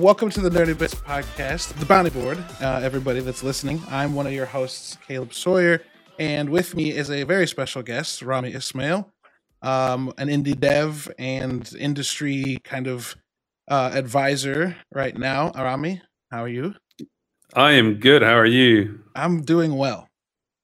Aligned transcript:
welcome 0.00 0.30
to 0.30 0.40
the 0.40 0.48
Nerdy 0.48 0.78
Bits 0.78 0.94
podcast, 0.94 1.74
the 1.80 1.84
Bounty 1.84 2.10
Board. 2.10 2.38
Uh, 2.60 2.80
everybody 2.82 3.18
that's 3.20 3.42
listening, 3.42 3.82
I'm 3.88 4.14
one 4.14 4.28
of 4.28 4.32
your 4.32 4.46
hosts, 4.46 4.96
Caleb 5.06 5.34
Sawyer, 5.34 5.82
and 6.20 6.50
with 6.50 6.76
me 6.76 6.90
is 6.92 7.10
a 7.10 7.24
very 7.24 7.48
special 7.48 7.82
guest, 7.82 8.22
Rami 8.22 8.54
Ismail, 8.54 9.10
um, 9.62 10.12
an 10.16 10.28
indie 10.28 10.58
dev 10.58 11.10
and 11.18 11.68
industry 11.78 12.58
kind 12.62 12.86
of 12.86 13.16
uh, 13.66 13.90
advisor 13.92 14.76
right 14.94 15.16
now. 15.18 15.50
Rami, 15.50 16.00
how 16.30 16.44
are 16.44 16.48
you? 16.48 16.74
I 17.54 17.72
am 17.72 17.94
good. 17.94 18.22
How 18.22 18.36
are 18.36 18.46
you? 18.46 19.00
I'm 19.16 19.42
doing 19.42 19.76
well. 19.76 20.08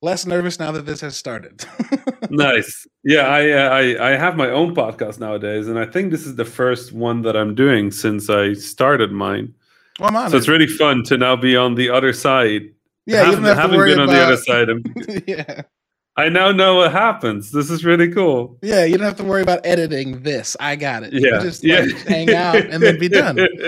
Less 0.00 0.26
nervous 0.26 0.60
now 0.60 0.70
that 0.70 0.86
this 0.86 1.00
has 1.00 1.16
started. 1.16 1.64
nice. 2.36 2.86
Yeah, 3.04 3.28
I, 3.28 3.50
uh, 3.50 3.68
I 3.68 4.12
I 4.12 4.16
have 4.16 4.36
my 4.36 4.48
own 4.50 4.74
podcast 4.74 5.20
nowadays, 5.20 5.68
and 5.68 5.78
I 5.78 5.86
think 5.86 6.10
this 6.10 6.26
is 6.26 6.36
the 6.36 6.44
first 6.44 6.92
one 6.92 7.22
that 7.22 7.36
I'm 7.36 7.54
doing 7.54 7.90
since 7.90 8.30
I 8.30 8.54
started 8.54 9.12
mine. 9.12 9.54
Well, 10.00 10.16
I'm 10.16 10.30
so 10.30 10.36
it's 10.36 10.48
really 10.48 10.66
fun 10.66 11.04
to 11.04 11.16
now 11.16 11.36
be 11.36 11.56
on 11.56 11.74
the 11.74 11.90
other 11.90 12.12
side. 12.12 12.70
Yeah, 13.06 13.30
don't 13.30 13.42
have 13.44 13.70
to 13.70 13.76
worry 13.76 13.94
been 13.94 14.00
about... 14.00 14.08
on 14.08 14.14
the 14.14 14.22
other 14.22 14.36
side. 14.36 15.24
Yeah. 15.26 15.62
I 16.16 16.28
now 16.28 16.52
know 16.52 16.76
what 16.76 16.92
happens. 16.92 17.50
This 17.50 17.70
is 17.70 17.84
really 17.84 18.12
cool. 18.12 18.56
Yeah, 18.62 18.84
you 18.84 18.96
don't 18.96 19.06
have 19.06 19.16
to 19.16 19.24
worry 19.24 19.42
about 19.42 19.66
editing 19.66 20.22
this. 20.22 20.56
I 20.60 20.76
got 20.76 21.02
it. 21.02 21.12
Yeah, 21.12 21.38
you 21.38 21.40
just 21.40 21.64
yeah. 21.64 21.80
Like, 21.80 22.06
hang 22.06 22.32
out 22.32 22.56
and 22.56 22.80
then 22.80 23.00
be 23.00 23.08
done. 23.08 23.36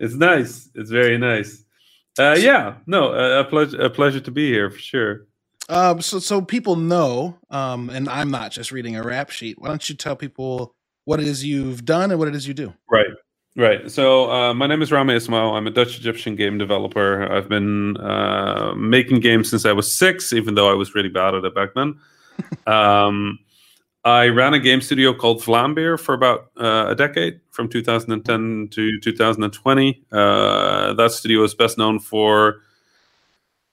it's 0.00 0.14
nice. 0.14 0.68
It's 0.74 0.90
very 0.90 1.16
nice. 1.16 1.62
Uh, 2.18 2.36
yeah, 2.36 2.74
no, 2.88 3.12
a, 3.12 3.40
a 3.40 3.44
pleasure, 3.44 3.80
a 3.80 3.88
pleasure 3.88 4.18
to 4.18 4.32
be 4.32 4.50
here 4.50 4.68
for 4.68 4.80
sure. 4.80 5.27
Um, 5.68 6.00
so 6.00 6.18
so 6.18 6.40
people 6.40 6.76
know, 6.76 7.38
um, 7.50 7.90
and 7.90 8.08
I'm 8.08 8.30
not 8.30 8.52
just 8.52 8.72
reading 8.72 8.96
a 8.96 9.02
rap 9.02 9.30
sheet. 9.30 9.60
Why 9.60 9.68
don't 9.68 9.86
you 9.88 9.94
tell 9.94 10.16
people 10.16 10.74
what 11.04 11.20
it 11.20 11.26
is 11.26 11.44
you've 11.44 11.84
done 11.84 12.10
and 12.10 12.18
what 12.18 12.28
it 12.28 12.34
is 12.34 12.48
you 12.48 12.54
do? 12.54 12.72
Right, 12.90 13.06
right. 13.56 13.90
So 13.90 14.30
uh, 14.30 14.54
my 14.54 14.66
name 14.66 14.80
is 14.80 14.90
Rami 14.90 15.14
Ismail. 15.14 15.54
I'm 15.54 15.66
a 15.66 15.70
Dutch 15.70 15.98
Egyptian 15.98 16.36
game 16.36 16.56
developer. 16.56 17.30
I've 17.30 17.48
been 17.48 17.98
uh, 17.98 18.74
making 18.76 19.20
games 19.20 19.50
since 19.50 19.66
I 19.66 19.72
was 19.72 19.92
six, 19.92 20.32
even 20.32 20.54
though 20.54 20.70
I 20.70 20.74
was 20.74 20.94
really 20.94 21.10
bad 21.10 21.34
at 21.34 21.44
it 21.44 21.54
back 21.54 21.70
then. 21.74 21.98
um, 22.66 23.38
I 24.04 24.28
ran 24.28 24.54
a 24.54 24.58
game 24.58 24.80
studio 24.80 25.12
called 25.12 25.42
Vlambeer 25.42 26.00
for 26.00 26.14
about 26.14 26.50
uh, 26.56 26.86
a 26.88 26.94
decade, 26.94 27.40
from 27.50 27.68
2010 27.68 28.68
to 28.70 29.00
2020. 29.00 30.04
Uh, 30.10 30.94
that 30.94 31.10
studio 31.10 31.42
is 31.42 31.54
best 31.54 31.76
known 31.76 31.98
for 31.98 32.62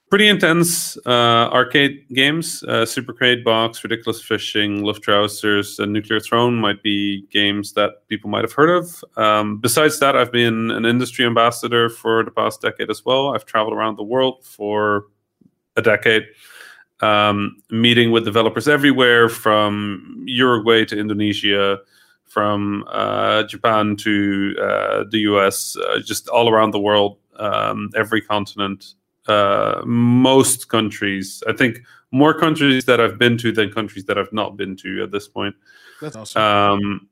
pretty 0.08 0.28
intense 0.28 0.96
uh, 1.06 1.50
arcade 1.52 2.06
games. 2.12 2.62
Uh, 2.62 2.86
Super 2.86 3.12
Crate 3.12 3.44
Box, 3.44 3.82
Ridiculous 3.82 4.22
Fishing, 4.22 4.82
Luftrausers, 4.82 5.78
and 5.78 5.92
Nuclear 5.92 6.20
Throne 6.20 6.54
might 6.56 6.82
be 6.82 7.26
games 7.30 7.72
that 7.72 8.06
people 8.08 8.30
might 8.30 8.44
have 8.44 8.52
heard 8.52 8.70
of. 8.70 9.04
Um, 9.16 9.58
besides 9.58 9.98
that, 10.00 10.16
I've 10.16 10.32
been 10.32 10.70
an 10.70 10.84
industry 10.84 11.24
ambassador 11.26 11.88
for 11.88 12.22
the 12.24 12.30
past 12.30 12.62
decade 12.62 12.90
as 12.90 13.04
well. 13.04 13.34
I've 13.34 13.46
traveled 13.46 13.76
around 13.76 13.96
the 13.96 14.04
world 14.04 14.44
for 14.44 15.06
a 15.76 15.82
decade 15.82 16.26
um, 17.00 17.62
meeting 17.70 18.10
with 18.10 18.24
developers 18.24 18.68
everywhere 18.68 19.28
from 19.28 20.22
Uruguay 20.26 20.84
to 20.86 20.98
Indonesia, 20.98 21.78
from 22.24 22.84
uh, 22.88 23.42
Japan 23.44 23.96
to 23.96 24.54
uh, 24.60 25.04
the 25.10 25.18
US, 25.20 25.76
uh, 25.76 25.98
just 26.04 26.28
all 26.28 26.48
around 26.48 26.70
the 26.70 26.80
world, 26.80 27.18
um, 27.38 27.90
every 27.94 28.20
continent, 28.20 28.94
uh, 29.28 29.82
most 29.84 30.68
countries. 30.68 31.42
I 31.48 31.52
think 31.52 31.80
more 32.10 32.34
countries 32.38 32.84
that 32.86 33.00
I've 33.00 33.18
been 33.18 33.36
to 33.38 33.52
than 33.52 33.70
countries 33.70 34.04
that 34.06 34.18
I've 34.18 34.32
not 34.32 34.56
been 34.56 34.76
to 34.76 35.02
at 35.02 35.10
this 35.10 35.28
point. 35.28 35.54
That's 36.00 36.16
awesome. 36.16 36.42
Um, 36.42 37.08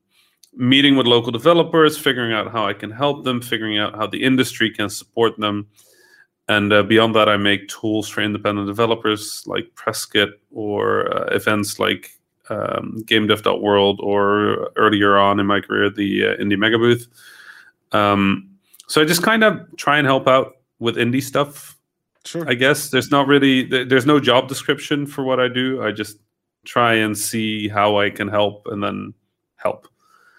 meeting 0.56 0.96
with 0.96 1.06
local 1.06 1.32
developers, 1.32 1.98
figuring 1.98 2.32
out 2.32 2.50
how 2.52 2.66
I 2.66 2.72
can 2.72 2.90
help 2.90 3.24
them, 3.24 3.40
figuring 3.40 3.78
out 3.78 3.94
how 3.96 4.06
the 4.06 4.22
industry 4.22 4.70
can 4.70 4.88
support 4.88 5.38
them. 5.38 5.66
And 6.48 6.72
uh, 6.72 6.82
beyond 6.82 7.14
that, 7.14 7.28
I 7.28 7.36
make 7.36 7.68
tools 7.68 8.08
for 8.08 8.20
independent 8.20 8.66
developers 8.66 9.42
like 9.46 9.74
Presskit 9.74 10.32
or 10.52 11.12
uh, 11.14 11.34
events 11.34 11.78
like 11.78 12.10
um, 12.50 13.02
GameDev.world 13.06 14.00
or 14.02 14.70
earlier 14.76 15.16
on 15.16 15.40
in 15.40 15.46
my 15.46 15.60
career, 15.60 15.88
the 15.88 16.26
uh, 16.26 16.36
Indie 16.36 16.58
Mega 16.58 16.78
Booth. 16.78 17.08
Um, 17.92 18.50
so 18.86 19.00
I 19.00 19.04
just 19.06 19.22
kind 19.22 19.42
of 19.42 19.66
try 19.76 19.96
and 19.98 20.06
help 20.06 20.28
out 20.28 20.58
with 20.78 20.96
indie 20.96 21.22
stuff. 21.22 21.73
Sure. 22.24 22.48
I 22.48 22.54
guess 22.54 22.88
there's 22.90 23.10
not 23.10 23.26
really 23.26 23.64
there's 23.64 24.06
no 24.06 24.18
job 24.18 24.48
description 24.48 25.06
for 25.06 25.24
what 25.24 25.40
I 25.40 25.48
do. 25.48 25.82
I 25.82 25.92
just 25.92 26.18
try 26.64 26.94
and 26.94 27.16
see 27.16 27.68
how 27.68 27.98
I 27.98 28.08
can 28.10 28.28
help 28.28 28.66
and 28.70 28.82
then 28.82 29.12
help. 29.56 29.86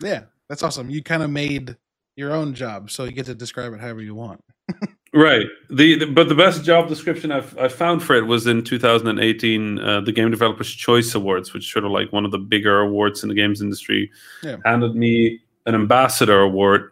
Yeah, 0.01 0.23
that's 0.49 0.63
awesome. 0.63 0.89
You 0.89 1.03
kind 1.03 1.21
of 1.23 1.29
made 1.29 1.77
your 2.15 2.33
own 2.33 2.53
job, 2.53 2.89
so 2.89 3.03
you 3.03 3.11
get 3.11 3.27
to 3.27 3.35
describe 3.35 3.73
it 3.73 3.79
however 3.79 4.01
you 4.01 4.15
want. 4.15 4.43
Right. 5.13 5.45
The, 5.69 5.97
the, 5.99 6.05
but 6.07 6.27
the 6.27 6.35
best 6.35 6.65
job 6.65 6.89
description 6.89 7.31
I've 7.31 7.57
I 7.57 7.69
found 7.69 8.03
for 8.03 8.17
it 8.17 8.23
was 8.27 8.47
in 8.47 8.65
2018, 8.65 9.79
uh, 9.79 10.01
the 10.01 10.11
Game 10.11 10.29
Developers 10.29 10.69
Choice 10.69 11.15
Awards, 11.15 11.53
which 11.53 11.71
sort 11.71 11.85
of 11.85 11.91
like 11.91 12.11
one 12.11 12.25
of 12.25 12.31
the 12.31 12.37
bigger 12.37 12.81
awards 12.81 13.23
in 13.23 13.29
the 13.29 13.35
games 13.35 13.61
industry, 13.61 14.11
Yeah. 14.43 14.57
handed 14.65 14.93
me 14.93 15.39
an 15.67 15.73
ambassador 15.73 16.41
award. 16.41 16.91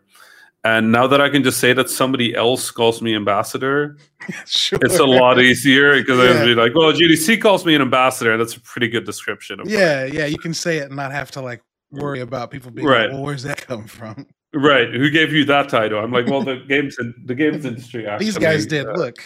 And 0.66 0.92
now 0.94 1.08
that 1.08 1.20
I 1.20 1.28
can 1.30 1.44
just 1.44 1.60
say 1.60 1.74
that 1.74 1.90
somebody 1.90 2.34
else 2.34 2.72
calls 2.72 3.02
me 3.02 3.14
ambassador, 3.16 3.98
sure. 4.48 4.80
it's 4.82 4.98
a 5.00 5.06
lot 5.06 5.40
easier 5.40 6.00
because 6.00 6.20
I 6.20 6.24
Yeah. 6.24 6.30
was 6.32 6.40
really 6.40 6.56
like, 6.56 6.74
well, 6.74 6.94
GDC 6.94 7.42
calls 7.42 7.66
me 7.66 7.76
an 7.76 7.82
ambassador. 7.82 8.38
That's 8.38 8.56
a 8.56 8.62
pretty 8.62 8.88
good 8.88 9.06
description. 9.06 9.60
Of 9.60 9.70
Yeah, 9.70 10.06
yeah. 10.06 10.26
You 10.26 10.38
can 10.38 10.54
say 10.54 10.78
it 10.78 10.86
and 10.88 10.96
not 10.96 11.12
have 11.12 11.32
to 11.32 11.42
like 11.42 11.62
worry 11.92 12.22
about 12.22 12.50
people 12.50 12.72
being 12.72 12.88
Right. 12.88 13.04
like, 13.08 13.12
well, 13.14 13.24
where's 13.24 13.44
that 13.44 13.58
come 13.68 13.88
from? 13.88 14.26
Right. 14.56 14.94
Who 14.94 15.10
gave 15.10 15.34
you 15.34 15.44
that 15.46 15.68
title? 15.68 16.00
I'm 16.00 16.12
like, 16.12 16.28
well, 16.28 16.44
the 16.44 16.56
games 16.70 16.96
in, 17.00 17.14
the 17.26 17.36
games 17.36 17.66
industry 17.66 18.08
actually. 18.08 18.26
These 18.28 18.38
guys 18.38 18.66
did. 18.66 18.88
uh, 18.88 18.94
Look. 18.94 19.18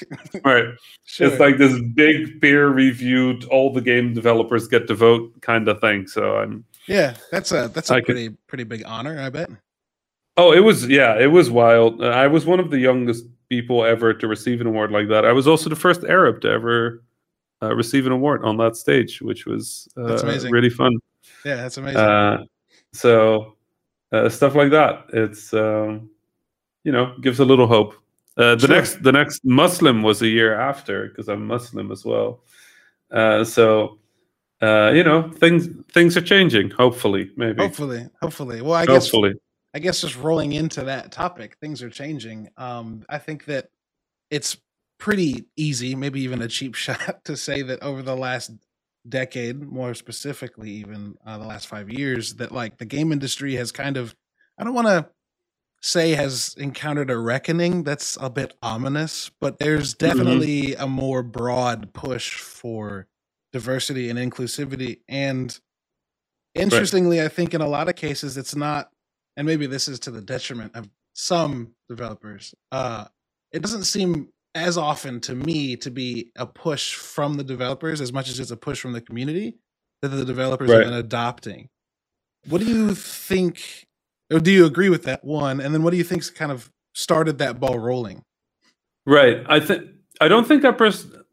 Right. 0.43 0.65
Sure. 1.09 1.27
It's 1.29 1.39
like 1.39 1.57
this 1.57 1.79
big 1.95 2.41
peer 2.41 2.67
reviewed, 2.67 3.45
all 3.45 3.71
the 3.71 3.79
game 3.81 4.13
developers 4.13 4.67
get 4.67 4.87
to 4.87 4.93
vote 4.95 5.31
kind 5.41 5.67
of 5.69 5.79
thing. 5.79 6.05
So 6.07 6.35
I'm 6.37 6.65
yeah, 6.87 7.15
that's 7.31 7.51
a 7.53 7.69
that's 7.73 7.89
a 7.91 7.93
I 7.95 7.99
could- 8.01 8.05
pretty 8.07 8.29
pretty 8.47 8.63
big 8.65 8.83
honor, 8.85 9.17
I 9.19 9.29
bet. 9.29 9.49
Oh, 10.37 10.51
it 10.53 10.59
was 10.59 10.87
yeah, 10.87 11.17
it 11.19 11.27
was 11.31 11.49
wild. 11.49 12.01
Uh, 12.01 12.07
I 12.09 12.27
was 12.27 12.45
one 12.45 12.59
of 12.59 12.69
the 12.69 12.79
youngest 12.79 13.25
people 13.49 13.83
ever 13.83 14.13
to 14.13 14.27
receive 14.27 14.61
an 14.61 14.67
award 14.67 14.91
like 14.91 15.07
that. 15.09 15.25
I 15.25 15.31
was 15.31 15.47
also 15.47 15.69
the 15.69 15.75
first 15.75 16.03
Arab 16.03 16.41
to 16.41 16.49
ever 16.49 17.03
uh, 17.63 17.73
receive 17.75 18.05
an 18.05 18.11
award 18.11 18.43
on 18.43 18.57
that 18.57 18.75
stage, 18.75 19.21
which 19.21 19.45
was 19.45 19.87
uh, 19.97 20.07
That's 20.07 20.23
amazing. 20.23 20.51
really 20.51 20.69
fun. 20.69 20.91
Yeah, 21.43 21.55
that's 21.55 21.77
amazing. 21.77 21.99
Uh, 21.99 22.43
so 22.93 23.55
uh, 24.11 24.29
stuff 24.29 24.53
like 24.55 24.69
that, 24.71 25.05
it's 25.13 25.53
um, 25.53 26.09
you 26.83 26.91
know 26.91 27.15
gives 27.21 27.39
a 27.39 27.45
little 27.45 27.67
hope. 27.67 27.95
Uh, 28.37 28.53
the 28.53 28.67
Sure. 28.67 28.75
next 28.75 29.01
the 29.03 29.11
next 29.11 29.43
Muslim 29.43 30.03
was 30.03 30.21
a 30.21 30.27
year 30.27 30.53
after 30.59 31.07
because 31.07 31.27
I'm 31.29 31.47
Muslim 31.47 31.91
as 31.91 32.05
well. 32.05 32.43
Uh, 33.09 33.43
so 33.43 33.97
uh, 34.61 34.91
you 34.93 35.03
know 35.03 35.31
things 35.31 35.67
things 35.91 36.15
are 36.15 36.21
changing. 36.21 36.69
Hopefully, 36.69 37.31
maybe. 37.37 37.59
hopefully, 37.59 38.07
hopefully. 38.21 38.61
Well, 38.61 38.73
I 38.73 38.85
guess 38.85 39.05
Hopefully. 39.09 39.33
I 39.73 39.79
guess 39.79 40.01
just 40.01 40.15
rolling 40.15 40.53
into 40.53 40.83
that 40.85 41.11
topic, 41.11 41.57
things 41.59 41.83
are 41.83 41.89
changing. 41.89 42.49
Um, 42.57 43.03
I 43.09 43.17
think 43.17 43.45
that 43.45 43.69
it's 44.31 44.57
pretty 44.99 45.45
easy, 45.55 45.95
maybe 45.95 46.21
even 46.21 46.41
a 46.41 46.47
cheap 46.47 46.75
shot, 46.75 47.23
to 47.25 47.37
say 47.37 47.61
that 47.61 47.81
over 47.81 48.01
the 48.01 48.15
last 48.15 48.51
decade, 49.07 49.61
more 49.61 49.93
specifically, 49.93 50.71
even 50.71 51.15
uh, 51.25 51.37
the 51.37 51.45
last 51.45 51.67
five 51.67 51.89
years, 51.89 52.35
that 52.35 52.51
like 52.51 52.77
the 52.77 52.85
game 52.85 53.11
industry 53.11 53.55
has 53.55 53.71
kind 53.71 53.97
of, 53.97 54.15
I 54.57 54.63
don't 54.63 54.73
want 54.73 54.87
to 54.87 55.09
say 55.81 56.11
has 56.11 56.55
encountered 56.57 57.09
a 57.09 57.17
reckoning. 57.17 57.83
That's 57.83 58.17
a 58.19 58.29
bit 58.29 58.53
ominous, 58.61 59.29
but 59.39 59.59
there's 59.59 59.93
definitely 59.93 60.75
a 60.75 60.87
more 60.87 61.23
broad 61.23 61.93
push 61.93 62.35
for 62.35 63.07
diversity 63.53 64.09
and 64.09 64.19
inclusivity. 64.19 64.99
And 65.07 65.57
interestingly, 66.55 67.21
I 67.21 67.27
think 67.27 67.53
in 67.53 67.61
a 67.61 67.67
lot 67.67 67.89
of 67.89 67.95
cases, 67.95 68.37
it's 68.37 68.55
not 68.55 68.89
and 69.37 69.47
maybe 69.47 69.67
this 69.67 69.87
is 69.87 69.99
to 70.01 70.11
the 70.11 70.21
detriment 70.21 70.75
of 70.75 70.89
some 71.13 71.71
developers. 71.87 72.53
Uh, 72.71 73.05
it 73.53 73.61
doesn't 73.61 73.85
seem 73.85 74.27
as 74.55 74.77
often 74.77 75.21
to 75.21 75.35
me 75.35 75.75
to 75.77 75.89
be 75.91 76.31
a 76.35 76.45
push 76.45 76.95
from 76.95 77.35
the 77.35 77.43
developers 77.43 78.01
as 78.01 78.11
much 78.11 78.27
as 78.29 78.39
it's 78.39 78.51
a 78.51 78.57
push 78.57 78.79
from 78.81 78.91
the 78.91 79.01
community 79.01 79.55
that 80.01 80.09
the 80.09 80.25
developers 80.25 80.69
Right. 80.69 80.77
have 80.81 80.85
been 80.87 80.93
adopting. 80.99 81.69
What 82.49 82.59
do 82.61 82.65
you 82.67 82.93
think, 82.95 83.85
or 84.31 84.39
do 84.39 84.51
you 84.51 84.65
agree 84.65 84.89
with 84.89 85.03
that 85.03 85.23
one? 85.23 85.59
And 85.61 85.73
then 85.73 85.83
what 85.83 85.91
do 85.91 85.97
you 85.97 86.03
think's 86.03 86.29
kind 86.29 86.51
of 86.51 86.71
started 86.95 87.37
that 87.37 87.59
ball 87.59 87.77
rolling? 87.79 88.23
Right. 89.05 89.43
I 89.47 89.59
think 89.59 89.83
I 90.19 90.27
don't 90.27 90.47
think 90.47 90.63
that 90.63 90.77
person. 90.77 91.23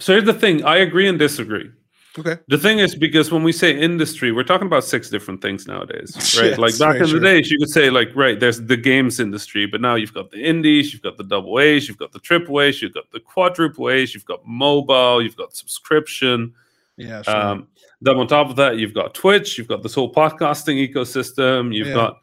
So 0.00 0.12
here's 0.12 0.24
the 0.24 0.34
thing. 0.34 0.64
I 0.64 0.76
agree 0.78 1.08
and 1.08 1.18
disagree. 1.18 1.70
Okay. 2.16 2.36
The 2.46 2.58
thing 2.58 2.78
is, 2.78 2.94
because 2.94 3.32
when 3.32 3.42
we 3.42 3.50
say 3.50 3.76
industry, 3.76 4.30
we're 4.30 4.44
talking 4.44 4.68
about 4.68 4.84
six 4.84 5.10
different 5.10 5.42
things 5.42 5.66
nowadays, 5.66 6.14
right? 6.40 6.50
Yeah, 6.52 6.56
like 6.56 6.78
back 6.78 6.96
in 6.96 7.08
true. 7.08 7.18
the 7.18 7.26
days, 7.26 7.50
you 7.50 7.58
could 7.58 7.70
say 7.70 7.90
like, 7.90 8.14
right, 8.14 8.38
there's 8.38 8.60
the 8.60 8.76
games 8.76 9.18
industry, 9.18 9.66
but 9.66 9.80
now 9.80 9.96
you've 9.96 10.14
got 10.14 10.30
the 10.30 10.38
indies, 10.38 10.92
you've 10.92 11.02
got 11.02 11.16
the 11.16 11.24
double 11.24 11.58
A's, 11.58 11.88
you've 11.88 11.98
got 11.98 12.12
the 12.12 12.20
triple 12.20 12.60
A's, 12.60 12.80
you've 12.80 12.94
got 12.94 13.10
the 13.10 13.18
quadruple 13.18 13.90
A's, 13.90 14.14
you've 14.14 14.24
got 14.26 14.46
mobile, 14.46 15.22
you've 15.22 15.36
got 15.36 15.56
subscription. 15.56 16.54
Yeah. 16.96 17.22
Sure. 17.22 17.36
Um, 17.36 17.68
then 18.00 18.16
on 18.16 18.28
top 18.28 18.48
of 18.48 18.56
that, 18.56 18.78
you've 18.78 18.94
got 18.94 19.14
Twitch, 19.14 19.58
you've 19.58 19.66
got 19.68 19.82
this 19.82 19.94
whole 19.94 20.12
podcasting 20.12 20.88
ecosystem, 20.88 21.74
you've 21.74 21.88
Yeah. 21.88 21.94
got 21.94 22.20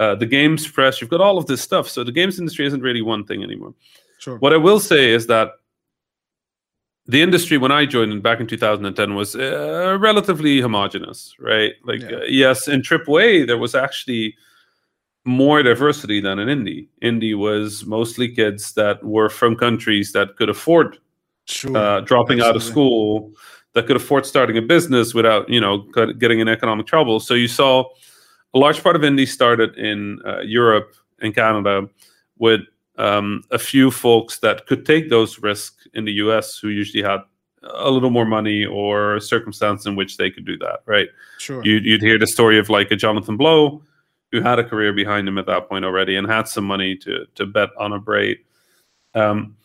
uh, 0.00 0.14
the 0.14 0.26
games 0.26 0.66
press. 0.66 1.00
You've 1.00 1.10
got 1.10 1.20
all 1.20 1.38
of 1.38 1.46
this 1.46 1.60
stuff. 1.60 1.88
So 1.88 2.04
the 2.04 2.12
games 2.12 2.38
industry 2.38 2.66
isn't 2.66 2.80
really 2.82 3.02
one 3.02 3.24
thing 3.24 3.42
anymore. 3.42 3.74
Sure. 4.18 4.38
What 4.38 4.52
I 4.52 4.56
will 4.56 4.78
say 4.80 5.10
is 5.12 5.26
that 5.26 5.50
the 7.08 7.22
industry 7.22 7.56
when 7.56 7.72
I 7.72 7.86
joined 7.86 8.12
in, 8.12 8.20
back 8.20 8.38
in 8.38 8.46
2010 8.46 9.14
was 9.14 9.34
uh, 9.34 9.96
relatively 9.98 10.60
homogenous, 10.60 11.34
right? 11.40 11.72
Like, 11.84 12.02
Yeah. 12.02 12.18
uh, 12.18 12.24
yes, 12.28 12.68
in 12.68 12.82
AAA 12.82 13.46
there 13.46 13.56
was 13.58 13.74
actually 13.74 14.36
more 15.24 15.62
diversity 15.62 16.20
than 16.20 16.38
in 16.38 16.48
indie. 16.48 16.88
Indie 17.02 17.36
was 17.36 17.84
mostly 17.86 18.28
kids 18.28 18.72
that 18.74 19.02
were 19.02 19.28
from 19.30 19.56
countries 19.56 20.12
that 20.12 20.36
could 20.36 20.48
afford 20.50 20.98
Sure. 21.46 21.74
uh, 21.76 22.00
dropping 22.00 22.42
out 22.42 22.56
of 22.56 22.62
school, 22.62 23.32
that 23.72 23.86
could 23.86 23.96
afford 23.96 24.26
starting 24.26 24.58
a 24.58 24.62
business 24.62 25.14
without, 25.14 25.48
you 25.48 25.60
know, 25.60 25.78
getting 26.18 26.40
in 26.40 26.48
economic 26.48 26.86
trouble. 26.86 27.20
So 27.20 27.32
you 27.34 27.48
saw 27.48 27.84
a 28.54 28.58
large 28.58 28.82
part 28.82 28.96
of 28.96 29.02
indie 29.02 29.26
started 29.26 29.76
in 29.78 30.20
uh, 30.26 30.40
Europe 30.40 30.94
and 31.20 31.34
Canada 31.34 31.88
with 32.38 32.60
um, 32.98 33.44
a 33.50 33.58
few 33.58 33.90
folks 33.90 34.38
that 34.40 34.66
could 34.66 34.84
take 34.84 35.08
those 35.08 35.38
risks 35.38 35.77
in 35.94 36.04
the 36.04 36.12
US 36.12 36.58
who 36.58 36.68
usually 36.68 37.02
had 37.02 37.20
a 37.62 37.90
little 37.90 38.10
more 38.10 38.24
money 38.24 38.64
or 38.64 39.16
a 39.16 39.20
circumstance 39.20 39.86
in 39.86 39.96
which 39.96 40.16
they 40.16 40.30
could 40.30 40.44
do 40.44 40.56
that, 40.58 40.80
right? 40.86 41.08
Sure. 41.38 41.64
You'd, 41.64 41.84
you'd 41.84 42.02
hear 42.02 42.18
the 42.18 42.26
story 42.26 42.58
of 42.58 42.70
like 42.70 42.90
a 42.90 42.96
Jonathan 42.96 43.36
Blow 43.36 43.82
who 44.30 44.40
had 44.40 44.58
a 44.58 44.64
career 44.64 44.92
behind 44.92 45.26
him 45.26 45.38
at 45.38 45.46
that 45.46 45.68
point 45.68 45.84
already 45.84 46.16
and 46.16 46.28
had 46.28 46.46
some 46.48 46.64
money 46.64 46.96
to 46.96 47.26
to 47.34 47.46
bet 47.46 47.70
on 47.78 47.92
a 47.92 47.98
braid. 47.98 48.38
Um, 49.14 49.56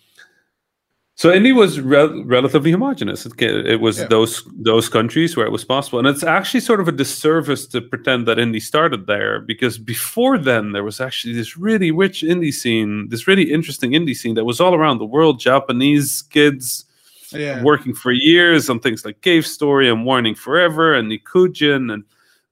so 1.15 1.29
indie 1.29 1.55
was 1.55 1.79
rel- 1.79 2.23
relatively 2.25 2.71
homogenous. 2.71 3.25
It, 3.25 3.33
it 3.41 3.79
was 3.81 3.99
Yeah. 3.99 4.07
those 4.07 4.43
those 4.55 4.89
countries 4.89 5.37
where 5.37 5.45
it 5.45 5.51
was 5.51 5.63
possible, 5.63 5.99
and 5.99 6.07
it's 6.07 6.23
actually 6.23 6.61
sort 6.61 6.79
of 6.79 6.87
a 6.87 6.91
disservice 6.91 7.67
to 7.67 7.81
pretend 7.81 8.25
that 8.27 8.37
indie 8.37 8.61
started 8.61 9.05
there 9.05 9.39
because 9.39 9.77
before 9.77 10.37
then 10.37 10.71
there 10.71 10.83
was 10.83 10.99
actually 10.99 11.33
this 11.33 11.55
really 11.57 11.91
rich 11.91 12.23
indie 12.23 12.53
scene, 12.53 13.09
this 13.09 13.27
really 13.27 13.51
interesting 13.51 13.91
indie 13.91 14.15
scene 14.15 14.35
that 14.35 14.45
was 14.45 14.59
all 14.59 14.73
around 14.73 14.97
the 14.97 15.05
world. 15.05 15.39
Japanese 15.39 16.23
kids 16.23 16.85
yeah. 17.31 17.61
working 17.63 17.93
for 17.93 18.11
years 18.11 18.69
on 18.69 18.79
things 18.79 19.05
like 19.05 19.21
Cave 19.21 19.45
Story 19.45 19.89
and 19.89 20.05
Warning 20.05 20.35
Forever 20.35 20.93
and 20.95 21.11
Nikujin 21.11 21.91
and 21.93 22.03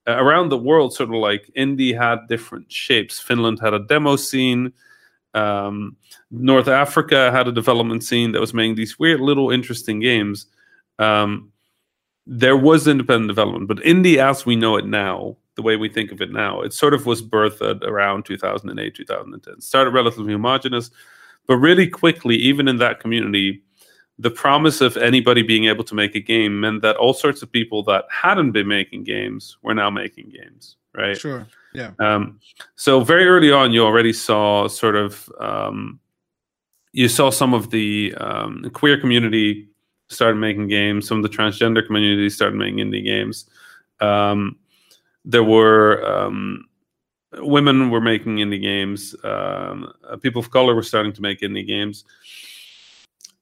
uh, 0.06 0.16
around 0.22 0.48
the 0.48 0.58
world, 0.58 0.92
sort 0.94 1.08
of 1.08 1.16
like 1.16 1.50
indie 1.56 1.96
had 1.96 2.26
different 2.28 2.70
shapes. 2.72 3.20
Finland 3.20 3.60
had 3.60 3.74
a 3.74 3.78
demo 3.86 4.16
scene. 4.16 4.72
Um, 5.34 5.96
North 6.30 6.68
Africa 6.68 7.30
had 7.30 7.48
a 7.48 7.52
development 7.52 8.04
scene 8.04 8.32
that 8.32 8.40
was 8.40 8.54
making 8.54 8.74
these 8.74 8.98
weird 8.98 9.20
little 9.20 9.50
interesting 9.50 10.00
games. 10.00 10.46
Um, 10.98 11.52
there 12.26 12.56
was 12.56 12.86
independent 12.86 13.28
development, 13.28 13.68
but 13.68 13.78
indie 13.78 14.18
as 14.18 14.46
we 14.46 14.56
know 14.56 14.76
it 14.76 14.86
now, 14.86 15.36
the 15.56 15.62
way 15.62 15.76
we 15.76 15.88
think 15.88 16.12
of 16.12 16.20
it 16.20 16.32
now, 16.32 16.62
it 16.62 16.72
sort 16.72 16.94
of 16.94 17.06
was 17.06 17.22
birthed 17.22 17.82
around 17.82 18.24
2008, 18.24 18.94
2010. 18.94 19.60
Started 19.60 19.90
relatively 19.90 20.32
homogenous, 20.32 20.90
but 21.46 21.56
really 21.56 21.86
quickly, 21.86 22.36
even 22.36 22.68
in 22.68 22.76
that 22.78 23.00
community, 23.00 23.62
the 24.18 24.30
promise 24.30 24.80
of 24.80 24.96
anybody 24.96 25.42
being 25.42 25.64
able 25.64 25.84
to 25.84 25.94
make 25.94 26.14
a 26.14 26.20
game 26.20 26.60
meant 26.60 26.82
that 26.82 26.96
all 26.96 27.12
sorts 27.12 27.42
of 27.42 27.50
people 27.50 27.82
that 27.82 28.04
hadn't 28.10 28.52
been 28.52 28.68
making 28.68 29.04
games 29.04 29.56
were 29.62 29.74
now 29.74 29.90
making 29.90 30.30
games, 30.30 30.76
right? 30.94 31.16
Sure. 31.18 31.46
Yeah. 31.74 31.92
Um, 31.98 32.38
so 32.76 33.00
very 33.00 33.26
early 33.26 33.50
on, 33.50 33.72
you 33.72 33.84
already 33.84 34.12
saw 34.12 34.68
sort 34.68 34.96
of 34.96 35.30
um, 35.40 36.00
you 36.92 37.08
saw 37.08 37.30
some 37.30 37.54
of 37.54 37.70
the 37.70 38.14
um, 38.18 38.68
queer 38.72 39.00
community 39.00 39.68
started 40.08 40.36
making 40.36 40.68
games. 40.68 41.08
Some 41.08 41.18
of 41.18 41.22
the 41.22 41.36
transgender 41.36 41.84
community 41.86 42.28
started 42.28 42.56
making 42.56 42.78
indie 42.78 43.04
games. 43.04 43.46
Um, 44.00 44.58
there 45.24 45.44
were 45.44 46.04
um, 46.04 46.66
women 47.38 47.90
were 47.90 48.00
making 48.00 48.36
indie 48.36 48.60
games. 48.60 49.14
Um, 49.24 49.92
uh, 50.08 50.16
people 50.16 50.40
of 50.40 50.50
color 50.50 50.74
were 50.74 50.82
starting 50.82 51.12
to 51.14 51.22
make 51.22 51.40
indie 51.40 51.66
games. 51.66 52.04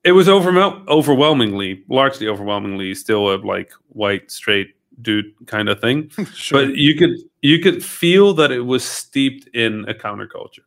It 0.05 0.13
was 0.13 0.29
overwhel- 0.29 0.87
overwhelmingly, 0.89 1.85
largely 1.89 2.29
overwhelmingly, 2.29 2.95
still 2.95 3.35
a 3.35 3.37
like 3.37 3.73
white 3.89 4.31
straight 4.31 4.75
dude 5.03 5.35
kind 5.47 5.69
of 5.69 5.81
thing 5.81 6.11
sure. 6.35 6.67
but 6.67 6.77
you 6.77 6.95
could 6.95 7.17
you 7.43 7.59
could 7.59 7.85
feel 7.85 8.35
that 8.35 8.51
it 8.53 8.61
was 8.61 8.85
steeped 8.85 9.49
in 9.55 9.85
a 9.89 9.95
counterculture 9.95 10.65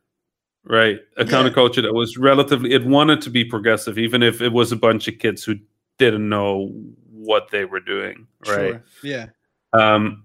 right 0.64 0.98
a 1.16 1.24
Yeah. 1.24 1.30
counterculture 1.30 1.82
that 1.82 1.92
was 1.94 2.16
relatively 2.16 2.72
it 2.72 2.84
wanted 2.86 3.20
to 3.22 3.30
be 3.30 3.44
progressive 3.44 3.98
even 3.98 4.22
if 4.22 4.40
it 4.40 4.52
was 4.52 4.72
a 4.72 4.76
bunch 4.76 5.06
of 5.08 5.18
kids 5.18 5.44
who 5.44 5.54
didn't 5.98 6.28
know 6.28 6.70
what 7.12 7.50
they 7.50 7.64
were 7.64 7.80
doing 7.80 8.26
right 8.48 8.80
Sure. 8.80 8.82
Yeah. 9.02 9.26
um 9.72 10.24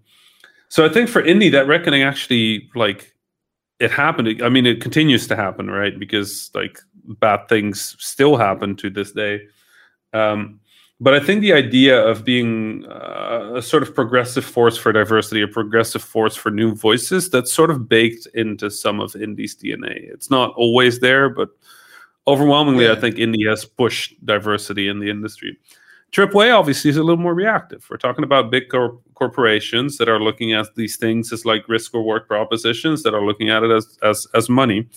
so 0.69 0.85
i 0.85 0.89
think 0.89 1.09
for 1.09 1.21
indie 1.23 1.51
that 1.51 1.67
reckoning 1.67 2.03
actually 2.03 2.69
like 2.75 3.13
it 3.79 3.91
happened 3.91 4.41
i 4.41 4.49
mean 4.49 4.65
it 4.65 4.81
continues 4.81 5.27
to 5.27 5.35
happen 5.35 5.69
right 5.69 5.99
because 5.99 6.49
like 6.53 6.79
bad 7.19 7.47
things 7.49 7.95
still 7.99 8.37
happen 8.37 8.75
to 8.77 8.89
this 8.89 9.11
day 9.11 9.41
um 10.13 10.59
but 11.01 11.13
I 11.13 11.19
think 11.19 11.41
the 11.41 11.53
idea 11.53 12.01
of 12.01 12.25
being 12.25 12.85
uh, 12.85 13.53
a 13.55 13.61
sort 13.61 13.83
of 13.83 13.95
progressive 13.95 14.43
force 14.43 14.77
for 14.77 14.91
diversity, 14.91 15.41
a 15.41 15.47
progressive 15.47 16.03
force 16.03 16.35
for 16.35 16.51
new 16.51 16.75
voices, 16.75 17.29
that's 17.29 17.53
sort 17.53 17.71
of 17.71 17.87
baked 17.87 18.27
into 18.33 18.69
some 18.69 18.99
of 18.99 19.13
indie's 19.13 19.55
DNA. 19.55 20.11
It's 20.13 20.29
not 20.29 20.53
always 20.55 20.99
there, 20.99 21.29
but 21.29 21.49
overwhelmingly, 22.27 22.89
I 22.89 22.95
think 22.95 23.15
indie 23.15 23.47
has 23.47 23.63
pushed 23.63 24.23
diversity 24.25 24.87
in 24.89 24.99
the 24.99 25.09
industry. 25.09 25.57
AAA 26.11 26.57
obviously 26.57 26.89
is 26.89 26.97
a 26.97 27.03
little 27.03 27.21
more 27.21 27.35
reactive. 27.35 27.85
We're 27.89 27.97
talking 27.97 28.23
about 28.23 28.51
big 28.51 28.69
cor- 28.69 28.99
corporations 29.13 29.97
that 29.97 30.09
are 30.09 30.19
looking 30.19 30.53
at 30.53 30.73
these 30.75 30.97
things 30.97 31.31
as 31.31 31.45
like 31.45 31.67
risk 31.69 31.93
reward 31.93 32.27
propositions, 32.27 33.03
that 33.03 33.13
are 33.13 33.25
looking 33.25 33.49
at 33.49 33.63
it 33.63 33.71
as 33.71 33.97
as 34.01 34.27
as 34.33 34.49
money. 34.49 34.87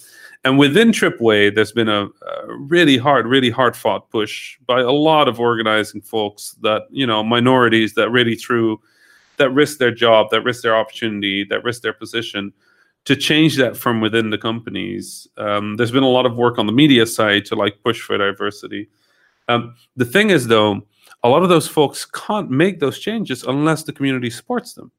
And 0.45 0.59
within 0.59 0.91
AAA, 0.91 1.55
there's 1.55 1.73
been 1.73 1.89
a, 1.89 2.07
a 2.07 2.57
really 2.57 2.97
hard, 2.97 3.27
really 3.27 3.51
hard 3.51 3.77
fought 3.77 4.11
push 4.11 4.59
by 4.67 4.81
a 4.81 4.91
lot 4.91 5.29
of 5.29 5.39
organizing 5.39 6.01
folks 6.01 6.57
that, 6.63 6.83
you 6.91 7.07
know, 7.07 7.23
minorities 7.23 7.95
that 7.95 8.11
really 8.11 8.35
through, 8.35 8.81
that 9.37 9.51
risk 9.51 9.79
their 9.79 9.93
job, 9.93 10.31
that 10.31 10.43
risk 10.43 10.63
their 10.63 10.77
opportunity, 10.77 11.45
that 11.45 11.63
risk 11.63 11.83
their 11.83 11.93
position 11.93 12.53
to 13.05 13.15
change 13.15 13.57
that 13.57 13.77
from 13.77 14.01
within 14.01 14.31
the 14.31 14.39
companies. 14.39 15.29
Um, 15.37 15.77
there's 15.77 15.93
been 15.93 16.03
a 16.03 16.09
lot 16.09 16.27
of 16.27 16.37
work 16.37 16.59
on 16.59 16.67
the 16.67 16.73
media 16.73 17.07
side 17.07 17.45
to 17.47 17.55
like 17.55 17.83
push 17.85 18.01
for 18.01 18.19
diversity. 18.19 18.89
Um, 19.49 19.75
the 19.97 20.05
thing 20.05 20.31
is, 20.31 20.49
though, 20.49 20.83
a 21.23 21.29
lot 21.29 21.43
of 21.45 21.49
those 21.49 21.69
folks 21.69 22.05
can't 22.05 22.51
make 22.51 22.81
those 22.81 22.99
changes 22.99 23.45
unless 23.45 23.85
the 23.85 23.93
community 23.93 24.31
supports 24.31 24.75
them 24.75 24.91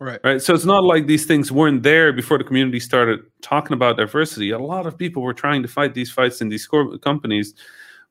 Right. 0.00 0.20
right? 0.22 0.40
So 0.40 0.54
it's 0.54 0.64
not 0.64 0.84
like 0.84 1.06
these 1.08 1.26
things 1.26 1.50
weren't 1.50 1.82
there 1.82 2.12
before 2.12 2.38
the 2.38 2.44
community 2.44 2.78
started 2.78 3.18
talking 3.42 3.72
about 3.72 3.96
diversity. 3.96 4.50
A 4.52 4.58
lot 4.58 4.86
of 4.86 4.96
people 4.96 5.22
were 5.22 5.34
trying 5.34 5.60
to 5.62 5.68
fight 5.68 5.92
these 5.94 6.10
fights 6.10 6.40
in 6.40 6.48
these 6.48 6.66
cor- 6.66 6.98
companies 6.98 7.54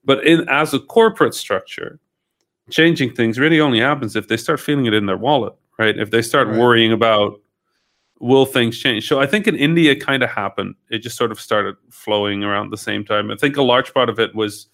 but 0.04 0.26
in 0.26 0.48
as 0.50 0.74
a 0.74 0.80
corporate 0.80 1.34
structure 1.34 2.00
changing 2.70 3.14
things 3.14 3.40
really 3.40 3.60
only 3.60 3.80
happens 3.80 4.16
if 4.16 4.28
they 4.28 4.38
start 4.38 4.60
feeling 4.60 4.86
it 4.86 4.94
in 4.94 5.06
their 5.06 5.18
wallet 5.18 5.54
right? 5.80 5.98
If 5.98 6.12
they 6.12 6.22
start 6.22 6.48
Right. 6.48 6.58
worrying 6.58 6.92
about 6.92 7.40
will 8.20 8.46
things 8.46 8.78
change? 8.78 9.08
So 9.08 9.20
i 9.20 9.26
think 9.28 9.48
in 9.48 9.56
indie 9.56 9.86
it 9.92 9.98
kind 10.06 10.24
of 10.24 10.30
happened. 10.30 10.76
It 10.90 11.00
just 11.00 11.18
sort 11.18 11.32
of 11.32 11.40
started 11.40 11.76
flowing 11.92 12.44
around 12.44 12.72
the 12.72 12.78
same 12.78 13.06
time. 13.06 13.32
I 13.32 13.36
think 13.36 13.58
a 13.58 13.62
large 13.64 13.94
part 13.94 14.10
of 14.10 14.20
it 14.20 14.36
was 14.36 14.68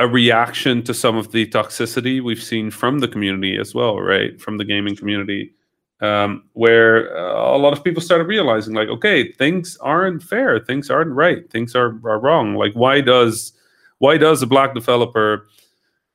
a 0.00 0.06
reaction 0.08 0.82
to 0.84 0.94
some 0.94 1.16
of 1.16 1.32
the 1.32 1.46
toxicity 1.46 2.22
we've 2.22 2.42
seen 2.42 2.70
from 2.70 3.00
the 3.00 3.08
community 3.08 3.56
as 3.58 3.74
well 3.74 3.98
right? 4.00 4.40
From 4.40 4.56
the 4.58 4.64
gaming 4.64 4.96
community 4.96 5.54
um, 6.00 6.44
where 6.52 7.16
uh, 7.16 7.56
a 7.56 7.58
lot 7.58 7.72
of 7.72 7.82
people 7.82 8.00
started 8.00 8.26
realizing 8.28 8.74
like 8.74 8.88
okay 8.88 9.32
things 9.32 9.76
aren't 9.80 10.22
fair 10.22 10.60
things 10.60 10.90
aren't 10.90 11.10
right 11.10 11.50
things 11.50 11.74
are, 11.74 11.98
are 12.04 12.18
wrong. 12.20 12.54
Like 12.54 12.72
why 12.74 13.00
does 13.00 13.52
why 13.98 14.16
does 14.16 14.42
a 14.42 14.46
black 14.46 14.74
developer 14.74 15.46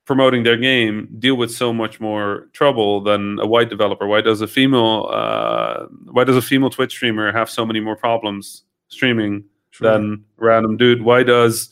promoting 0.06 0.42
their 0.42 0.56
game 0.56 1.08
deal 1.18 1.34
with 1.34 1.50
so 1.50 1.72
much 1.72 1.98
more 2.00 2.46
trouble 2.52 3.00
than 3.02 3.38
a 3.40 3.46
white 3.46 3.68
developer? 3.68 4.06
Why 4.06 4.20
does 4.20 4.40
a 4.40 4.46
female 4.46 5.08
uh, 5.12 5.86
why 6.12 6.24
does 6.24 6.36
a 6.36 6.42
female 6.42 6.70
twitch 6.70 6.92
streamer 6.92 7.32
have 7.32 7.50
so 7.50 7.66
many 7.66 7.80
more 7.80 7.96
problems 7.96 8.62
streaming 8.88 9.44
Sure. 9.70 9.90
than 9.90 10.24
random 10.36 10.76
dude? 10.76 11.02
Why 11.02 11.24
does 11.24 11.68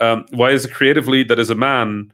um, 0.00 0.26
why 0.30 0.50
is 0.50 0.64
a 0.64 0.68
creative 0.68 1.08
lead 1.08 1.28
that 1.28 1.38
is 1.38 1.50
a 1.50 1.54
man 1.54 2.12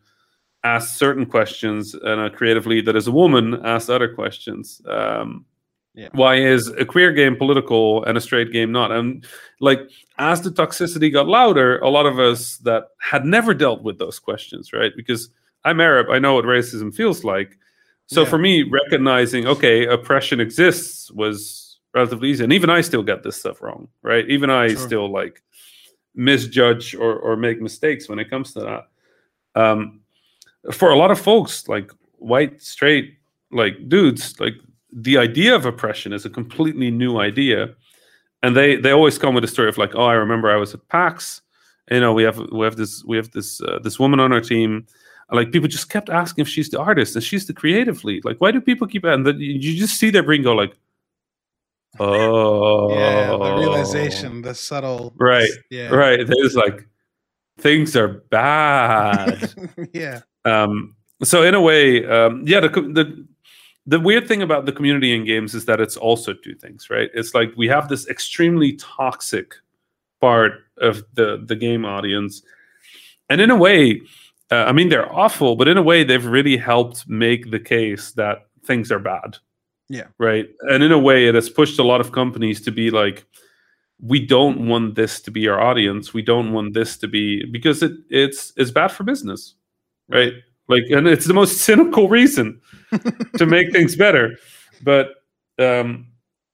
ask 0.64 0.97
certain 0.99 1.26
questions 1.26 1.94
and 1.94 2.21
a 2.21 2.30
creative 2.30 2.66
lead 2.66 2.87
that 2.87 2.97
is 2.97 3.06
a 3.06 3.12
woman 3.12 3.61
ask 3.64 3.88
other 3.90 4.09
questions 4.12 4.80
um, 4.88 5.44
Yeah. 5.94 6.09
why 6.12 6.35
is 6.37 6.68
a 6.68 6.85
queer 6.85 7.12
game 7.12 7.37
political 7.37 8.02
and 8.06 8.16
a 8.18 8.21
straight 8.21 8.50
game 8.50 8.73
not 8.73 8.90
and 8.90 9.25
like 9.61 9.80
as 10.18 10.40
the 10.42 10.50
toxicity 10.50 11.12
got 11.12 11.26
louder 11.28 11.78
a 11.78 11.88
lot 11.90 12.06
of 12.06 12.18
us 12.18 12.56
that 12.68 12.83
had 12.99 13.25
never 13.25 13.52
dealt 13.54 13.83
with 13.83 13.99
those 13.99 14.18
questions 14.18 14.73
right 14.73 14.92
because 14.97 15.28
i'm 15.64 15.80
arab 15.80 16.06
i 16.11 16.18
know 16.18 16.35
what 16.35 16.44
racism 16.47 16.92
feels 16.94 17.23
like 17.25 17.50
so 18.06 18.23
Yeah. 18.23 18.28
for 18.30 18.38
me 18.38 18.62
recognizing 18.80 19.47
okay 19.47 19.87
oppression 19.87 20.40
exists 20.40 21.11
was 21.12 21.78
relatively 21.94 22.28
easy 22.30 22.42
and 22.44 22.52
even 22.52 22.71
i 22.71 22.80
still 22.80 23.02
get 23.04 23.23
this 23.23 23.37
stuff 23.37 23.61
wrong 23.62 23.87
right 24.02 24.26
even 24.28 24.50
i 24.50 24.68
Sure. 24.68 24.76
still 24.88 25.09
like 25.21 25.42
misjudge 26.14 26.94
or, 26.94 27.16
or 27.16 27.37
make 27.37 27.61
mistakes 27.61 28.09
when 28.09 28.18
it 28.18 28.30
comes 28.30 28.52
to 28.54 28.61
that 28.61 28.83
um, 29.61 30.00
for 30.73 30.90
a 30.90 30.97
lot 30.97 31.11
of 31.11 31.21
folks 31.21 31.68
like 31.68 31.90
white 32.18 32.61
straight 32.62 33.18
like 33.50 33.88
dudes 33.88 34.38
like 34.40 34.54
the 34.92 35.18
idea 35.18 35.54
of 35.54 35.66
oppression 35.66 36.12
is 36.12 36.25
a 36.25 36.30
completely 36.30 36.90
new 36.90 37.18
idea 37.18 37.75
and 38.44 38.54
they 38.54 38.76
they 38.76 38.90
always 38.90 39.18
come 39.18 39.35
with 39.35 39.42
a 39.42 39.49
story 39.49 39.71
of 39.71 39.78
like, 39.78 39.94
oh, 39.94 40.04
I 40.04 40.12
remember 40.12 40.50
I 40.50 40.56
was 40.56 40.75
at 40.75 40.87
PAX. 40.88 41.40
You 41.90 42.00
know, 42.00 42.12
we 42.12 42.23
have 42.25 42.38
we 42.52 42.64
have 42.64 42.76
this 42.76 43.02
we 43.04 43.16
have 43.16 43.30
this 43.30 43.61
uh, 43.62 43.78
this 43.83 43.99
woman 43.99 44.21
on 44.21 44.33
our 44.33 44.40
team. 44.40 44.87
Like 45.33 45.50
people 45.50 45.68
just 45.68 45.88
kept 45.88 46.11
asking 46.11 46.42
if 46.42 46.49
she's 46.49 46.68
the 46.68 46.78
artist 46.78 47.16
and 47.16 47.25
she's 47.25 47.47
the 47.47 47.54
creative 47.54 48.04
lead. 48.04 48.26
Like, 48.26 48.38
why 48.42 48.50
do 48.50 48.61
people 48.61 48.87
keep 48.87 49.04
and 49.04 49.26
then 49.26 49.40
you 49.40 49.59
just 49.59 49.99
see 49.99 50.11
their 50.11 50.23
brain 50.23 50.42
go 50.42 50.52
like, 50.52 50.76
oh, 51.99 52.94
yeah, 52.94 53.30
the 53.30 53.56
realization, 53.56 54.42
the 54.42 54.54
subtle, 54.54 55.14
right, 55.16 55.49
yeah, 55.71 55.88
right. 55.88 56.26
There's 56.26 56.54
like 56.54 56.87
things 57.59 57.97
are 57.97 58.09
bad. 58.09 59.54
yeah. 59.94 60.21
Um. 60.44 60.94
So 61.22 61.42
in 61.42 61.54
a 61.54 61.60
way, 61.60 62.04
um, 62.06 62.42
yeah, 62.46 62.60
the 62.60 62.68
the 62.68 63.26
the 63.86 64.00
weird 64.00 64.26
thing 64.26 64.42
about 64.42 64.66
the 64.66 64.72
community 64.72 65.14
in 65.14 65.24
games 65.24 65.54
is 65.54 65.66
that 65.66 65.80
it's 65.80 65.96
also 65.96 66.32
two 66.32 66.54
things, 66.54 66.88
right? 66.90 67.10
It's 67.14 67.34
like 67.34 67.52
we 67.56 67.68
have 67.68 67.88
this 67.88 68.08
extremely 68.08 68.74
toxic 68.74 69.54
part 70.20 70.52
of 70.78 71.04
the 71.14 71.42
the 71.46 71.56
game 71.56 71.84
audience, 71.84 72.42
and 73.30 73.40
in 73.40 73.50
a 73.50 73.56
way, 73.56 74.00
uh, 74.50 74.64
I 74.64 74.72
mean 74.72 74.88
they're 74.88 75.12
awful, 75.12 75.56
but 75.56 75.68
in 75.68 75.78
a 75.78 75.82
way 75.82 76.04
they've 76.04 76.26
really 76.26 76.56
helped 76.56 77.08
make 77.08 77.50
the 77.50 77.60
case 77.60 78.12
that 78.12 78.46
things 78.64 78.90
are 78.90 78.98
bad. 78.98 79.36
Yeah. 79.88 80.06
Right. 80.18 80.48
And 80.62 80.82
in 80.82 80.92
a 80.92 80.98
way, 80.98 81.26
it 81.28 81.34
has 81.34 81.50
pushed 81.50 81.78
a 81.78 81.82
lot 81.84 82.00
of 82.00 82.12
companies 82.12 82.60
to 82.62 82.70
be 82.70 82.90
like, 82.90 83.26
we 84.00 84.24
don't 84.24 84.66
want 84.66 84.94
this 84.94 85.20
to 85.20 85.30
be 85.30 85.46
our 85.48 85.60
audience. 85.60 86.14
We 86.14 86.22
don't 86.22 86.52
want 86.52 86.74
this 86.74 86.96
to 86.98 87.08
be 87.08 87.44
because 87.46 87.82
it 87.82 87.92
it's 88.10 88.52
it's 88.56 88.70
bad 88.70 88.88
for 88.92 89.04
business, 89.04 89.54
right? 90.08 90.32
Like, 90.68 90.84
and 90.90 91.06
it's 91.06 91.26
the 91.26 91.34
most 91.34 91.58
cynical 91.64 92.08
reason 92.08 92.61
to 93.38 93.46
make 93.46 93.73
things 93.73 93.96
better. 93.96 94.37
But 94.82 95.08
um, 95.58 96.06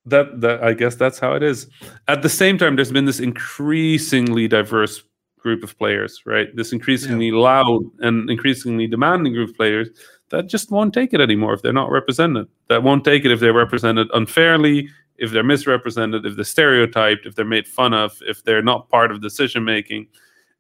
that 0.06 0.40
that 0.40 0.62
I 0.62 0.72
guess 0.72 0.94
that's 0.94 1.18
how 1.18 1.34
it 1.34 1.42
is. 1.42 1.68
At 2.08 2.22
the 2.22 2.28
same 2.28 2.58
time, 2.58 2.76
there's 2.76 2.92
been 2.92 3.06
this 3.06 3.20
increasingly 3.20 4.48
diverse 4.48 5.02
group 5.38 5.62
of 5.62 5.76
players, 5.78 6.22
right? 6.26 6.54
This 6.54 6.72
increasingly 6.72 7.28
yeah. 7.28 7.38
loud 7.38 7.82
and 8.00 8.28
increasingly 8.28 8.86
demanding 8.86 9.32
group 9.32 9.50
of 9.50 9.56
players 9.56 9.88
that 10.30 10.46
just 10.46 10.70
won't 10.70 10.94
take 10.94 11.12
it 11.12 11.20
anymore 11.20 11.52
if 11.54 11.62
they're 11.62 11.72
not 11.72 11.90
represented. 11.90 12.48
That 12.68 12.82
won't 12.82 13.04
take 13.04 13.24
it 13.24 13.32
if 13.32 13.40
they're 13.40 13.52
represented 13.52 14.08
unfairly, 14.14 14.88
if 15.18 15.32
they're 15.32 15.44
misrepresented, 15.44 16.24
if 16.24 16.36
they're 16.36 16.44
stereotyped, 16.44 17.26
if 17.26 17.34
they're 17.34 17.44
made 17.44 17.68
fun 17.68 17.92
of, 17.92 18.16
if 18.22 18.42
they're 18.44 18.62
not 18.62 18.88
part 18.88 19.10
of 19.10 19.20
decision 19.20 19.64
making. 19.64 20.06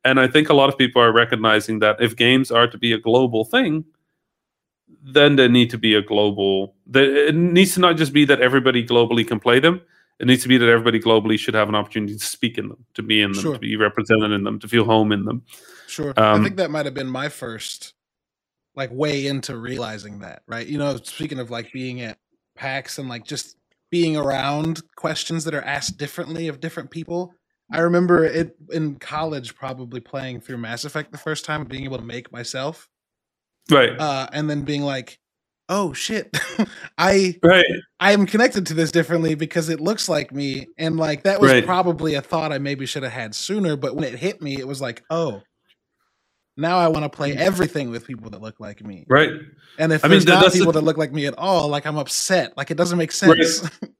And 0.04 0.18
I 0.18 0.28
think 0.28 0.48
a 0.48 0.54
lot 0.54 0.68
of 0.68 0.78
people 0.78 1.02
are 1.02 1.12
recognizing 1.12 1.80
that 1.80 2.00
if 2.00 2.16
games 2.16 2.50
are 2.50 2.66
to 2.66 2.78
be 2.78 2.92
a 2.92 2.98
global 2.98 3.44
thing, 3.44 3.84
then 5.02 5.36
they 5.36 5.48
need 5.48 5.70
to 5.70 5.78
be 5.78 5.94
a 5.94 6.02
global. 6.02 6.74
It 6.94 7.34
needs 7.34 7.74
to 7.74 7.80
not 7.80 7.96
just 7.96 8.12
be 8.12 8.24
that 8.24 8.40
everybody 8.40 8.86
globally 8.86 9.26
can 9.26 9.40
play 9.40 9.60
them. 9.60 9.80
It 10.18 10.26
needs 10.26 10.42
to 10.42 10.48
be 10.48 10.58
that 10.58 10.68
everybody 10.68 11.00
globally 11.00 11.38
should 11.38 11.54
have 11.54 11.68
an 11.68 11.74
opportunity 11.74 12.16
to 12.16 12.24
speak 12.24 12.58
in 12.58 12.68
them, 12.68 12.84
to 12.94 13.02
be 13.02 13.22
in 13.22 13.32
them, 13.32 13.42
sure. 13.42 13.54
to 13.54 13.58
be 13.58 13.76
represented 13.76 14.32
in 14.32 14.44
them, 14.44 14.58
to 14.58 14.68
feel 14.68 14.84
home 14.84 15.12
in 15.12 15.24
them. 15.24 15.42
Sure. 15.86 16.12
Um, 16.16 16.40
I 16.40 16.44
think 16.44 16.56
that 16.56 16.70
might 16.70 16.84
have 16.84 16.94
been 16.94 17.08
my 17.08 17.30
first 17.30 17.94
like 18.76 18.90
way 18.92 19.26
into 19.26 19.56
realizing 19.56 20.18
that, 20.20 20.42
right? 20.46 20.66
You 20.66 20.78
know, 20.78 20.96
speaking 20.96 21.38
of 21.38 21.50
like 21.50 21.72
being 21.72 22.02
at 22.02 22.18
PAX 22.54 22.98
and 22.98 23.08
like 23.08 23.24
just 23.24 23.56
being 23.90 24.16
around 24.16 24.82
questions 24.96 25.44
that 25.44 25.54
are 25.54 25.62
asked 25.62 25.98
differently 25.98 26.48
of 26.48 26.60
different 26.60 26.90
people. 26.90 27.34
I 27.72 27.80
remember 27.80 28.24
it 28.24 28.56
in 28.70 28.96
college 28.96 29.54
probably 29.54 30.00
playing 30.00 30.40
through 30.40 30.58
Mass 30.58 30.84
Effect 30.84 31.12
the 31.12 31.18
first 31.18 31.44
time, 31.44 31.64
being 31.64 31.84
able 31.84 31.98
to 31.98 32.04
make 32.04 32.32
myself. 32.32 32.88
Right. 33.70 33.98
Uh, 33.98 34.28
and 34.32 34.50
then 34.50 34.62
being 34.62 34.82
like, 34.82 35.18
oh 35.68 35.92
shit. 35.92 36.36
I 36.98 37.38
right. 37.42 37.64
I 38.00 38.12
am 38.12 38.26
connected 38.26 38.66
to 38.66 38.74
this 38.74 38.90
differently 38.90 39.34
because 39.34 39.68
it 39.68 39.80
looks 39.80 40.08
like 40.08 40.32
me. 40.32 40.66
And 40.76 40.96
like 40.96 41.22
that 41.22 41.40
was 41.40 41.52
right. 41.52 41.64
probably 41.64 42.14
a 42.14 42.22
thought 42.22 42.52
I 42.52 42.58
maybe 42.58 42.86
should 42.86 43.04
have 43.04 43.12
had 43.12 43.34
sooner, 43.34 43.76
but 43.76 43.94
when 43.94 44.04
it 44.04 44.18
hit 44.18 44.42
me, 44.42 44.58
it 44.58 44.66
was 44.66 44.80
like, 44.80 45.04
oh, 45.08 45.42
now 46.56 46.78
I 46.78 46.88
want 46.88 47.04
to 47.04 47.08
play 47.08 47.32
everything 47.34 47.90
with 47.90 48.06
people 48.06 48.30
that 48.30 48.42
look 48.42 48.60
like 48.60 48.84
me. 48.84 49.06
Right. 49.08 49.30
And 49.78 49.92
if 49.92 50.04
I 50.04 50.08
there's 50.08 50.26
mean, 50.26 50.34
not 50.40 50.52
people 50.52 50.72
that 50.72 50.82
look 50.82 50.98
like 50.98 51.12
me 51.12 51.26
at 51.26 51.38
all, 51.38 51.68
like 51.68 51.86
I'm 51.86 51.96
upset. 51.96 52.56
Like 52.56 52.70
it 52.70 52.76
doesn't 52.76 52.98
make 52.98 53.12
sense. 53.12 53.62
Right. 53.62 53.90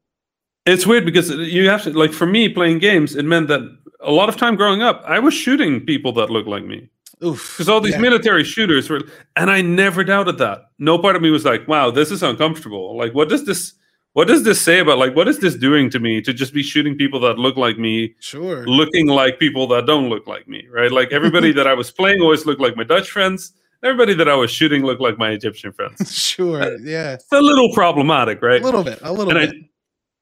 it's 0.66 0.86
weird 0.86 1.04
because 1.04 1.30
you 1.30 1.68
have 1.68 1.82
to 1.84 1.90
like 1.90 2.12
for 2.12 2.26
me 2.26 2.48
playing 2.48 2.78
games, 2.78 3.16
it 3.16 3.24
meant 3.24 3.48
that 3.48 3.60
a 4.00 4.12
lot 4.12 4.28
of 4.28 4.36
time 4.36 4.56
growing 4.56 4.82
up, 4.82 5.02
I 5.06 5.18
was 5.18 5.34
shooting 5.34 5.80
people 5.80 6.12
that 6.14 6.30
looked 6.30 6.48
like 6.48 6.64
me. 6.64 6.88
Oof. 7.22 7.52
Because 7.52 7.68
all 7.68 7.80
these 7.80 7.94
yeah. 7.94 8.00
military 8.00 8.44
shooters 8.44 8.88
were, 8.88 9.02
and 9.36 9.50
I 9.50 9.60
never 9.60 10.02
doubted 10.04 10.38
that. 10.38 10.70
No 10.78 10.96
part 10.98 11.16
of 11.16 11.22
me 11.22 11.30
was 11.30 11.44
like, 11.44 11.68
"Wow, 11.68 11.90
this 11.90 12.10
is 12.10 12.22
uncomfortable." 12.22 12.96
Like, 12.96 13.12
what 13.12 13.28
does 13.28 13.44
this? 13.44 13.74
what 14.12 14.26
does 14.26 14.42
this 14.42 14.60
say 14.60 14.80
about 14.80 14.98
like 14.98 15.14
what 15.14 15.28
is 15.28 15.38
this 15.38 15.54
doing 15.54 15.88
to 15.90 15.98
me 15.98 16.20
to 16.20 16.32
just 16.32 16.52
be 16.52 16.62
shooting 16.62 16.96
people 16.96 17.20
that 17.20 17.38
look 17.38 17.56
like 17.56 17.78
me 17.78 18.14
sure 18.20 18.66
looking 18.66 19.06
like 19.06 19.38
people 19.38 19.66
that 19.68 19.86
don't 19.86 20.08
look 20.08 20.26
like 20.26 20.48
me 20.48 20.66
right 20.70 20.92
like 20.92 21.12
everybody 21.12 21.52
that 21.58 21.66
i 21.66 21.74
was 21.74 21.90
playing 21.90 22.20
always 22.20 22.46
looked 22.46 22.60
like 22.60 22.76
my 22.76 22.84
dutch 22.84 23.10
friends 23.10 23.52
everybody 23.82 24.14
that 24.14 24.28
i 24.28 24.34
was 24.34 24.50
shooting 24.50 24.82
looked 24.82 25.00
like 25.00 25.18
my 25.18 25.30
egyptian 25.30 25.72
friends 25.72 26.12
sure 26.16 26.62
uh, 26.62 26.76
yeah 26.82 27.14
it's 27.14 27.26
a 27.32 27.40
little 27.40 27.72
problematic 27.72 28.42
right 28.42 28.62
a 28.62 28.64
little 28.64 28.84
bit 28.84 28.98
a 29.02 29.12
little 29.12 29.36
and 29.36 29.50
bit 29.50 29.62
I, 29.62 29.68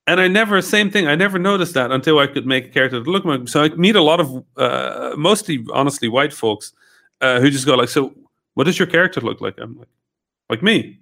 and 0.08 0.20
I 0.20 0.26
never, 0.26 0.60
same 0.62 0.90
thing. 0.90 1.06
I 1.06 1.14
never 1.14 1.38
noticed 1.38 1.74
that 1.74 1.92
until 1.92 2.18
I 2.18 2.26
could 2.26 2.46
make 2.46 2.66
a 2.66 2.68
character 2.70 2.98
that 2.98 3.08
look 3.08 3.24
like. 3.24 3.46
So 3.46 3.62
I 3.62 3.68
meet 3.68 3.94
a 3.94 4.02
lot 4.02 4.20
of, 4.20 4.44
uh, 4.56 5.14
mostly, 5.16 5.64
honestly, 5.72 6.08
white 6.08 6.32
folks 6.32 6.72
uh, 7.20 7.40
who 7.40 7.50
just 7.50 7.66
go 7.66 7.74
like, 7.74 7.90
"So, 7.90 8.14
what 8.54 8.64
does 8.64 8.78
your 8.78 8.88
character 8.88 9.20
look 9.20 9.40
like?" 9.40 9.58
I'm 9.58 9.78
like, 9.78 9.88
"Like 10.50 10.62
me." 10.62 10.98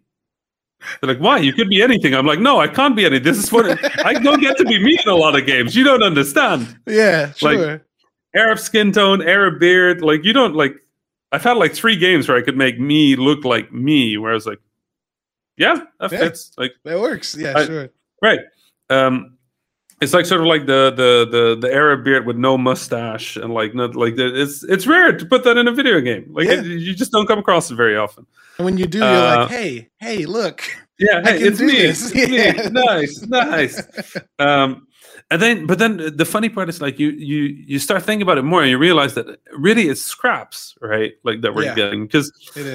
They're 1.00 1.08
like, 1.08 1.18
why? 1.18 1.38
You 1.38 1.52
could 1.52 1.68
be 1.68 1.82
anything. 1.82 2.14
I'm 2.14 2.26
like, 2.26 2.38
no, 2.38 2.60
I 2.60 2.68
can't 2.68 2.94
be 2.94 3.06
anything. 3.06 3.25
This 3.25 3.38
is 3.38 3.50
what 3.50 3.66
I 4.04 4.12
don't 4.14 4.40
get 4.40 4.58
to 4.58 4.64
be 4.64 4.78
me 4.82 4.98
in 5.02 5.10
a 5.10 5.16
lot 5.16 5.38
of 5.38 5.46
games. 5.46 5.75
You 5.75 5.84
don't 5.84 6.02
understand. 6.02 6.78
Yeah, 6.86 7.32
sure. 7.32 7.72
Like 7.72 7.82
Arab 8.34 8.58
skin 8.58 8.92
tone, 8.92 9.22
Arab 9.22 9.58
beard. 9.58 10.02
Like 10.02 10.25
you 10.25 10.32
don't 10.32 10.54
like. 10.54 10.75
I've 11.32 11.42
had 11.42 11.56
like 11.56 11.75
three 11.75 11.96
games 11.96 12.28
where 12.28 12.36
I 12.36 12.42
could 12.42 12.56
make 12.56 12.78
me 12.78 13.16
look 13.16 13.44
like 13.44 13.72
me, 13.72 14.18
where 14.18 14.30
I 14.30 14.34
was 14.34 14.46
like, 14.46 14.60
yeah, 15.56 15.80
that 15.98 16.12
yeah, 16.12 16.18
fits. 16.18 16.52
Like 16.58 16.72
that 16.84 17.00
works. 17.00 17.34
Yeah, 17.34 17.54
I, 17.56 17.64
sure. 17.64 17.88
Right. 18.22 18.40
Um, 18.90 19.37
it's 20.00 20.12
like 20.12 20.26
sort 20.26 20.43
of 20.43 20.47
like 20.47 20.66
the 20.66 20.93
the 20.95 21.26
the 21.31 21.57
the 21.59 21.73
Arab 21.73 22.05
beard 22.05 22.26
with 22.26 22.37
no 22.37 22.59
mustache 22.59 23.37
and 23.37 23.55
like 23.55 23.75
not 23.75 23.97
like 23.97 24.14
it's 24.19 24.62
it's 24.64 24.87
rare 24.87 25.16
to 25.16 25.25
put 25.25 25.43
that 25.45 25.57
in 25.57 25.69
a 25.69 25.73
video 25.73 26.00
game. 26.00 26.26
Like 26.33 26.47
yeah. 26.47 26.61
it, 26.61 26.66
you 26.66 26.95
just 26.95 27.12
don't 27.12 27.26
come 27.26 27.38
across 27.38 27.71
it 27.71 27.76
very 27.76 27.97
often. 27.97 28.26
And 28.59 28.66
when 28.66 28.76
you 28.76 28.87
do, 28.87 28.99
you're 28.99 29.07
uh, 29.07 29.37
like, 29.43 29.50
hey, 29.50 29.88
hey, 29.99 30.26
look. 30.26 30.62
Yeah, 30.99 31.23
hey, 31.23 31.38
it's 31.40 31.61
me. 31.61 31.76
it's 31.76 32.14
yeah. 32.14 32.69
me. 32.69 32.71
Nice, 32.71 33.23
nice. 33.23 34.16
Um, 34.38 34.87
and 35.30 35.42
then, 35.42 35.66
but 35.66 35.80
then 35.80 36.16
the 36.16 36.25
funny 36.25 36.49
part 36.49 36.68
is 36.68 36.80
like 36.80 37.00
you 37.00 37.09
you 37.11 37.42
you 37.66 37.78
start 37.80 38.04
thinking 38.04 38.23
about 38.23 38.38
it 38.38 38.42
more, 38.42 38.62
and 38.62 38.71
you 38.71 38.78
realize 38.78 39.14
that 39.14 39.26
really 39.56 39.88
it's 39.88 40.00
scraps, 40.00 40.76
right? 40.80 41.14
Like 41.25 41.40
that 41.40 41.52
we're 41.52 41.64
yeah, 41.64 41.75
getting 41.75 42.06
because 42.06 42.33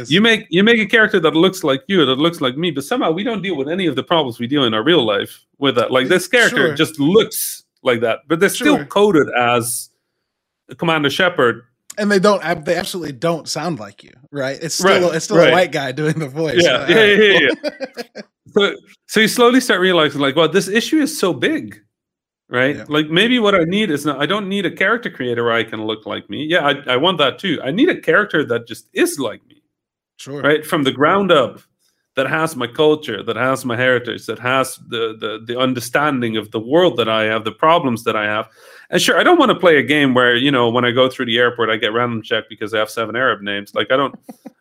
you 0.09 0.19
make 0.19 0.47
you 0.49 0.61
make 0.61 0.79
a 0.79 0.85
character 0.85 1.19
that 1.21 1.33
looks 1.33 1.63
like 1.63 1.81
you, 1.87 2.05
that 2.05 2.17
looks 2.17 2.41
like 2.41 2.57
me, 2.57 2.71
but 2.71 2.83
somehow 2.83 3.11
we 3.11 3.23
don't 3.23 3.41
deal 3.41 3.55
with 3.55 3.69
any 3.69 3.85
of 3.85 3.95
the 3.95 4.03
problems 4.03 4.37
we 4.37 4.47
deal 4.47 4.65
in 4.65 4.73
our 4.73 4.83
real 4.83 5.05
life 5.05 5.45
with 5.59 5.75
that. 5.75 5.91
Like 5.91 6.09
this 6.09 6.27
character 6.27 6.67
sure. 6.67 6.75
just 6.75 6.99
looks 6.99 7.63
like 7.83 8.01
that, 8.01 8.19
but 8.27 8.41
they're 8.41 8.49
sure. 8.49 8.75
still 8.75 8.85
coded 8.85 9.29
as 9.37 9.89
Commander 10.77 11.09
Shepard 11.09 11.63
and 11.97 12.11
they 12.11 12.19
don't 12.19 12.41
they 12.65 12.75
absolutely 12.75 13.11
don't 13.11 13.49
sound 13.49 13.79
like 13.79 14.03
you 14.03 14.13
right 14.31 14.59
it's 14.61 14.75
still 14.75 15.07
right, 15.07 15.15
it's 15.15 15.25
still 15.25 15.37
right. 15.37 15.49
a 15.49 15.51
white 15.51 15.71
guy 15.71 15.91
doing 15.91 16.17
the 16.19 16.27
voice 16.27 16.63
yeah 16.63 16.87
yeah, 16.87 17.03
yeah, 17.03 17.39
yeah, 17.39 17.49
yeah. 18.15 18.21
so 18.47 18.75
so 19.07 19.19
you 19.19 19.27
slowly 19.27 19.59
start 19.59 19.81
realizing 19.81 20.21
like 20.21 20.35
well 20.35 20.47
this 20.47 20.69
issue 20.69 20.99
is 20.99 21.19
so 21.19 21.33
big 21.33 21.81
right 22.51 22.75
yeah. 22.75 22.85
like 22.87 23.09
maybe 23.09 23.39
what 23.39 23.55
i 23.55 23.63
need 23.63 23.89
is 23.89 24.05
not 24.05 24.21
i 24.21 24.25
don't 24.25 24.47
need 24.47 24.65
a 24.65 24.71
character 24.71 25.09
creator 25.09 25.43
where 25.43 25.53
i 25.53 25.63
can 25.63 25.83
look 25.83 26.05
like 26.05 26.29
me 26.29 26.43
yeah 26.43 26.65
I, 26.65 26.93
I 26.93 26.97
want 26.97 27.17
that 27.17 27.39
too 27.39 27.59
i 27.63 27.71
need 27.71 27.89
a 27.89 27.99
character 27.99 28.45
that 28.45 28.67
just 28.67 28.87
is 28.93 29.17
like 29.17 29.45
me 29.47 29.63
sure 30.17 30.41
right 30.41 30.65
from 30.65 30.83
the 30.83 30.91
ground 30.91 31.31
up 31.31 31.61
that 32.15 32.27
has 32.27 32.55
my 32.55 32.67
culture, 32.67 33.23
that 33.23 33.37
has 33.37 33.63
my 33.63 33.77
heritage, 33.77 34.25
that 34.25 34.39
has 34.39 34.75
the, 34.87 35.15
the 35.19 35.43
the 35.45 35.57
understanding 35.57 36.35
of 36.35 36.51
the 36.51 36.59
world 36.59 36.97
that 36.97 37.07
I 37.07 37.23
have, 37.23 37.45
the 37.45 37.53
problems 37.53 38.03
that 38.03 38.15
I 38.15 38.25
have. 38.25 38.49
And 38.89 39.01
sure, 39.01 39.17
I 39.17 39.23
don't 39.23 39.39
want 39.39 39.51
to 39.51 39.59
play 39.59 39.77
a 39.77 39.83
game 39.83 40.13
where 40.13 40.35
you 40.35 40.51
know 40.51 40.69
when 40.69 40.83
I 40.83 40.91
go 40.91 41.09
through 41.09 41.27
the 41.27 41.37
airport, 41.37 41.69
I 41.69 41.77
get 41.77 41.93
random 41.93 42.21
checked 42.21 42.49
because 42.49 42.73
I 42.73 42.79
have 42.79 42.89
seven 42.89 43.15
Arab 43.15 43.41
names. 43.41 43.73
Like 43.73 43.91
I 43.91 43.97
don't, 43.97 44.13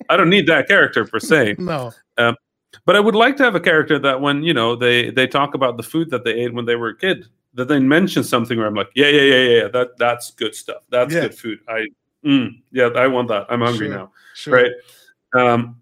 I 0.08 0.16
don't 0.16 0.30
need 0.30 0.46
that 0.46 0.68
character 0.68 1.04
per 1.04 1.18
se. 1.18 1.56
No. 1.70 1.92
Um, 2.18 2.36
but 2.84 2.96
I 2.96 3.00
would 3.00 3.14
like 3.14 3.36
to 3.36 3.42
have 3.42 3.54
a 3.54 3.60
character 3.60 3.98
that 3.98 4.20
when 4.20 4.42
you 4.42 4.54
know 4.54 4.76
they 4.76 5.10
they 5.10 5.26
talk 5.26 5.54
about 5.54 5.76
the 5.76 5.82
food 5.82 6.10
that 6.10 6.24
they 6.24 6.32
ate 6.32 6.54
when 6.54 6.66
they 6.66 6.76
were 6.76 6.90
a 6.90 6.96
kid, 6.96 7.26
that 7.54 7.68
they 7.68 7.78
mention 7.78 8.24
something 8.24 8.58
where 8.58 8.66
I'm 8.66 8.74
like, 8.74 8.90
yeah, 8.94 9.08
yeah, 9.08 9.22
yeah, 9.22 9.48
yeah, 9.48 9.68
that 9.68 9.98
that's 9.98 10.30
good 10.32 10.54
stuff. 10.54 10.82
That's 10.90 11.12
yeah. 11.12 11.22
good 11.22 11.34
food. 11.34 11.58
I, 11.68 11.86
mm, 12.24 12.60
yeah, 12.70 12.86
I 12.94 13.06
want 13.06 13.28
that. 13.28 13.46
I'm 13.48 13.60
hungry 13.60 13.88
sure. 13.88 13.96
now. 13.96 14.12
Sure. 14.34 14.54
Right. 14.54 14.72
Um, 15.34 15.80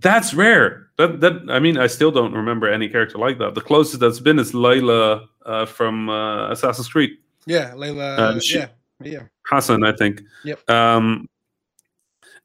that's 0.00 0.34
rare. 0.34 0.88
That 0.96 1.20
that 1.20 1.42
I 1.48 1.58
mean, 1.58 1.78
I 1.78 1.86
still 1.86 2.10
don't 2.10 2.32
remember 2.32 2.70
any 2.70 2.88
character 2.88 3.18
like 3.18 3.38
that. 3.38 3.54
The 3.54 3.60
closest 3.60 4.00
that's 4.00 4.20
been 4.20 4.38
is 4.38 4.52
Layla 4.52 5.26
uh, 5.44 5.66
from 5.66 6.08
uh, 6.08 6.50
Assassin's 6.50 6.88
Creed. 6.88 7.10
Yeah, 7.46 7.72
Layla. 7.72 8.18
Uh, 8.18 8.40
she, 8.40 8.58
yeah, 8.58 8.68
yeah. 9.02 9.22
Hassan, 9.46 9.84
I 9.84 9.92
think. 9.92 10.22
Yep. 10.44 10.68
Um, 10.70 11.28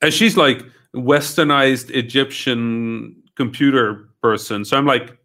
and 0.01 0.13
she's 0.13 0.37
like 0.37 0.63
westernized 0.95 1.89
Egyptian 1.91 3.15
computer 3.35 4.09
person. 4.21 4.65
So 4.65 4.77
I'm 4.77 4.85
like, 4.85 5.17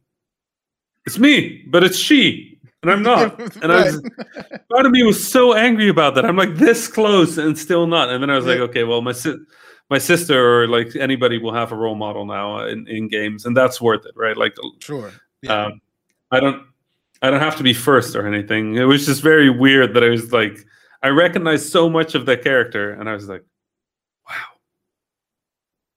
it's 1.07 1.19
me, 1.19 1.65
but 1.69 1.85
it's 1.85 1.99
she. 1.99 2.58
And 2.83 2.91
I'm 2.91 3.03
not. 3.03 3.41
And 3.63 3.73
I 3.73 3.85
was 3.85 4.03
part 4.73 4.87
of 4.87 4.93
me 4.93 5.03
was 5.03 5.27
so 5.27 5.55
angry 5.55 5.89
about 5.89 6.15
that. 6.15 6.25
I'm 6.25 6.37
like 6.37 6.55
this 6.55 6.89
close 6.89 7.39
and 7.39 7.59
still 7.59 7.87
not. 7.87 8.11
And 8.11 8.23
then 8.23 8.31
I 8.31 8.37
was 8.37 8.47
like, 8.47 8.59
okay, 8.59 8.85
well, 8.85 9.03
my 9.03 9.13
si- 9.13 9.39
my 9.91 9.99
sister 9.99 10.63
or 10.63 10.69
like 10.69 10.95
anybody 10.97 11.39
will 11.39 11.55
have 11.55 11.73
a 11.73 11.77
role 11.77 11.95
model 11.95 12.25
now 12.25 12.61
in, 12.67 12.87
in 12.89 13.09
games, 13.09 13.47
and 13.47 13.57
that's 13.57 13.81
worth 13.81 14.05
it, 14.07 14.13
right? 14.15 14.37
Like, 14.37 14.55
sure. 14.81 15.13
Yeah. 15.43 15.67
Um, 15.67 15.81
I 16.31 16.41
don't 16.41 16.67
I 17.23 17.31
don't 17.31 17.41
have 17.41 17.57
to 17.57 17.63
be 17.63 17.75
first 17.75 18.15
or 18.15 18.27
anything. 18.27 18.77
It 18.77 18.85
was 18.85 19.07
just 19.07 19.23
very 19.23 19.51
weird 19.51 19.95
that 19.95 20.05
I 20.05 20.11
was 20.11 20.33
like 20.33 20.65
I 21.03 21.09
recognized 21.09 21.71
so 21.71 21.89
much 21.89 22.15
of 22.15 22.27
that 22.27 22.43
character, 22.43 22.93
and 22.93 23.09
I 23.09 23.15
was 23.15 23.29
like, 23.29 23.45
wow, 24.29 24.35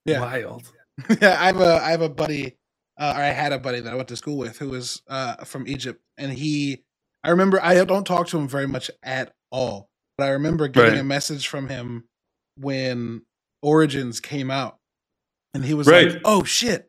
yeah, 0.06 0.22
wild. 0.22 0.72
yeah, 1.22 1.38
I 1.40 1.46
have 1.48 1.60
a 1.62 1.82
I 1.84 1.92
have 1.92 2.02
a 2.02 2.10
buddy 2.10 2.56
uh, 3.00 3.14
I 3.16 3.26
had 3.26 3.54
a 3.54 3.60
buddy 3.60 3.80
that 3.80 3.92
I 3.92 3.96
went 3.96 4.10
to 4.10 4.16
school 4.16 4.38
with 4.38 4.58
who 4.58 4.70
was 4.70 5.02
uh, 5.08 5.38
from 5.46 5.68
Egypt, 5.68 6.02
and 6.18 6.32
he, 6.32 6.84
I 7.24 7.30
remember 7.30 7.60
I 7.62 7.84
don't 7.84 8.06
talk 8.06 8.28
to 8.28 8.38
him 8.38 8.48
very 8.48 8.68
much 8.68 8.92
at 9.04 9.34
all, 9.52 9.90
but 10.18 10.26
I 10.26 10.30
remember 10.32 10.68
getting 10.68 10.94
right. 10.94 11.00
a 11.00 11.04
message 11.04 11.48
from 11.48 11.70
him 11.70 12.06
when 12.58 13.24
Origins 13.62 14.20
came 14.20 14.52
out, 14.52 14.78
and 15.54 15.64
he 15.64 15.74
was 15.74 15.88
right. 15.88 16.12
like, 16.12 16.22
"Oh 16.26 16.44
shit." 16.44 16.88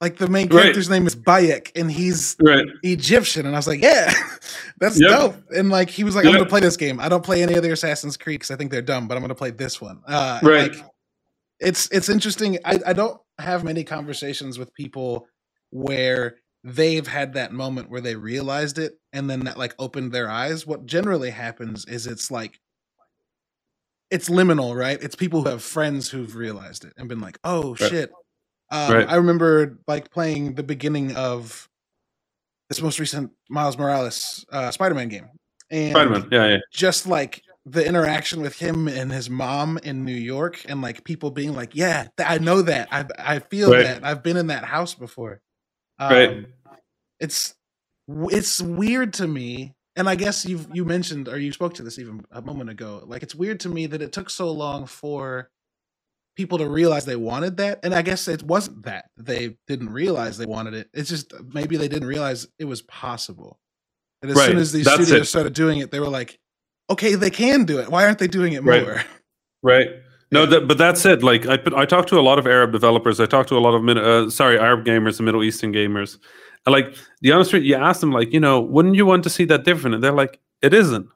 Like 0.00 0.16
the 0.16 0.26
main 0.26 0.48
character's 0.48 0.90
right. 0.90 0.96
name 0.96 1.06
is 1.06 1.14
Bayek, 1.14 1.70
and 1.76 1.88
he's 1.88 2.34
Egyptian, 2.82 3.46
and 3.46 3.54
I 3.54 3.58
was 3.58 3.68
like, 3.68 3.80
"Yeah, 3.80 4.12
that's 4.80 5.00
yep. 5.00 5.10
dope." 5.10 5.36
And 5.56 5.70
like 5.70 5.90
he 5.90 6.02
was 6.02 6.16
like, 6.16 6.26
"I'm 6.26 6.32
gonna 6.32 6.44
play 6.44 6.58
this 6.58 6.76
game. 6.76 6.98
I 6.98 7.08
don't 7.08 7.24
play 7.24 7.40
any 7.40 7.54
other 7.54 7.72
Assassin's 7.72 8.16
Creed 8.16 8.40
because 8.40 8.50
I 8.50 8.56
think 8.56 8.72
they're 8.72 8.82
dumb, 8.82 9.06
but 9.06 9.16
I'm 9.16 9.22
gonna 9.22 9.36
play 9.36 9.52
this 9.52 9.80
one." 9.80 10.00
Uh, 10.08 10.40
right. 10.42 10.72
Like, 10.72 10.84
it's 11.60 11.88
it's 11.90 12.08
interesting. 12.08 12.58
I, 12.64 12.80
I 12.86 12.92
don't 12.92 13.20
have 13.38 13.62
many 13.62 13.84
conversations 13.84 14.58
with 14.58 14.74
people 14.74 15.28
where 15.72 16.36
they've 16.62 17.06
had 17.06 17.32
that 17.32 17.52
moment 17.52 17.90
where 17.90 18.00
they 18.00 18.14
realized 18.14 18.78
it 18.78 18.98
and 19.12 19.28
then 19.28 19.40
that 19.40 19.58
like 19.58 19.74
opened 19.78 20.12
their 20.12 20.30
eyes 20.30 20.66
what 20.66 20.86
generally 20.86 21.30
happens 21.30 21.84
is 21.86 22.06
it's 22.06 22.30
like 22.30 22.60
it's 24.10 24.28
liminal 24.28 24.76
right 24.76 25.02
it's 25.02 25.16
people 25.16 25.42
who 25.42 25.48
have 25.48 25.62
friends 25.62 26.08
who've 26.08 26.36
realized 26.36 26.84
it 26.84 26.92
and 26.96 27.08
been 27.08 27.20
like 27.20 27.38
oh 27.42 27.74
right. 27.80 27.90
shit 27.90 28.12
um, 28.70 28.92
right. 28.92 29.08
i 29.08 29.16
remember 29.16 29.78
like 29.88 30.10
playing 30.10 30.54
the 30.54 30.62
beginning 30.62 31.16
of 31.16 31.68
this 32.68 32.80
most 32.80 33.00
recent 33.00 33.30
miles 33.48 33.76
morales 33.76 34.44
uh, 34.52 34.70
spider-man 34.70 35.08
game 35.08 35.28
and 35.70 35.90
spider-man 35.90 36.28
yeah, 36.30 36.46
yeah 36.48 36.58
just 36.70 37.06
like 37.06 37.42
the 37.64 37.84
interaction 37.86 38.42
with 38.42 38.58
him 38.58 38.88
and 38.88 39.12
his 39.12 39.30
mom 39.30 39.78
in 39.84 40.04
New 40.04 40.12
York 40.12 40.64
and 40.68 40.82
like 40.82 41.04
people 41.04 41.30
being 41.30 41.54
like, 41.54 41.76
"Yeah, 41.76 42.08
I 42.18 42.38
know 42.38 42.60
that. 42.62 42.88
I 42.90 43.04
I 43.16 43.38
feel 43.38 43.70
right. 43.70 43.84
that. 43.84 44.04
I've 44.04 44.20
been 44.20 44.36
in 44.36 44.48
that 44.48 44.64
house 44.64 44.96
before." 44.96 45.40
Um, 46.02 46.12
right. 46.12 46.46
It's 47.20 47.54
it's 48.08 48.60
weird 48.60 49.14
to 49.14 49.26
me, 49.26 49.74
and 49.94 50.08
I 50.08 50.16
guess 50.16 50.44
you 50.44 50.66
you 50.72 50.84
mentioned 50.84 51.28
or 51.28 51.38
you 51.38 51.52
spoke 51.52 51.74
to 51.74 51.82
this 51.82 51.98
even 51.98 52.24
a 52.30 52.42
moment 52.42 52.70
ago. 52.70 53.02
Like 53.06 53.22
it's 53.22 53.34
weird 53.34 53.60
to 53.60 53.68
me 53.68 53.86
that 53.86 54.02
it 54.02 54.12
took 54.12 54.30
so 54.30 54.50
long 54.50 54.86
for 54.86 55.50
people 56.36 56.58
to 56.58 56.68
realize 56.68 57.04
they 57.04 57.16
wanted 57.16 57.58
that, 57.58 57.80
and 57.84 57.94
I 57.94 58.02
guess 58.02 58.26
it 58.26 58.42
wasn't 58.42 58.84
that 58.84 59.10
they 59.16 59.56
didn't 59.68 59.90
realize 59.90 60.38
they 60.38 60.46
wanted 60.46 60.74
it. 60.74 60.88
It's 60.92 61.10
just 61.10 61.32
maybe 61.54 61.76
they 61.76 61.88
didn't 61.88 62.08
realize 62.08 62.48
it 62.58 62.64
was 62.64 62.82
possible. 62.82 63.60
And 64.22 64.30
as 64.30 64.36
right. 64.36 64.46
soon 64.46 64.58
as 64.58 64.72
these 64.72 64.84
That's 64.84 65.04
studios 65.04 65.26
it. 65.26 65.30
started 65.30 65.52
doing 65.52 65.78
it, 65.78 65.90
they 65.90 66.00
were 66.00 66.08
like, 66.08 66.38
"Okay, 66.90 67.14
they 67.14 67.30
can 67.30 67.64
do 67.64 67.78
it. 67.78 67.88
Why 67.88 68.04
aren't 68.04 68.18
they 68.18 68.28
doing 68.28 68.54
it 68.54 68.64
right. 68.64 68.82
more?" 68.82 69.02
Right. 69.64 69.90
No, 70.32 70.46
that, 70.46 70.66
but 70.66 70.78
that's 70.78 71.04
it. 71.04 71.22
Like 71.22 71.46
I, 71.46 71.58
I 71.76 71.84
talk 71.84 72.06
to 72.06 72.18
a 72.18 72.22
lot 72.22 72.38
of 72.38 72.46
Arab 72.46 72.72
developers. 72.72 73.20
I 73.20 73.26
talk 73.26 73.46
to 73.48 73.56
a 73.56 73.60
lot 73.60 73.74
of 73.74 73.86
uh, 73.86 74.30
sorry 74.30 74.58
Arab 74.58 74.84
gamers 74.84 75.18
and 75.18 75.26
Middle 75.26 75.44
Eastern 75.44 75.72
gamers. 75.72 76.16
And 76.64 76.72
like 76.72 76.96
the 77.20 77.32
honest 77.32 77.50
truth, 77.50 77.64
you 77.64 77.74
ask 77.74 78.00
them 78.00 78.12
like, 78.12 78.32
you 78.32 78.40
know, 78.40 78.58
wouldn't 78.58 78.94
you 78.94 79.04
want 79.04 79.24
to 79.24 79.30
see 79.30 79.44
that 79.44 79.64
different? 79.64 79.94
And 79.94 80.02
they're 80.02 80.10
like, 80.10 80.40
it 80.62 80.72
isn't. 80.72 81.06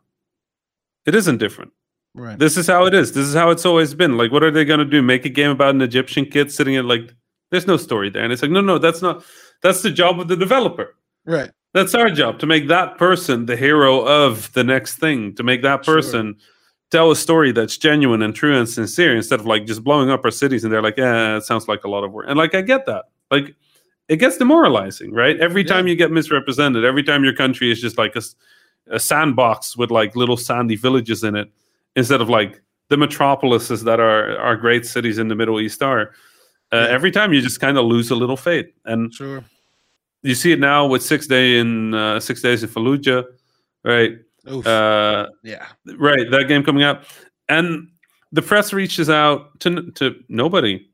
It 1.06 1.14
isn't 1.14 1.38
different. 1.38 1.72
Right. 2.14 2.38
This 2.38 2.58
is 2.58 2.66
how 2.66 2.84
it 2.84 2.92
is. 2.92 3.12
This 3.12 3.26
is 3.26 3.34
how 3.34 3.50
it's 3.50 3.64
always 3.64 3.94
been. 3.94 4.18
Like, 4.18 4.32
what 4.32 4.42
are 4.42 4.50
they 4.50 4.64
going 4.64 4.80
to 4.80 4.84
do? 4.84 5.00
Make 5.00 5.24
a 5.24 5.30
game 5.30 5.50
about 5.50 5.74
an 5.74 5.80
Egyptian 5.80 6.26
kid 6.26 6.52
sitting 6.52 6.74
in 6.74 6.86
like, 6.86 7.14
there's 7.50 7.66
no 7.66 7.78
story 7.78 8.10
there. 8.10 8.22
And 8.22 8.32
it's 8.32 8.42
like, 8.42 8.50
no, 8.50 8.60
no, 8.60 8.76
that's 8.78 9.00
not. 9.00 9.24
That's 9.62 9.80
the 9.80 9.90
job 9.90 10.20
of 10.20 10.28
the 10.28 10.36
developer. 10.36 10.94
Right. 11.24 11.50
That's 11.72 11.94
our 11.94 12.10
job 12.10 12.38
to 12.40 12.46
make 12.46 12.68
that 12.68 12.98
person 12.98 13.46
the 13.46 13.56
hero 13.56 14.06
of 14.06 14.52
the 14.52 14.64
next 14.64 14.96
thing. 14.96 15.34
To 15.36 15.42
make 15.42 15.62
that 15.62 15.84
person. 15.84 16.34
Sure 16.38 16.46
tell 16.90 17.10
a 17.10 17.16
story 17.16 17.52
that's 17.52 17.76
genuine 17.76 18.22
and 18.22 18.34
true 18.34 18.56
and 18.56 18.68
sincere 18.68 19.16
instead 19.16 19.40
of 19.40 19.46
like 19.46 19.66
just 19.66 19.82
blowing 19.82 20.10
up 20.10 20.24
our 20.24 20.30
cities 20.30 20.64
and 20.64 20.72
they're 20.72 20.82
like, 20.82 20.96
yeah, 20.96 21.36
it 21.36 21.42
sounds 21.42 21.68
like 21.68 21.84
a 21.84 21.88
lot 21.88 22.04
of 22.04 22.12
work. 22.12 22.26
And 22.28 22.38
like 22.38 22.54
I 22.54 22.60
get 22.60 22.86
that. 22.86 23.06
Like 23.30 23.54
it 24.08 24.16
gets 24.16 24.36
demoralizing, 24.38 25.12
right? 25.12 25.38
Every 25.40 25.62
yeah. 25.62 25.72
time 25.72 25.88
you 25.88 25.96
get 25.96 26.12
misrepresented, 26.12 26.84
every 26.84 27.02
time 27.02 27.24
your 27.24 27.34
country 27.34 27.70
is 27.70 27.80
just 27.80 27.98
like 27.98 28.14
a, 28.14 28.22
a 28.90 29.00
sandbox 29.00 29.76
with 29.76 29.90
like 29.90 30.14
little 30.14 30.36
sandy 30.36 30.76
villages 30.76 31.24
in 31.24 31.34
it, 31.34 31.50
instead 31.96 32.20
of 32.20 32.28
like 32.28 32.60
the 32.88 32.96
metropolises 32.96 33.82
that 33.84 33.98
are 33.98 34.38
our 34.38 34.54
great 34.54 34.86
cities 34.86 35.18
in 35.18 35.28
the 35.28 35.34
Middle 35.34 35.60
East 35.60 35.82
are. 35.82 36.12
Uh, 36.72 36.76
yeah. 36.76 36.86
Every 36.88 37.10
time 37.10 37.32
you 37.32 37.40
just 37.40 37.60
kind 37.60 37.78
of 37.78 37.84
lose 37.84 38.10
a 38.10 38.14
little 38.14 38.36
faith, 38.36 38.66
and 38.84 39.12
sure. 39.12 39.44
you 40.22 40.34
see 40.34 40.52
it 40.52 40.60
now 40.60 40.86
with 40.86 41.02
six 41.02 41.26
day 41.26 41.58
in 41.58 41.94
uh, 41.94 42.20
six 42.20 42.42
days 42.42 42.62
in 42.62 42.68
Fallujah, 42.68 43.24
right? 43.84 44.18
Uh, 44.46 45.26
yeah, 45.42 45.66
right. 45.98 46.30
That 46.30 46.46
game 46.48 46.62
coming 46.62 46.82
out, 46.82 47.04
and 47.48 47.88
the 48.32 48.42
press 48.42 48.72
reaches 48.72 49.10
out 49.10 49.58
to 49.60 49.90
to 49.92 50.14
nobody. 50.28 50.88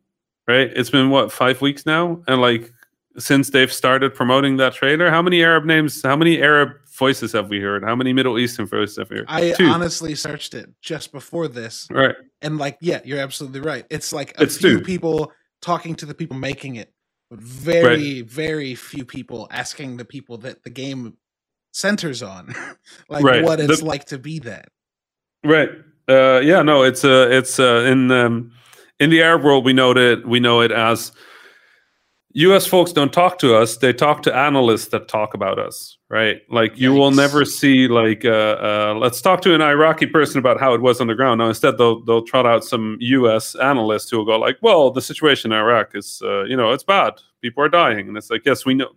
Right. 0.48 0.72
It's 0.74 0.90
been 0.90 1.10
what 1.10 1.30
five 1.30 1.60
weeks 1.60 1.86
now, 1.86 2.22
and 2.26 2.40
like 2.40 2.72
since 3.18 3.50
they've 3.50 3.72
started 3.72 4.14
promoting 4.14 4.56
that 4.56 4.74
trailer, 4.74 5.10
how 5.10 5.22
many 5.22 5.42
Arab 5.42 5.64
names? 5.64 6.02
How 6.02 6.16
many 6.16 6.40
Arab 6.42 6.70
voices 6.96 7.32
have 7.32 7.48
we 7.48 7.60
heard? 7.60 7.84
How 7.84 7.94
many 7.94 8.12
Middle 8.12 8.38
Eastern 8.38 8.66
voices 8.66 8.96
have 8.96 9.10
we 9.10 9.18
heard? 9.18 9.26
I 9.28 9.52
two. 9.52 9.66
honestly 9.66 10.14
searched 10.14 10.54
it 10.54 10.70
just 10.80 11.12
before 11.12 11.48
this. 11.48 11.86
Right. 11.90 12.14
And 12.40 12.58
like, 12.58 12.78
yeah, 12.80 13.00
you're 13.04 13.20
absolutely 13.20 13.60
right. 13.60 13.84
It's 13.90 14.12
like 14.12 14.38
a 14.38 14.44
it's 14.44 14.56
few 14.56 14.78
two. 14.78 14.84
people 14.84 15.32
talking 15.60 15.94
to 15.96 16.06
the 16.06 16.14
people 16.14 16.36
making 16.36 16.76
it, 16.76 16.92
but 17.30 17.38
very, 17.38 18.22
right. 18.22 18.30
very 18.30 18.74
few 18.74 19.04
people 19.04 19.48
asking 19.50 19.96
the 19.96 20.04
people 20.04 20.38
that 20.38 20.62
the 20.64 20.70
game 20.70 21.16
centers 21.72 22.22
on, 22.22 22.54
like 23.08 23.24
right. 23.24 23.42
what 23.42 23.60
it's 23.60 23.80
the, 23.80 23.84
like 23.84 24.06
to 24.06 24.18
be 24.18 24.38
that. 24.40 24.68
Right. 25.44 25.70
Uh, 26.08 26.40
yeah. 26.40 26.62
No. 26.62 26.82
It's 26.82 27.04
uh, 27.04 27.28
it's 27.30 27.58
uh, 27.58 27.84
in 27.86 28.10
um, 28.10 28.52
in 29.00 29.10
the 29.10 29.22
Arab 29.22 29.42
world 29.42 29.64
we 29.64 29.72
know 29.72 29.90
it 29.92 30.26
we 30.26 30.40
know 30.40 30.60
it 30.60 30.70
as 30.70 31.12
U.S. 32.34 32.66
folks 32.66 32.92
don't 32.92 33.12
talk 33.12 33.38
to 33.40 33.54
us; 33.54 33.76
they 33.76 33.92
talk 33.92 34.22
to 34.22 34.34
analysts 34.34 34.88
that 34.88 35.06
talk 35.08 35.34
about 35.34 35.58
us. 35.58 35.98
Right. 36.08 36.40
Like 36.50 36.72
Yikes. 36.74 36.78
you 36.78 36.92
will 36.92 37.10
never 37.10 37.44
see 37.44 37.88
like 37.88 38.24
uh, 38.24 38.28
uh, 38.28 38.94
let's 38.98 39.20
talk 39.20 39.42
to 39.42 39.54
an 39.54 39.60
Iraqi 39.60 40.06
person 40.06 40.38
about 40.38 40.58
how 40.58 40.72
it 40.74 40.80
was 40.80 41.00
on 41.00 41.08
the 41.08 41.14
ground. 41.14 41.38
now 41.38 41.48
instead 41.48 41.78
they'll 41.78 42.02
they'll 42.04 42.24
trot 42.24 42.46
out 42.46 42.64
some 42.64 42.96
U.S. 43.00 43.54
analysts 43.56 44.10
who 44.10 44.18
will 44.18 44.24
go 44.24 44.38
like, 44.38 44.56
well, 44.62 44.90
the 44.90 45.02
situation 45.02 45.52
in 45.52 45.58
Iraq 45.58 45.94
is 45.94 46.22
uh, 46.24 46.44
you 46.44 46.56
know 46.56 46.72
it's 46.72 46.84
bad. 46.84 47.14
People 47.42 47.64
are 47.64 47.68
dying, 47.68 48.08
and 48.08 48.16
it's 48.16 48.30
like 48.30 48.42
yes, 48.46 48.64
we 48.64 48.74
know 48.74 48.90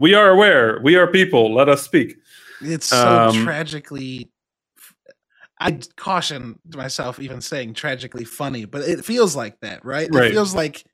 we 0.00 0.14
are 0.14 0.30
aware. 0.30 0.80
We 0.82 0.96
are 0.96 1.06
people. 1.06 1.54
Let 1.54 1.68
us 1.68 1.82
speak. 1.82 2.16
It's 2.60 2.86
so 2.86 3.28
um, 3.28 3.44
tragically. 3.44 4.30
I 5.60 5.78
caution 5.96 6.58
myself 6.74 7.20
even 7.20 7.42
saying 7.42 7.74
tragically 7.74 8.24
funny, 8.24 8.64
but 8.64 8.80
it 8.80 9.04
feels 9.04 9.36
like 9.36 9.60
that, 9.60 9.84
right? 9.84 10.08
right. 10.10 10.28
It 10.28 10.30
feels 10.30 10.54
like 10.54 10.84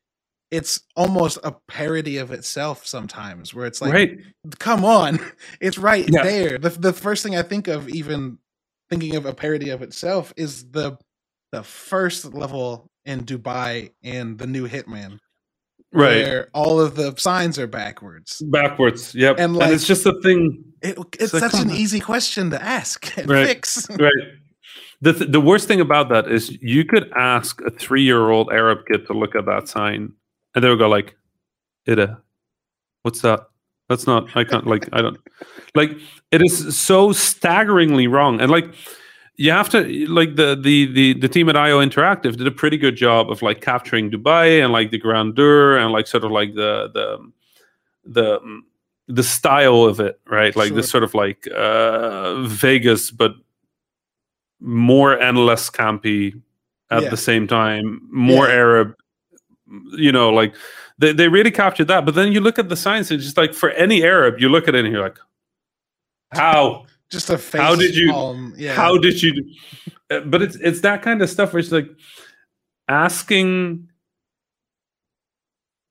it's 0.51 0.81
almost 0.97 1.39
a 1.45 1.53
parody 1.69 2.19
of 2.19 2.33
itself 2.33 2.85
sometimes, 2.85 3.55
where 3.55 3.67
it's 3.67 3.81
like, 3.81 3.93
right. 3.93 4.19
come 4.59 4.85
on, 4.85 5.21
it's 5.61 5.79
right 5.79 6.09
yeah. 6.09 6.25
there. 6.25 6.59
The 6.59 6.71
the 6.71 6.93
first 6.93 7.23
thing 7.23 7.37
I 7.37 7.43
think 7.43 7.69
of, 7.69 7.89
even 7.89 8.39
thinking 8.91 9.15
of 9.15 9.25
a 9.25 9.33
parody 9.33 9.71
of 9.71 9.83
itself, 9.83 10.33
is 10.37 10.69
the 10.71 10.99
the 11.53 11.63
first 11.63 12.35
level 12.35 12.91
in 13.05 13.25
Dubai 13.25 13.93
in 14.03 14.37
the 14.37 14.49
new 14.49 14.69
Hitman 14.69 15.21
right. 15.97 16.25
where 16.25 16.49
all 16.55 16.81
of 16.81 16.97
the 16.97 17.15
signs 17.17 17.59
are 17.59 17.67
backwards. 17.67 18.43
Backwards 18.43 19.15
yep. 19.15 19.37
And, 19.39 19.57
like, 19.57 19.67
and 19.67 19.75
it's 19.75 19.87
just 19.87 20.07
a 20.07 20.21
thing 20.23 20.65
it, 20.83 20.99
it's, 21.19 21.35
it's 21.35 21.39
such 21.39 21.55
an 21.55 21.71
easy 21.71 22.01
question 22.01 22.51
to 22.51 22.63
ask 22.63 23.17
and 23.19 23.29
right. 23.29 23.47
fix. 23.47 23.89
right. 23.99 24.13
The, 25.01 25.13
th- 25.13 25.31
the 25.31 25.41
worst 25.41 25.69
thing 25.69 25.81
about 25.81 26.09
that 26.09 26.31
is 26.31 26.51
you 26.63 26.85
could 26.85 27.11
ask 27.13 27.61
a 27.63 27.71
three-year-old 27.71 28.51
arab 28.51 28.87
kid 28.87 29.07
to 29.07 29.13
look 29.13 29.35
at 29.35 29.45
that 29.47 29.69
sign 29.69 30.13
and 30.55 30.65
they 30.65 30.69
would 30.69 30.79
go 30.79 30.89
like 30.89 31.17
ida 31.89 32.21
what's 33.03 33.21
that? 33.21 33.47
That's 33.89 34.07
not 34.07 34.37
i 34.37 34.43
can't 34.43 34.67
like 34.67 34.89
i 34.93 35.01
don't 35.01 35.19
like 35.75 35.97
it 36.33 36.43
is 36.43 36.77
so 36.77 37.13
staggeringly 37.13 38.07
wrong. 38.07 38.41
And 38.41 38.51
like 38.51 38.67
you 39.37 39.51
have 39.51 39.69
to 39.71 39.83
like 40.09 40.37
the 40.37 40.55
the 40.57 40.87
the 40.93 41.13
the 41.15 41.29
team 41.29 41.49
at 41.49 41.57
IO 41.57 41.85
Interactive 41.85 42.37
did 42.37 42.47
a 42.47 42.51
pretty 42.51 42.79
good 42.79 42.97
job 42.97 43.31
of 43.31 43.43
like 43.43 43.61
capturing 43.61 44.11
Dubai 44.11 44.63
and 44.63 44.73
like 44.73 44.91
the 44.91 44.99
grandeur 44.99 45.77
and 45.77 45.93
like 45.93 46.07
sort 46.07 46.25
of 46.25 46.31
like 46.31 46.55
the 46.55 46.91
the 46.93 47.33
the 48.05 48.63
the 49.09 49.23
style 49.23 49.85
of 49.85 50.01
it, 50.01 50.21
right? 50.27 50.57
Like 50.57 50.69
sure. 50.69 50.77
this 50.77 50.91
sort 50.91 51.05
of 51.05 51.15
like 51.15 51.47
uh 51.55 52.43
Vegas, 52.45 53.11
but 53.11 53.35
more 54.61 55.13
and 55.13 55.45
less 55.45 55.69
campy 55.71 56.41
at 56.91 57.03
yeah. 57.03 57.09
the 57.11 57.17
same 57.17 57.47
time, 57.47 58.01
more 58.11 58.49
yeah. 58.49 58.55
Arab, 58.55 58.97
you 59.93 60.13
know, 60.13 60.31
like 60.31 60.55
they, 60.99 61.13
they 61.13 61.29
really 61.29 61.51
captured 61.51 61.89
that. 61.89 62.07
But 62.07 62.15
then 62.15 62.33
you 62.33 62.41
look 62.41 62.59
at 62.59 62.69
the 62.69 62.77
signs 62.77 63.11
and 63.11 63.21
just 63.21 63.37
like 63.37 63.53
for 63.53 63.71
any 63.71 64.03
Arab, 64.03 64.41
you 64.41 64.49
look 64.49 64.67
at 64.67 64.75
it 64.75 64.85
and 64.85 64.93
you're 64.93 65.03
like, 65.03 65.19
How? 66.33 66.87
Just 67.11 67.31
a 67.31 67.39
face. 67.39 67.61
How 67.61 67.75
did 67.77 67.95
you? 67.97 68.11
palm, 68.13 68.55
Yeah. 68.57 68.75
How 68.75 68.97
did 68.99 69.23
you? 69.23 69.33
do- 69.35 69.51
Uh, 70.11 70.21
But 70.21 70.43
it's 70.43 70.57
it's 70.57 70.81
that 70.81 71.03
kind 71.03 71.21
of 71.23 71.29
stuff 71.31 71.53
where 71.53 71.61
it's 71.61 71.73
like 71.73 71.89
asking 72.89 73.89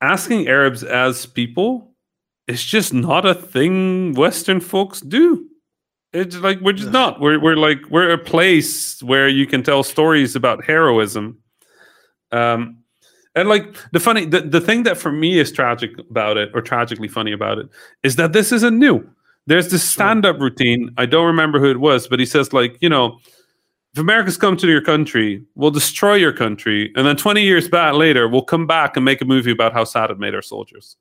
asking 0.00 0.48
Arabs 0.48 0.82
as 0.82 1.26
people 1.26 1.94
is 2.46 2.62
just 2.62 2.92
not 2.94 3.26
a 3.26 3.34
thing 3.34 4.14
Western 4.14 4.60
folks 4.60 5.00
do. 5.00 5.46
It's 6.12 6.36
like 6.36 6.60
we're 6.60 6.72
just 6.72 6.92
not. 6.92 7.20
We're 7.20 7.38
we're 7.40 7.56
like 7.56 7.80
we're 7.90 8.10
a 8.10 8.18
place 8.18 9.02
where 9.02 9.28
you 9.28 9.46
can 9.46 9.62
tell 9.62 9.82
stories 9.82 10.36
about 10.36 10.64
heroism. 10.64 11.38
Um 12.32 12.82
and 13.34 13.48
like 13.48 13.74
the 13.92 14.00
funny 14.00 14.24
the, 14.24 14.40
the 14.40 14.60
thing 14.60 14.84
that 14.84 14.96
for 14.96 15.12
me 15.12 15.38
is 15.38 15.52
tragic 15.52 15.90
about 16.10 16.36
it 16.38 16.50
or 16.54 16.62
tragically 16.62 17.08
funny 17.08 17.32
about 17.32 17.58
it 17.58 17.66
is 18.02 18.16
that 18.16 18.32
this 18.32 18.52
isn't 18.52 18.78
new. 18.78 19.08
There's 19.46 19.70
this 19.70 19.84
stand-up 19.84 20.40
routine. 20.40 20.90
I 20.96 21.06
don't 21.06 21.26
remember 21.26 21.60
who 21.60 21.70
it 21.70 21.78
was, 21.78 22.08
but 22.08 22.18
he 22.18 22.26
says 22.26 22.52
like, 22.52 22.76
you 22.80 22.88
know, 22.88 23.18
if 23.92 24.00
America's 24.00 24.36
come 24.36 24.56
to 24.58 24.66
your 24.66 24.82
country, 24.82 25.42
we'll 25.54 25.70
destroy 25.70 26.14
your 26.14 26.32
country, 26.32 26.92
and 26.96 27.06
then 27.06 27.16
20 27.16 27.42
years 27.42 27.68
back 27.68 27.94
later, 27.94 28.28
we'll 28.28 28.42
come 28.42 28.66
back 28.66 28.96
and 28.96 29.04
make 29.04 29.22
a 29.22 29.24
movie 29.24 29.52
about 29.52 29.72
how 29.72 29.84
sad 29.84 30.10
it 30.10 30.18
made 30.18 30.34
our 30.34 30.42
soldiers. 30.42 30.96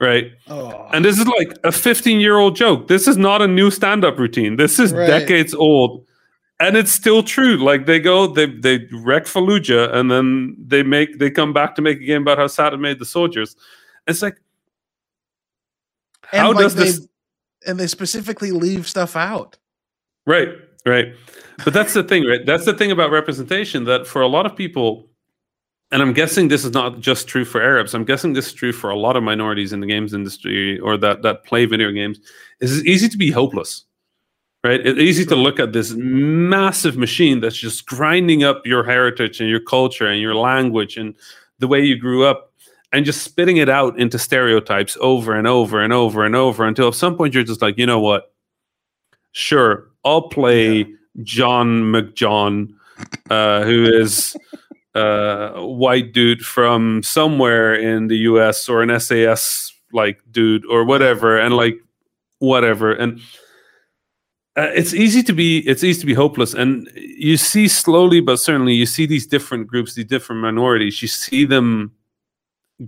Right? 0.00 0.32
Oh. 0.48 0.88
And 0.94 1.04
this 1.04 1.18
is 1.18 1.26
like 1.26 1.52
a 1.62 1.70
15 1.70 2.18
year 2.20 2.38
old 2.38 2.56
joke. 2.56 2.88
This 2.88 3.06
is 3.06 3.18
not 3.18 3.42
a 3.42 3.46
new 3.46 3.70
stand 3.70 4.04
up 4.04 4.18
routine. 4.18 4.56
This 4.56 4.78
is 4.78 4.92
Right. 4.94 5.06
decades 5.06 5.54
old. 5.54 6.06
And 6.58 6.76
it's 6.76 6.90
still 6.90 7.22
true. 7.22 7.56
Like 7.58 7.84
they 7.86 8.00
go, 8.00 8.26
they 8.26 8.46
they 8.46 8.86
wreck 8.92 9.24
Fallujah, 9.26 9.94
and 9.94 10.10
then 10.10 10.56
they 10.58 10.82
make 10.82 11.18
they 11.18 11.30
come 11.30 11.52
back 11.52 11.74
to 11.76 11.82
make 11.82 11.98
a 12.00 12.04
game 12.04 12.22
about 12.22 12.38
how 12.38 12.46
sad 12.48 12.72
it 12.72 12.78
made 12.78 12.98
the 12.98 13.04
soldiers. 13.04 13.56
It's 14.06 14.20
like, 14.22 14.40
And, 16.32 16.40
how 16.40 16.52
like, 16.52 16.58
does 16.58 16.74
they, 16.74 16.84
this 16.84 17.06
And 17.66 17.78
they 17.78 17.86
specifically 17.86 18.52
leave 18.52 18.88
stuff 18.88 19.16
out. 19.16 19.58
Right, 20.26 20.48
right. 20.86 21.14
But 21.64 21.74
that's 21.74 21.92
the 21.92 22.02
thing, 22.02 22.24
right? 22.24 22.44
That's 22.44 22.64
the 22.64 22.74
thing 22.74 22.90
about 22.90 23.10
representation 23.10 23.84
that 23.84 24.06
for 24.06 24.22
a 24.22 24.26
lot 24.26 24.46
of 24.46 24.56
people, 24.56 25.08
and 25.92 26.00
I'm 26.00 26.12
guessing 26.12 26.48
this 26.48 26.64
is 26.64 26.72
not 26.72 27.00
just 27.00 27.28
true 27.28 27.44
for 27.44 27.60
Arabs. 27.60 27.94
I'm 27.94 28.04
guessing 28.04 28.32
this 28.32 28.46
is 28.46 28.52
true 28.52 28.72
for 28.72 28.90
a 28.90 28.96
lot 28.96 29.16
of 29.16 29.22
minorities 29.22 29.72
in 29.72 29.80
the 29.80 29.86
games 29.86 30.14
industry 30.14 30.78
or 30.78 30.96
that 30.98 31.22
that 31.22 31.44
play 31.44 31.66
video 31.66 31.90
games. 31.90 32.18
Is 32.60 32.78
it's 32.78 32.86
easy 32.86 33.08
to 33.08 33.18
be 33.18 33.30
hopeless, 33.30 33.84
right? 34.64 34.80
It's 34.86 35.00
easy 35.00 35.26
to 35.26 35.36
look 35.36 35.58
at 35.58 35.72
this 35.72 35.92
massive 35.96 36.96
machine 36.96 37.40
that's 37.40 37.56
just 37.56 37.86
grinding 37.86 38.44
up 38.44 38.64
your 38.64 38.84
heritage 38.84 39.40
and 39.40 39.50
your 39.50 39.60
culture 39.60 40.06
and 40.06 40.20
your 40.20 40.34
language 40.34 40.96
and 40.96 41.14
the 41.58 41.68
way 41.68 41.82
you 41.82 41.96
grew 41.96 42.24
up 42.24 42.49
and 42.92 43.04
just 43.04 43.22
spitting 43.22 43.58
it 43.58 43.68
out 43.68 43.98
into 43.98 44.18
stereotypes 44.18 44.96
over 45.00 45.34
and 45.34 45.46
over 45.46 45.80
and 45.80 45.92
over 45.92 46.24
and 46.24 46.34
over 46.34 46.64
until 46.64 46.88
at 46.88 46.94
some 46.94 47.16
point 47.16 47.34
you're 47.34 47.44
just 47.44 47.62
like, 47.62 47.78
you 47.78 47.86
know 47.86 48.00
what? 48.00 48.32
Sure, 49.32 49.88
I'll 50.04 50.22
play 50.22 50.78
Yeah. 50.78 50.96
John 51.22 51.82
McJohn, 51.92 52.72
uh, 53.30 53.64
who 53.64 53.84
is 53.84 54.36
uh, 54.94 55.52
a 55.54 55.66
white 55.66 56.12
dude 56.12 56.44
from 56.44 57.02
somewhere 57.02 57.74
in 57.74 58.08
the 58.08 58.18
US 58.18 58.68
or 58.68 58.82
an 58.82 58.98
SAS 59.00 59.72
like 59.92 60.20
dude 60.30 60.64
or 60.66 60.84
whatever, 60.84 61.38
and 61.38 61.56
like 61.56 61.78
whatever. 62.38 62.92
And 62.92 63.20
uh, 64.56 64.70
it's 64.74 64.94
easy 64.94 65.22
to 65.22 65.32
be 65.32 65.58
it's 65.60 65.84
easy 65.84 66.00
to 66.00 66.06
be 66.06 66.14
hopeless 66.14 66.54
and 66.54 66.90
you 66.96 67.36
see 67.36 67.68
slowly 67.68 68.20
but 68.20 68.36
certainly 68.36 68.74
you 68.74 68.84
see 68.84 69.06
these 69.06 69.24
different 69.24 69.68
groups 69.68 69.94
these 69.94 70.04
different 70.04 70.42
minorities 70.42 71.00
you 71.00 71.06
see 71.06 71.44
them 71.44 71.92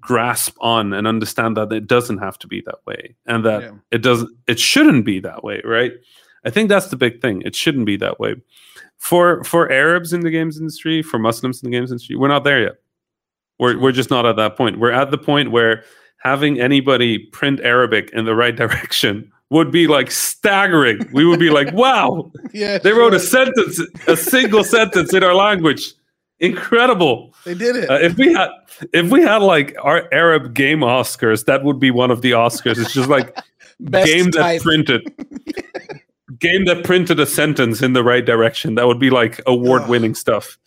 grasp 0.01 0.57
on 0.61 0.93
and 0.93 1.07
understand 1.07 1.57
that 1.57 1.73
it 1.73 1.87
doesn't 1.87 2.19
have 2.19 2.39
to 2.39 2.47
be 2.47 2.63
that 2.67 2.79
way 2.87 3.15
and 3.27 3.45
that 3.45 3.63
Yeah. 3.63 3.71
it 3.91 3.99
doesn't 4.03 4.31
it 4.47 4.59
shouldn't 4.59 5.05
be 5.05 5.21
that 5.21 5.45
way 5.45 5.61
right? 5.65 5.93
I 6.45 6.51
think 6.51 6.69
that's 6.69 6.89
the 6.89 6.97
big 6.97 7.21
thing. 7.21 7.43
It 7.43 7.55
shouldn't 7.55 7.87
be 7.87 7.97
that 7.99 8.19
way. 8.19 8.35
For 8.99 9.43
for 9.45 9.71
arabs 9.71 10.13
in 10.13 10.21
the 10.21 10.31
games 10.31 10.59
industry 10.59 11.03
for 11.03 11.19
muslims 11.19 11.63
in 11.63 11.71
the 11.71 11.77
games 11.77 11.91
industry 11.91 12.17
we're 12.17 12.29
not 12.29 12.45
there 12.45 12.61
yet. 12.63 12.75
We're, 13.59 13.79
we're 13.79 13.93
just 13.93 14.11
not 14.11 14.27
at 14.27 14.37
that 14.37 14.57
point. 14.57 14.79
We're 14.81 14.91
at 14.93 15.11
the 15.11 15.19
point 15.19 15.51
where 15.53 15.85
having 16.19 16.59
anybody 16.61 17.19
print 17.19 17.61
arabic 17.61 18.11
in 18.13 18.25
the 18.25 18.35
right 18.35 18.57
direction 18.63 19.31
would 19.51 19.71
be 19.71 19.87
like 19.87 20.11
staggering. 20.11 21.07
We 21.13 21.27
would 21.27 21.39
be 21.39 21.51
like 21.51 21.73
wow. 21.85 22.33
Yeah. 22.55 22.79
they 22.79 22.93
wrote 22.93 23.13
a 23.15 23.21
sentence 23.21 23.79
a 24.09 24.17
single 24.17 24.65
sentence 24.65 25.13
in 25.13 25.23
our 25.23 25.35
language 25.35 25.93
incredible 26.43 27.35
They 27.45 27.55
did 27.55 27.77
it. 27.77 27.89
uh, 27.91 27.95
if 27.95 28.17
we 28.19 28.33
had 28.35 28.51
if 28.93 29.11
we 29.11 29.23
had 29.23 29.39
like 29.39 29.75
our 29.83 30.09
Arab 30.13 30.53
game 30.55 30.81
Oscars, 30.81 31.47
that 31.47 31.65
would 31.65 31.79
be 31.81 31.91
one 31.91 32.11
of 32.11 32.21
the 32.21 32.33
Oscars. 32.33 32.79
It's 32.79 32.93
just 32.93 33.09
like 33.09 33.35
game 33.91 34.31
that 34.33 34.61
printed 34.63 35.03
game 36.39 36.65
that 36.67 36.85
printed 36.85 37.19
a 37.21 37.27
sentence 37.27 37.83
in 37.83 37.93
the 37.95 38.03
right 38.05 38.25
direction. 38.25 38.75
That 38.75 38.87
would 38.87 38.99
be 38.99 39.11
like 39.11 39.41
award 39.47 39.89
winning 39.89 40.15
stuff. 40.15 40.59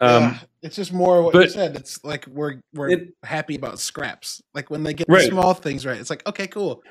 Um, 0.00 0.22
Yeah, 0.22 0.38
it's 0.62 0.76
just 0.76 0.92
more 0.92 1.22
what 1.22 1.34
you 1.34 1.48
said. 1.48 1.76
It's 1.76 2.02
like 2.04 2.26
we're 2.26 2.60
we're 2.74 2.90
It- 2.90 3.14
happy 3.22 3.54
about 3.54 3.78
scraps. 3.78 4.42
Like 4.54 4.70
when 4.70 4.82
they 4.82 4.94
get 4.94 5.08
Right. 5.08 5.22
the 5.22 5.28
small 5.28 5.54
things 5.54 5.86
right, 5.86 5.98
it's 5.98 6.10
like 6.10 6.26
okay, 6.26 6.46
cool. 6.48 6.82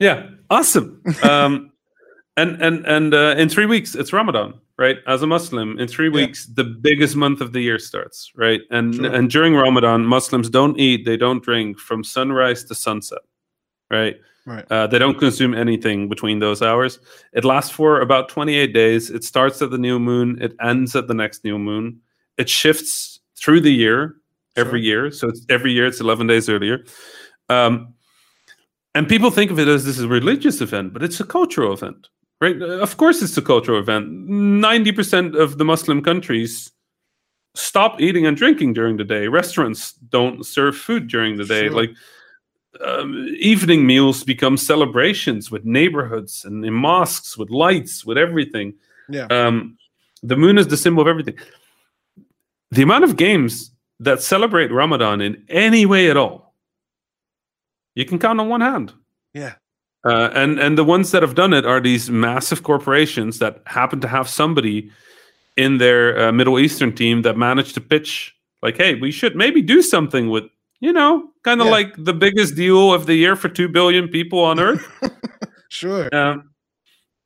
Yeah, 0.00 0.28
awesome. 0.50 1.00
um, 1.22 1.70
and 2.36 2.60
and 2.62 2.84
and 2.86 3.14
uh, 3.14 3.34
in 3.38 3.48
three 3.48 3.66
weeks, 3.66 3.94
it's 3.94 4.12
Ramadan, 4.12 4.54
right? 4.84 4.98
As 5.06 5.22
a 5.22 5.26
Muslim, 5.26 5.78
in 5.78 5.86
three 5.88 6.08
Yeah. 6.10 6.20
weeks, 6.26 6.46
the 6.60 6.64
biggest 6.88 7.14
month 7.24 7.40
of 7.40 7.52
the 7.54 7.60
year 7.68 7.78
starts, 7.78 8.32
right? 8.44 8.62
And 8.70 8.94
True. 8.94 9.06
and 9.16 9.30
during 9.30 9.54
Ramadan, 9.54 10.00
Muslims 10.16 10.48
don't 10.58 10.76
eat, 10.86 11.04
they 11.04 11.16
don't 11.24 11.42
drink 11.48 11.78
from 11.78 12.02
sunrise 12.04 12.64
to 12.68 12.74
sunset, 12.74 13.22
right? 13.90 14.16
Right. 14.44 14.66
Uh, 14.72 14.86
they 14.90 14.98
don't 14.98 15.18
consume 15.26 15.54
anything 15.54 16.08
between 16.08 16.40
those 16.40 16.60
hours. 16.62 16.98
It 17.32 17.44
lasts 17.44 17.70
for 17.70 18.00
about 18.00 18.28
28 18.28 18.72
days. 18.74 19.08
It 19.16 19.22
starts 19.22 19.62
at 19.62 19.70
the 19.70 19.78
new 19.88 19.98
moon. 20.00 20.28
It 20.46 20.52
ends 20.60 20.96
at 20.96 21.06
the 21.06 21.14
next 21.14 21.44
new 21.44 21.58
moon. 21.60 22.00
It 22.42 22.48
shifts 22.48 23.20
through 23.40 23.60
the 23.60 23.72
year 23.84 24.16
every 24.56 24.80
Sure. 24.80 24.90
year. 24.90 25.10
So 25.12 25.28
it's 25.28 25.42
every 25.48 25.72
year 25.72 25.86
it's 25.86 26.00
11 26.00 26.26
days 26.26 26.48
earlier. 26.48 26.84
Um, 27.48 27.94
and 28.96 29.08
people 29.08 29.30
think 29.30 29.50
of 29.52 29.58
it 29.60 29.68
as 29.68 29.84
this 29.84 29.96
is 29.98 30.04
a 30.04 30.08
religious 30.20 30.60
event, 30.60 30.92
but 30.92 31.02
it's 31.04 31.20
a 31.20 31.24
cultural 31.24 31.72
event, 31.72 32.08
right? 32.42 32.60
Of 32.60 32.96
course, 32.96 33.22
it's 33.22 33.36
a 33.38 33.42
cultural 33.42 33.78
event. 33.78 34.28
90% 34.28 35.38
of 35.38 35.58
the 35.58 35.64
Muslim 35.64 36.02
countries 36.02 36.72
stop 37.54 38.00
eating 38.00 38.26
and 38.26 38.36
drinking 38.36 38.72
during 38.72 38.96
the 38.96 39.04
day. 39.04 39.28
Restaurants 39.28 39.92
don't 39.92 40.44
serve 40.44 40.76
food 40.76 41.06
during 41.06 41.36
the 41.36 41.44
day. 41.44 41.68
Sure. 41.68 41.76
Like 41.76 41.90
um, 42.84 43.28
evening 43.38 43.86
meals 43.86 44.24
become 44.24 44.56
celebrations 44.56 45.50
with 45.52 45.64
neighborhoods 45.64 46.44
and 46.44 46.64
in 46.64 46.74
mosques 46.74 47.38
with 47.38 47.50
lights, 47.50 48.04
with 48.04 48.18
everything. 48.18 48.74
Yeah. 49.08 49.26
Um, 49.30 49.78
the 50.22 50.36
moon 50.36 50.58
is 50.58 50.66
the 50.66 50.76
symbol 50.76 51.02
of 51.02 51.08
everything. 51.08 51.38
The 52.72 52.82
amount 52.82 53.04
of 53.04 53.16
games 53.16 53.70
that 54.00 54.20
celebrate 54.20 54.72
Ramadan 54.72 55.20
in 55.20 55.44
any 55.48 55.86
way 55.86 56.10
at 56.10 56.16
all, 56.16 56.54
you 57.94 58.04
can 58.04 58.18
count 58.18 58.40
on 58.40 58.48
one 58.48 58.62
hand. 58.62 58.92
Yeah. 59.32 59.54
Uh, 60.04 60.30
and 60.34 60.58
and 60.58 60.76
the 60.76 60.84
ones 60.84 61.10
that 61.12 61.22
have 61.22 61.34
done 61.34 61.52
it 61.52 61.64
are 61.64 61.80
these 61.80 62.10
massive 62.10 62.62
corporations 62.64 63.38
that 63.38 63.62
happen 63.66 64.00
to 64.00 64.08
have 64.08 64.28
somebody 64.28 64.90
in 65.56 65.78
their 65.78 66.18
uh, 66.18 66.32
Middle 66.32 66.58
Eastern 66.58 66.92
team 66.94 67.22
that 67.22 67.36
managed 67.36 67.74
to 67.74 67.80
pitch 67.80 68.34
like, 68.62 68.76
hey, 68.76 68.94
we 68.96 69.10
should 69.12 69.36
maybe 69.36 69.62
do 69.62 69.80
something 69.82 70.28
with 70.30 70.44
you 70.80 70.92
know, 70.92 71.28
kind 71.44 71.60
of 71.60 71.66
Yeah. 71.66 71.72
like 71.72 71.94
the 71.96 72.12
biggest 72.14 72.56
deal 72.56 72.92
of 72.92 73.06
the 73.06 73.14
year 73.14 73.36
for 73.36 73.48
two 73.48 73.68
billion 73.68 74.08
people 74.08 74.40
on 74.40 74.58
Earth. 74.68 74.84
Sure. 75.68 76.08
um, 76.14 76.50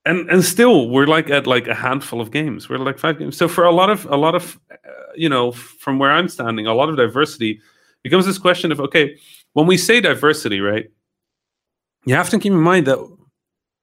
and 0.05 0.29
and 0.31 0.45
still, 0.45 0.91
we're 0.91 1.07
like 1.07 1.31
at 1.31 1.47
like 1.47 1.67
a 1.67 1.75
handful 1.75 2.21
of 2.21 2.31
games. 2.31 2.69
We're 2.69 2.79
like 2.79 2.99
five 2.99 3.19
games. 3.19 3.37
So 3.37 3.49
for 3.49 3.65
a 3.65 3.73
lot 3.73 3.89
of 3.91 4.05
a 4.07 4.17
lot 4.17 4.35
of 4.35 4.61
uh, 4.71 4.77
you 5.17 5.29
know, 5.31 5.53
from 5.53 5.99
where 5.99 6.13
I'm 6.13 6.29
standing, 6.29 6.67
a 6.67 6.75
lot 6.75 6.89
of 6.91 6.97
diversity 6.97 7.61
becomes 8.03 8.27
this 8.27 8.39
question 8.39 8.71
of 8.71 8.79
okay, 8.81 9.17
when 9.55 9.67
we 9.67 9.77
say 9.79 10.01
diversity, 10.03 10.61
right? 10.61 10.91
You 12.07 12.15
have 12.15 12.31
to 12.31 12.39
keep 12.39 12.53
in 12.53 12.61
mind 12.61 12.87
that 12.87 12.99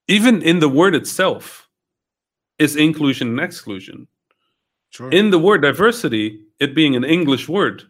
even 0.07 0.41
in 0.41 0.59
the 0.59 0.69
word 0.69 0.95
itself 0.95 1.67
is 2.57 2.75
inclusion 2.75 3.27
and 3.29 3.39
exclusion. 3.39 4.07
Sure. 4.89 5.12
In 5.12 5.29
the 5.29 5.39
word 5.39 5.62
diversity, 5.62 6.45
it 6.59 6.73
being 6.75 6.95
an 6.95 7.03
English 7.03 7.49
word, 7.49 7.83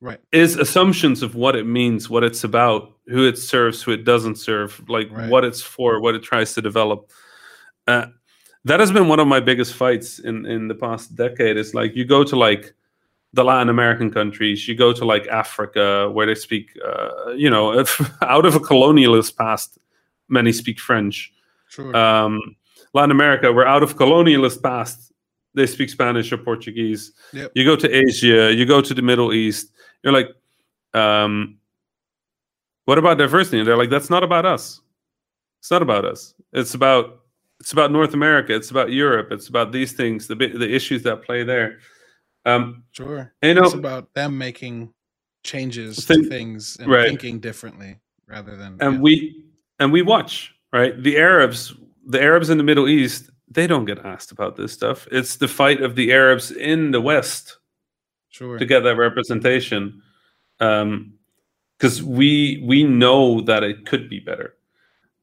right. 0.00 0.20
is 0.32 0.56
assumptions 0.56 1.22
of 1.22 1.34
what 1.34 1.56
it 1.56 1.66
means, 1.66 2.10
what 2.10 2.24
it's 2.24 2.44
about, 2.44 2.92
who 3.06 3.26
it 3.26 3.38
serves, 3.38 3.82
who 3.82 3.92
it 3.92 4.04
doesn't 4.04 4.36
serve, 4.36 4.82
like 4.88 5.10
Right. 5.10 5.30
what 5.30 5.44
it's 5.44 5.62
for, 5.62 6.00
what 6.00 6.14
it 6.14 6.22
tries 6.22 6.52
to 6.54 6.62
develop. 6.62 7.10
Uh, 7.86 8.06
that 8.64 8.80
has 8.80 8.90
been 8.90 9.08
one 9.08 9.20
of 9.20 9.28
my 9.28 9.40
biggest 9.40 9.74
fights 9.74 10.18
in 10.18 10.46
in 10.46 10.68
the 10.68 10.74
past 10.74 11.14
decade. 11.14 11.56
Is 11.56 11.74
like 11.74 11.94
you 11.94 12.04
go 12.04 12.24
to 12.24 12.36
like 12.36 12.74
the 13.34 13.44
Latin 13.44 13.68
American 13.68 14.10
countries, 14.10 14.68
you 14.68 14.74
go 14.76 14.92
to 14.92 15.04
like 15.04 15.26
Africa, 15.26 16.10
where 16.10 16.26
they 16.26 16.36
speak, 16.36 16.70
uh, 16.84 17.32
you 17.32 17.50
know, 17.50 17.76
if, 17.76 18.00
out 18.22 18.46
of 18.46 18.54
a 18.54 18.60
colonialist 18.60 19.36
past, 19.36 19.78
many 20.28 20.52
speak 20.52 20.78
French. 20.78 21.32
Sure. 21.68 21.94
Um, 21.96 22.56
Latin 22.92 23.10
America, 23.10 23.52
we're 23.52 23.66
out 23.66 23.82
of 23.82 23.96
colonialist 23.96 24.62
past. 24.62 25.12
They 25.54 25.66
speak 25.66 25.90
Spanish 25.90 26.32
or 26.32 26.38
Portuguese. 26.38 27.12
Yep. 27.32 27.52
You 27.54 27.64
go 27.64 27.76
to 27.76 27.90
Asia, 27.90 28.52
you 28.54 28.64
go 28.66 28.80
to 28.80 28.94
the 28.94 29.02
Middle 29.02 29.32
East. 29.32 29.72
You're 30.02 30.12
like, 30.12 30.28
um, 30.94 31.58
what 32.84 32.98
about 32.98 33.18
diversity? 33.18 33.58
And 33.58 33.66
they're 33.66 33.76
like, 33.76 33.90
that's 33.90 34.10
not 34.10 34.22
about 34.22 34.46
us. 34.46 34.80
It's 35.58 35.70
not 35.70 35.82
about 35.82 36.04
us. 36.04 36.34
It's 36.52 36.74
about 36.74 37.20
it's 37.60 37.72
about 37.72 37.90
North 37.90 38.12
America. 38.14 38.54
It's 38.54 38.70
about 38.70 38.90
Europe. 38.92 39.28
It's 39.30 39.48
about 39.48 39.72
these 39.72 39.92
things, 39.92 40.26
the 40.26 40.34
the 40.34 40.72
issues 40.72 41.02
that 41.04 41.22
play 41.22 41.42
there. 41.42 41.78
Um, 42.44 42.84
sure. 42.92 43.32
You 43.42 43.54
know, 43.54 43.64
it's 43.64 43.74
about 43.74 44.12
them 44.14 44.36
making 44.36 44.92
changes 45.44 46.04
Think- 46.04 46.24
to 46.24 46.28
things 46.28 46.76
and 46.80 46.90
right. 46.90 47.08
thinking 47.08 47.38
differently 47.38 47.98
rather 48.26 48.56
than 48.56 48.78
and 48.80 48.94
yeah. 48.94 49.00
we 49.00 49.44
and 49.78 49.92
we 49.92 50.00
watch 50.00 50.54
right 50.72 51.00
the 51.02 51.18
arabs 51.18 51.74
the 52.06 52.20
arabs 52.20 52.48
in 52.48 52.56
the 52.56 52.64
middle 52.64 52.88
east 52.88 53.28
they 53.50 53.66
don't 53.66 53.84
get 53.84 53.98
asked 54.06 54.32
about 54.32 54.56
this 54.56 54.72
stuff 54.72 55.06
it's 55.12 55.36
the 55.36 55.46
fight 55.46 55.82
of 55.82 55.94
the 55.96 56.10
arabs 56.10 56.50
in 56.50 56.90
the 56.90 57.00
west 57.00 57.58
sure 58.30 58.56
to 58.58 58.64
get 58.64 58.80
that 58.80 58.96
representation 58.96 60.00
um 60.60 61.12
because 61.78 62.02
we 62.02 62.62
we 62.64 62.82
know 62.82 63.42
that 63.42 63.62
it 63.62 63.84
could 63.84 64.08
be 64.08 64.20
better 64.20 64.54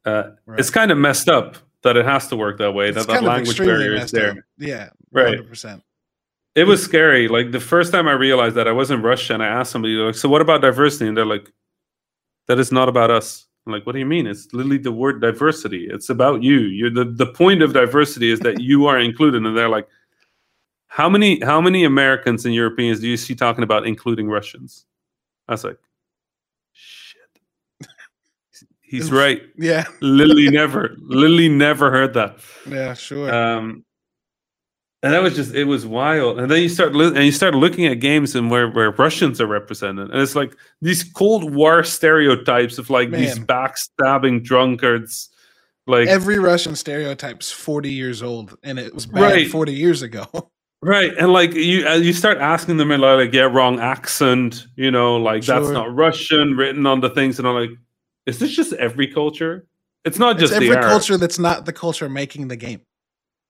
uh 0.06 0.30
right. 0.46 0.60
it's 0.60 0.70
kind 0.70 0.92
of 0.92 0.98
messed 1.00 1.28
up 1.28 1.58
that 1.82 1.98
it 1.98 2.06
has 2.06 2.28
to 2.28 2.36
work 2.36 2.60
that 2.60 2.74
way 2.74 2.90
It's 2.90 2.98
that 2.98 3.08
that 3.08 3.24
language 3.24 3.58
barrier 3.58 3.94
is 3.94 4.12
there 4.12 4.32
up. 4.32 4.38
Yeah, 4.60 4.90
Right. 5.12 5.40
100%. 5.40 5.82
It 6.56 6.66
was 6.66 6.84
scary. 6.84 7.28
Like 7.28 7.52
the 7.52 7.60
first 7.60 7.92
time 7.92 8.08
i 8.08 8.14
realized 8.14 8.56
that 8.56 8.68
i 8.68 8.72
was 8.72 8.92
in 8.92 9.02
russia 9.02 9.34
and 9.34 9.44
i 9.44 9.48
asked 9.48 9.72
somebody 9.72 9.94
like 9.94 10.16
so 10.16 10.30
what 10.30 10.42
about 10.42 10.62
diversity? 10.62 11.08
And 11.08 11.16
they're 11.16 11.26
like 11.26 11.52
that 12.48 12.60
is 12.60 12.72
not 12.72 12.90
about 12.90 13.12
us. 13.12 13.46
I'm 13.66 13.74
like 13.74 13.86
what 13.86 13.94
do 13.94 14.00
you 14.00 14.06
mean? 14.06 14.28
It's 14.28 14.52
literally 14.54 14.78
the 14.78 14.92
word 14.92 15.22
diversity. 15.22 15.88
It's 15.90 16.10
about 16.10 16.44
you. 16.44 16.60
You're 16.60 16.90
the, 16.90 17.06
the 17.06 17.28
point 17.28 17.62
of 17.62 17.74
diversity 17.74 18.32
is 18.32 18.40
that 18.42 18.60
you 18.60 18.88
are 18.88 19.00
included. 19.00 19.46
And 19.46 19.58
they're 19.58 19.70
like 19.70 19.88
how 20.88 21.08
many 21.08 21.40
how 21.42 21.62
many 21.62 21.86
americans 21.86 22.46
and 22.46 22.54
europeans 22.54 23.00
do 23.00 23.08
you 23.08 23.16
see 23.16 23.34
talking 23.34 23.64
about 23.64 23.88
including 23.88 24.28
russians? 24.28 24.86
I 25.48 25.54
was 25.54 25.64
like 25.64 25.78
shit. 26.74 27.22
He's 28.82 29.10
right. 29.24 29.42
Yeah, 29.58 29.86
literally 30.02 30.50
never 30.50 30.98
literally 31.00 31.48
never 31.48 31.92
heard 31.92 32.14
that. 32.16 32.40
Yeah, 32.68 32.94
sure. 32.94 33.34
um, 33.34 33.86
and 35.04 35.14
that 35.14 35.24
was 35.24 35.36
just 35.36 35.56
it 35.56 35.66
was 35.66 35.86
wild. 35.86 36.40
And 36.40 36.50
then 36.50 36.62
you 36.62 36.70
start 36.70 36.94
li- 36.94 37.08
and 37.08 37.26
you 37.26 37.32
start 37.32 37.56
looking 37.56 37.86
at 37.88 38.00
games 38.00 38.36
and 38.36 38.52
where 38.52 38.70
where 38.70 38.92
Russians 38.92 39.42
are 39.42 39.48
represented, 39.48 40.12
and 40.12 40.22
it's 40.22 40.36
like 40.36 40.56
these 40.82 41.04
Cold 41.04 41.54
War 41.54 41.84
stereotypes 41.84 42.78
of 42.78 42.90
like 42.90 43.10
these 43.12 43.40
backstabbing 43.40 44.44
drunkards, 44.44 45.30
like 45.88 46.08
Every 46.08 46.38
Russian 46.38 46.76
stereotype's 46.76 47.52
40 47.52 47.92
years 47.92 48.22
old, 48.22 48.58
and 48.64 48.78
it 48.78 48.94
was 48.94 49.08
bad 49.08 49.22
Right. 49.22 49.48
40 49.50 49.74
years 49.74 50.04
ago. 50.04 50.28
right, 50.84 51.12
and 51.18 51.34
like 51.34 51.54
you 51.54 51.88
uh, 51.88 51.96
you 51.96 52.14
start 52.14 52.38
asking 52.38 52.78
them 52.78 52.92
and 52.92 53.02
like 53.02 53.34
yeah, 53.34 53.44
wrong 53.44 53.80
accent, 53.80 54.68
you 54.76 54.92
know, 54.92 55.18
like 55.18 55.44
that's 55.44 55.70
not 55.70 55.94
Russian 55.96 56.56
written 56.56 56.86
on 56.86 57.00
the 57.00 57.10
things, 57.10 57.40
and 57.40 57.48
I'm 57.48 57.56
like, 57.56 57.72
is 58.28 58.38
this 58.38 58.52
just 58.52 58.74
every 58.74 59.08
culture? 59.08 59.66
It's 60.06 60.20
not 60.20 60.34
it's 60.34 60.42
just 60.42 60.54
every 60.54 60.70
the 60.70 60.76
culture 60.76 61.18
that's 61.18 61.40
not 61.40 61.66
the 61.66 61.74
culture 61.74 62.08
making 62.08 62.50
the 62.50 62.56
game. 62.56 62.82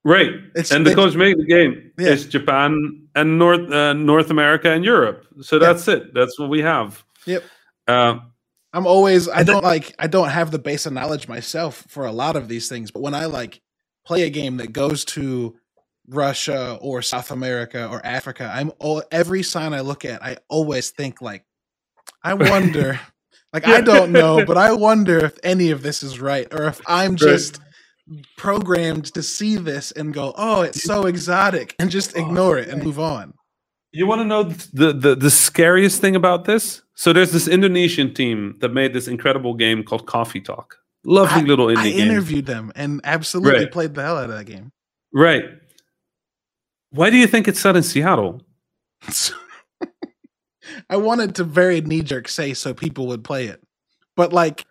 Right? 0.03 0.31
It's 0.55 0.71
and 0.71 0.85
the 0.85 0.91
they- 0.91 0.95
coach 0.95 1.15
making 1.15 1.39
the 1.39 1.45
game 1.45 1.91
Yeah. 1.97 2.09
is 2.09 2.25
Japan 2.27 3.07
and 3.15 3.37
North 3.37 3.71
uh, 3.71 3.93
North 3.93 4.29
America 4.29 4.69
and 4.71 4.83
Europe. 4.85 5.25
So 5.41 5.55
Yeah. 5.57 5.67
that's 5.67 5.87
it. 5.87 6.13
That's 6.13 6.37
what 6.39 6.49
we 6.49 6.61
have. 6.61 7.03
Yep. 7.25 7.43
Um, 7.87 8.31
I'm 8.73 8.87
always 8.87 9.27
I 9.27 9.43
don't 9.43 9.63
like 9.63 9.93
I 9.99 10.07
don't 10.07 10.29
have 10.29 10.51
the 10.51 10.59
base 10.59 10.85
of 10.85 10.93
knowledge 10.93 11.27
myself 11.27 11.85
for 11.89 12.05
a 12.05 12.11
lot 12.11 12.35
of 12.35 12.47
these 12.47 12.69
things, 12.69 12.89
but 12.91 13.01
when 13.01 13.13
I 13.13 13.25
like 13.25 13.61
play 14.05 14.23
a 14.23 14.29
game 14.29 14.57
that 14.57 14.71
goes 14.73 15.03
to 15.05 15.55
Russia 16.07 16.77
or 16.81 17.01
South 17.01 17.31
America 17.31 17.87
or 17.89 18.03
Africa, 18.05 18.49
I'm 18.53 18.71
all 18.79 19.03
every 19.11 19.43
sign 19.43 19.73
I 19.73 19.81
look 19.81 20.05
at, 20.05 20.23
I 20.23 20.37
always 20.49 20.89
think 20.89 21.21
like 21.21 21.45
I 22.23 22.33
wonder 22.33 22.99
like 23.53 23.67
I 23.67 23.81
don't 23.81 24.11
know, 24.11 24.45
but 24.45 24.57
I 24.57 24.71
wonder 24.71 25.23
if 25.25 25.37
any 25.43 25.71
of 25.71 25.83
this 25.83 26.01
is 26.01 26.19
right 26.21 26.47
or 26.53 26.65
if 26.67 26.79
I'm 26.87 27.17
just 27.17 27.59
programmed 28.38 29.13
to 29.13 29.24
see 29.24 29.56
this 29.58 29.91
and 29.91 30.13
go, 30.13 30.34
"Oh, 30.38 30.62
it's 30.62 30.84
so 30.84 31.06
exotic," 31.06 31.76
and 31.80 31.89
just 31.91 32.15
oh, 32.17 32.21
ignore 32.21 32.58
it 32.58 32.69
and 32.69 32.84
move 32.84 33.00
on. 33.00 33.34
you 33.91 34.08
want 34.08 34.19
to 34.21 34.26
know 34.26 34.43
the, 34.43 34.93
the 34.93 35.15
the 35.15 35.30
scariest 35.32 36.02
thing 36.02 36.15
about 36.15 36.45
this? 36.45 36.82
So 36.95 37.13
there's 37.13 37.32
this 37.32 37.47
Indonesian 37.47 38.13
team 38.13 38.56
that 38.60 38.69
made 38.69 38.93
this 38.93 39.08
incredible 39.08 39.54
game 39.56 39.84
called 39.84 40.06
Coffee 40.08 40.41
Talk. 40.41 40.78
Lovely 41.04 41.41
little 41.43 41.67
indie 41.67 41.78
I 41.78 41.89
game. 41.91 42.10
interviewed 42.12 42.45
them 42.45 42.71
and 42.76 43.02
absolutely 43.04 43.62
Right. 43.62 43.71
played 43.71 43.95
the 43.95 44.04
hell 44.04 44.17
out 44.17 44.30
of 44.30 44.38
that 44.38 44.45
game. 44.45 44.71
right. 45.13 45.45
Why 46.91 47.10
do 47.10 47.17
you 47.17 47.26
think 47.26 47.47
it's 47.47 47.60
set 47.60 47.76
in 47.76 47.84
Seattle? 47.84 48.41
I 50.89 50.97
wanted 50.97 51.36
to 51.36 51.43
very 51.43 51.82
knee 51.82 52.02
jerk 52.04 52.28
say 52.28 52.54
so 52.54 52.74
people 52.74 53.08
would 53.08 53.24
play 53.24 53.47
it, 53.47 53.62
but 54.15 54.32
like 54.32 54.65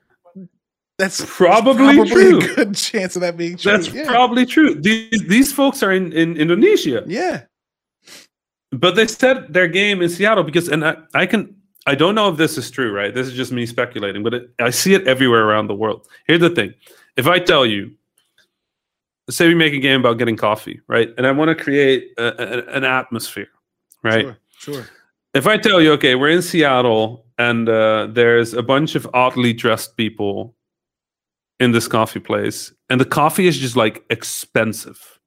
that's 1.00 1.24
Probably 1.36 1.96
probably 1.96 2.10
true. 2.10 2.38
a 2.38 2.54
good 2.54 2.74
chance 2.74 3.16
of 3.16 3.22
that 3.22 3.36
being 3.36 3.56
true. 3.56 3.72
That's 3.72 3.88
yeah. 3.92 4.06
probably 4.06 4.44
true. 4.46 4.74
These 4.74 5.24
these 5.26 5.52
folks 5.52 5.82
are 5.82 5.92
in, 5.92 6.12
in 6.12 6.36
Indonesia. 6.36 7.02
yeah, 7.06 7.42
but 8.70 8.94
they 8.94 9.06
set 9.06 9.52
their 9.52 9.66
game 9.68 10.02
in 10.02 10.08
Seattle 10.08 10.44
because, 10.44 10.68
and 10.68 10.84
I, 10.84 10.96
I 11.14 11.26
can, 11.26 11.54
I 11.86 11.94
don't 11.94 12.14
know 12.14 12.28
if 12.28 12.36
this 12.36 12.56
is 12.56 12.70
true, 12.70 12.92
right? 12.94 13.12
This 13.12 13.26
is 13.26 13.34
just 13.34 13.50
me 13.50 13.66
speculating, 13.66 14.22
but 14.22 14.34
it, 14.34 14.50
I 14.60 14.70
see 14.70 14.94
it 14.94 15.06
everywhere 15.08 15.44
around 15.48 15.66
the 15.66 15.74
world. 15.74 16.06
Here's 16.26 16.40
the 16.40 16.50
thing: 16.50 16.74
if 17.16 17.26
I 17.26 17.38
tell 17.40 17.66
you, 17.66 17.90
say 19.28 19.48
we 19.48 19.54
make 19.54 19.72
a 19.72 19.78
game 19.80 20.00
about 20.00 20.18
getting 20.18 20.36
coffee, 20.36 20.80
right, 20.86 21.08
and 21.16 21.26
I 21.26 21.32
want 21.32 21.48
to 21.48 21.54
create 21.64 22.12
a, 22.18 22.26
a- 22.38 22.76
an 22.76 22.84
atmosphere, 22.84 23.48
right? 24.04 24.24
Sure, 24.58 24.74
sure. 24.74 24.86
If 25.32 25.46
I 25.46 25.56
tell 25.56 25.80
you, 25.80 25.92
okay, 25.92 26.14
we're 26.16 26.30
in 26.30 26.42
Seattle 26.42 27.24
and 27.38 27.68
uh, 27.68 28.08
there's 28.10 28.52
a 28.52 28.62
bunch 28.62 28.96
of 28.96 29.08
oddly 29.14 29.52
dressed 29.52 29.96
people 29.96 30.56
in 31.60 31.72
this 31.72 31.86
coffee 31.88 32.20
place, 32.20 32.72
and 32.88 33.00
the 33.00 33.04
coffee 33.04 33.46
is 33.46 33.58
just 33.58 33.76
like 33.76 34.02
expensive, 34.10 35.20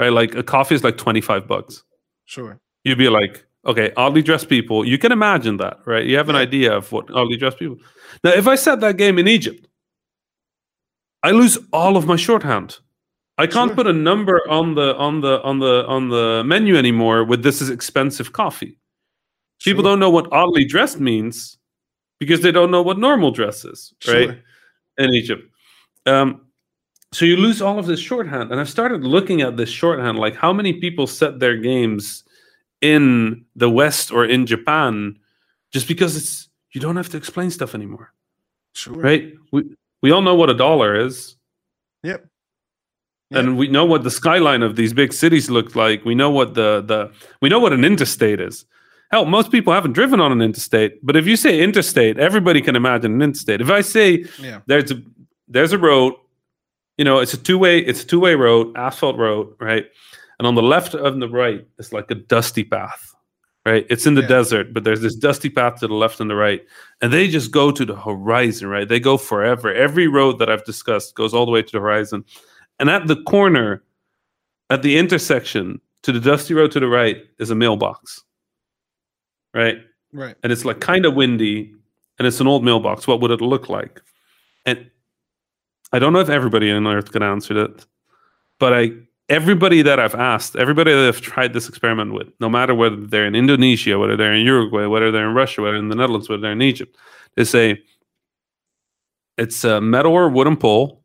right? 0.00 0.08
Like 0.12 0.34
a 0.34 0.42
coffee 0.42 0.74
is 0.74 0.82
like 0.82 0.96
twenty 0.96 1.20
five 1.20 1.46
bucks 1.46 1.84
sure. 2.24 2.58
you'd 2.84 2.98
be 2.98 3.08
like, 3.10 3.44
okay, 3.66 3.92
oddly 3.96 4.22
dressed 4.22 4.48
people. 4.48 4.84
You 4.86 4.98
can 4.98 5.12
imagine 5.12 5.58
that, 5.58 5.78
right? 5.86 6.04
You 6.06 6.16
have 6.16 6.28
an 6.28 6.34
Yeah. 6.36 6.42
idea 6.42 6.76
of 6.76 6.90
what 6.90 7.10
oddly 7.10 7.36
dressed 7.36 7.58
people. 7.58 7.78
Now, 8.24 8.30
if 8.32 8.46
I 8.48 8.56
set 8.56 8.80
that 8.80 8.96
game 8.96 9.18
in 9.18 9.28
Egypt, 9.28 9.68
I 11.22 11.30
lose 11.30 11.58
all 11.72 11.96
of 11.96 12.06
my 12.06 12.16
shorthand. 12.16 12.78
I 13.38 13.46
can't 13.46 13.70
Sure. 13.70 13.76
put 13.76 13.86
a 13.86 13.92
number 13.92 14.40
on 14.48 14.74
the 14.74 14.94
on 14.96 15.20
the 15.20 15.42
on 15.42 15.58
the 15.58 15.84
on 15.86 16.08
the 16.08 16.42
menu 16.46 16.76
anymore 16.76 17.24
with 17.24 17.42
this 17.42 17.60
is 17.60 17.68
expensive 17.70 18.32
coffee. 18.32 18.78
People 19.62 19.82
sure. 19.82 19.90
don't 19.92 19.98
know 20.00 20.10
what 20.10 20.28
oddly 20.32 20.64
dressed 20.64 21.00
means 21.00 21.58
because 22.20 22.40
they 22.42 22.52
don't 22.52 22.70
know 22.70 22.82
what 22.82 22.98
normal 22.98 23.30
dress 23.32 23.64
is, 23.64 23.92
right? 24.06 24.28
Sure. 24.28 24.38
in 24.98 25.10
Egypt. 25.14 25.42
Um, 26.06 26.40
so 27.12 27.24
you 27.24 27.36
lose 27.36 27.62
all 27.62 27.78
of 27.78 27.86
this 27.86 28.00
shorthand. 28.00 28.50
And 28.50 28.60
I've 28.60 28.68
started 28.68 29.04
looking 29.04 29.40
at 29.42 29.56
this 29.56 29.70
shorthand, 29.70 30.18
like 30.18 30.34
how 30.34 30.52
many 30.52 30.72
people 30.74 31.06
set 31.06 31.38
their 31.38 31.56
games 31.56 32.24
in 32.80 33.44
the 33.56 33.70
West 33.70 34.10
or 34.10 34.24
in 34.24 34.46
Japan, 34.46 35.18
just 35.72 35.88
because 35.88 36.16
it's 36.16 36.48
you 36.72 36.80
don't 36.80 36.96
have 36.96 37.08
to 37.10 37.16
explain 37.16 37.50
stuff 37.50 37.74
anymore, 37.74 38.12
Sure. 38.74 38.94
right? 38.94 39.32
We 39.52 39.64
we 40.02 40.10
all 40.10 40.22
know 40.22 40.34
what 40.34 40.50
a 40.50 40.54
dollar 40.54 40.96
is, 41.06 41.36
Yep. 42.02 42.26
and 43.30 43.56
we 43.56 43.68
know 43.68 43.84
what 43.86 44.02
the 44.02 44.10
skyline 44.10 44.62
of 44.62 44.74
these 44.76 44.92
big 44.92 45.12
cities 45.12 45.48
look 45.48 45.76
like. 45.76 46.04
We 46.04 46.14
know 46.16 46.30
what 46.30 46.54
the 46.54 46.82
the 46.84 47.12
we 47.40 47.48
know 47.48 47.60
what 47.60 47.72
an 47.72 47.84
interstate 47.84 48.40
is. 48.40 48.66
Hell, 49.12 49.24
most 49.24 49.52
people 49.52 49.72
haven't 49.72 49.92
driven 49.92 50.20
on 50.20 50.32
an 50.32 50.42
interstate, 50.42 50.98
but 51.06 51.14
if 51.16 51.26
you 51.26 51.36
say 51.36 51.60
interstate, 51.62 52.18
everybody 52.18 52.60
can 52.60 52.74
imagine 52.74 53.12
an 53.14 53.22
interstate. 53.22 53.60
If 53.60 53.70
I 53.70 53.80
say 53.82 54.24
Yeah. 54.42 54.60
there's 54.66 54.90
a 54.90 55.00
there's 55.48 55.72
a 55.72 55.78
road 55.78 56.14
you 56.96 57.04
know 57.04 57.18
it's 57.18 57.34
a 57.34 57.36
two-way 57.38 57.78
it's 57.80 58.02
a 58.02 58.06
two-way 58.06 58.34
road 58.34 58.76
asphalt 58.76 59.16
road 59.16 59.54
right? 59.60 59.86
And 60.38 60.46
on 60.48 60.54
the 60.56 60.62
left 60.62 60.94
and 60.94 61.22
the 61.22 61.28
right 61.28 61.64
is 61.78 61.92
like 61.92 62.10
a 62.10 62.14
dusty 62.14 62.64
path 62.64 63.14
right? 63.66 63.86
It's 63.88 64.04
in 64.06 64.14
the 64.14 64.20
Yeah. 64.22 64.28
desert 64.28 64.72
but 64.74 64.84
there's 64.84 65.00
this 65.00 65.14
dusty 65.14 65.48
path 65.50 65.80
to 65.80 65.88
the 65.88 65.94
left 65.94 66.20
and 66.20 66.28
the 66.30 66.34
right. 66.34 66.62
And 67.00 67.12
they 67.12 67.28
just 67.28 67.50
go 67.50 67.70
to 67.70 67.84
the 67.84 67.96
horizon 67.96 68.68
right? 68.68 68.88
They 68.88 69.00
go 69.00 69.16
forever. 69.16 69.72
Every 69.72 70.06
road 70.08 70.38
that 70.38 70.50
i've 70.50 70.64
discussed 70.64 71.14
goes 71.14 71.32
all 71.34 71.46
the 71.46 71.52
way 71.52 71.62
to 71.62 71.72
the 71.72 71.80
horizon. 71.80 72.24
And 72.80 72.90
at 72.90 73.06
the 73.06 73.22
corner 73.24 73.82
at 74.70 74.82
the 74.82 74.96
intersection 74.98 75.80
to 76.02 76.12
the 76.12 76.20
dusty 76.20 76.54
road 76.54 76.70
to 76.72 76.80
the 76.80 76.88
right 76.88 77.24
is 77.38 77.50
a 77.50 77.54
mailbox 77.54 78.22
right? 79.54 79.78
Right. 80.12 80.36
and 80.42 80.52
it's 80.52 80.64
like 80.64 80.80
kind 80.80 81.06
of 81.06 81.14
windy 81.14 81.74
and 82.18 82.26
it's 82.28 82.40
an 82.40 82.46
old 82.46 82.64
mailbox. 82.64 83.06
What 83.08 83.20
would 83.20 83.30
it 83.32 83.40
look 83.40 83.68
like? 83.68 84.00
And 84.66 84.88
i 85.94 85.98
don't 86.00 86.12
know 86.14 86.20
if 86.20 86.28
everybody 86.38 86.70
on 86.70 86.86
earth 86.86 87.10
can 87.14 87.22
answer 87.22 87.54
that 87.54 87.86
but 88.62 88.72
i 88.80 88.90
everybody 89.38 89.80
that 89.88 89.98
i've 90.04 90.14
asked 90.32 90.52
everybody 90.64 90.92
that 90.92 91.06
i've 91.08 91.20
tried 91.32 91.52
this 91.56 91.68
experiment 91.68 92.12
with 92.12 92.28
no 92.40 92.48
matter 92.48 92.74
whether 92.74 92.96
they're 93.12 93.26
in 93.30 93.34
indonesia 93.34 93.98
whether 93.98 94.16
they're 94.18 94.34
in 94.34 94.44
uruguay 94.44 94.84
whether 94.94 95.10
they're 95.12 95.28
in 95.28 95.34
russia 95.34 95.62
whether 95.62 95.76
in 95.84 95.88
the 95.88 95.94
netherlands 96.00 96.28
whether 96.28 96.42
they're 96.42 96.52
in 96.60 96.62
egypt 96.62 96.96
they 97.36 97.44
say 97.44 97.66
it's 99.38 99.64
a 99.64 99.80
metal 99.80 100.12
or 100.12 100.28
wooden 100.28 100.56
pole 100.56 101.00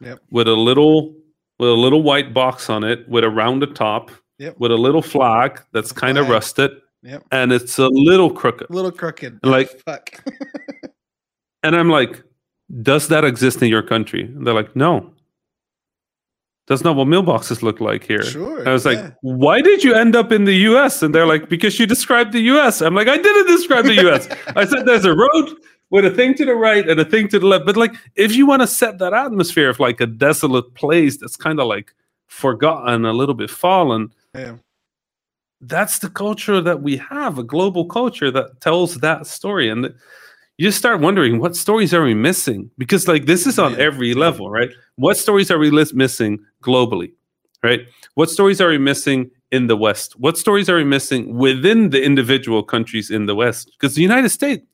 Yep. 0.00 0.18
with 0.30 0.48
a 0.48 0.54
little 0.68 1.14
with 1.60 1.68
a 1.70 1.78
little 1.84 2.02
white 2.02 2.34
box 2.34 2.68
on 2.68 2.82
it 2.82 3.08
with 3.08 3.22
a 3.22 3.30
rounded 3.30 3.76
top 3.76 4.10
Yep. 4.38 4.56
with 4.58 4.72
a 4.72 4.76
little 4.86 5.02
flag 5.02 5.60
that's 5.72 5.92
kind 5.92 6.18
of 6.18 6.28
rusted 6.28 6.72
Yep. 7.04 7.22
and 7.30 7.52
it's 7.52 7.78
a 7.78 7.86
little 7.88 8.30
crooked 8.30 8.68
A 8.68 8.72
little 8.72 8.90
crooked. 8.90 9.38
Like- 9.44 9.70
fuck. 9.86 10.08
And 11.64 11.76
I'm 11.76 11.88
like, 11.88 12.24
does 12.80 13.08
that 13.08 13.24
exist 13.24 13.62
in 13.62 13.68
your 13.68 13.82
country? 13.82 14.24
And 14.24 14.46
they're 14.46 14.54
like, 14.54 14.74
no. 14.74 15.10
That's 16.68 16.84
not 16.84 16.94
what 16.96 17.08
mailboxes 17.08 17.62
look 17.62 17.80
like 17.80 18.04
here. 18.04 18.22
Sure. 18.22 18.60
And 18.60 18.68
I 18.68 18.72
was 18.72 18.86
yeah. 18.86 18.92
like, 18.92 19.14
why 19.20 19.60
did 19.60 19.82
you 19.82 19.94
end 19.94 20.14
up 20.14 20.30
in 20.30 20.44
the 20.44 20.54
US? 20.54 21.02
And 21.02 21.14
they're 21.14 21.26
like, 21.26 21.48
because 21.48 21.78
you 21.78 21.86
described 21.86 22.32
the 22.32 22.40
US. 22.40 22.80
I'm 22.80 22.94
like, 22.94 23.08
I 23.08 23.16
didn't 23.16 23.48
describe 23.48 23.84
the 23.84 24.08
US. 24.08 24.28
I 24.56 24.64
said 24.64 24.86
there's 24.86 25.04
a 25.04 25.14
road 25.14 25.56
with 25.90 26.04
a 26.04 26.10
thing 26.10 26.34
to 26.34 26.44
the 26.44 26.54
right 26.54 26.88
and 26.88 27.00
a 27.00 27.04
thing 27.04 27.28
to 27.28 27.38
the 27.38 27.46
left. 27.46 27.66
But 27.66 27.76
like, 27.76 27.94
if 28.14 28.34
you 28.34 28.46
want 28.46 28.62
to 28.62 28.68
set 28.68 28.98
that 29.00 29.12
atmosphere 29.12 29.68
of 29.68 29.80
like 29.80 30.00
a 30.00 30.06
desolate 30.06 30.72
place 30.74 31.18
that's 31.18 31.36
kind 31.36 31.60
of 31.60 31.66
like 31.66 31.94
forgotten, 32.28 33.04
a 33.04 33.12
little 33.12 33.34
bit 33.34 33.50
fallen, 33.50 34.12
yeah. 34.34 34.54
that's 35.60 35.98
the 35.98 36.08
culture 36.08 36.60
that 36.60 36.80
we 36.80 36.96
have, 36.96 37.38
a 37.38 37.44
global 37.44 37.86
culture 37.86 38.30
that 38.30 38.60
tells 38.60 38.94
that 38.98 39.26
story. 39.26 39.68
And 39.68 39.92
you 40.62 40.68
just 40.68 40.78
start 40.78 41.00
wondering 41.00 41.40
what 41.40 41.56
stories 41.56 41.92
are 41.92 42.04
we 42.04 42.14
missing? 42.14 42.70
Because 42.78 43.08
like 43.08 43.26
this 43.26 43.48
is 43.48 43.58
on 43.58 43.74
every 43.80 44.14
level, 44.14 44.48
right? 44.48 44.70
What 44.94 45.16
stories 45.16 45.50
are 45.50 45.58
we 45.58 45.72
missing 45.92 46.38
globally, 46.62 47.14
right? 47.64 47.80
What 48.14 48.30
stories 48.30 48.60
are 48.60 48.68
we 48.68 48.78
missing 48.78 49.32
in 49.50 49.66
the 49.66 49.76
West? 49.76 50.12
What 50.20 50.38
stories 50.38 50.68
are 50.70 50.76
we 50.76 50.84
missing 50.84 51.36
within 51.36 51.90
the 51.90 52.00
individual 52.00 52.62
countries 52.62 53.10
in 53.10 53.26
the 53.26 53.34
West? 53.34 53.72
Because 53.72 53.96
the 53.96 54.02
United 54.02 54.28
States, 54.28 54.64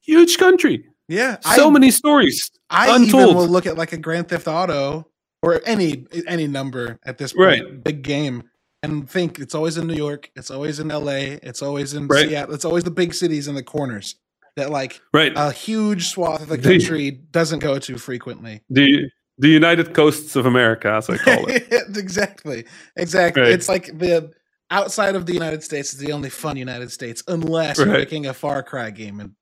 huge 0.00 0.38
country, 0.38 0.84
Yeah. 1.08 1.38
so 1.56 1.66
I, 1.66 1.70
many 1.70 1.90
stories. 1.90 2.48
I 2.70 2.94
untold. 2.94 3.22
even 3.30 3.34
will 3.36 3.48
look 3.48 3.66
at 3.66 3.76
like 3.76 3.92
a 3.92 3.98
Grand 3.98 4.28
Theft 4.28 4.46
Auto 4.46 5.08
or 5.42 5.60
any 5.66 6.06
any 6.28 6.46
number 6.46 7.00
at 7.04 7.18
this 7.18 7.32
point, 7.32 7.64
Right. 7.64 7.82
big 7.82 8.02
game, 8.02 8.44
and 8.84 9.10
think 9.10 9.40
it's 9.40 9.56
always 9.56 9.76
in 9.76 9.88
New 9.88 9.96
York, 10.06 10.30
it's 10.36 10.52
always 10.52 10.78
in 10.78 10.92
L.A., 10.92 11.40
it's 11.42 11.62
always 11.62 11.94
in 11.94 12.06
Right. 12.06 12.28
Seattle, 12.28 12.54
it's 12.54 12.64
always 12.64 12.84
the 12.84 12.92
big 12.92 13.12
cities 13.12 13.48
in 13.48 13.56
the 13.56 13.64
corners 13.64 14.14
that 14.56 14.70
like 14.70 15.00
Right. 15.14 15.32
a 15.36 15.50
huge 15.52 16.08
swath 16.08 16.42
of 16.42 16.48
the 16.48 16.56
The- 16.56 16.78
country 16.78 17.10
doesn't 17.10 17.60
go 17.60 17.78
to 17.78 17.98
frequently. 17.98 18.62
the 18.70 19.08
the 19.38 19.48
United 19.48 19.94
Coasts 19.94 20.36
of 20.36 20.44
America, 20.46 20.92
as 20.92 21.08
I 21.08 21.16
call 21.16 21.46
it. 21.48 21.66
exactly, 21.96 22.64
exactly. 22.96 23.42
Right. 23.42 23.52
It's 23.52 23.68
like 23.68 23.86
the 23.98 24.30
outside 24.70 25.14
of 25.16 25.24
the 25.26 25.32
United 25.32 25.62
States 25.64 25.92
is 25.94 25.98
the 25.98 26.12
only 26.12 26.28
fun 26.30 26.56
United 26.56 26.92
States, 26.92 27.22
unless 27.26 27.78
you're 27.78 27.86
making 27.86 28.26
a 28.26 28.34
Far 28.34 28.62
Cry 28.62 28.90
game, 28.90 29.20
and 29.20 29.32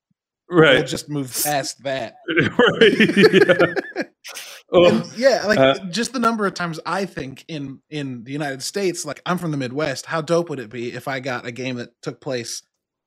we'll 0.48 0.60
right. 0.60 0.86
just 0.86 1.08
move 1.10 1.36
past 1.44 1.82
that. 1.82 2.14
right. 2.38 3.74
Yeah. 3.96 4.02
Oh, 4.72 5.10
yeah, 5.16 5.46
like 5.46 5.58
Uh, 5.58 5.78
just 5.90 6.12
the 6.12 6.20
number 6.20 6.46
of 6.46 6.54
times 6.54 6.78
I 6.86 7.04
think 7.04 7.44
in 7.48 7.80
in 7.90 8.22
the 8.22 8.30
United 8.30 8.62
States, 8.62 9.04
like 9.04 9.20
I'm 9.26 9.36
from 9.36 9.50
the 9.50 9.56
Midwest, 9.56 10.06
how 10.06 10.20
dope 10.20 10.48
would 10.48 10.60
it 10.60 10.70
be 10.70 10.92
if 10.92 11.08
I 11.08 11.18
got 11.18 11.44
a 11.44 11.50
game 11.50 11.74
that 11.76 11.90
took 12.02 12.20
place 12.20 12.62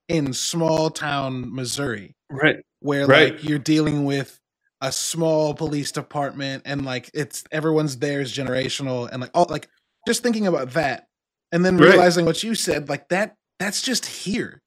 in 0.08 0.34
small 0.34 0.89
town 0.89 1.54
Missouri, 1.54 2.16
right. 2.30 2.58
where 2.80 3.06
Right. 3.08 3.34
like 3.36 3.44
you're 3.44 3.60
dealing 3.60 4.06
with 4.06 4.39
a 4.82 4.92
small 4.92 5.54
police 5.54 5.92
department 5.92 6.63
and 6.66 6.84
like 6.86 7.10
it's 7.13 7.44
everyone's 7.52 7.98
there 7.98 8.20
is 8.20 8.34
generational 8.34 9.10
and 9.10 9.22
like 9.22 9.32
all 9.34 9.46
like 9.50 9.70
just 10.06 10.22
thinking 10.24 10.46
about 10.46 10.72
that 10.72 11.08
and 11.54 11.63
then 11.63 11.78
Right. 11.78 11.89
realizing 11.92 12.26
what 12.26 12.44
you 12.44 12.54
said, 12.56 12.89
like 12.89 13.08
that 13.10 13.36
that's 13.60 13.82
just 13.82 14.06
here. 14.06 14.62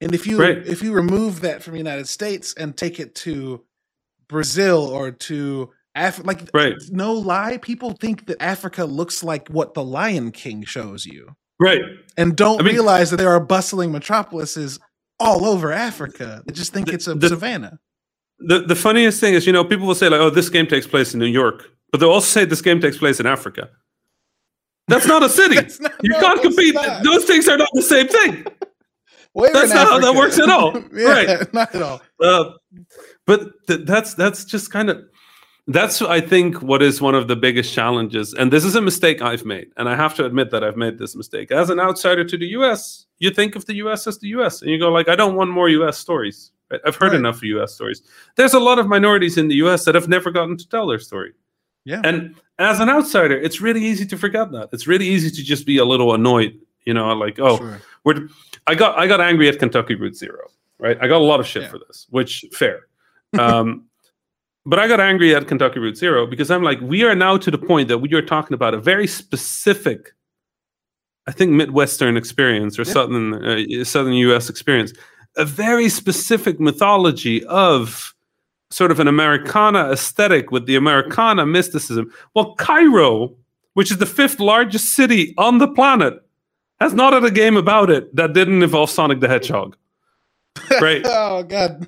And 0.00 0.14
if 0.14 0.26
you 0.26 0.38
Right. 0.40 0.58
if 0.66 0.82
you 0.82 0.92
remove 0.92 1.40
that 1.40 1.62
from 1.62 1.72
the 1.72 1.78
United 1.78 2.06
States 2.08 2.54
and 2.54 2.76
take 2.76 3.00
it 3.00 3.14
to 3.16 3.64
Brazil 4.28 4.84
or 4.84 5.10
to 5.10 5.70
Af- 5.98 6.24
like 6.26 6.50
Right. 6.52 6.74
no 6.90 7.14
lie, 7.14 7.56
people 7.56 7.92
think 7.92 8.26
that 8.26 8.36
Africa 8.42 8.84
looks 8.84 9.24
like 9.24 9.48
what 9.48 9.72
the 9.72 9.82
Lion 9.82 10.30
King 10.30 10.62
shows 10.62 11.06
you, 11.06 11.34
Right. 11.58 11.82
and 12.16 12.36
don't 12.36 12.60
I 12.60 12.64
mean- 12.64 12.74
realize 12.74 13.10
that 13.10 13.16
there 13.16 13.30
are 13.30 13.40
bustling 13.40 13.90
metropolises 13.92 14.78
all 15.18 15.46
over 15.46 15.72
Africa. 15.72 16.42
They 16.46 16.52
just 16.52 16.72
think 16.72 16.86
The- 16.88 16.92
it's 16.94 17.06
a 17.06 17.14
the- 17.14 17.28
savannah. 17.28 17.78
The 18.38 18.60
the 18.60 18.76
funniest 18.76 19.18
thing 19.20 19.32
is, 19.32 19.46
you 19.46 19.52
know, 19.54 19.64
people 19.64 19.86
will 19.86 19.94
say 19.94 20.10
like, 20.10 20.20
"Oh, 20.20 20.28
this 20.28 20.50
game 20.50 20.66
takes 20.66 20.86
place 20.86 21.14
in 21.14 21.20
New 21.20 21.24
York," 21.26 21.70
but 21.90 22.00
they'll 22.00 22.10
also 22.10 22.26
say 22.26 22.44
this 22.44 22.60
game 22.60 22.80
takes 22.82 22.98
place 22.98 23.18
in 23.18 23.26
Africa. 23.26 23.70
That's 24.88 25.06
not 25.06 25.22
a 25.22 25.28
city. 25.40 25.54
Not- 25.80 25.92
you 26.02 26.10
no, 26.10 26.20
can't 26.20 26.42
compete. 26.42 26.74
not. 26.74 27.02
Those 27.02 27.24
things 27.24 27.48
are 27.48 27.56
not 27.56 27.70
the 27.72 27.82
same 27.82 28.08
thing. 28.08 28.44
Where 29.32 29.52
that's 29.52 29.72
not 29.72 29.86
how 29.88 29.98
that 30.00 30.14
works 30.14 30.38
at 30.38 30.48
all. 30.50 30.78
yeah, 30.94 31.08
Right. 31.08 31.54
Not 31.54 31.74
at 31.74 31.82
all. 31.82 32.00
Uh, 32.22 32.50
but 33.26 33.48
th- 33.66 33.80
that's 33.86 34.12
that's 34.14 34.44
just 34.44 34.70
kind 34.70 34.90
of 34.90 35.02
that's 35.66 36.00
I 36.02 36.20
think 36.20 36.62
what 36.62 36.82
is 36.82 37.00
one 37.00 37.14
of 37.14 37.26
the 37.28 37.36
biggest 37.36 37.72
challenges, 37.72 38.32
and 38.34 38.52
this 38.52 38.64
is 38.64 38.76
a 38.76 38.80
mistake 38.80 39.20
I've 39.22 39.44
made, 39.44 39.68
and 39.76 39.88
I 39.88 39.96
have 39.96 40.14
to 40.16 40.24
admit 40.24 40.50
that 40.52 40.62
I've 40.62 40.76
made 40.76 40.98
this 40.98 41.16
mistake. 41.16 41.50
As 41.50 41.70
an 41.70 41.80
outsider 41.80 42.24
to 42.24 42.36
the 42.38 42.46
U.S., 42.58 43.06
you 43.18 43.30
think 43.30 43.56
of 43.56 43.66
the 43.66 43.74
U.S. 43.76 44.06
as 44.06 44.18
the 44.18 44.28
U.S., 44.28 44.62
and 44.62 44.70
you 44.70 44.78
go 44.78 44.90
like, 44.92 45.08
I 45.08 45.16
don't 45.16 45.34
want 45.34 45.50
more 45.50 45.68
U.S. 45.68 45.98
stories. 45.98 46.52
Right? 46.70 46.80
I've 46.86 46.96
heard 46.96 47.12
Right. 47.12 47.18
enough 47.18 47.36
of 47.36 47.44
U.S. 47.44 47.74
stories. 47.74 48.02
There's 48.36 48.54
a 48.54 48.60
lot 48.60 48.78
of 48.78 48.86
minorities 48.86 49.36
in 49.38 49.48
the 49.48 49.56
U.S. 49.56 49.84
that 49.86 49.94
have 49.94 50.08
never 50.08 50.30
gotten 50.30 50.56
to 50.56 50.68
tell 50.68 50.86
their 50.86 50.98
story. 50.98 51.32
Yeah. 51.84 52.00
And 52.04 52.34
as 52.58 52.80
an 52.80 52.88
outsider, 52.88 53.36
it's 53.38 53.60
really 53.60 53.84
easy 53.84 54.04
to 54.06 54.16
forget 54.16 54.50
that. 54.52 54.70
It's 54.72 54.86
really 54.88 55.06
easy 55.06 55.30
to 55.30 55.42
just 55.42 55.66
be 55.66 55.78
a 55.78 55.84
little 55.84 56.12
annoyed, 56.14 56.58
you 56.84 56.92
know, 56.94 57.12
like, 57.12 57.38
oh, 57.38 57.58
Sure. 57.58 57.80
we're, 58.04 58.28
I 58.66 58.74
got 58.74 58.98
I 58.98 59.06
got 59.06 59.20
angry 59.20 59.48
at 59.48 59.58
Kentucky 59.60 59.94
Route 59.94 60.16
Zero, 60.16 60.48
right? 60.78 60.98
I 61.00 61.06
got 61.06 61.20
a 61.20 61.24
lot 61.24 61.38
of 61.38 61.46
shit 61.46 61.62
Yeah. 61.62 61.68
for 61.70 61.78
this, 61.86 62.06
which 62.10 62.44
fair. 62.52 62.86
Um, 63.38 63.85
but 64.66 64.78
I 64.78 64.88
got 64.88 65.00
angry 65.00 65.34
at 65.34 65.46
Kentucky 65.48 65.78
Route 65.78 65.96
Zero 65.96 66.26
because 66.26 66.50
I'm 66.50 66.62
like, 66.62 66.80
we 66.80 67.04
are 67.04 67.14
now 67.14 67.36
to 67.38 67.50
the 67.50 67.58
point 67.58 67.88
that 67.88 67.98
we 67.98 68.12
are 68.14 68.22
talking 68.22 68.54
about 68.54 68.74
a 68.74 68.80
very 68.80 69.06
specific, 69.06 70.12
I 71.26 71.32
think 71.32 71.52
Midwestern 71.52 72.16
experience 72.16 72.78
or 72.78 72.82
Yeah. 72.82 72.92
southern 72.92 73.34
uh, 73.34 73.84
southern 73.84 74.14
U.S. 74.14 74.50
experience, 74.50 74.92
a 75.36 75.44
very 75.44 75.88
specific 75.88 76.58
mythology 76.60 77.44
of 77.46 78.14
sort 78.70 78.90
of 78.90 78.98
an 78.98 79.06
Americana 79.08 79.90
aesthetic 79.92 80.50
with 80.50 80.66
the 80.66 80.74
Americana 80.76 81.46
mysticism. 81.46 82.12
Well, 82.34 82.54
Cairo, 82.56 83.34
which 83.74 83.90
is 83.92 83.98
the 83.98 84.06
fifth 84.06 84.40
largest 84.40 84.86
city 84.96 85.34
on 85.38 85.58
the 85.58 85.68
planet, 85.68 86.14
has 86.80 86.92
not 86.92 87.12
had 87.12 87.24
a 87.24 87.30
game 87.30 87.56
about 87.56 87.90
it 87.90 88.14
that 88.16 88.32
didn't 88.32 88.62
involve 88.62 88.90
Sonic 88.90 89.20
the 89.20 89.28
Hedgehog. 89.28 89.76
Right. 90.80 91.02
oh 91.06 91.42
God. 91.42 91.86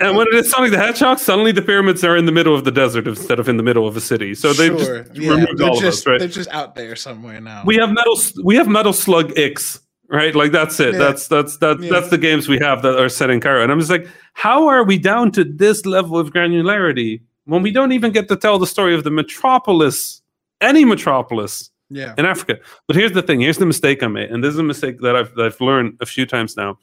and 0.00 0.16
when 0.16 0.26
it 0.28 0.34
is 0.34 0.50
Sonic 0.50 0.70
the 0.70 0.78
Hedgehog, 0.78 1.18
suddenly 1.18 1.52
the 1.52 1.62
pyramids 1.62 2.04
are 2.04 2.16
in 2.16 2.26
the 2.26 2.32
middle 2.32 2.54
of 2.54 2.64
the 2.64 2.70
desert 2.70 3.06
instead 3.06 3.38
of 3.38 3.48
in 3.48 3.56
the 3.56 3.62
middle 3.62 3.86
of 3.86 3.96
a 3.96 4.00
city. 4.00 4.34
So 4.34 4.52
they 4.52 4.68
sure. 4.68 5.04
just 5.04 5.16
yeah, 5.16 5.30
removed 5.30 5.58
they're 5.58 5.68
all 5.68 5.76
of 5.76 5.82
just 5.82 6.00
us, 6.00 6.06
right? 6.06 6.18
they're 6.18 6.28
just 6.28 6.50
out 6.50 6.74
there 6.74 6.96
somewhere 6.96 7.40
now. 7.40 7.62
We 7.64 7.76
have 7.76 7.90
metal. 7.90 8.18
We 8.44 8.56
have 8.56 8.68
Metal 8.68 8.92
Slug 8.92 9.38
X, 9.38 9.80
right? 10.08 10.34
Like 10.34 10.52
that's 10.52 10.78
it. 10.80 10.92
Yeah. 10.92 10.98
That's 10.98 11.28
that's 11.28 11.56
that's 11.58 11.82
Yeah. 11.82 11.90
that's 11.90 12.10
the 12.10 12.18
games 12.18 12.48
we 12.48 12.58
have 12.58 12.82
that 12.82 12.98
are 12.98 13.08
set 13.08 13.30
in 13.30 13.40
Cairo. 13.40 13.62
And 13.62 13.72
I'm 13.72 13.78
just 13.78 13.90
like, 13.90 14.08
how 14.34 14.66
are 14.68 14.84
we 14.84 14.98
down 14.98 15.30
to 15.32 15.44
this 15.44 15.86
level 15.86 16.18
of 16.18 16.32
granularity 16.32 17.20
when 17.44 17.62
we 17.62 17.70
don't 17.70 17.92
even 17.92 18.12
get 18.12 18.28
to 18.28 18.36
tell 18.36 18.58
the 18.58 18.66
story 18.66 18.94
of 18.94 19.04
the 19.04 19.10
metropolis, 19.10 20.22
any 20.60 20.84
metropolis 20.84 21.70
yeah. 21.88 22.14
in 22.18 22.26
Africa? 22.26 22.58
But 22.86 22.96
here's 22.96 23.12
the 23.12 23.22
thing. 23.22 23.40
Here's 23.40 23.58
the 23.58 23.66
mistake 23.66 24.02
I 24.02 24.08
made, 24.08 24.30
and 24.30 24.44
this 24.44 24.52
is 24.52 24.58
a 24.58 24.62
mistake 24.64 25.00
that 25.00 25.16
I've 25.16 25.34
that 25.36 25.46
I've 25.46 25.60
learned 25.60 25.96
a 26.00 26.06
few 26.06 26.26
times 26.26 26.56
now. 26.56 26.78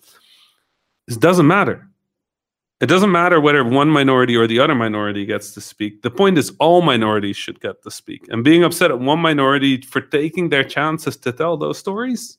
It 1.08 1.20
doesn't 1.20 1.48
matter. 1.48 1.88
It 2.82 2.88
doesn't 2.88 3.12
matter 3.12 3.39
whether 3.39 3.63
one 3.63 3.89
minority 3.89 4.36
or 4.36 4.48
the 4.48 4.60
other 4.60 4.76
minority 4.76 5.26
gets 5.26 5.54
to 5.54 5.62
speak. 5.62 6.02
The 6.02 6.12
point 6.12 6.38
is, 6.38 6.52
all 6.60 6.82
minorities 6.82 7.38
should 7.38 7.62
get 7.62 7.82
to 7.84 7.92
speak. 7.92 8.27
And 8.29 8.44
being 8.44 8.63
upset 8.63 8.92
at 8.92 9.00
one 9.00 9.19
minority 9.19 9.82
for 9.82 10.02
taking 10.02 10.50
their 10.50 10.63
chances 10.63 11.15
to 11.17 11.32
tell 11.32 11.56
those 11.56 11.77
stories, 11.77 12.38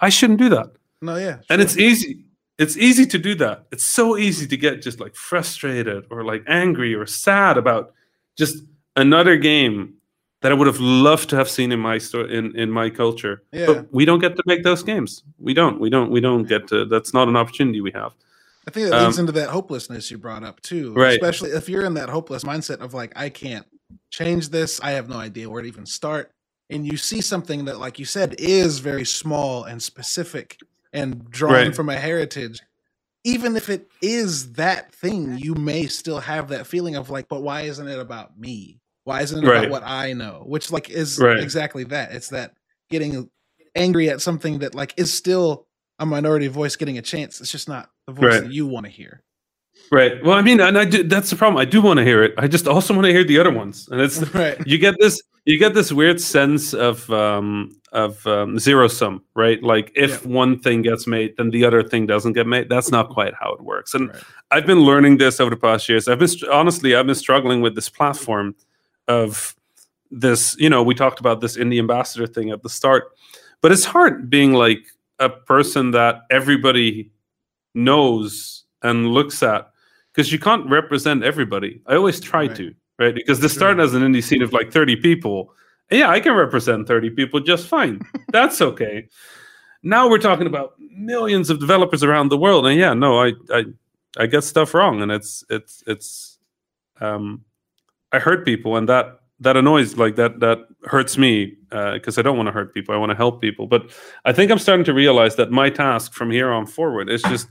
I 0.00 0.08
shouldn't 0.08 0.38
do 0.38 0.48
that. 0.48 0.70
No, 1.02 1.16
yeah. 1.16 1.40
And 1.50 1.60
it's 1.60 1.76
easy. 1.76 2.24
It's 2.58 2.76
easy 2.78 3.04
to 3.04 3.18
do 3.18 3.34
that. 3.34 3.66
It's 3.70 3.84
so 3.84 4.16
easy 4.16 4.46
to 4.46 4.56
get 4.56 4.80
just 4.80 4.98
like 4.98 5.14
frustrated 5.14 6.06
or 6.10 6.24
like 6.24 6.42
angry 6.48 6.94
or 6.94 7.04
sad 7.04 7.58
about 7.58 7.92
just 8.36 8.64
another 8.96 9.36
game 9.36 9.95
that 10.42 10.52
I 10.52 10.54
would 10.54 10.66
have 10.66 10.80
loved 10.80 11.30
to 11.30 11.36
have 11.36 11.48
seen 11.48 11.72
in 11.72 11.80
my 11.80 11.98
sto- 11.98 12.26
in 12.26 12.54
in 12.56 12.70
my 12.70 12.90
culture. 12.90 13.42
Yeah. 13.52 13.66
But 13.66 13.92
we 13.92 14.04
don't 14.04 14.18
get 14.20 14.36
to 14.36 14.42
make 14.46 14.62
those 14.62 14.82
games. 14.82 15.22
We 15.38 15.54
don't. 15.54 15.80
We 15.80 15.90
don't. 15.90 16.10
We 16.10 16.20
don't 16.20 16.44
get 16.44 16.68
to. 16.68 16.84
That's 16.84 17.12
not 17.14 17.28
an 17.28 17.36
opportunity 17.36 17.80
we 17.80 17.92
have. 17.92 18.12
I 18.68 18.72
think 18.72 18.90
that 18.90 19.04
leads 19.04 19.18
Um, 19.18 19.22
into 19.28 19.32
that 19.40 19.48
hopelessness 19.50 20.10
you 20.10 20.18
brought 20.18 20.42
up 20.42 20.60
too. 20.60 20.92
Right. 20.92 21.12
Especially 21.14 21.50
if 21.50 21.68
you're 21.68 21.84
in 21.84 21.94
that 21.94 22.08
hopeless 22.08 22.42
mindset 22.44 22.80
of 22.80 22.94
like, 22.94 23.12
I 23.16 23.28
can't 23.28 23.64
change 24.10 24.48
this. 24.48 24.80
I 24.82 24.90
have 24.92 25.08
no 25.08 25.16
idea 25.16 25.48
where 25.48 25.62
to 25.62 25.68
even 25.68 25.86
start. 25.86 26.32
And 26.68 26.84
you 26.84 26.96
see 26.96 27.20
something 27.20 27.66
that, 27.66 27.78
like 27.78 28.00
you 28.00 28.04
said, 28.04 28.34
is 28.38 28.80
very 28.80 29.04
small 29.04 29.62
and 29.64 29.80
specific 29.80 30.58
and 30.92 31.30
drawn 31.30 31.52
Right. 31.52 31.76
from 31.76 31.88
a 31.88 31.96
heritage. 31.96 32.60
Even 33.22 33.56
if 33.56 33.68
it 33.68 33.88
is 34.02 34.52
that 34.54 34.92
thing, 34.92 35.38
you 35.38 35.54
may 35.54 35.86
still 35.86 36.18
have 36.18 36.48
that 36.48 36.66
feeling 36.66 36.96
of 36.96 37.08
like, 37.08 37.28
but 37.28 37.42
why 37.42 37.62
isn't 37.62 37.86
it 37.86 38.00
about 38.00 38.36
me? 38.38 38.80
Why 39.06 39.22
isn't 39.22 39.44
it 39.44 39.46
Right. 39.48 39.58
about 39.58 39.70
what 39.70 39.82
I 39.84 40.12
know? 40.14 40.42
Which 40.46 40.72
like 40.72 40.90
is 40.90 41.20
Right. 41.20 41.38
exactly 41.38 41.84
that. 41.84 42.10
It's 42.12 42.28
that 42.30 42.54
getting 42.90 43.30
angry 43.76 44.10
at 44.10 44.20
something 44.20 44.58
that 44.58 44.74
like 44.74 44.94
is 44.96 45.14
still 45.14 45.68
a 46.00 46.04
minority 46.04 46.48
voice 46.48 46.74
getting 46.74 46.98
a 46.98 47.02
chance. 47.02 47.40
It's 47.40 47.52
just 47.52 47.68
not 47.68 47.88
the 48.08 48.12
voice 48.12 48.34
Right. 48.34 48.42
that 48.42 48.52
you 48.52 48.66
want 48.66 48.84
to 48.86 48.90
hear. 48.90 49.22
Right. 49.92 50.22
Well, 50.24 50.34
I 50.36 50.42
mean, 50.42 50.58
and 50.60 50.76
I 50.76 50.84
do. 50.84 51.04
That's 51.04 51.30
the 51.30 51.36
problem. 51.36 51.60
I 51.60 51.64
do 51.64 51.80
want 51.80 51.98
to 51.98 52.04
hear 52.04 52.24
it. 52.24 52.34
I 52.36 52.48
just 52.48 52.66
also 52.66 52.94
want 52.94 53.06
to 53.06 53.12
hear 53.12 53.22
the 53.22 53.38
other 53.38 53.52
ones, 53.52 53.88
and 53.92 54.00
it's 54.00 54.18
Right. 54.34 54.58
you 54.66 54.76
get 54.78 54.96
this 54.98 55.22
you 55.44 55.56
get 55.60 55.74
this 55.74 55.92
weird 55.92 56.20
sense 56.20 56.74
of 56.74 57.08
um, 57.10 57.76
of 57.92 58.26
um, 58.26 58.58
zero 58.58 58.88
sum, 58.88 59.22
right? 59.36 59.62
Like 59.62 59.92
if 59.94 60.24
Yeah. 60.24 60.28
one 60.32 60.58
thing 60.58 60.82
gets 60.82 61.06
made, 61.06 61.34
then 61.36 61.50
the 61.50 61.64
other 61.64 61.84
thing 61.84 62.06
doesn't 62.06 62.32
get 62.32 62.48
made. 62.48 62.68
That's 62.68 62.90
not 62.90 63.10
quite 63.10 63.34
how 63.40 63.52
it 63.52 63.60
works. 63.62 63.94
And 63.94 64.08
Right. 64.08 64.22
I've 64.50 64.66
been 64.66 64.80
learning 64.80 65.18
this 65.18 65.38
over 65.38 65.50
the 65.50 65.56
past 65.56 65.88
years. 65.88 66.08
I've 66.08 66.18
been 66.18 66.30
honestly, 66.50 66.96
I've 66.96 67.06
been 67.06 67.14
struggling 67.14 67.60
with 67.60 67.76
this 67.76 67.88
platform 67.88 68.56
of 69.08 69.54
this. 70.10 70.56
You 70.58 70.70
know, 70.70 70.82
we 70.82 70.94
talked 70.94 71.20
about 71.20 71.40
this 71.40 71.56
indie 71.56 71.78
ambassador 71.78 72.26
thing 72.26 72.50
at 72.50 72.62
the 72.62 72.68
start, 72.70 73.04
but 73.60 73.72
it's 73.72 73.84
hard 73.84 74.28
being 74.30 74.52
like 74.52 74.80
a 75.18 75.28
person 75.30 75.90
that 75.92 76.22
everybody 76.30 77.10
knows 77.74 78.64
and 78.82 79.08
looks 79.08 79.42
at 79.42 79.70
because 80.12 80.32
you 80.32 80.38
can't 80.38 80.68
represent 80.68 81.22
everybody. 81.24 81.80
I 81.86 81.94
always 81.96 82.20
try 82.20 82.46
Right. 82.46 82.56
to, 82.56 82.74
right? 82.98 83.14
Because 83.14 83.40
this 83.40 83.52
Sure. 83.52 83.60
started 83.60 83.82
as 83.82 83.94
an 83.94 84.02
indie 84.02 84.22
scene 84.22 84.42
of 84.42 84.52
like 84.52 84.72
30 84.72 84.96
people. 84.96 85.52
Yeah, 85.90 86.10
I 86.10 86.20
can 86.20 86.34
represent 86.34 86.86
30 86.88 87.10
people 87.10 87.40
just 87.40 87.68
fine. 87.68 88.00
That's 88.32 88.60
okay. 88.60 89.08
Now 89.82 90.08
we're 90.08 90.18
talking 90.18 90.46
about 90.46 90.74
millions 90.78 91.48
of 91.50 91.60
developers 91.60 92.02
around 92.02 92.28
the 92.30 92.38
world. 92.38 92.66
And 92.66 92.78
yeah, 92.78 92.92
no, 92.94 93.20
I 93.22 93.32
I 93.50 93.64
I 94.18 94.26
get 94.26 94.42
stuff 94.44 94.74
wrong 94.74 95.02
and 95.02 95.12
it's 95.12 95.44
it's 95.50 95.82
it's 95.86 96.38
um 97.00 97.44
I 98.12 98.18
hurt 98.18 98.44
people 98.44 98.76
and 98.76 98.88
that 98.88 99.20
that 99.40 99.56
annoys 99.56 99.96
like 99.96 100.16
that 100.16 100.40
that 100.40 100.58
hurts 100.84 101.18
me 101.18 101.56
because 101.70 102.18
I 102.18 102.22
don't 102.22 102.36
want 102.36 102.46
to 102.46 102.52
hurt 102.52 102.72
people. 102.72 102.94
I 102.94 102.98
want 102.98 103.10
to 103.10 103.16
help 103.16 103.40
people. 103.40 103.66
But 103.66 103.90
I 104.24 104.32
think 104.32 104.50
I'm 104.50 104.58
starting 104.58 104.84
to 104.86 104.94
realize 104.94 105.36
that 105.36 105.50
my 105.50 105.68
task 105.68 106.14
from 106.14 106.30
here 106.30 106.50
on 106.50 106.66
forward 106.66 107.10
is 107.10 107.22
just 107.22 107.48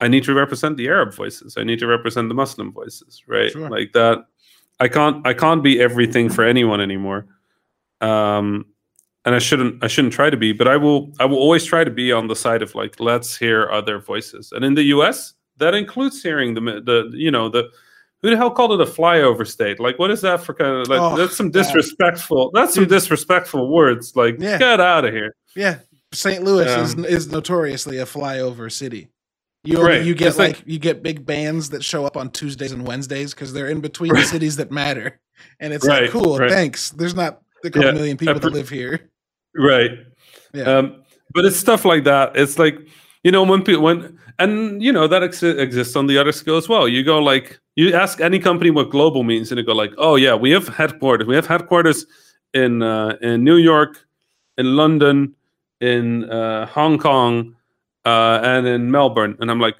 I 0.00 0.08
need 0.08 0.24
to 0.24 0.34
represent 0.34 0.76
the 0.76 0.88
Arab 0.88 1.14
voices. 1.14 1.56
I 1.56 1.64
need 1.64 1.78
to 1.78 1.86
represent 1.86 2.28
the 2.28 2.34
Muslim 2.34 2.72
voices, 2.72 3.22
right? 3.26 3.50
Sure. 3.50 3.70
Like 3.70 3.92
that. 3.92 4.26
I 4.80 4.88
can't. 4.88 5.26
I 5.26 5.34
can't 5.34 5.62
be 5.62 5.80
everything 5.80 6.28
for 6.28 6.44
anyone 6.44 6.80
anymore. 6.80 7.26
Um, 8.00 8.66
and 9.24 9.34
I 9.34 9.38
shouldn't. 9.38 9.82
I 9.82 9.86
shouldn't 9.86 10.12
try 10.12 10.30
to 10.30 10.36
be. 10.36 10.52
But 10.52 10.68
I 10.68 10.76
will. 10.76 11.12
I 11.20 11.24
will 11.24 11.38
always 11.38 11.64
try 11.64 11.84
to 11.84 11.90
be 11.90 12.12
on 12.12 12.26
the 12.26 12.36
side 12.36 12.60
of 12.60 12.74
like, 12.74 12.98
let's 12.98 13.36
hear 13.36 13.70
other 13.70 13.98
voices. 13.98 14.52
And 14.52 14.64
in 14.64 14.74
the 14.74 14.82
U.S., 14.96 15.34
that 15.56 15.74
includes 15.74 16.22
hearing 16.22 16.54
the 16.54 16.60
the 16.60 17.10
you 17.14 17.30
know 17.30 17.48
the 17.48 17.70
who 18.24 18.30
the 18.30 18.36
hell 18.38 18.50
called 18.50 18.72
it 18.72 18.80
a 18.80 18.90
flyover 18.90 19.46
state? 19.46 19.78
Like, 19.78 19.98
what 19.98 20.10
is 20.10 20.22
that 20.22 20.42
for 20.42 20.54
kind 20.54 20.80
of 20.80 20.88
like? 20.88 20.98
Oh, 20.98 21.14
that's 21.14 21.36
some 21.36 21.50
God. 21.50 21.62
disrespectful. 21.62 22.50
That's 22.54 22.72
some 22.74 22.86
disrespectful 22.86 23.70
words. 23.70 24.16
Like, 24.16 24.36
Yeah. 24.40 24.56
get 24.58 24.80
out 24.80 25.04
of 25.04 25.12
here. 25.12 25.36
Yeah, 25.54 25.80
St. 26.12 26.42
Louis 26.42 26.66
is 26.66 26.94
Um, 26.94 27.04
is 27.04 27.30
notoriously 27.30 27.98
a 27.98 28.06
flyover 28.06 28.72
city. 28.72 29.08
You 29.62 29.82
Right. 29.82 30.02
you 30.02 30.14
get 30.14 30.28
It's 30.28 30.38
like- 30.38 30.62
you 30.64 30.78
get 30.78 31.02
big 31.02 31.26
bands 31.26 31.68
that 31.70 31.84
show 31.84 32.06
up 32.06 32.16
on 32.16 32.30
Tuesdays 32.30 32.72
and 32.72 32.86
Wednesdays 32.86 33.34
because 33.34 33.52
they're 33.52 33.68
in 33.68 33.80
between 33.80 34.12
Right. 34.12 34.26
cities 34.26 34.56
that 34.56 34.70
matter, 34.70 35.20
and 35.60 35.72
it's 35.74 35.86
Right, 35.86 36.02
like 36.02 36.10
cool. 36.10 36.38
Thanks. 36.38 36.90
There's 36.90 37.14
not 37.14 37.40
a 37.62 37.68
couple 37.70 37.84
Yeah, 37.88 37.92
million 37.92 38.16
people 38.16 38.40
that 38.40 38.52
live 38.52 38.70
here. 38.70 39.10
Right. 39.54 39.90
Yeah. 40.54 40.64
Um, 40.78 41.02
but 41.34 41.44
it's 41.44 41.56
stuff 41.56 41.84
like 41.84 42.04
that. 42.04 42.36
It's 42.36 42.58
like 42.58 42.78
you 43.22 43.30
know 43.32 43.42
when 43.42 43.62
people 43.62 43.82
when 43.82 44.18
and 44.38 44.82
you 44.82 44.92
know 44.92 45.06
that 45.06 45.22
ex- 45.22 45.42
exists 45.42 45.96
on 45.96 46.06
the 46.06 46.18
other 46.18 46.32
scale 46.32 46.56
as 46.56 46.68
well. 46.68 46.88
You 46.88 47.02
go 47.04 47.18
like 47.18 47.58
you 47.76 47.94
ask 47.94 48.20
any 48.20 48.38
company 48.38 48.70
what 48.70 48.90
global 48.90 49.22
means, 49.22 49.50
and 49.50 49.58
they 49.58 49.62
go 49.62 49.72
like, 49.74 49.92
oh 49.98 50.16
yeah, 50.16 50.34
we 50.34 50.50
have 50.50 50.68
headquarters. 50.68 51.26
We 51.26 51.34
have 51.34 51.46
headquarters 51.46 52.06
in 52.52 52.82
uh, 52.82 53.16
in 53.20 53.44
New 53.44 53.56
York, 53.56 54.06
in 54.58 54.76
London, 54.76 55.34
in 55.80 56.24
uh, 56.30 56.66
Hong 56.66 56.98
Kong, 56.98 57.54
uh, 58.04 58.40
and 58.42 58.66
in 58.66 58.90
Melbourne. 58.90 59.36
And 59.40 59.50
I'm 59.50 59.60
like, 59.60 59.76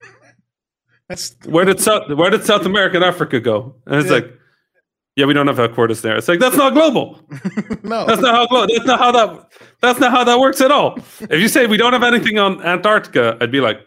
That's 1.08 1.36
where 1.44 1.64
did 1.64 1.80
South 1.80 2.08
where 2.10 2.30
did 2.30 2.44
South 2.44 2.64
America 2.66 2.96
and 2.96 3.04
Africa 3.04 3.40
go? 3.40 3.74
And 3.86 3.96
it's 4.00 4.06
Yeah. 4.08 4.14
like, 4.14 4.38
yeah, 5.16 5.26
we 5.26 5.34
don't 5.34 5.46
have 5.46 5.58
headquarters 5.58 6.00
there. 6.02 6.16
It's 6.16 6.28
like 6.28 6.40
that's 6.40 6.56
not 6.56 6.72
global. 6.72 7.20
no. 7.82 8.06
That's 8.06 8.20
not 8.22 8.34
how 8.34 8.46
glo- 8.46 8.66
that's 8.66 8.86
not 8.86 8.98
how 8.98 9.12
that 9.12 9.48
that's 9.80 10.00
not 10.00 10.10
how 10.10 10.24
that 10.24 10.38
works 10.38 10.60
at 10.60 10.70
all. 10.70 10.96
If 11.20 11.40
you 11.40 11.48
say 11.48 11.66
we 11.66 11.76
don't 11.76 11.92
have 11.92 12.02
anything 12.02 12.38
on 12.38 12.62
Antarctica, 12.62 13.36
I'd 13.40 13.52
be 13.52 13.60
like, 13.60 13.80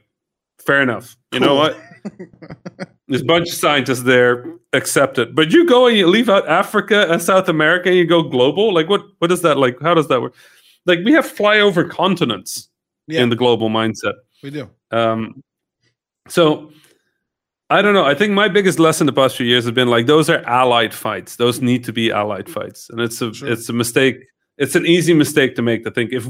fair 0.66 0.82
enough. 0.82 1.16
You 1.32 1.40
know 1.40 1.56
what? 1.56 1.78
There's 3.08 3.22
a 3.22 3.26
bunch 3.26 3.50
of 3.50 3.56
scientists 3.56 4.04
there, 4.04 4.46
accept 4.74 5.18
it. 5.20 5.36
But 5.36 5.52
you 5.52 5.66
go 5.68 5.88
and 5.88 5.96
you 5.98 6.08
leave 6.08 6.30
out 6.30 6.48
Africa 6.48 7.08
and 7.12 7.22
South 7.22 7.50
America 7.50 7.90
and 7.90 7.98
you 7.98 8.06
go 8.06 8.24
global. 8.24 8.74
Like 8.74 8.90
what 8.90 9.02
what 9.20 9.32
is 9.32 9.42
that 9.42 9.58
like? 9.58 9.80
How 9.82 9.94
does 9.94 10.08
that 10.10 10.22
work? 10.22 10.34
Like 10.86 11.00
we 11.04 11.12
have 11.14 11.26
flyover 11.26 11.90
continents 11.90 12.70
Yeah. 13.08 13.22
in 13.24 13.30
the 13.30 13.36
global 13.36 13.70
mindset. 13.70 14.14
we 14.44 14.52
do. 14.52 14.70
Um, 14.92 15.44
so 16.28 16.72
I 17.70 17.82
don't 17.82 17.94
know. 17.96 18.06
I 18.06 18.14
think 18.14 18.32
my 18.34 18.48
biggest 18.48 18.78
lesson 18.80 19.08
the 19.08 19.14
past 19.14 19.36
few 19.38 19.46
years 19.46 19.64
has 19.64 19.72
been 19.74 19.88
like 19.88 20.06
those 20.06 20.30
are 20.30 20.44
allied 20.46 20.94
fights. 20.94 21.36
Those 21.38 21.62
need 21.62 21.84
to 21.86 21.94
be 21.94 22.12
allied 22.12 22.48
fights, 22.50 22.90
and 22.90 23.00
it's 23.02 23.22
a 23.22 23.34
Sure. 23.34 23.50
it's 23.50 23.68
a 23.70 23.74
mistake. 23.74 24.18
It's 24.58 24.76
an 24.76 24.86
easy 24.86 25.14
mistake 25.14 25.56
to 25.56 25.62
make 25.62 25.84
to 25.84 25.92
think 25.92 26.12
if 26.14 26.28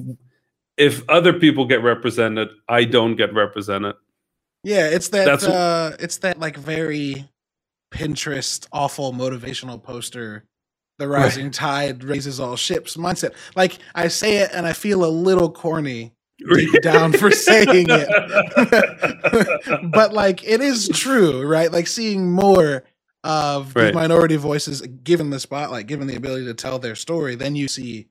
if 0.78 1.04
other 1.10 1.34
people 1.34 1.66
get 1.66 1.84
represented, 1.84 2.50
I 2.70 2.86
don't 2.86 3.16
get 3.16 3.34
represented. 3.34 3.96
Yeah, 4.64 4.88
it's 4.90 5.10
that 5.10 5.26
That's- 5.26 5.44
uh 5.46 5.96
it's 6.00 6.18
that 6.20 6.40
like 6.40 6.56
very 6.58 7.28
Pinterest 7.94 8.66
awful 8.72 9.14
motivational 9.14 9.82
poster. 9.82 10.46
The 10.98 11.08
Right. 11.10 11.24
rising 11.24 11.52
tide 11.52 12.04
raises 12.06 12.40
all 12.40 12.56
ships 12.56 12.96
mindset. 12.96 13.34
Like 13.56 13.78
I 13.94 14.08
say 14.08 14.38
it 14.38 14.52
and 14.54 14.66
I 14.66 14.72
feel 14.74 15.04
a 15.04 15.12
little 15.12 15.52
corny 15.52 16.14
down 16.82 17.12
for 17.14 17.32
saying 17.32 17.88
it. 17.89 18.08
but 19.91 20.14
like 20.14 20.43
it 20.43 20.62
is 20.62 20.88
true, 20.89 21.46
right? 21.46 21.72
Like 21.72 21.88
seeing 21.88 22.32
more 22.32 22.84
of 23.24 23.74
these 23.74 23.84
Right. 23.86 23.93
minority 23.93 24.36
voices 24.36 24.82
given 24.82 25.30
the 25.32 25.39
spotlight, 25.39 25.88
given 25.88 26.08
the 26.08 26.16
ability 26.16 26.46
to 26.46 26.54
tell 26.54 26.78
their 26.80 26.96
story, 26.96 27.36
then 27.36 27.56
you 27.56 27.68
see 27.68 28.08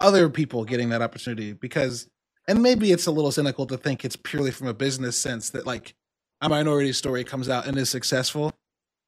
other 0.00 0.28
people 0.28 0.64
getting 0.64 0.88
that 0.90 1.02
opportunity 1.02 1.52
because 1.52 2.08
and 2.48 2.62
maybe 2.62 2.92
it's 2.92 3.06
a 3.06 3.10
little 3.10 3.32
cynical 3.32 3.66
to 3.66 3.76
think 3.76 4.04
it's 4.04 4.14
purely 4.16 4.50
from 4.52 4.68
a 4.68 4.74
business 4.74 5.18
sense 5.18 5.50
that 5.50 5.66
like 5.66 5.94
a 6.42 6.48
minority 6.48 6.92
story 6.92 7.24
comes 7.24 7.48
out 7.48 7.66
and 7.66 7.76
is 7.76 7.90
successful 7.90 8.52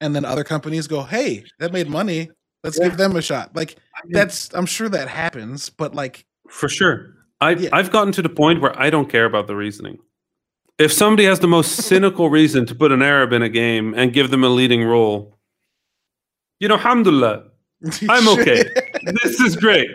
and 0.01 0.15
then 0.15 0.25
other 0.25 0.43
companies 0.43 0.87
go, 0.87 1.03
"Hey, 1.03 1.43
that 1.59 1.71
made 1.73 1.89
money. 1.89 2.29
Let's 2.63 2.77
Yeah. 2.79 2.89
give 2.89 2.97
them 2.97 3.15
a 3.15 3.21
shot." 3.21 3.55
Like 3.55 3.77
that's 4.09 4.49
I'm 4.53 4.65
sure 4.65 4.89
that 4.89 5.07
happens, 5.07 5.69
but 5.69 5.93
like 5.95 6.25
For 6.49 6.67
sure. 6.69 7.15
I've, 7.41 7.61
Yeah. 7.61 7.69
I've 7.73 7.91
gotten 7.91 8.11
to 8.13 8.21
the 8.21 8.29
point 8.29 8.61
where 8.61 8.77
I 8.79 8.89
don't 8.89 9.09
care 9.09 9.25
about 9.25 9.47
the 9.47 9.55
reasoning. 9.55 9.99
If 10.77 10.93
somebody 10.93 11.25
has 11.25 11.39
the 11.39 11.47
most 11.47 11.75
cynical 11.89 12.29
reason 12.29 12.65
to 12.67 12.75
put 12.75 12.91
an 12.91 13.01
Arab 13.01 13.33
in 13.33 13.41
a 13.41 13.49
game 13.49 13.93
and 13.95 14.13
give 14.13 14.29
them 14.31 14.43
a 14.43 14.49
leading 14.49 14.83
role, 14.83 15.37
you 16.59 16.67
know, 16.67 16.75
alhamdulillah, 16.75 17.43
I'm 18.09 18.27
okay. 18.39 18.63
this 19.23 19.39
is 19.39 19.55
great. 19.55 19.89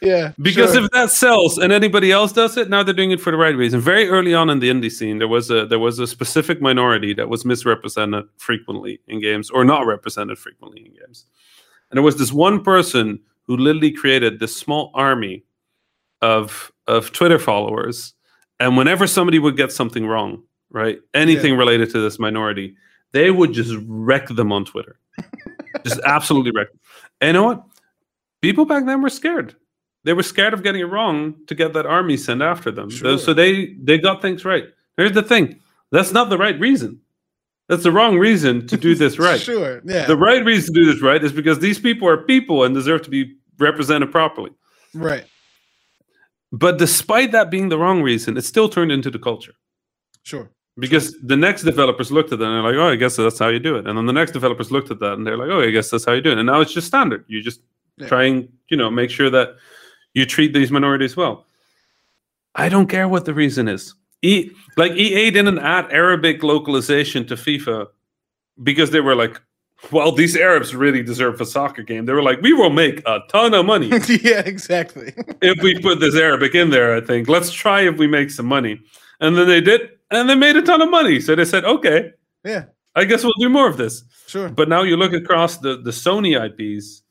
yeah. 0.00 0.32
Because 0.40 0.74
sure. 0.74 0.84
if 0.84 0.90
that 0.92 1.10
sells 1.10 1.58
and 1.58 1.72
anybody 1.72 2.12
else 2.12 2.32
does 2.32 2.56
it, 2.56 2.70
now 2.70 2.82
they're 2.82 2.94
doing 2.94 3.10
it 3.10 3.20
for 3.20 3.30
the 3.32 3.36
right 3.36 3.56
reason. 3.56 3.80
Very 3.80 4.08
early 4.08 4.34
on 4.34 4.50
in 4.50 4.60
the 4.60 4.70
indie 4.70 4.92
scene, 4.92 5.18
there 5.18 5.28
was 5.28 5.50
a 5.50 5.66
there 5.66 5.80
was 5.80 5.98
a 5.98 6.06
specific 6.06 6.60
minority 6.60 7.14
that 7.14 7.28
was 7.28 7.44
misrepresented 7.44 8.24
frequently 8.38 9.00
in 9.08 9.20
games 9.20 9.50
or 9.50 9.64
not 9.64 9.86
represented 9.86 10.38
frequently 10.38 10.86
in 10.86 10.92
games. 10.94 11.26
And 11.90 11.98
there 11.98 12.04
was 12.04 12.16
this 12.16 12.32
one 12.32 12.62
person 12.62 13.20
who 13.46 13.56
literally 13.56 13.92
created 13.92 14.38
this 14.38 14.56
small 14.56 14.90
army 14.94 15.44
of 16.20 16.72
of 16.86 17.12
Twitter 17.12 17.38
followers. 17.38 18.14
And 18.58 18.76
whenever 18.76 19.06
somebody 19.06 19.38
would 19.38 19.56
get 19.56 19.72
something 19.72 20.06
wrong, 20.06 20.42
right? 20.70 20.98
Anything 21.14 21.56
related 21.56 21.90
to 21.90 22.00
this 22.00 22.18
minority, 22.18 22.74
they 23.12 23.30
would 23.30 23.52
just 23.52 23.76
wreck 23.86 24.28
them 24.28 24.52
on 24.52 24.64
Twitter. 24.64 24.98
just 25.84 26.00
absolutely 26.06 26.52
wreck. 26.52 26.70
them. 26.70 26.80
And 27.20 27.28
you 27.28 27.32
know 27.34 27.44
what? 27.44 27.64
People 28.40 28.64
back 28.64 28.86
then 28.86 29.02
were 29.02 29.10
scared 29.10 29.54
they 30.06 30.12
were 30.12 30.22
scared 30.22 30.54
of 30.54 30.62
getting 30.62 30.80
it 30.80 30.84
wrong 30.84 31.34
to 31.48 31.54
get 31.54 31.72
that 31.72 31.84
army 31.84 32.16
sent 32.16 32.40
after 32.40 32.70
them. 32.70 32.88
Sure. 32.88 33.18
So 33.18 33.34
they 33.34 33.74
they 33.82 33.98
got 33.98 34.22
things 34.22 34.44
right. 34.44 34.64
Here's 34.96 35.12
the 35.12 35.22
thing: 35.22 35.60
that's 35.90 36.12
not 36.12 36.30
the 36.30 36.38
right 36.38 36.58
reason. 36.60 37.00
That's 37.68 37.82
the 37.82 37.90
wrong 37.90 38.16
reason 38.16 38.68
to 38.68 38.76
do 38.76 38.94
this 38.94 39.18
right. 39.28 39.40
Sure. 39.40 39.82
Yeah. 39.84 40.06
The 40.06 40.16
right 40.16 40.44
reason 40.44 40.72
to 40.74 40.80
do 40.80 40.92
this 40.92 41.02
right 41.02 41.22
is 41.22 41.32
because 41.32 41.58
these 41.58 41.80
people 41.80 42.08
are 42.08 42.18
people 42.18 42.62
and 42.62 42.72
deserve 42.72 43.02
to 43.02 43.10
be 43.10 43.34
represented 43.58 44.12
properly. 44.12 44.52
right. 44.94 45.24
But 46.64 46.78
despite 46.78 47.30
that 47.32 47.50
being 47.50 47.68
the 47.68 47.78
wrong 47.78 48.02
reason, 48.02 48.36
it 48.36 48.44
still 48.44 48.68
turned 48.68 48.92
into 48.92 49.10
the 49.10 49.18
culture. 49.18 49.54
Sure. 50.22 50.50
Because 50.78 51.06
the 51.22 51.36
next 51.36 51.62
developers 51.62 52.10
looked 52.10 52.32
at 52.32 52.38
that 52.38 52.44
and 52.46 52.54
they're 52.56 52.72
like, 52.72 52.80
oh, 52.82 52.90
I 52.92 52.96
guess 52.96 53.16
that's 53.16 53.38
how 53.38 53.48
you 53.48 53.58
do 53.58 53.76
it. 53.76 53.86
And 53.86 53.96
then 53.96 54.06
the 54.06 54.12
next 54.20 54.32
developers 54.32 54.70
looked 54.70 54.90
at 54.90 54.98
that 55.00 55.14
and 55.14 55.26
they're 55.26 55.36
like, 55.42 55.50
oh, 55.50 55.60
I 55.60 55.70
guess 55.70 55.90
that's 55.90 56.04
how 56.04 56.12
you 56.12 56.20
do 56.20 56.32
it. 56.32 56.38
And 56.38 56.46
now 56.46 56.60
it's 56.60 56.72
just 56.72 56.86
standard. 56.86 57.24
You 57.28 57.42
just 57.42 57.60
Yeah. 57.98 58.08
try 58.08 58.24
and, 58.24 58.48
you 58.70 58.76
know, 58.76 58.90
make 58.90 59.10
sure 59.10 59.30
that 59.30 59.48
you 60.14 60.24
treat 60.26 60.52
these 60.52 60.70
minorities 60.70 61.16
well. 61.16 61.46
I 62.54 62.68
don't 62.68 62.88
care 62.88 63.08
what 63.08 63.24
the 63.24 63.34
reason 63.34 63.68
is. 63.68 63.94
E 64.22 64.50
like 64.76 64.92
EA 64.92 65.30
didn't 65.30 65.58
add 65.58 65.90
Arabic 65.92 66.42
localization 66.42 67.26
to 67.26 67.34
FIFA 67.36 67.86
because 68.62 68.90
they 68.90 69.00
were 69.00 69.14
like, 69.14 69.40
well, 69.92 70.12
these 70.12 70.36
Arabs 70.36 70.74
really 70.74 71.02
deserve 71.02 71.40
a 71.40 71.46
soccer 71.46 71.82
game. 71.82 72.06
They 72.06 72.12
were 72.12 72.22
like, 72.22 72.40
we 72.40 72.52
will 72.52 72.70
make 72.70 73.00
a 73.06 73.20
ton 73.28 73.54
of 73.54 73.66
money 73.66 73.88
yeah, 74.22 74.40
exactly. 74.40 75.12
if 75.42 75.62
we 75.62 75.78
put 75.80 76.00
this 76.00 76.14
Arabic 76.16 76.54
in 76.54 76.70
there, 76.70 76.96
I 76.96 77.00
think. 77.00 77.28
Let's 77.28 77.52
try 77.52 77.82
if 77.82 77.96
we 77.98 78.06
make 78.06 78.30
some 78.30 78.46
money. 78.46 78.80
And 79.20 79.36
then 79.36 79.46
they 79.48 79.60
did, 79.60 79.90
and 80.10 80.28
they 80.28 80.34
made 80.34 80.56
a 80.56 80.62
ton 80.62 80.80
of 80.82 80.90
money. 80.90 81.20
So 81.20 81.34
they 81.34 81.44
said, 81.44 81.64
okay, 81.64 82.12
Yeah, 82.44 82.64
I 82.94 83.04
guess 83.04 83.22
we'll 83.24 83.32
do 83.38 83.48
more 83.48 83.68
of 83.68 83.76
this. 83.76 84.02
sure. 84.26 84.48
But 84.48 84.68
now 84.68 84.82
you 84.82 84.96
look 84.96 85.12
across 85.12 85.58
the, 85.58 85.76
the 85.76 85.90
Sony 85.90 86.34
IPs, 86.36 87.02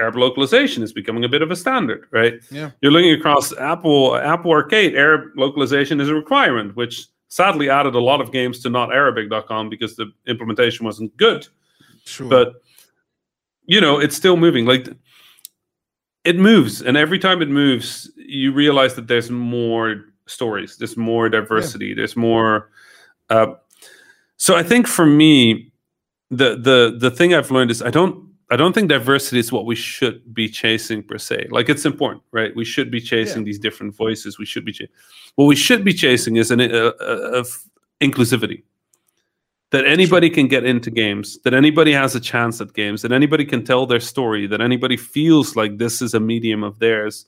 Arab 0.00 0.14
localization 0.16 0.84
is 0.84 0.92
becoming 0.92 1.24
a 1.24 1.28
bit 1.28 1.42
of 1.42 1.50
a 1.50 1.56
standard, 1.56 2.06
right? 2.12 2.34
Yeah. 2.52 2.70
You're 2.80 2.92
looking 2.92 3.12
across 3.12 3.52
Apple 3.56 4.14
Apple 4.16 4.52
Arcade, 4.52 4.94
Arab 4.94 5.32
localization 5.36 6.00
is 6.00 6.08
a 6.08 6.14
requirement, 6.14 6.76
which 6.76 7.08
sadly 7.26 7.68
added 7.68 7.96
a 7.96 8.00
lot 8.00 8.20
of 8.20 8.30
games 8.32 8.60
to 8.60 8.68
notarabic.com 8.70 9.68
because 9.68 9.96
the 9.96 10.06
implementation 10.28 10.86
wasn't 10.86 11.14
good. 11.16 11.48
Sure. 12.08 12.28
But 12.28 12.54
you 13.66 13.80
know, 13.80 13.98
it's 13.98 14.16
still 14.16 14.36
moving. 14.36 14.64
Like 14.64 14.88
it 16.24 16.36
moves, 16.36 16.82
and 16.82 16.96
every 16.96 17.18
time 17.18 17.42
it 17.42 17.48
moves, 17.48 18.10
you 18.16 18.52
realize 18.52 18.94
that 18.94 19.06
there's 19.08 19.30
more 19.30 20.04
stories, 20.26 20.76
there's 20.76 20.96
more 20.96 21.28
diversity, 21.28 21.94
there's 21.94 22.16
more. 22.16 22.70
Uh, 23.30 23.54
so 24.36 24.56
I 24.56 24.62
think 24.62 24.86
for 24.86 25.06
me, 25.06 25.72
the 26.30 26.56
the 26.56 26.96
the 26.98 27.10
thing 27.10 27.34
I've 27.34 27.50
learned 27.50 27.70
is 27.70 27.82
I 27.82 27.90
don't 27.90 28.28
I 28.50 28.56
don't 28.56 28.72
think 28.72 28.88
diversity 28.88 29.38
is 29.38 29.52
what 29.52 29.66
we 29.66 29.74
should 29.74 30.34
be 30.34 30.48
chasing 30.48 31.02
per 31.02 31.18
se. 31.18 31.48
Like 31.50 31.68
it's 31.68 31.84
important, 31.84 32.22
right? 32.32 32.54
We 32.56 32.64
should 32.64 32.90
be 32.90 33.00
chasing 33.00 33.44
these 33.44 33.58
different 33.58 33.94
voices. 33.94 34.38
We 34.38 34.46
should 34.46 34.64
be 34.64 34.72
ch- 34.72 34.90
what 35.36 35.44
we 35.44 35.56
should 35.56 35.84
be 35.84 35.92
chasing 35.92 36.36
is 36.36 36.50
an 36.50 36.60
uh, 36.60 36.92
uh, 37.00 37.40
of 37.40 37.46
inclusivity. 38.00 38.62
That 39.70 39.86
anybody 39.86 40.30
can 40.30 40.48
get 40.48 40.64
into 40.64 40.90
games, 40.90 41.38
that 41.44 41.52
anybody 41.52 41.92
has 41.92 42.14
a 42.14 42.20
chance 42.20 42.58
at 42.62 42.72
games, 42.72 43.02
that 43.02 43.12
anybody 43.12 43.44
can 43.44 43.64
tell 43.64 43.84
their 43.84 44.00
story, 44.00 44.46
that 44.46 44.62
anybody 44.62 44.96
feels 44.96 45.56
like 45.56 45.76
this 45.76 46.00
is 46.00 46.14
a 46.14 46.20
medium 46.20 46.64
of 46.64 46.78
theirs, 46.78 47.26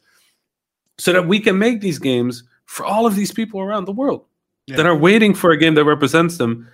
so 0.97 1.13
that 1.13 1.27
we 1.29 1.39
can 1.39 1.59
make 1.59 1.83
these 1.83 1.99
games 1.99 2.43
for 2.65 2.87
all 2.87 3.05
of 3.07 3.15
these 3.15 3.31
people 3.31 3.61
around 3.61 3.85
the 3.85 3.93
world 3.93 4.25
Yeah. 4.67 4.77
that 4.77 4.87
are 4.87 4.97
waiting 4.97 5.35
for 5.35 5.51
a 5.51 5.57
game 5.59 5.75
that 5.75 5.85
represents 5.85 6.39
them 6.39 6.67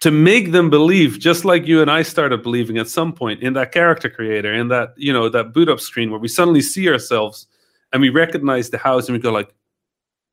to 0.00 0.10
make 0.10 0.52
them 0.52 0.68
believe 0.68 1.18
just 1.18 1.44
like 1.46 1.66
you 1.66 1.80
and 1.80 1.90
I 1.90 2.02
started 2.02 2.42
believing 2.42 2.76
at 2.76 2.88
some 2.88 3.12
point 3.12 3.42
in 3.42 3.54
that 3.54 3.72
character 3.72 4.10
creator 4.10 4.52
in 4.52 4.68
that 4.68 4.92
you 4.96 5.12
know 5.12 5.30
that 5.30 5.54
boot 5.54 5.68
up 5.70 5.80
screen 5.80 6.10
where 6.10 6.20
we 6.20 6.28
suddenly 6.28 6.60
see 6.60 6.88
ourselves 6.90 7.46
and 7.92 8.02
we 8.02 8.10
recognize 8.10 8.68
the 8.70 8.76
house 8.78 9.08
and 9.08 9.16
we 9.16 9.22
go 9.22 9.30
like 9.32 9.54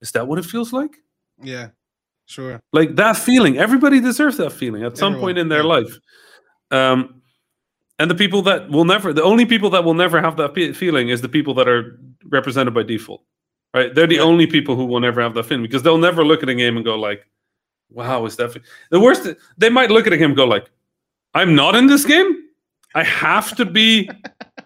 is 0.02 0.12
that 0.14 0.28
what 0.28 0.39
it 0.39 0.46
feels 0.46 0.74
like? 0.74 0.98
Yeah, 1.42 1.70
sure. 2.32 2.59
like 2.73 2.95
that 2.95 3.15
feeling 3.17 3.57
everybody 3.57 3.99
deserves 3.99 4.38
that 4.38 4.51
feeling 4.51 4.84
at 4.84 4.97
some 4.97 5.13
Everyone, 5.13 5.27
point 5.27 5.38
in 5.38 5.47
their 5.49 5.63
yeah. 5.63 5.75
life 5.75 5.93
um 6.71 7.21
and 7.99 8.09
the 8.09 8.15
people 8.15 8.41
that 8.49 8.69
will 8.69 8.86
never 8.86 9.13
the 9.13 9.23
only 9.32 9.45
people 9.45 9.69
that 9.69 9.84
will 9.84 9.93
never 10.03 10.21
have 10.21 10.36
that 10.38 10.55
fe- 10.55 10.73
feeling 10.73 11.09
is 11.09 11.19
the 11.21 11.29
people 11.38 11.53
that 11.55 11.67
are 11.67 11.99
represented 12.38 12.73
by 12.73 12.84
default 12.84 13.21
right 13.75 13.93
they're 13.95 14.07
the 14.07 14.15
Yeah. 14.15 14.21
only 14.32 14.47
people 14.47 14.75
who 14.75 14.86
will 14.86 14.99
never 15.07 15.21
have 15.21 15.34
that 15.36 15.43
feeling 15.45 15.63
because 15.63 15.84
they'll 15.84 15.97
never 16.09 16.23
look 16.25 16.41
at 16.43 16.49
a 16.49 16.55
game 16.55 16.75
and 16.77 16.86
go 16.86 16.95
like 17.09 17.21
wow 17.91 18.25
is 18.25 18.36
that 18.38 18.53
fe-" 18.53 18.61
the 18.89 18.99
worst 18.99 19.27
they 19.57 19.69
might 19.69 19.91
look 19.91 20.07
at 20.07 20.13
a 20.13 20.17
game 20.17 20.32
and 20.32 20.38
go 20.38 20.45
like 20.45 20.67
i'm 21.34 21.53
not 21.55 21.75
in 21.75 21.88
this 21.88 22.05
game 22.05 22.29
i 22.95 23.03
have 23.03 23.55
to 23.55 23.65
be 23.65 24.09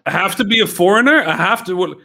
i 0.06 0.10
have 0.10 0.34
to 0.36 0.44
be 0.44 0.60
a 0.60 0.66
foreigner 0.66 1.18
i 1.26 1.34
have 1.36 1.64
to 1.64 1.74
what, 1.76 1.98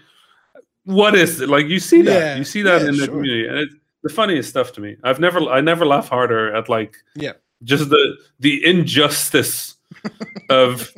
what 0.86 1.14
is 1.16 1.39
it 1.41 1.49
like 1.49 1.68
you 1.68 1.80
see 1.80 2.01
that 2.01 2.20
Yeah, 2.20 2.36
you 2.38 2.43
see 2.43 2.64
that 2.64 2.82
in 2.82 2.97
the 2.97 3.05
sure. 3.05 3.16
community 3.16 3.47
and 3.47 3.57
it's 3.59 3.76
the 4.04 4.10
funniest 4.10 4.49
stuff 4.49 4.72
to 4.74 4.82
me. 4.82 4.95
I've 5.04 5.20
never 5.20 5.39
i 5.49 5.62
never 5.62 5.86
laugh 5.86 6.10
harder 6.10 6.54
at 6.56 6.70
like 6.70 6.95
Yeah. 7.16 7.34
just 7.64 7.89
the 7.89 8.18
the 8.39 8.66
injustice 8.66 9.76
of 10.49 10.91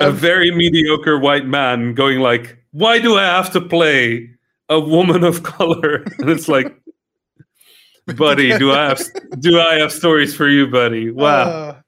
a 0.00 0.10
very 0.10 0.50
mediocre 0.50 1.18
white 1.18 1.46
man 1.46 1.94
going 1.94 2.20
like 2.20 2.58
why 2.72 2.98
do 2.98 3.16
i 3.16 3.22
have 3.24 3.52
to 3.52 3.60
play 3.60 4.30
a 4.68 4.80
woman 4.80 5.22
of 5.24 5.42
color? 5.56 6.02
And 6.18 6.30
it's 6.30 6.48
like 6.48 6.74
buddy 8.16 8.56
do 8.58 8.72
i 8.72 8.88
have 8.88 9.00
do 9.38 9.60
i 9.60 9.74
have 9.74 9.92
stories 9.92 10.34
for 10.34 10.48
you 10.48 10.66
buddy? 10.66 11.10
Wow. 11.10 11.42
Uh, 11.48 11.81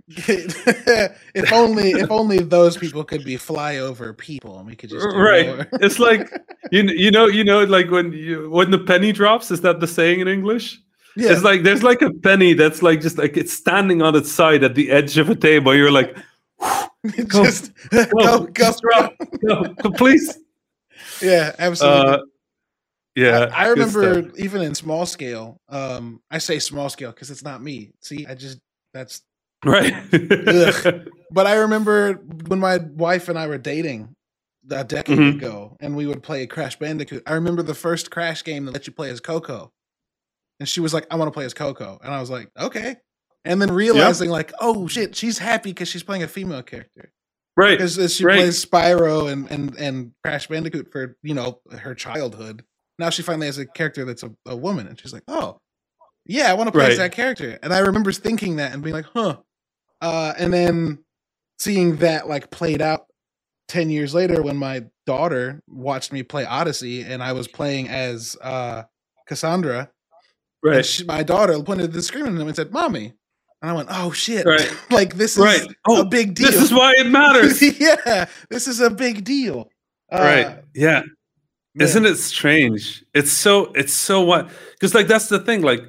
if 0.08 1.52
only 1.52 1.90
if 1.92 2.10
only 2.10 2.38
those 2.38 2.76
people 2.76 3.04
could 3.04 3.24
be 3.24 3.36
flyover 3.36 4.16
people 4.16 4.58
and 4.58 4.66
we 4.66 4.76
could 4.76 4.90
just 4.90 5.06
right. 5.06 5.66
it's 5.74 5.98
like 5.98 6.30
you, 6.72 6.82
you 6.84 7.10
know 7.10 7.26
you 7.26 7.44
know 7.44 7.64
like 7.64 7.90
when 7.90 8.12
you 8.12 8.50
when 8.50 8.70
the 8.70 8.78
penny 8.78 9.12
drops 9.12 9.50
is 9.50 9.60
that 9.60 9.80
the 9.80 9.86
saying 9.86 10.20
in 10.20 10.28
english? 10.28 10.80
Yeah. 11.16 11.30
It's 11.30 11.44
like 11.44 11.62
there's 11.62 11.84
like 11.84 12.02
a 12.02 12.12
penny 12.12 12.54
that's 12.54 12.82
like 12.82 13.00
just 13.00 13.18
like 13.18 13.36
it's 13.36 13.52
standing 13.52 14.02
on 14.02 14.16
its 14.16 14.32
side 14.32 14.64
at 14.64 14.74
the 14.74 14.90
edge 14.90 15.16
of 15.16 15.30
a 15.30 15.36
table. 15.36 15.72
You're 15.72 15.92
like 15.92 16.16
go, 17.28 17.44
just 17.44 17.72
go 17.90 18.04
go, 18.06 18.46
just 18.48 18.82
drop, 18.82 19.14
go, 19.46 19.62
go, 19.74 19.90
please. 19.92 20.38
Yeah 21.22 21.54
absolutely. 21.58 22.12
Uh, 22.14 22.18
yeah 23.14 23.48
I, 23.54 23.66
I 23.66 23.68
remember 23.68 24.32
even 24.36 24.60
in 24.62 24.74
small 24.74 25.06
scale 25.06 25.60
um 25.68 26.20
i 26.32 26.38
say 26.38 26.58
small 26.58 26.88
scale 26.88 27.12
because 27.12 27.30
it's 27.30 27.44
not 27.44 27.62
me. 27.62 27.92
See 28.00 28.26
i 28.26 28.34
just 28.34 28.58
that's 28.92 29.22
right. 29.64 29.94
But 31.30 31.46
i 31.48 31.54
remember 31.54 32.14
when 32.46 32.60
my 32.60 32.76
wife 32.78 33.28
and 33.28 33.36
i 33.38 33.46
were 33.48 33.58
dating 33.58 34.14
a 34.70 34.84
decade 34.84 35.18
Mhm. 35.18 35.34
ago 35.36 35.76
and 35.80 35.96
we 35.96 36.06
would 36.06 36.22
play 36.22 36.46
crash 36.46 36.78
bandicoot. 36.78 37.22
I 37.26 37.32
remember 37.34 37.62
the 37.62 37.74
first 37.74 38.10
crash 38.10 38.44
game 38.44 38.64
that 38.66 38.72
let 38.72 38.86
you 38.86 38.92
play 38.92 39.10
as 39.10 39.20
coco. 39.20 39.72
And 40.60 40.68
she 40.68 40.80
was 40.80 40.94
like 40.94 41.06
i 41.10 41.16
want 41.16 41.26
to 41.28 41.32
play 41.32 41.44
as 41.44 41.54
coco. 41.54 41.98
And 42.02 42.14
i 42.14 42.20
was 42.20 42.30
like 42.30 42.50
okay. 42.58 42.96
And 43.44 43.60
then 43.60 43.70
realizing 43.72 44.30
like 44.30 44.52
oh 44.60 44.86
shit 44.86 45.16
she's 45.16 45.38
happy 45.38 45.70
because 45.70 45.88
she's 45.88 46.02
playing 46.04 46.22
a 46.22 46.28
female 46.28 46.62
character. 46.62 47.10
Right. 47.56 47.78
Because 47.78 48.14
she 48.14 48.24
right. 48.24 48.36
plays 48.38 48.64
Spyro 48.64 49.30
and, 49.30 49.50
and 49.50 49.74
and 49.76 50.12
Crash 50.24 50.46
Bandicoot 50.46 50.90
for 50.92 51.16
you 51.22 51.34
know 51.34 51.60
her 51.78 51.94
childhood. 51.94 52.64
Now 52.98 53.10
she 53.10 53.22
finally 53.22 53.46
has 53.46 53.58
a 53.58 53.66
character 53.66 54.04
that's 54.04 54.22
a, 54.22 54.32
a 54.46 54.54
woman, 54.56 54.86
and 54.86 54.98
she's 55.00 55.12
like, 55.12 55.24
"Oh, 55.28 55.58
yeah, 56.26 56.48
I 56.50 56.54
want 56.54 56.68
to 56.68 56.72
play 56.72 56.86
as 56.92 56.98
that 56.98 57.10
character." 57.12 57.58
And 57.62 57.72
I 57.74 57.78
remember 57.80 58.12
thinking 58.12 58.56
that 58.56 58.72
and 58.72 58.82
being 58.84 58.94
like, 58.94 59.06
"Huh," 59.12 59.38
uh, 60.04 60.34
and 60.38 60.52
then 60.52 60.98
seeing 61.58 61.96
that 61.96 62.28
like 62.28 62.50
played 62.50 62.82
out 62.82 63.06
ten 63.68 63.88
years 63.88 64.14
later 64.14 64.42
when 64.42 64.56
my 64.56 64.84
daughter 65.06 65.62
watched 65.66 66.12
me 66.12 66.22
play 66.22 66.44
Odyssey, 66.44 67.02
and 67.02 67.22
I 67.22 67.32
was 67.32 67.48
playing 67.48 67.88
as 67.88 68.36
uh, 68.42 68.82
Kassandra. 69.28 69.88
Right 70.62 70.84
she, 70.84 71.04
my 71.04 71.22
daughter 71.22 71.60
pointed 71.62 71.90
to 71.90 71.96
the 71.96 72.02
screen 72.02 72.26
at 72.26 72.32
him 72.32 72.40
and 72.40 72.54
said, 72.54 72.70
"Mommy," 72.70 73.14
and 73.62 73.70
I 73.70 73.72
went, 73.72 73.88
"Oh 73.90 74.12
shit!" 74.12 74.44
Right. 74.44 74.70
like 74.90 75.14
this 75.14 75.38
is 75.38 75.42
right 75.42 75.66
oh 75.88 76.02
a 76.02 76.04
big 76.04 76.34
deal. 76.34 76.50
this 76.50 76.60
is 76.60 76.72
why 76.72 76.92
it 76.98 77.06
matters 77.06 77.62
yeah, 77.80 78.26
this 78.50 78.68
is 78.68 78.80
a 78.80 78.90
big 78.90 79.24
deal. 79.24 79.70
Uh, 80.12 80.18
right 80.20 80.64
yeah 80.74 81.00
man. 81.00 81.08
isn't 81.88 82.04
it 82.04 82.16
strange 82.16 83.02
it's 83.14 83.32
so 83.32 83.72
it's 83.72 83.94
so 83.94 84.20
what 84.20 84.50
because 84.72 84.94
like 84.94 85.08
that's 85.08 85.28
the 85.28 85.38
thing 85.38 85.62
like 85.62 85.82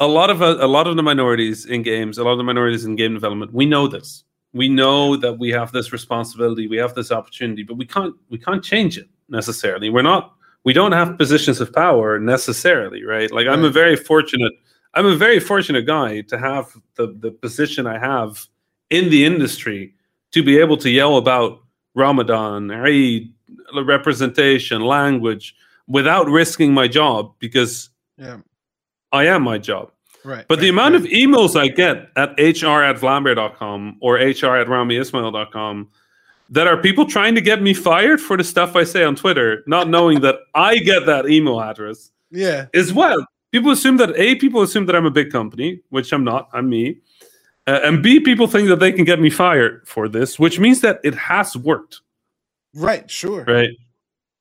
a 0.00 0.06
lot 0.06 0.30
of 0.30 0.42
a 0.42 0.66
lot 0.66 0.86
of 0.86 0.96
the 0.96 1.02
minorities 1.02 1.64
in 1.66 1.82
games 1.82 2.18
a 2.18 2.24
lot 2.24 2.32
of 2.32 2.38
the 2.38 2.44
minorities 2.44 2.84
in 2.84 2.96
game 2.96 3.14
development 3.14 3.52
we 3.52 3.66
know 3.66 3.88
this. 3.88 4.24
We 4.52 4.68
know 4.68 5.16
that 5.16 5.38
we 5.38 5.50
have 5.50 5.72
this 5.72 5.92
responsibility 5.92 6.66
we 6.66 6.76
have 6.78 6.94
this 6.94 7.10
opportunity 7.12 7.62
but 7.62 7.76
we 7.76 7.86
can't 7.86 8.14
we 8.28 8.38
can't 8.38 8.62
change 8.62 8.98
it 8.98 9.08
necessarily. 9.28 9.90
We're 9.90 10.02
not 10.02 10.34
we 10.64 10.72
don't 10.72 10.92
have 10.92 11.16
positions 11.16 11.60
of 11.60 11.72
power 11.72 12.18
necessarily 12.18 13.04
right? 13.04 13.30
Like 13.32 13.46
i'm 13.46 13.64
a 13.64 13.70
very 13.70 13.96
fortunate 13.96 14.52
i'm 14.94 15.06
a 15.06 15.16
very 15.16 15.40
fortunate 15.40 15.86
guy 15.86 16.20
to 16.22 16.38
have 16.38 16.74
the 16.96 17.16
the 17.20 17.30
position 17.30 17.86
i 17.86 17.98
have 17.98 18.46
in 18.90 19.10
the 19.10 19.24
industry 19.24 19.94
to 20.32 20.42
be 20.42 20.58
able 20.58 20.76
to 20.78 20.90
yell 20.90 21.16
about 21.16 21.60
ramadan 21.94 22.70
eid 22.70 23.32
representation 23.84 24.82
language 24.82 25.54
without 25.88 26.28
risking 26.28 26.72
my 26.72 26.88
job 26.88 27.32
because 27.38 27.90
Yeah, 28.18 28.38
i 29.16 29.24
am 29.24 29.42
my 29.42 29.58
job 29.58 29.90
right. 30.24 30.46
but 30.48 30.60
the 30.60 30.68
amount 30.68 30.94
right. 30.94 31.04
of 31.04 31.10
emails 31.10 31.58
I 31.58 31.68
get 31.68 32.10
at 32.16 32.30
hr 32.38 32.82
at 32.82 32.96
vlambeer.com 32.96 33.98
or 34.00 34.14
hr 34.14 34.56
at 34.56 34.66
ramiismail.com 34.66 35.88
that 36.50 36.66
are 36.66 36.76
people 36.76 37.06
trying 37.06 37.34
to 37.34 37.40
get 37.40 37.62
me 37.62 37.74
fired 37.74 38.20
for 38.20 38.36
the 38.36 38.44
stuff 38.44 38.76
I 38.76 38.84
say 38.84 39.04
on 39.04 39.16
Twitter, 39.16 39.64
not 39.66 39.88
knowing 39.88 40.20
that 40.20 40.36
I 40.54 40.78
get 40.78 41.06
that 41.06 41.28
email 41.28 41.60
address 41.60 42.10
yeah, 42.30 42.66
as 42.74 42.92
well. 42.92 43.26
People 43.52 43.70
assume 43.70 43.96
that 43.98 44.16
A, 44.16 44.34
people 44.36 44.62
assume 44.62 44.86
that 44.86 44.96
I'm 44.96 45.06
a 45.06 45.10
big 45.10 45.30
company, 45.30 45.80
which 45.90 46.12
I'm 46.12 46.24
not, 46.24 46.48
I'm 46.52 46.68
me. 46.68 46.98
Uh, 47.66 47.80
and 47.82 48.02
B, 48.02 48.20
people 48.20 48.46
think 48.46 48.68
that 48.68 48.78
they 48.78 48.92
can 48.92 49.04
get 49.04 49.20
me 49.20 49.30
fired 49.30 49.86
for 49.88 50.08
this, 50.08 50.38
which 50.38 50.60
means 50.60 50.80
that 50.82 51.00
it 51.02 51.14
has 51.14 51.56
worked, 51.56 52.00
right. 52.74 53.10
Sure. 53.10 53.44
right? 53.44 53.70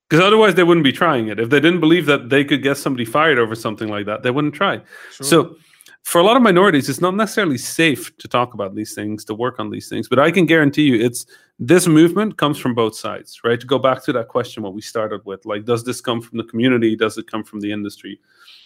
Because 0.10 0.24
otherwise 0.24 0.56
they 0.56 0.64
wouldn't 0.64 0.84
be 0.84 0.92
trying 0.92 1.30
it. 1.30 1.40
If 1.40 1.50
they 1.50 1.60
didn't 1.60 1.80
believe 1.80 2.06
that 2.06 2.30
they 2.30 2.44
could 2.44 2.62
get 2.62 2.78
somebody 2.78 3.06
fired 3.06 3.40
over 3.40 3.56
something 3.56 3.88
like 3.88 4.06
that, 4.06 4.22
they 4.24 4.32
wouldn't 4.32 4.54
try. 4.54 4.82
sure. 5.12 5.26
So, 5.26 5.56
for 6.04 6.22
a 6.22 6.24
lot 6.24 6.38
of 6.38 6.44
minorities, 6.44 6.88
it's 6.88 7.02
not 7.02 7.16
necessarily 7.16 7.58
safe 7.58 8.16
to 8.18 8.28
talk 8.28 8.54
about 8.54 8.76
these 8.76 8.94
things, 8.94 9.26
to 9.26 9.34
work 9.34 9.60
on 9.60 9.72
these 9.72 9.90
things. 9.90 10.08
But 10.08 10.20
I 10.20 10.30
can 10.30 10.46
guarantee 10.46 10.84
you, 10.84 11.04
it's 11.04 11.26
this 11.58 11.88
movement 11.88 12.38
comes 12.38 12.60
from 12.60 12.76
both 12.76 12.96
sides, 12.96 13.42
right? 13.44 13.60
To 13.60 13.66
go 13.66 13.80
back 13.80 14.04
to 14.04 14.14
that 14.14 14.28
question, 14.28 14.62
what 14.62 14.76
we 14.76 14.82
started 14.82 15.26
with, 15.26 15.48
like, 15.48 15.66
does 15.66 15.84
this 15.84 16.02
come 16.02 16.22
from 16.22 16.38
the 16.38 16.44
community? 16.44 16.96
Does 16.96 17.18
it 17.18 17.26
come 17.26 17.44
from 17.44 17.60
the 17.60 17.72
industry? 17.72 18.20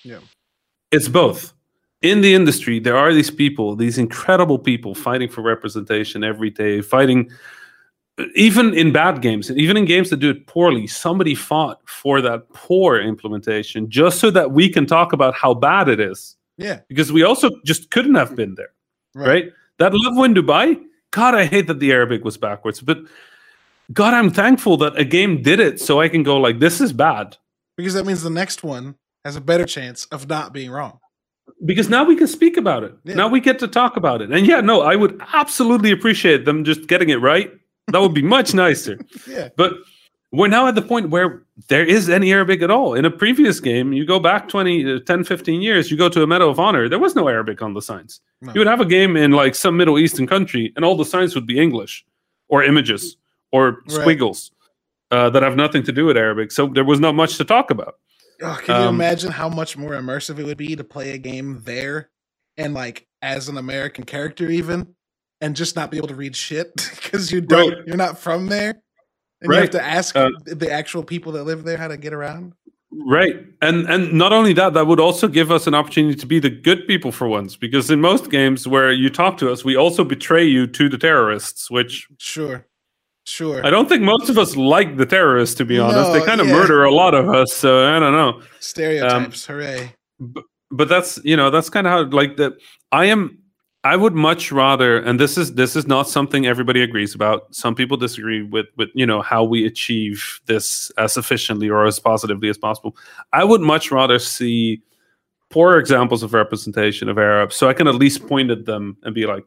Yeah. 0.04 0.20
it's 0.92 1.08
both. 1.08 1.54
In 2.02 2.22
the 2.22 2.34
industry, 2.34 2.80
there 2.80 2.98
are 2.98 3.14
these 3.14 3.32
people, 3.32 3.76
these 3.76 3.98
incredible 3.98 4.60
people, 4.60 4.94
fighting 4.94 5.30
for 5.30 5.42
representation 5.42 6.24
every 6.24 6.50
day, 6.50 6.82
fighting. 6.82 7.32
Even 8.36 8.74
in 8.74 8.92
bad 8.92 9.22
games, 9.22 9.50
even 9.52 9.78
in 9.78 9.86
games 9.86 10.10
that 10.10 10.18
do 10.18 10.30
it 10.30 10.46
poorly, 10.48 10.88
somebody 10.88 11.36
fought 11.36 11.80
for 11.88 12.22
that 12.22 12.50
poor 12.54 13.00
implementation 13.00 13.90
just 13.90 14.20
so 14.20 14.30
that 14.32 14.52
we 14.52 14.70
can 14.70 14.86
talk 14.86 15.14
about 15.14 15.34
how 15.34 15.54
bad 15.54 15.88
it 15.88 16.00
is 16.00 16.36
Yeah. 16.58 16.80
because 16.88 17.12
we 17.12 17.24
also 17.24 17.50
just 17.66 17.92
couldn't 17.92 18.16
have 18.16 18.36
been 18.36 18.56
there, 18.56 18.72
right? 19.16 19.52
That 19.78 19.94
Love 19.94 20.18
Win 20.18 20.34
Dubai, 20.34 20.82
God, 21.12 21.34
I 21.36 21.46
hate 21.46 21.68
that 21.68 21.80
the 21.80 21.92
Arabic 21.92 22.24
was 22.26 22.38
backwards, 22.38 22.82
but 22.82 23.00
God, 23.94 24.14
I'm 24.14 24.30
thankful 24.30 24.78
that 24.78 24.98
a 24.98 25.06
game 25.06 25.42
did 25.42 25.60
it 25.60 25.80
so 25.80 26.00
I 26.02 26.10
can 26.10 26.22
go 26.24 26.38
like, 26.38 26.60
this 26.60 26.80
is 26.82 26.94
bad. 26.94 27.38
Because 27.78 27.94
that 27.94 28.06
means 28.06 28.22
the 28.22 28.30
next 28.30 28.64
one 28.64 28.96
has 29.26 29.36
a 29.36 29.42
better 29.42 29.66
chance 29.66 30.06
of 30.12 30.28
not 30.28 30.54
being 30.54 30.70
wrong. 30.70 31.00
Because 31.66 31.90
now 31.90 32.04
we 32.04 32.16
can 32.16 32.28
speak 32.28 32.58
about 32.58 32.84
it. 32.84 32.94
Yeah. 33.04 33.16
Now 33.16 33.28
we 33.28 33.40
get 33.40 33.58
to 33.60 33.68
talk 33.68 33.98
about 33.98 34.22
it. 34.22 34.32
And 34.32 34.46
yeah, 34.46 34.62
no, 34.62 34.82
I 34.82 34.96
would 34.96 35.20
absolutely 35.34 35.92
appreciate 35.92 36.46
them 36.46 36.64
just 36.64 36.88
getting 36.88 37.10
it 37.10 37.22
right. 37.22 37.52
That 37.92 38.02
would 38.02 38.14
be 38.14 38.22
much 38.22 38.54
nicer. 38.54 38.98
Yeah. 39.28 39.50
But 39.56 39.74
we're 40.32 40.48
now 40.48 40.68
at 40.68 40.76
the 40.76 40.82
point 40.82 41.10
where 41.10 41.44
there 41.70 41.84
is 41.86 42.08
any 42.10 42.32
Arabic 42.32 42.62
at 42.62 42.70
all. 42.70 42.94
In 42.94 43.04
a 43.06 43.10
previous 43.12 43.60
game, 43.60 43.94
you 43.94 44.06
go 44.06 44.20
back 44.20 44.48
20, 44.48 44.96
uh, 44.96 45.00
10, 45.06 45.24
15 45.24 45.62
years, 45.62 45.90
you 45.90 45.98
go 45.98 46.08
to 46.10 46.22
a 46.22 46.28
Medal 46.28 46.50
of 46.50 46.60
Honor, 46.60 46.88
there 46.88 47.00
was 47.00 47.16
no 47.16 47.28
Arabic 47.28 47.62
on 47.62 47.74
the 47.74 47.82
signs. 47.82 48.22
No. 48.42 48.54
You 48.54 48.60
would 48.60 48.68
have 48.68 48.80
a 48.82 48.86
game 48.86 49.18
in 49.18 49.32
like 49.32 49.56
some 49.56 49.76
Middle 49.78 49.98
Eastern 49.98 50.28
country, 50.28 50.72
and 50.76 50.86
all 50.86 50.96
the 50.96 51.06
signs 51.06 51.34
would 51.36 51.48
be 51.48 51.60
English 51.60 52.06
or 52.48 52.64
images 52.64 53.18
or 53.52 53.72
Right. 53.88 53.92
squiggles 53.92 54.52
uh, 55.12 55.30
that 55.32 55.42
have 55.42 55.56
nothing 55.56 55.82
to 55.84 55.92
do 55.92 56.06
with 56.06 56.16
Arabic. 56.18 56.52
So 56.52 56.68
there 56.68 56.86
was 56.86 57.00
not 57.00 57.16
much 57.16 57.38
to 57.38 57.44
talk 57.46 57.72
about. 57.72 57.96
Oh, 58.42 58.58
can 58.64 58.82
you 58.82 58.88
Um, 58.90 58.96
imagine 58.96 59.32
how 59.32 59.50
much 59.50 59.76
more 59.78 59.92
immersive 59.94 60.38
it 60.40 60.46
would 60.46 60.58
be 60.58 60.76
to 60.76 60.84
play 60.84 61.12
a 61.12 61.18
game 61.18 61.62
there 61.66 62.10
and 62.56 62.74
like 62.76 63.08
as 63.24 63.50
an 63.50 63.58
American 63.58 64.04
character 64.06 64.48
even 64.50 64.96
and 65.42 65.56
just 65.56 65.76
not 65.76 65.92
be 65.92 65.98
able 65.98 66.08
to 66.10 66.16
read 66.16 66.36
shit 66.36 66.74
because 66.96 67.32
you 67.32 67.42
don't 67.42 67.74
Right. 67.74 67.88
you're 67.88 67.98
not 67.98 68.20
from 68.20 68.48
there 68.48 68.82
and 69.42 69.54
you 69.54 69.60
have 69.60 69.70
to 69.72 69.84
ask 69.84 70.16
Uh, 70.16 70.30
the 70.46 70.72
actual 70.72 71.04
people 71.04 71.32
that 71.34 71.44
live 71.46 71.64
there 71.64 71.78
how 71.78 71.88
to 71.88 71.98
get 71.98 72.14
around. 72.14 72.54
Right. 72.92 73.46
And 73.62 73.88
and 73.88 74.12
not 74.14 74.34
only 74.34 74.52
that, 74.54 74.74
that 74.74 74.88
would 74.88 75.00
also 75.00 75.28
give 75.28 75.52
us 75.52 75.68
an 75.68 75.76
opportunity 75.76 76.16
to 76.16 76.26
be 76.26 76.40
the 76.40 76.50
good 76.50 76.88
people 76.88 77.12
for 77.12 77.28
once. 77.28 77.56
Because 77.56 77.92
in 77.92 78.02
most 78.02 78.32
games 78.32 78.68
where 78.68 78.92
you 78.92 79.10
talk 79.12 79.38
to 79.38 79.52
us, 79.52 79.64
we 79.64 79.76
also 79.76 80.04
betray 80.04 80.44
you 80.44 80.66
to 80.68 80.90
the 80.90 80.98
terrorists, 80.98 81.70
which 81.70 82.08
Sure. 82.18 82.66
Sure. 83.26 83.64
I 83.64 83.70
don't 83.70 83.88
think 83.88 84.02
most 84.02 84.28
of 84.28 84.40
us 84.40 84.56
like 84.56 84.98
the 84.98 85.06
terrorists, 85.06 85.54
to 85.58 85.66
be 85.66 85.78
honest. 85.78 86.14
They 86.14 86.26
kind 86.26 86.42
of 86.42 86.48
yeah. 86.48 86.54
murder 86.54 86.84
a 86.84 86.92
lot 86.92 87.14
of 87.14 87.30
us, 87.30 87.54
so 87.54 87.88
I 87.88 88.00
don't 88.00 88.12
know. 88.14 88.42
Stereotypes. 88.60 89.46
Hooray. 89.46 89.94
But 90.72 90.90
that's 90.90 91.20
you 91.24 91.38
know, 91.38 91.52
that's 91.52 91.70
kind 91.70 91.86
of 91.86 91.92
how 91.94 92.10
like 92.10 92.38
the 92.38 92.58
I 92.92 93.06
am 93.06 93.38
I 93.84 93.96
would 93.96 94.14
much 94.14 94.52
rather, 94.52 94.98
and 94.98 95.20
this 95.20 95.38
is 95.38 95.54
this 95.54 95.76
is 95.76 95.88
not 95.88 96.10
something 96.10 96.46
everybody 96.46 96.82
agrees 96.82 97.16
about. 97.16 97.54
Some 97.56 97.76
people 97.76 97.96
disagree 97.96 98.44
with 98.44 98.66
with 98.76 98.90
you 98.94 99.06
know 99.06 99.22
how 99.22 99.44
we 99.44 99.66
achieve 99.66 100.42
this 100.48 100.92
as 100.98 101.16
efficiently 101.16 101.70
or 101.70 101.86
as 101.86 101.98
positively 102.00 102.50
as 102.50 102.58
possible. 102.58 102.98
I 103.32 103.46
would 103.46 103.62
much 103.62 103.90
rather 103.90 104.20
see 104.20 104.82
poor 105.50 105.78
examples 105.78 106.24
of 106.24 106.34
representation 106.34 107.08
of 107.08 107.18
Arabs, 107.18 107.56
so 107.56 107.70
I 107.70 107.74
can 107.74 107.88
at 107.88 107.96
least 107.96 108.28
point 108.28 108.52
at 108.52 108.66
them 108.66 108.98
and 109.04 109.16
be 109.16 109.26
like, 109.26 109.46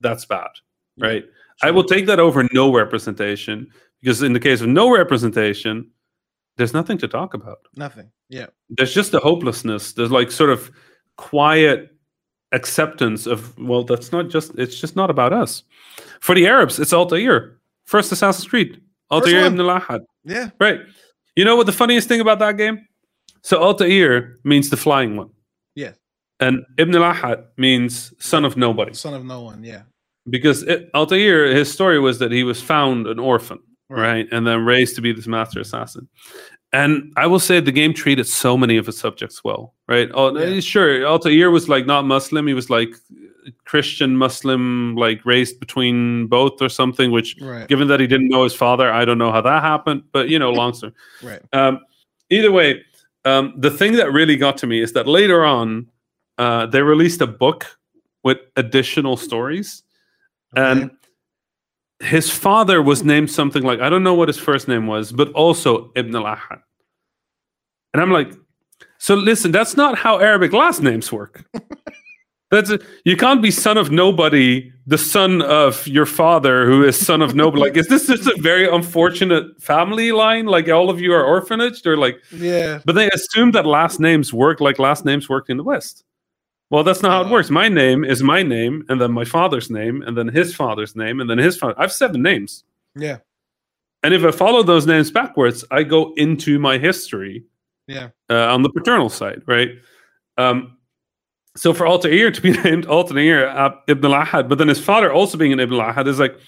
"That's 0.00 0.26
bad," 0.26 0.50
right? 0.98 1.24
I 1.62 1.70
will 1.70 1.84
take 1.84 2.06
that 2.06 2.20
over 2.20 2.46
no 2.52 2.72
representation 2.72 3.66
because 4.00 4.22
in 4.22 4.34
the 4.34 4.40
case 4.40 4.60
of 4.60 4.68
no 4.68 4.90
representation, 4.94 5.90
there's 6.56 6.74
nothing 6.74 6.98
to 6.98 7.08
talk 7.08 7.34
about 7.34 7.60
Nothing. 7.76 8.10
Yeah. 8.28 8.46
there's 8.68 8.94
just 8.94 9.12
the 9.12 9.20
hopelessness 9.20 9.92
there's 9.92 10.10
like 10.10 10.30
sort 10.30 10.50
of 10.50 10.70
quiet 11.16 11.94
acceptance 12.52 13.26
of 13.26 13.56
well 13.58 13.84
that's 13.84 14.10
not 14.12 14.28
just 14.28 14.52
it's 14.58 14.80
just 14.80 14.96
not 14.96 15.10
about 15.10 15.32
us. 15.32 15.62
For 16.20 16.34
the 16.34 16.46
arabs 16.46 16.78
it's 16.78 16.92
altair. 16.92 17.56
First 17.84 18.12
assassin's 18.12 18.48
creed. 18.48 18.80
Altair 19.10 19.44
ibn 19.46 19.60
al-ahad. 19.60 20.00
Yeah. 20.24 20.50
right. 20.60 20.80
You 21.36 21.44
know 21.44 21.56
what 21.56 21.66
the 21.66 21.72
funniest 21.72 22.08
thing 22.08 22.20
about 22.20 22.38
that 22.40 22.56
game? 22.56 22.86
So 23.42 23.62
altair 23.62 24.38
means 24.44 24.70
the 24.70 24.76
flying 24.76 25.16
one. 25.16 25.30
Yes. 25.74 25.96
and 26.40 26.64
ibn 26.78 26.94
al-ahad 26.94 27.44
means 27.56 28.12
son 28.18 28.44
of 28.44 28.56
nobody. 28.56 28.94
Son 28.94 29.14
of 29.14 29.24
no 29.24 29.42
one. 29.42 29.64
Yeah. 29.64 29.82
because 30.28 30.62
it, 30.64 30.90
altair 30.94 31.46
his 31.54 31.72
story 31.72 31.98
was 31.98 32.18
that 32.18 32.32
he 32.32 32.44
was 32.44 32.60
found 32.60 33.06
an 33.06 33.18
orphan 33.18 33.60
right? 33.90 34.28
And 34.30 34.46
then 34.46 34.64
raised 34.64 34.94
to 34.96 35.02
be 35.02 35.12
this 35.12 35.26
master 35.26 35.60
assassin 35.60 36.08
and 36.72 37.12
i 37.16 37.26
will 37.26 37.40
say 37.40 37.60
the 37.60 37.72
game 37.72 37.92
treated 37.92 38.26
so 38.26 38.56
many 38.56 38.76
of 38.76 38.88
its 38.88 38.98
subjects 38.98 39.42
well 39.44 39.74
right 39.88 40.08
oh, 40.14 40.36
Yeah. 40.38 40.60
sure 40.60 41.04
altair 41.04 41.50
was 41.50 41.68
like 41.68 41.86
not 41.86 42.04
muslim 42.04 42.46
he 42.46 42.54
was 42.54 42.70
like 42.70 42.90
christian 43.64 44.16
muslim 44.16 44.94
like 44.96 45.24
raised 45.24 45.58
between 45.60 46.26
both 46.28 46.60
or 46.62 46.68
something 46.68 47.10
which 47.10 47.36
Right. 47.40 47.66
given 47.68 47.88
that 47.88 47.98
he 48.00 48.06
didn't 48.06 48.28
know 48.28 48.44
his 48.44 48.54
father 48.54 48.92
i 48.92 49.04
don't 49.04 49.18
know 49.18 49.32
how 49.32 49.40
that 49.40 49.62
happened 49.62 50.02
but 50.12 50.28
you 50.28 50.38
know 50.38 50.50
long 50.62 50.72
story 50.74 50.92
Right. 51.22 51.40
um, 51.52 51.80
either 52.30 52.52
way 52.52 52.84
um, 53.24 53.52
the 53.58 53.70
thing 53.70 53.92
that 53.96 54.12
really 54.12 54.36
got 54.36 54.56
to 54.58 54.66
me 54.66 54.80
is 54.80 54.92
that 54.94 55.06
later 55.06 55.44
on 55.44 55.88
uh, 56.38 56.66
they 56.66 56.80
released 56.82 57.20
a 57.20 57.26
book 57.26 57.66
with 58.22 58.38
additional 58.56 59.16
stories 59.16 59.82
and 60.56 60.84
Okay. 60.84 60.94
His 62.00 62.30
father 62.30 62.82
was 62.82 63.04
named 63.04 63.30
something 63.30 63.62
like 63.62 63.80
I 63.80 63.88
don't 63.88 64.02
know 64.02 64.14
what 64.14 64.28
his 64.28 64.38
first 64.38 64.68
name 64.68 64.86
was, 64.86 65.12
but 65.12 65.30
also 65.32 65.92
Ibn 65.94 66.14
al-Ahad. 66.16 66.62
And 67.92 68.02
I'm 68.02 68.10
like, 68.10 68.32
so 68.98 69.14
listen, 69.14 69.52
that's 69.52 69.76
not 69.76 69.98
how 69.98 70.18
Arabic 70.18 70.52
last 70.52 70.80
names 70.80 71.12
work. 71.12 71.44
that's 72.50 72.70
a, 72.70 72.78
you 73.04 73.16
can't 73.16 73.42
be 73.42 73.50
son 73.50 73.76
of 73.76 73.90
nobody, 73.90 74.72
the 74.86 74.98
son 74.98 75.42
of 75.42 75.86
your 75.86 76.06
father 76.06 76.66
who 76.66 76.84
is 76.84 76.98
son 76.98 77.20
of 77.20 77.34
nobody. 77.34 77.62
like, 77.62 77.76
is 77.76 77.88
this 77.88 78.06
just 78.06 78.26
a 78.26 78.36
very 78.40 78.68
unfortunate 78.68 79.60
family 79.60 80.12
line? 80.12 80.46
Like 80.46 80.68
all 80.68 80.90
of 80.90 81.00
you 81.00 81.12
are 81.12 81.24
orphanaged, 81.24 81.86
or 81.86 81.96
like? 81.96 82.18
yeah. 82.32 82.80
But 82.84 82.94
they 82.94 83.10
assume 83.10 83.52
that 83.52 83.66
last 83.66 84.00
names 84.00 84.32
work 84.32 84.60
like 84.60 84.78
last 84.78 85.04
names 85.04 85.28
worked 85.28 85.50
in 85.50 85.58
the 85.58 85.64
West. 85.64 86.04
Well, 86.70 86.84
that's 86.84 87.02
not 87.02 87.10
how 87.10 87.22
it 87.28 87.32
works. 87.32 87.50
My 87.50 87.68
name 87.68 88.04
is 88.04 88.22
my 88.22 88.42
name, 88.44 88.84
and 88.88 89.00
then 89.00 89.10
my 89.12 89.24
father's 89.24 89.70
name, 89.70 90.02
and 90.02 90.16
then 90.16 90.28
his 90.28 90.54
father's 90.54 90.94
name, 90.94 91.20
and 91.20 91.28
then 91.28 91.38
his 91.38 91.56
father. 91.56 91.74
I 91.76 91.82
have 91.82 91.92
seven 91.92 92.22
names. 92.22 92.62
Yeah. 92.96 93.18
And 94.02 94.14
if 94.14 94.24
I 94.24 94.30
follow 94.30 94.62
those 94.62 94.86
names 94.86 95.10
backwards, 95.10 95.64
I 95.70 95.82
go 95.82 96.14
into 96.16 96.58
my 96.58 96.78
history 96.78 97.44
Yeah. 97.88 98.10
uh, 98.30 98.54
on 98.54 98.62
the 98.62 98.70
paternal 98.70 99.08
side, 99.10 99.42
right? 99.46 99.70
Um, 100.38 100.76
so 101.56 101.74
for 101.74 101.86
Altair 101.88 102.30
to 102.30 102.40
be 102.40 102.52
named 102.64 102.86
Altair 102.86 103.48
uh, 103.50 103.74
Ibn 103.88 104.12
al-Ahad, 104.12 104.48
but 104.48 104.58
then 104.58 104.68
his 104.68 104.80
father 104.80 105.12
also 105.12 105.36
being 105.36 105.52
an 105.52 105.60
Ibn 105.60 105.78
al-Ahad 105.78 106.06
is 106.06 106.18
like, 106.20 106.38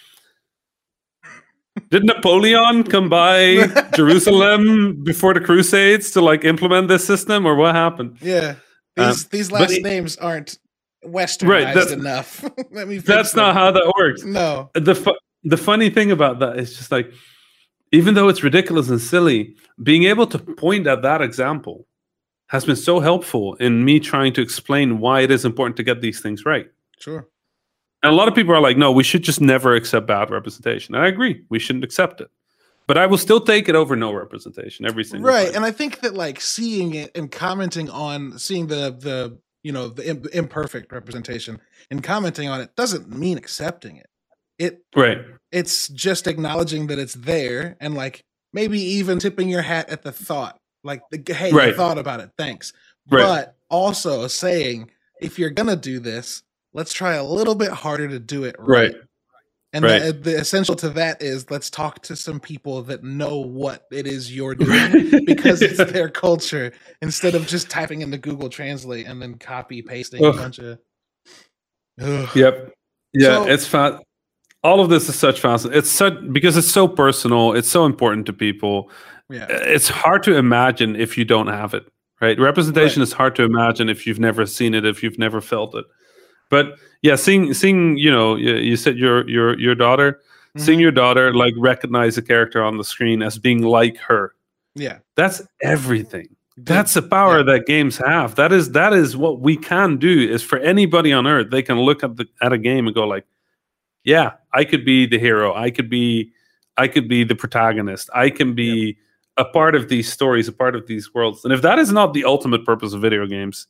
did 1.90 2.04
Napoleon 2.04 2.84
come 2.84 3.08
by 3.08 3.66
Jerusalem 3.96 5.02
before 5.02 5.34
the 5.34 5.40
Crusades 5.40 6.10
to 6.12 6.20
like 6.20 6.44
implement 6.44 6.88
this 6.88 7.04
system, 7.06 7.44
or 7.46 7.54
what 7.56 7.74
happened? 7.74 8.18
Yeah. 8.20 8.54
Um, 8.96 9.08
These 9.08 9.28
these 9.28 9.52
last 9.52 9.72
it- 9.72 9.82
names 9.82 10.16
aren't 10.16 10.58
westernized 11.04 11.74
that's- 11.74 11.92
enough. 11.92 12.44
Let 12.70 12.88
me 12.88 12.98
That's 12.98 13.32
them. 13.32 13.44
not 13.44 13.54
how 13.54 13.70
that 13.72 13.92
works. 13.98 14.22
No. 14.24 14.70
the 14.74 14.94
fu- 14.94 15.18
the 15.44 15.56
funny 15.56 15.90
thing 15.90 16.10
about 16.12 16.38
that 16.40 16.58
is 16.58 16.76
just 16.76 16.92
like 16.92 17.12
even 17.90 18.14
though 18.14 18.28
it's 18.28 18.42
ridiculous 18.44 18.88
and 18.88 19.00
silly 19.00 19.54
being 19.82 20.04
able 20.04 20.26
to 20.28 20.38
point 20.38 20.86
at 20.86 21.02
that 21.02 21.20
example 21.20 21.86
has 22.46 22.64
been 22.64 22.76
so 22.76 23.00
helpful 23.00 23.54
in 23.56 23.84
me 23.84 23.98
trying 23.98 24.32
to 24.34 24.40
explain 24.42 24.98
why 25.00 25.20
it 25.22 25.30
is 25.30 25.44
important 25.44 25.76
to 25.78 25.82
get 25.82 26.00
these 26.00 26.20
things 26.20 26.44
right 26.46 26.70
Sure. 27.00 27.26
and 28.04 28.12
a 28.12 28.14
lot 28.14 28.28
of 28.28 28.34
people 28.36 28.54
are 28.54 28.60
like 28.60 28.76
no 28.76 28.92
we 28.92 29.02
should 29.02 29.24
just 29.24 29.40
never 29.40 29.74
accept 29.74 30.06
bad 30.06 30.30
representation 30.30 30.94
and 30.94 31.02
i 31.04 31.08
agree 31.08 31.42
we 31.48 31.58
shouldn't 31.58 31.82
accept 31.84 32.20
it 32.20 32.30
but 32.86 32.98
i 32.98 33.06
will 33.06 33.18
still 33.18 33.40
take 33.40 33.68
it 33.68 33.74
over 33.74 33.96
no 33.96 34.12
representation 34.12 34.86
every 34.86 35.04
single 35.04 35.28
right 35.30 35.46
time. 35.48 35.56
and 35.56 35.64
i 35.64 35.70
think 35.70 36.00
that 36.00 36.14
like 36.14 36.40
seeing 36.40 36.94
it 36.94 37.10
and 37.16 37.30
commenting 37.30 37.88
on 37.90 38.38
seeing 38.38 38.66
the 38.66 38.90
the 38.98 39.38
you 39.62 39.72
know 39.72 39.88
the 39.88 40.08
Im- 40.08 40.24
imperfect 40.32 40.92
representation 40.92 41.60
and 41.90 42.02
commenting 42.02 42.48
on 42.48 42.60
it 42.60 42.74
doesn't 42.76 43.08
mean 43.08 43.38
accepting 43.38 43.96
it 43.96 44.06
it 44.58 44.84
right 44.96 45.18
it's 45.50 45.88
just 45.88 46.26
acknowledging 46.26 46.86
that 46.88 46.98
it's 46.98 47.14
there 47.14 47.76
and 47.80 47.94
like 47.94 48.24
maybe 48.52 48.80
even 48.80 49.18
tipping 49.18 49.48
your 49.48 49.62
hat 49.62 49.88
at 49.88 50.02
the 50.02 50.12
thought 50.12 50.58
like 50.84 51.02
the 51.10 51.32
hey 51.32 51.52
Right. 51.52 51.74
thought 51.74 51.98
about 51.98 52.20
it 52.20 52.30
thanks 52.36 52.72
Right. 53.10 53.22
but 53.22 53.56
also 53.70 54.26
saying 54.28 54.90
if 55.20 55.38
you're 55.38 55.50
gonna 55.50 55.76
do 55.76 55.98
this 56.00 56.42
let's 56.74 56.92
try 56.92 57.14
a 57.14 57.24
little 57.24 57.54
bit 57.54 57.70
harder 57.70 58.08
to 58.08 58.18
do 58.18 58.44
it 58.44 58.56
right, 58.58 58.92
Right. 58.92 58.94
And 59.72 59.84
Right. 59.84 60.02
The, 60.02 60.12
the 60.12 60.36
essential 60.38 60.74
to 60.76 60.90
that 60.90 61.22
is 61.22 61.50
let's 61.50 61.70
talk 61.70 62.02
to 62.02 62.16
some 62.16 62.38
people 62.40 62.82
that 62.82 63.02
know 63.02 63.38
what 63.38 63.86
it 63.90 64.06
is 64.06 64.34
you're 64.34 64.54
doing 64.56 65.24
because 65.24 65.62
it's 65.62 65.78
their 65.92 66.08
culture 66.08 66.72
instead 67.00 67.34
of 67.34 67.46
just 67.46 67.70
typing 67.70 68.02
into 68.02 68.18
Google 68.18 68.48
Translate 68.48 69.06
and 69.06 69.20
then 69.20 69.34
copy 69.34 69.82
pasting 69.82 70.24
a 70.24 70.32
bunch 70.32 70.58
of. 70.58 70.78
Ugh. 72.00 72.28
Yep. 72.34 72.72
Yeah, 73.14 73.26
So- 73.28 73.46
it's 73.48 73.66
fat. 73.66 74.02
All 74.64 74.80
of 74.80 74.90
this 74.90 75.08
is 75.08 75.16
such 75.16 75.40
fascinating. 75.40 75.76
It's 75.80 75.90
such 75.90 76.14
because 76.32 76.56
it's 76.56 76.70
so 76.70 76.86
personal. 76.86 77.52
It's 77.52 77.68
so 77.68 77.84
important 77.84 78.26
to 78.26 78.32
people. 78.32 78.90
Yeah, 79.28 79.44
uh, 79.44 79.46
It's 79.62 79.88
hard 79.88 80.22
to 80.24 80.36
imagine 80.36 80.94
if 80.94 81.18
you 81.18 81.24
don't 81.24 81.48
have 81.48 81.74
it. 81.74 81.84
Right? 82.20 82.38
Representation 82.38 83.02
is 83.02 83.12
hard 83.12 83.34
to 83.34 83.42
imagine 83.42 83.88
if 83.88 84.06
you've 84.06 84.20
never 84.20 84.46
seen 84.46 84.74
it, 84.74 84.84
if 84.86 85.02
you've 85.02 85.18
never 85.18 85.40
felt 85.40 85.74
it. 85.74 85.84
But 86.52 86.74
yeah, 87.00 87.16
seeing 87.16 87.54
seeing 87.54 87.96
you 87.96 88.10
know 88.10 88.36
you, 88.36 88.56
you 88.56 88.76
said 88.76 88.98
your 88.98 89.26
your 89.28 89.58
your 89.58 89.74
daughter, 89.74 90.20
seeing 90.58 90.78
Mhm. 90.78 90.82
your 90.82 90.92
daughter 90.92 91.32
like 91.34 91.54
recognize 91.56 92.18
a 92.18 92.22
character 92.22 92.62
on 92.62 92.76
the 92.76 92.84
screen 92.84 93.22
as 93.22 93.38
being 93.38 93.62
like 93.62 93.96
her. 94.08 94.34
yeah, 94.74 94.98
That's 95.16 95.40
everything. 95.62 96.28
That's 96.58 96.92
the 96.92 97.00
power 97.02 97.38
Yeah. 97.38 97.44
that 97.54 97.66
games 97.66 97.96
have. 97.96 98.34
That 98.34 98.52
is 98.52 98.72
that 98.72 98.92
is 98.92 99.16
what 99.16 99.40
we 99.40 99.56
can 99.56 99.96
do. 99.96 100.14
Is 100.34 100.42
for 100.42 100.58
anybody 100.58 101.10
on 101.10 101.26
earth, 101.26 101.48
they 101.50 101.62
can 101.62 101.78
look 101.80 102.04
at 102.04 102.16
the 102.18 102.26
at 102.42 102.52
a 102.52 102.58
game 102.58 102.86
and 102.86 102.94
go 102.94 103.06
like, 103.08 103.24
"Yeah, 104.04 104.32
I 104.52 104.64
could 104.64 104.84
be 104.84 105.06
the 105.06 105.18
hero. 105.18 105.54
I 105.54 105.70
could 105.70 105.88
be, 105.88 106.32
I 106.76 106.86
could 106.88 107.08
be 107.08 107.24
the 107.24 107.34
protagonist. 107.34 108.10
I 108.14 108.28
can 108.28 108.52
be 108.54 108.98
a 109.38 109.46
part 109.46 109.74
of 109.74 109.88
these 109.88 110.12
stories, 110.12 110.48
a 110.48 110.52
part 110.52 110.74
of 110.76 110.86
these 110.86 111.14
worlds." 111.14 111.44
And 111.44 111.52
if 111.54 111.62
that 111.62 111.78
is 111.78 111.90
not 111.90 112.12
the 112.12 112.24
ultimate 112.24 112.66
purpose 112.66 112.92
of 112.92 113.00
video 113.00 113.26
games, 113.26 113.66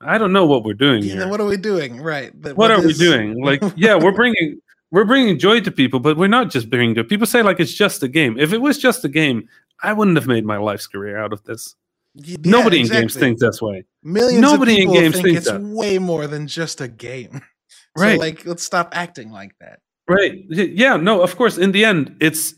I 0.00 0.18
don't 0.18 0.32
know 0.32 0.46
what 0.46 0.64
we're 0.64 0.74
doing 0.74 1.02
Yeah, 1.02 1.14
here. 1.14 1.28
what 1.28 1.40
are 1.40 1.46
we 1.46 1.56
doing? 1.56 2.00
Right. 2.00 2.32
But 2.40 2.56
what 2.56 2.70
are 2.70 2.80
we 2.80 2.94
doing? 2.94 3.44
Like, 3.44 3.62
yeah, 3.76 3.96
we're 3.96 4.12
bringing 4.12 4.60
we're 4.90 5.04
bringing 5.04 5.38
joy 5.38 5.60
to 5.60 5.70
people, 5.70 6.00
but 6.00 6.16
we're 6.16 6.26
not 6.28 6.50
just 6.50 6.68
bringing 6.70 6.94
joy. 6.94 7.02
People 7.04 7.26
say 7.26 7.42
like 7.42 7.60
it's 7.60 7.72
just 7.74 8.02
a 8.02 8.08
game. 8.08 8.38
If 8.38 8.52
it 8.52 8.58
was 8.58 8.78
just 8.78 9.04
a 9.04 9.08
game, 9.08 9.48
I 9.82 9.92
wouldn't 9.92 10.16
have 10.16 10.26
made 10.26 10.44
my 10.44 10.56
life's 10.56 10.86
career 10.86 11.18
out 11.18 11.32
of 11.32 11.42
this. 11.44 11.76
Yeah, 12.14 12.36
Nobody 12.44 12.80
in 12.80 12.88
games 12.88 13.14
thinks 13.14 13.40
this 13.40 13.62
way. 13.62 13.84
Millions 14.02 14.40
nobody 14.40 14.82
in 14.82 14.88
of 14.88 14.94
people 14.94 15.00
games 15.00 15.14
think 15.14 15.24
thinks 15.26 15.38
it's 15.42 15.50
that. 15.50 15.60
way 15.62 15.98
more 15.98 16.26
than 16.26 16.46
just 16.46 16.80
a 16.80 16.88
game. 16.88 17.40
Right. 17.96 18.14
So 18.14 18.20
like 18.20 18.46
let's 18.46 18.62
stop 18.62 18.90
acting 18.96 19.30
like 19.32 19.52
that. 19.58 19.80
Right. 20.08 20.44
Yeah, 20.48 20.96
no, 20.96 21.22
of 21.22 21.34
course, 21.36 21.58
in 21.58 21.72
the 21.72 21.84
end, 21.84 22.16
it's 22.20 22.54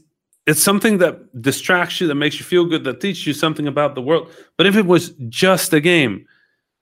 it's 0.47 0.63
something 0.63 0.99
that 0.99 1.41
distracts 1.41 2.01
you, 2.03 2.07
that 2.09 2.17
makes 2.17 2.39
you 2.39 2.45
feel 2.45 2.67
good, 2.67 2.85
that 2.85 3.01
teaches 3.01 3.27
you 3.27 3.33
something 3.33 3.67
about 3.67 3.95
the 3.95 4.03
world. 4.03 4.31
But 4.59 4.67
if 4.67 4.77
it 4.77 4.85
was 4.85 5.11
just 5.31 5.73
a 5.73 5.81
game, 5.81 6.27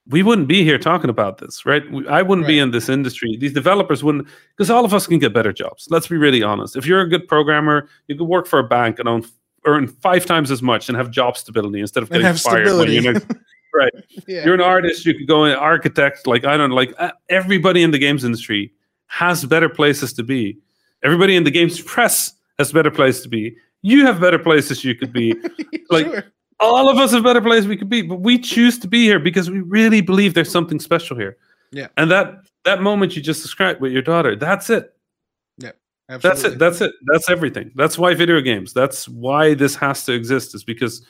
we 0.07 0.23
wouldn't 0.23 0.47
be 0.47 0.63
here 0.63 0.77
talking 0.79 1.09
about 1.09 1.37
this, 1.37 1.65
right? 1.65 1.89
We- 1.91 2.07
I 2.07 2.21
wouldn't 2.21 2.47
be 2.47 2.59
in 2.59 2.71
this 2.71 2.89
industry. 2.89 3.37
These 3.37 3.53
developers 3.53 4.03
wouldn't, 4.03 4.27
because 4.57 4.69
all 4.69 4.83
of 4.85 4.93
us 4.93 5.05
can 5.07 5.19
get 5.19 5.33
better 5.33 5.53
jobs. 5.53 5.87
Let's 5.91 6.07
be 6.07 6.17
really 6.17 6.41
honest. 6.43 6.75
If 6.75 6.85
you're 6.85 7.01
a 7.01 7.07
good 7.09 7.27
programmer, 7.27 7.87
you 8.07 8.15
could 8.17 8.27
work 8.27 8.47
for 8.47 8.59
a 8.59 8.63
bank 8.63 8.97
and 8.99 9.07
own, 9.07 9.23
earn 9.65 9.87
five 9.87 10.25
times 10.25 10.49
as 10.49 10.61
much 10.61 10.89
and 10.89 10.97
have 10.97 11.11
job 11.11 11.37
stability 11.37 11.79
instead 11.79 12.01
of 12.03 12.09
getting 12.09 12.25
fired. 12.43 12.65
when 12.65 12.91
you're 13.03 13.13
next- 13.13 13.27
Right. 13.73 13.93
yeah. 14.27 14.43
You're 14.43 14.55
an 14.55 14.59
artist. 14.61 15.05
You 15.05 15.13
could 15.13 15.27
go 15.27 15.45
in 15.45 15.53
architect. 15.55 16.27
Like 16.27 16.43
I 16.43 16.57
don't 16.57 16.71
like 16.71 16.93
uh, 16.97 17.11
everybody 17.29 17.83
in 17.83 17.91
the 17.91 17.99
games 17.99 18.25
industry 18.25 18.73
has 19.05 19.45
better 19.45 19.69
places 19.69 20.11
to 20.13 20.23
be. 20.23 20.57
Everybody 21.03 21.37
in 21.37 21.45
the 21.45 21.51
games 21.51 21.79
press 21.79 22.33
has 22.59 22.73
better 22.73 22.91
place 22.91 23.21
to 23.21 23.29
be. 23.29 23.55
You 23.81 24.05
have 24.05 24.19
better 24.19 24.37
places 24.39 24.83
you 24.83 24.93
could 24.93 25.13
be. 25.13 25.35
like- 25.89 26.05
sure. 26.05 26.23
All 26.61 26.89
of 26.89 26.97
us 26.97 27.11
have 27.11 27.23
better 27.23 27.41
places 27.41 27.67
we 27.67 27.75
could 27.75 27.89
be, 27.89 28.03
but 28.03 28.21
we 28.21 28.37
choose 28.37 28.77
to 28.79 28.87
be 28.87 29.03
here 29.03 29.19
because 29.19 29.49
we 29.49 29.61
really 29.61 29.99
believe 30.01 30.35
there's 30.35 30.51
something 30.51 30.79
special 30.79 31.17
here. 31.17 31.37
Yeah. 31.71 31.87
And 31.97 32.09
that 32.11 32.45
that 32.63 32.81
moment 32.81 33.15
you 33.15 33.21
just 33.21 33.41
described 33.41 33.81
with 33.81 33.91
your 33.91 34.03
daughter, 34.03 34.35
that's 34.35 34.69
it. 34.69 34.93
Yeah, 35.57 35.71
that's 36.17 36.43
it. 36.43 36.59
That's 36.59 36.81
it. 36.81 36.91
That's 37.05 37.29
everything. 37.29 37.71
That's 37.75 37.97
why 37.97 38.13
video 38.13 38.41
games. 38.41 38.73
That's 38.73 39.07
why 39.07 39.53
this 39.53 39.75
has 39.75 40.05
to 40.05 40.13
exist. 40.13 40.53
Is 40.53 40.63
because 40.63 41.05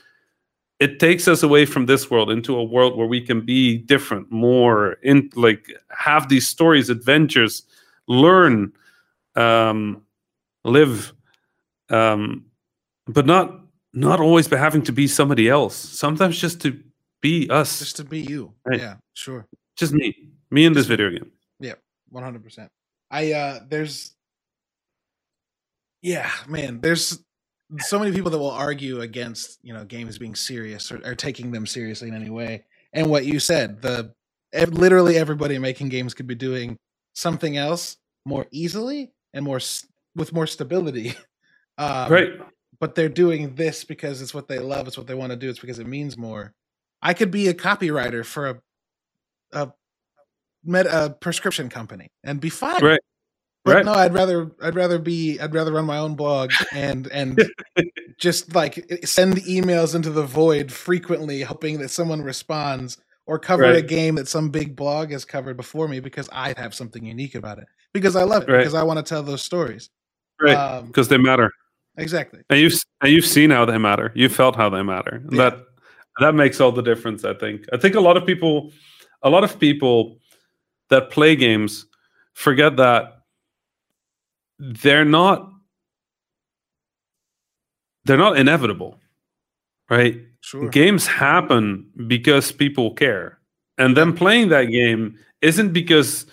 it 0.80 1.00
takes 1.00 1.28
us 1.28 1.44
away 1.44 1.66
from 1.66 1.86
this 1.86 2.10
world 2.10 2.32
into 2.32 2.56
a 2.56 2.64
world 2.64 2.98
where 2.98 3.08
we 3.08 3.22
can 3.22 3.42
be 3.42 3.78
different, 3.78 4.32
more 4.32 4.94
in 5.04 5.30
like 5.36 5.66
have 5.90 6.30
these 6.30 6.48
stories, 6.48 6.90
adventures, 6.90 7.64
learn, 8.08 8.72
um, 9.36 10.02
live, 10.64 11.14
um, 11.90 12.46
but 13.08 13.26
not 13.26 13.61
not 13.94 14.20
always 14.20 14.48
by 14.48 14.58
having 14.58 14.82
to 14.84 14.92
be 14.92 15.08
somebody 15.08 15.50
else. 15.50 15.76
Sometimes 15.76 16.40
just 16.40 16.62
to 16.62 16.82
be 17.22 17.50
us, 17.50 17.80
just 17.80 17.98
to 17.98 18.04
be 18.04 18.22
you. 18.22 18.54
Right. 18.66 18.80
Yeah, 18.80 18.96
sure. 19.14 19.48
just 19.76 19.94
me, 19.94 20.30
me 20.50 20.66
in 20.66 20.74
this 20.74 20.86
video 20.86 21.10
game. 21.10 21.32
Yeah, 21.60 21.76
One 22.10 22.24
hundred 22.24 22.44
percent. 22.44 22.70
I 23.10 23.34
uh 23.34 23.60
there's 23.68 24.16
yeah, 26.02 26.32
man, 26.48 26.82
there's 26.82 27.24
so 27.80 28.00
many 28.00 28.12
people 28.12 28.32
that 28.32 28.40
will 28.40 28.50
argue 28.50 29.02
against, 29.02 29.60
you 29.62 29.74
know, 29.74 29.86
games 29.86 30.18
being 30.18 30.36
serious 30.36 30.92
or, 30.92 31.00
or 31.06 31.16
taking 31.16 31.52
them 31.52 31.66
seriously 31.66 32.08
in 32.08 32.16
any 32.16 32.30
way. 32.30 32.66
And 32.94 33.10
what 33.10 33.26
you 33.26 33.40
said, 33.40 33.82
the 33.82 34.14
literally 34.54 35.18
everybody 35.18 35.58
making 35.58 35.90
games 35.90 36.14
could 36.14 36.28
be 36.28 36.36
doing 36.36 36.78
something 37.14 37.58
else 37.58 37.98
more 38.26 38.48
easily 38.52 39.12
and 39.34 39.46
more 39.46 39.60
with 40.16 40.34
more 40.34 40.48
stability. 40.48 41.16
Um, 41.78 42.12
right. 42.12 42.30
But 42.82 42.96
they're 42.96 43.08
doing 43.08 43.56
this 43.56 43.86
because 43.86 44.22
it's 44.22 44.34
what 44.34 44.48
they 44.50 44.60
love, 44.60 44.88
it's 44.88 44.98
what 44.98 45.08
they 45.08 45.14
want 45.14 45.30
to 45.32 45.38
do, 45.38 45.50
it's 45.50 45.60
because 45.60 45.80
it 45.80 45.88
means 45.88 46.18
more. 46.18 46.52
I 47.02 47.14
could 47.14 47.32
be 47.32 47.48
a 47.48 47.54
copywriter 47.54 48.26
for 48.26 48.50
a 48.50 48.62
a 49.54 49.72
med, 50.64 50.88
a 50.88 51.12
prescription 51.12 51.70
company 51.70 52.08
and 52.24 52.42
be 52.42 52.50
fine. 52.50 52.84
Right. 52.84 53.00
But 53.64 53.76
Right. 53.76 53.86
no, 53.86 53.94
I'd 53.94 54.14
rather 54.14 54.52
I'd 54.62 54.76
rather 54.76 54.98
be 54.98 55.40
I'd 55.40 55.54
rather 55.54 55.72
run 55.72 55.86
my 55.86 55.98
own 55.98 56.16
blog 56.16 56.52
and 56.74 57.08
and 57.12 57.40
just 58.20 58.56
like 58.56 58.76
send 59.06 59.36
emails 59.38 59.94
into 59.96 60.10
the 60.10 60.24
void 60.24 60.72
frequently 60.72 61.42
hoping 61.44 61.80
that 61.80 61.90
someone 61.90 62.22
responds 62.24 62.98
or 63.28 63.38
cover 63.38 63.66
a 63.66 63.82
game 63.84 64.16
that 64.16 64.28
some 64.28 64.50
big 64.50 64.76
blog 64.76 65.12
has 65.12 65.24
covered 65.26 65.56
before 65.58 65.88
me 65.88 66.00
because 66.00 66.28
I 66.32 66.54
have 66.58 66.74
something 66.74 67.06
unique 67.06 67.36
about 67.36 67.60
it. 67.60 67.66
Because 67.94 68.16
I 68.16 68.24
love 68.24 68.44
it 68.44 68.50
Right. 68.50 68.58
because 68.60 68.74
I 68.74 68.82
want 68.84 68.98
to 68.98 69.04
tell 69.08 69.22
those 69.22 69.44
stories. 69.44 69.90
Right. 70.42 70.56
Um, 70.56 70.88
Because 70.88 71.08
they 71.10 71.18
matter. 71.18 71.52
Exactly. 71.98 72.42
And 72.50 72.60
you've 72.60 72.74
and 73.02 73.12
you've 73.12 73.26
seen 73.26 73.50
how 73.50 73.66
they 73.66 73.78
matter. 73.78 74.12
You've 74.16 74.34
felt 74.34 74.56
how 74.56 74.70
they 74.70 74.84
matter. 74.84 75.24
Yeah. 75.32 75.50
That 75.50 75.66
that 76.20 76.36
makes 76.36 76.60
all 76.60 76.72
the 76.72 76.82
difference. 76.82 77.24
I 77.26 77.34
think. 77.34 77.66
I 77.74 77.78
think 77.78 77.96
a 77.96 78.02
lot 78.02 78.18
of 78.18 78.26
people, 78.26 78.72
a 79.24 79.30
lot 79.30 79.44
of 79.44 79.60
people 79.60 80.20
that 80.90 81.10
play 81.10 81.36
games 81.36 81.86
forget 82.34 82.78
that 82.78 83.22
they're 84.60 85.06
not 85.06 85.50
they're 88.06 88.18
not 88.18 88.38
inevitable, 88.38 89.00
right? 89.90 90.22
Sure. 90.42 90.70
Games 90.70 91.06
happen 91.06 91.90
because 92.08 92.52
people 92.52 92.94
care, 92.94 93.40
and 93.78 93.96
them 93.96 94.16
playing 94.16 94.50
that 94.50 94.66
game 94.66 95.18
isn't 95.42 95.72
because 95.72 96.26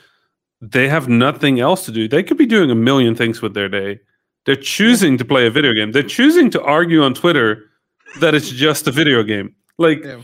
they 0.61 0.89
have 0.89 1.09
nothing 1.09 1.61
else 1.61 1.85
to 1.85 1.93
do. 1.93 2.09
They 2.09 2.23
could 2.23 2.37
be 2.37 2.47
doing 2.47 2.71
a 2.71 2.75
million 2.75 3.15
things 3.15 3.41
with 3.41 3.55
their 3.55 3.69
day. 3.69 4.01
They're 4.49 4.57
choosing 4.57 5.19
to 5.19 5.27
play 5.27 5.47
a 5.47 5.51
video 5.51 5.75
game. 5.75 5.93
They're 5.93 6.03
choosing 6.03 6.49
to 6.53 6.63
argue 6.63 7.03
on 7.03 7.13
Twitter 7.13 7.69
that 8.21 8.35
it's 8.35 8.49
just 8.49 8.89
a 8.89 8.91
video 8.91 9.23
game. 9.23 9.55
Like 9.77 10.03
Yeah. 10.03 10.23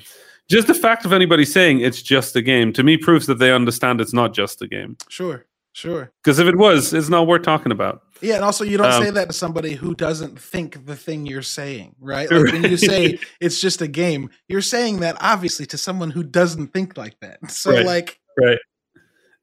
just 0.49 0.67
the 0.67 0.73
fact 0.73 1.05
of 1.05 1.13
anybody 1.13 1.45
saying 1.45 1.81
it's 1.81 2.01
just 2.01 2.35
a 2.35 2.41
game 2.41 2.73
to 2.73 2.83
me 2.83 2.97
proves 2.97 3.27
that 3.27 3.39
they 3.39 3.53
understand 3.53 4.01
it's 4.01 4.15
not 4.15 4.33
just 4.33 4.63
a 4.63 4.67
game. 4.67 4.97
Sure. 5.11 5.45
Sure. 5.75 6.11
Because 6.23 6.39
if 6.39 6.47
it 6.49 6.57
was, 6.57 6.95
it's 6.95 7.11
not 7.11 7.27
worth 7.27 7.43
talking 7.43 7.71
about. 7.71 8.01
Yeah, 8.23 8.37
and 8.37 8.45
also 8.47 8.65
you 8.65 8.79
don't 8.79 8.91
Um, 8.93 9.03
say 9.03 9.11
that 9.11 9.27
to 9.29 9.35
somebody 9.35 9.75
who 9.75 9.95
doesn't 9.95 10.41
think 10.41 10.87
the 10.87 10.97
thing 10.97 11.27
you're 11.27 11.43
saying, 11.43 11.95
right? 12.01 12.31
Like 12.31 12.51
when 12.51 12.63
you 12.65 12.77
say 12.93 13.19
it's 13.43 13.61
just 13.61 13.83
a 13.83 13.89
game, 13.89 14.31
you're 14.49 14.63
saying 14.63 15.01
that 15.01 15.19
obviously 15.21 15.67
to 15.67 15.77
someone 15.77 16.11
who 16.13 16.23
doesn't 16.23 16.69
think 16.73 16.97
like 16.97 17.21
that. 17.21 17.41
So 17.51 17.73
Right. 17.73 17.85
like 17.85 18.19
Right. 18.41 18.59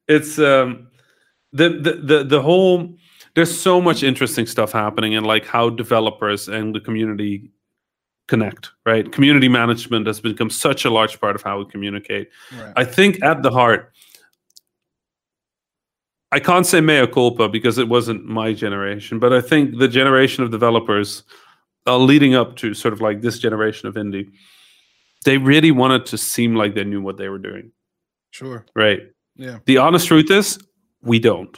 It's 0.07 0.39
um 0.39 0.88
the, 1.53 1.69
the 1.69 1.93
the 2.01 2.23
the 2.23 2.41
whole 2.41 2.95
there's 3.36 3.59
so 3.59 3.82
much 3.82 4.03
interesting 4.03 4.45
stuff 4.45 4.71
happening 4.71 5.13
in 5.13 5.23
like 5.23 5.45
how 5.45 5.69
developers 5.69 6.47
and 6.47 6.75
the 6.75 6.79
community 6.79 7.51
connect, 8.27 8.71
right? 8.86 9.11
Community 9.11 9.47
management 9.47 10.07
has 10.07 10.19
become 10.19 10.49
such 10.49 10.86
a 10.86 10.89
large 10.89 11.19
part 11.19 11.36
of 11.36 11.41
how 11.41 11.59
we 11.59 11.65
communicate. 11.65 12.29
right. 12.57 12.73
I 12.75 12.86
think 12.86 13.21
at 13.23 13.43
the 13.43 13.51
heart, 13.51 13.91
I 16.32 16.39
can't 16.39 16.65
say 16.65 16.79
mea 16.79 17.07
culpa 17.07 17.49
because 17.49 17.77
it 17.77 17.89
wasn't 17.89 18.25
my 18.25 18.53
generation, 18.53 19.19
but 19.19 19.34
I 19.34 19.41
think 19.41 19.79
the 19.79 19.88
generation 19.88 20.43
of 20.43 20.51
developers 20.51 21.23
uh, 21.88 21.97
leading 21.97 22.36
up 22.36 22.55
to 22.57 22.73
sort 22.73 22.93
of 22.93 23.01
like 23.01 23.21
this 23.21 23.39
generation 23.39 23.89
of 23.89 23.95
indie, 23.95 24.32
they 25.25 25.38
really 25.38 25.71
wanted 25.71 26.05
to 26.07 26.17
seem 26.17 26.55
like 26.55 26.73
they 26.73 26.84
knew 26.84 27.01
what 27.01 27.17
they 27.17 27.27
were 27.27 27.38
doing, 27.38 27.71
sure. 28.32 28.65
right? 28.75 29.01
Yeah. 29.36 29.59
The 29.65 29.77
honest 29.77 30.07
truth 30.07 30.32
is, 30.32 30.57
we 31.01 31.19
don't. 31.19 31.57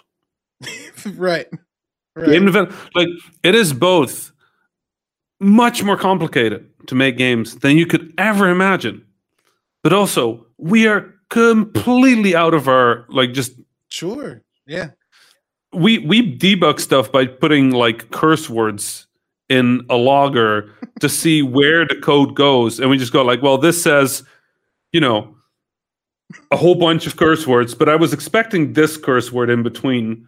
right. 1.15 1.47
Right. 2.15 2.29
Game 2.29 2.45
develop 2.45 2.71
like 2.95 3.07
it 3.43 3.55
is 3.55 3.73
both 3.73 4.31
much 5.39 5.83
more 5.83 5.97
complicated 5.97 6.69
to 6.87 6.95
make 6.95 7.17
games 7.17 7.55
than 7.57 7.77
you 7.77 7.85
could 7.85 8.13
ever 8.17 8.49
imagine, 8.49 9.03
but 9.81 9.93
also 9.93 10.45
we 10.57 10.87
are 10.87 11.13
completely 11.29 12.35
out 12.35 12.53
of 12.53 12.67
our 12.67 13.05
like 13.09 13.33
just 13.33 13.53
sure. 13.89 14.41
Yeah. 14.67 14.91
we 15.73 15.97
we 15.97 16.37
debug 16.37 16.79
stuff 16.79 17.11
by 17.11 17.25
putting 17.25 17.71
like 17.71 18.11
curse 18.11 18.49
words 18.49 19.07
in 19.49 19.81
a 19.89 19.95
logger 19.95 20.71
to 20.99 21.09
see 21.09 21.41
where 21.41 21.85
the 21.85 21.95
code 21.95 22.35
goes 22.35 22.79
and 22.79 22.89
we 22.89 22.97
just 22.97 23.11
go 23.11 23.23
like 23.23 23.41
well 23.41 23.57
this 23.57 23.81
says 23.81 24.23
you 24.91 25.01
know 25.01 25.35
a 26.51 26.57
whole 26.57 26.75
bunch 26.75 27.05
of 27.05 27.17
curse 27.17 27.45
words 27.45 27.75
but 27.75 27.89
i 27.89 27.95
was 27.95 28.13
expecting 28.13 28.73
this 28.73 28.95
curse 28.95 29.31
word 29.31 29.49
in 29.49 29.63
between 29.63 30.25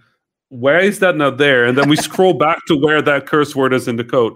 why 0.56 0.80
is 0.82 1.00
that 1.00 1.16
not 1.18 1.38
there 1.38 1.66
and 1.66 1.78
then 1.78 1.90
we 1.90 1.96
scroll 1.96 2.34
back 2.46 2.60
to 2.68 2.76
where 2.78 3.02
that 3.02 3.26
curse 3.26 3.56
word 3.56 3.74
is 3.74 3.88
in 3.88 3.96
the 3.96 4.04
code 4.04 4.34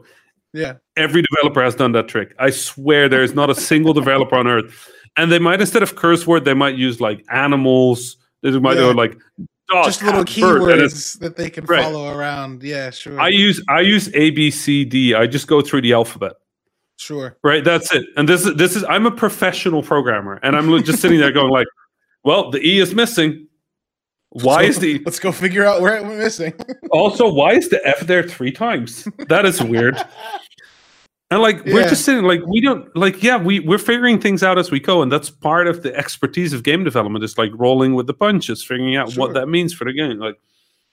Yeah. 0.54 0.74
every 0.98 1.22
developer 1.30 1.62
has 1.64 1.76
done 1.76 1.92
that 1.94 2.08
trick 2.08 2.34
i 2.40 2.50
swear 2.50 3.08
there 3.10 3.24
is 3.24 3.34
not 3.34 3.50
a 3.50 3.56
single 3.56 3.94
developer 3.94 4.36
on 4.36 4.48
earth 4.48 4.90
and 5.18 5.32
they 5.32 5.40
might 5.40 5.60
instead 5.62 5.84
of 5.84 5.96
curse 5.96 6.26
word 6.28 6.46
they 6.46 6.54
might 6.54 6.76
use 6.76 7.00
like 7.02 7.24
animals 7.32 8.18
they 8.42 8.52
might 8.52 8.78
Yeah. 8.78 8.84
go 8.84 8.92
like 8.92 9.18
dog, 9.70 9.86
Just 9.86 10.02
little 10.04 10.24
cat, 10.26 10.42
bird, 10.42 10.62
and 10.80 10.82
keywords 10.82 11.20
that 11.20 11.36
they 11.36 11.50
can 11.50 11.66
Right. 11.66 11.84
follow 11.84 12.10
around. 12.18 12.64
Yeah, 12.64 12.90
sure. 12.90 13.20
I 13.20 13.28
use 13.28 13.62
I 13.70 13.82
use 13.82 14.10
A 14.16 14.32
B 14.32 14.50
C 14.50 14.84
D. 14.84 15.14
I 15.14 15.28
just 15.28 15.48
go 15.48 15.62
through 15.62 15.82
the 15.82 15.94
alphabet. 15.94 16.34
Sure. 16.98 17.38
Right. 17.44 17.64
That's 17.64 17.94
it. 17.94 18.06
And 18.18 18.28
this 18.28 18.46
is 18.48 18.56
this 18.56 18.76
is 18.76 18.84
I'm 18.86 19.06
a 19.06 19.12
professional 19.12 19.84
programmer, 19.84 20.40
and 20.42 20.56
I'm 20.56 20.68
just 20.84 21.02
sitting 21.02 21.20
there 21.20 21.32
going 21.32 21.52
like, 21.52 21.68
well, 22.24 22.50
the 22.50 22.60
E 22.66 22.80
is 22.80 22.96
missing. 22.96 23.48
Why 24.44 24.64
So, 24.64 24.70
is 24.70 24.80
the 24.80 25.02
Let's 25.06 25.20
go 25.20 25.32
figure 25.32 25.66
out 25.66 25.82
where 25.82 26.02
went 26.04 26.18
missing. 26.20 26.54
also 26.92 27.32
why 27.32 27.54
is 27.54 27.70
the 27.70 27.86
F 27.88 28.02
there 28.02 28.22
three 28.24 28.52
times? 28.52 29.08
That 29.28 29.46
is 29.46 29.62
weird. 29.64 29.98
And 31.32 31.44
like 31.44 31.64
we're 31.66 31.88
just 31.88 32.06
sitting 32.06 32.24
like 32.24 32.44
we 32.48 32.60
don't 32.60 32.90
like 32.96 33.22
yeah 33.22 33.38
we 33.38 33.60
we're 33.60 33.78
figuring 33.78 34.20
things 34.20 34.42
out 34.42 34.58
as 34.58 34.72
we 34.72 34.80
go, 34.80 35.04
and 35.04 35.12
that's 35.12 35.30
part 35.30 35.68
of 35.68 35.84
the 35.84 35.96
expertise 35.96 36.54
of 36.54 36.64
game 36.64 36.84
development. 36.84 37.24
Is 37.24 37.38
like 37.38 37.52
rolling 37.54 37.94
with 37.94 38.08
the 38.08 38.16
punches, 38.16 38.64
figuring 38.64 38.96
out 38.96 39.12
Sure. 39.12 39.28
what 39.28 39.36
that 39.36 39.46
means 39.48 39.72
for 39.72 39.86
the 39.86 39.94
game. 39.94 40.18
Like 40.18 40.40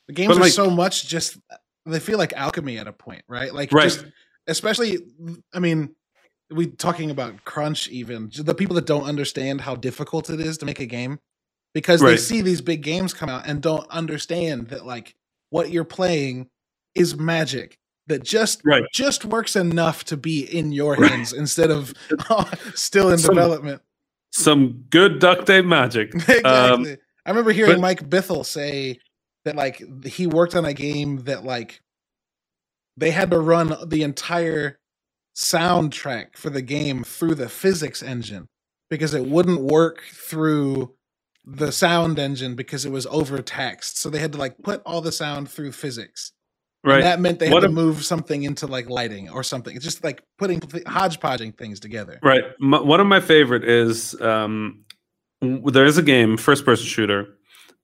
The 0.09 0.13
games 0.13 0.37
are 0.37 0.41
like- 0.41 0.53
so 0.53 0.69
much 0.69 1.09
just 1.09 1.39
they 1.87 2.01
feel 2.01 2.19
like 2.19 2.35
alchemy 2.35 2.77
at 2.77 2.87
a 2.87 2.93
point, 2.93 3.23
right? 3.29 3.55
Like 3.55 3.73
Right. 3.73 3.85
just 3.85 4.05
especially 4.47 4.99
I 5.55 5.59
mean, 5.59 5.95
we 6.51 6.67
talking 6.67 7.11
about 7.11 7.43
crunch 7.47 7.89
even 7.89 8.31
the 8.35 8.55
people 8.55 8.75
that 8.77 8.85
don't 8.85 9.05
understand 9.05 9.63
how 9.63 9.75
difficult 9.75 10.29
it 10.29 10.39
is 10.41 10.59
to 10.59 10.67
make 10.67 10.81
a 10.81 10.87
game 10.87 11.19
because 11.77 12.01
they 12.01 12.17
see 12.17 12.41
these 12.41 12.63
big 12.63 12.81
games 12.81 13.13
come 13.13 13.29
out 13.29 13.47
and 13.47 13.61
don't 13.61 13.87
understand 13.91 14.69
that 14.69 14.87
like 14.87 15.15
what 15.51 15.71
you're 15.71 15.85
playing 15.85 16.49
is 16.95 17.19
magic 17.19 17.77
that 18.07 18.23
just 18.25 18.63
Right. 18.65 18.83
just 18.95 19.27
works 19.27 19.57
enough 19.57 20.03
to 20.05 20.17
be 20.17 20.41
in 20.45 20.73
your 20.73 20.95
Right. 20.95 21.11
hands 21.11 21.35
instead 21.35 21.71
of 21.71 21.93
still 22.75 23.11
in 23.11 23.19
Some- 23.19 23.35
development. 23.35 23.83
some 24.33 24.85
good 24.89 25.19
duct 25.19 25.47
tape 25.47 25.67
magic. 25.67 26.15
exactly. 26.15 26.43
Um, 26.45 26.97
I 27.27 27.31
remember 27.31 27.53
hearing 27.53 27.73
but- 27.75 27.81
Mike 27.81 28.09
Bithell 28.09 28.47
say 28.47 28.99
that 29.45 29.55
like 29.55 29.83
he 30.07 30.27
worked 30.27 30.55
on 30.57 30.65
a 30.65 30.73
game 30.73 31.19
that 31.25 31.45
like 31.45 31.83
they 32.97 33.11
had 33.11 33.31
to 33.33 33.39
run 33.39 33.77
the 33.87 34.03
entire 34.03 34.79
soundtrack 35.37 36.37
for 36.39 36.49
the 36.49 36.63
game 36.63 37.05
through 37.05 37.35
the 37.35 37.51
physics 37.51 38.03
engine 38.03 38.49
because 38.89 39.13
it 39.13 39.27
wouldn't 39.27 39.61
work 39.61 40.01
through 40.11 40.95
the 41.47 41.71
sound 41.71 42.19
engine 42.19 42.55
because 42.57 42.85
it 42.85 42.91
was 42.91 43.07
overtaxed. 43.07 43.99
So 43.99 44.11
they 44.11 44.19
had 44.19 44.33
to 44.33 44.39
like 44.39 44.57
put 44.63 44.83
all 44.85 45.01
the 45.01 45.13
sound 45.13 45.49
through 45.49 45.73
physics. 45.73 46.33
Right. 46.85 46.97
And 46.97 47.05
that 47.05 47.21
meant 47.21 47.39
they 47.39 47.47
had 47.47 47.55
What 47.55 47.61
to 47.61 47.67
a- 47.67 47.71
move 47.73 48.05
something 48.05 48.43
into 48.45 48.67
like 48.67 48.89
lighting 48.91 49.31
or 49.31 49.43
something. 49.43 49.75
It's 49.75 49.85
just 49.85 50.05
like 50.05 50.23
putting 50.39 50.61
hodgepodging 50.87 51.53
things 51.53 51.81
together. 51.81 52.19
Right. 52.23 52.45
M- 52.63 52.87
one 52.87 53.01
of 53.01 53.07
my 53.07 53.21
favorite 53.21 53.65
is 53.65 54.21
um, 54.21 54.85
there 55.41 55.85
is 55.85 55.99
a 55.99 56.03
game, 56.03 56.37
first 56.37 56.65
person 56.65 56.87
shooter, 56.87 57.27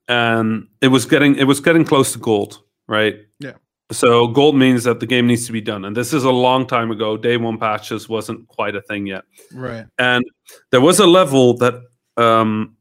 and 0.08 0.66
it 0.80 0.88
was 0.88 1.04
getting 1.06 1.36
it 1.36 1.44
was 1.44 1.60
getting 1.60 1.84
close 1.84 2.12
to 2.12 2.18
gold. 2.18 2.60
Right. 2.88 3.16
Yeah. 3.40 3.52
So 3.90 4.26
gold 4.28 4.56
means 4.56 4.84
that 4.84 5.00
the 5.00 5.06
game 5.06 5.26
needs 5.26 5.46
to 5.46 5.52
be 5.52 5.60
done, 5.60 5.84
and 5.84 5.96
this 5.96 6.12
is 6.12 6.24
a 6.24 6.30
long 6.30 6.66
time 6.66 6.90
ago. 6.90 7.16
Day 7.16 7.36
one 7.36 7.58
patches 7.58 8.08
wasn't 8.08 8.46
quite 8.48 8.74
a 8.74 8.80
thing 8.82 9.06
yet, 9.06 9.24
Right. 9.52 9.84
and 9.98 10.24
there 10.70 10.80
was 10.80 10.98
a 10.98 11.06
level 11.06 11.56
that 11.58 11.74
um, 12.16 12.76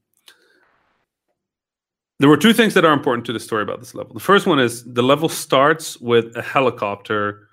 there 2.22 2.30
were 2.30 2.38
two 2.38 2.54
things 2.54 2.76
that 2.76 2.86
are 2.86 2.94
important 2.94 3.26
to 3.26 3.34
the 3.34 3.40
story 3.40 3.64
about 3.64 3.80
this 3.80 3.96
level. 3.96 4.14
The 4.14 4.20
first 4.20 4.46
one 4.46 4.60
is 4.60 4.84
the 4.84 5.02
level 5.02 5.28
starts 5.28 6.00
with 6.00 6.36
a 6.38 6.42
helicopter 6.44 7.48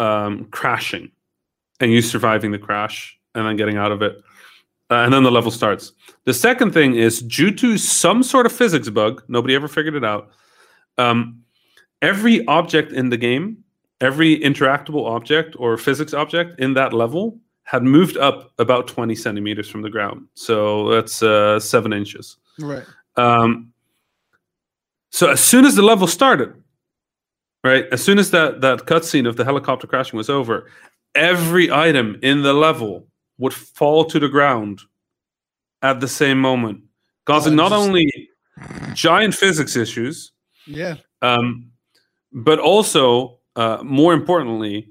um, 0.00 0.46
crashing, 0.50 1.12
and 1.78 1.92
you 1.92 2.02
surviving 2.02 2.50
the 2.50 2.58
crash 2.58 3.16
and 3.36 3.46
then 3.46 3.56
getting 3.56 3.76
out 3.76 3.92
of 3.92 4.02
it, 4.02 4.16
uh, 4.90 4.96
and 4.96 5.12
then 5.12 5.22
the 5.22 5.30
level 5.30 5.52
starts. 5.52 5.92
The 6.24 6.34
second 6.34 6.72
thing 6.72 6.96
is 6.96 7.22
due 7.22 7.52
to 7.52 7.78
some 7.78 8.24
sort 8.24 8.44
of 8.44 8.52
physics 8.52 8.88
bug, 8.88 9.22
nobody 9.28 9.54
ever 9.54 9.68
figured 9.68 9.94
it 9.94 10.04
out. 10.04 10.30
Um, 10.96 11.44
every 12.02 12.44
object 12.46 12.90
in 12.90 13.10
the 13.10 13.16
game, 13.16 13.62
every 14.00 14.40
interactable 14.40 15.08
object 15.08 15.54
or 15.60 15.76
physics 15.78 16.12
object 16.12 16.58
in 16.58 16.74
that 16.74 16.92
level 16.92 17.38
had 17.62 17.84
moved 17.84 18.16
up 18.16 18.50
about 18.58 18.88
20 18.88 19.14
centimeters 19.14 19.68
from 19.68 19.82
the 19.82 19.90
ground. 19.90 20.26
So 20.34 20.88
that's 20.88 21.22
uh, 21.22 21.60
seven 21.60 21.92
inches. 21.92 22.36
Right. 22.58 22.84
Um, 23.16 23.72
so 25.10 25.30
as 25.30 25.40
soon 25.40 25.64
as 25.64 25.74
the 25.74 25.82
level 25.82 26.06
started, 26.06 26.52
right, 27.64 27.86
as 27.92 28.02
soon 28.02 28.18
as 28.18 28.30
that 28.30 28.60
that 28.60 28.80
cutscene 28.86 29.28
of 29.28 29.36
the 29.36 29.44
helicopter 29.44 29.86
crashing 29.86 30.16
was 30.16 30.30
over, 30.30 30.70
every 31.14 31.70
item 31.72 32.18
in 32.22 32.42
the 32.42 32.52
level 32.52 33.06
would 33.38 33.54
fall 33.54 34.04
to 34.04 34.18
the 34.18 34.28
ground 34.28 34.80
at 35.82 36.00
the 36.00 36.08
same 36.08 36.40
moment, 36.40 36.82
causing 37.26 37.52
Oh, 37.54 37.56
not 37.56 37.72
only 37.72 38.10
giant 38.94 39.34
physics 39.34 39.76
issues, 39.76 40.32
Yeah. 40.66 40.96
um, 41.22 41.70
but 42.32 42.58
also, 42.58 43.38
uh, 43.56 43.78
more 43.84 44.12
importantly, 44.12 44.90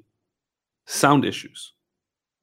sound 0.86 1.26
issues. 1.26 1.74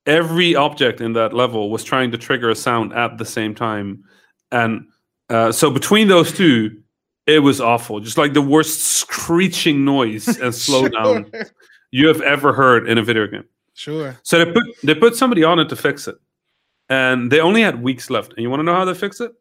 Every 0.07 0.55
object 0.55 1.01
in 1.01 1.15
that 1.15 1.33
level 1.33 1.71
was 1.71 1.83
trying 1.83 2.11
to 2.11 2.19
trigger 2.19 2.51
a 2.51 2.55
sound 2.55 2.93
at 2.93 3.17
the 3.17 3.25
same 3.25 3.55
time, 3.55 4.05
and 4.53 4.87
uh, 5.31 5.51
so 5.51 5.71
between 5.71 6.09
those 6.09 6.31
two, 6.31 6.83
it 7.27 7.39
was 7.41 7.61
awful. 7.61 8.01
Just 8.01 8.19
like 8.19 8.33
the 8.35 8.43
worst 8.43 8.81
screeching 8.83 9.85
noise 9.85 10.27
and 10.29 10.53
slowdown 10.53 11.31
Sure. 11.35 11.47
you 11.91 12.09
have 12.09 12.21
ever 12.21 12.53
heard 12.53 12.89
in 12.89 12.99
a 12.99 13.03
video 13.03 13.27
game. 13.27 13.45
Sure. 13.75 14.19
So 14.23 14.45
they 14.45 14.53
put 14.53 14.63
they 14.83 14.95
put 14.95 15.17
somebody 15.17 15.43
on 15.45 15.59
it 15.59 15.69
to 15.71 15.77
fix 15.77 16.07
it, 16.07 16.17
and 16.89 17.31
they 17.31 17.41
only 17.41 17.63
had 17.63 17.83
weeks 17.83 18.09
left. 18.11 18.33
And 18.35 18.43
you 18.43 18.51
want 18.51 18.61
to 18.61 18.65
know 18.65 18.75
how 18.75 18.85
they 18.85 18.95
fixed 18.95 19.21
it? 19.21 19.33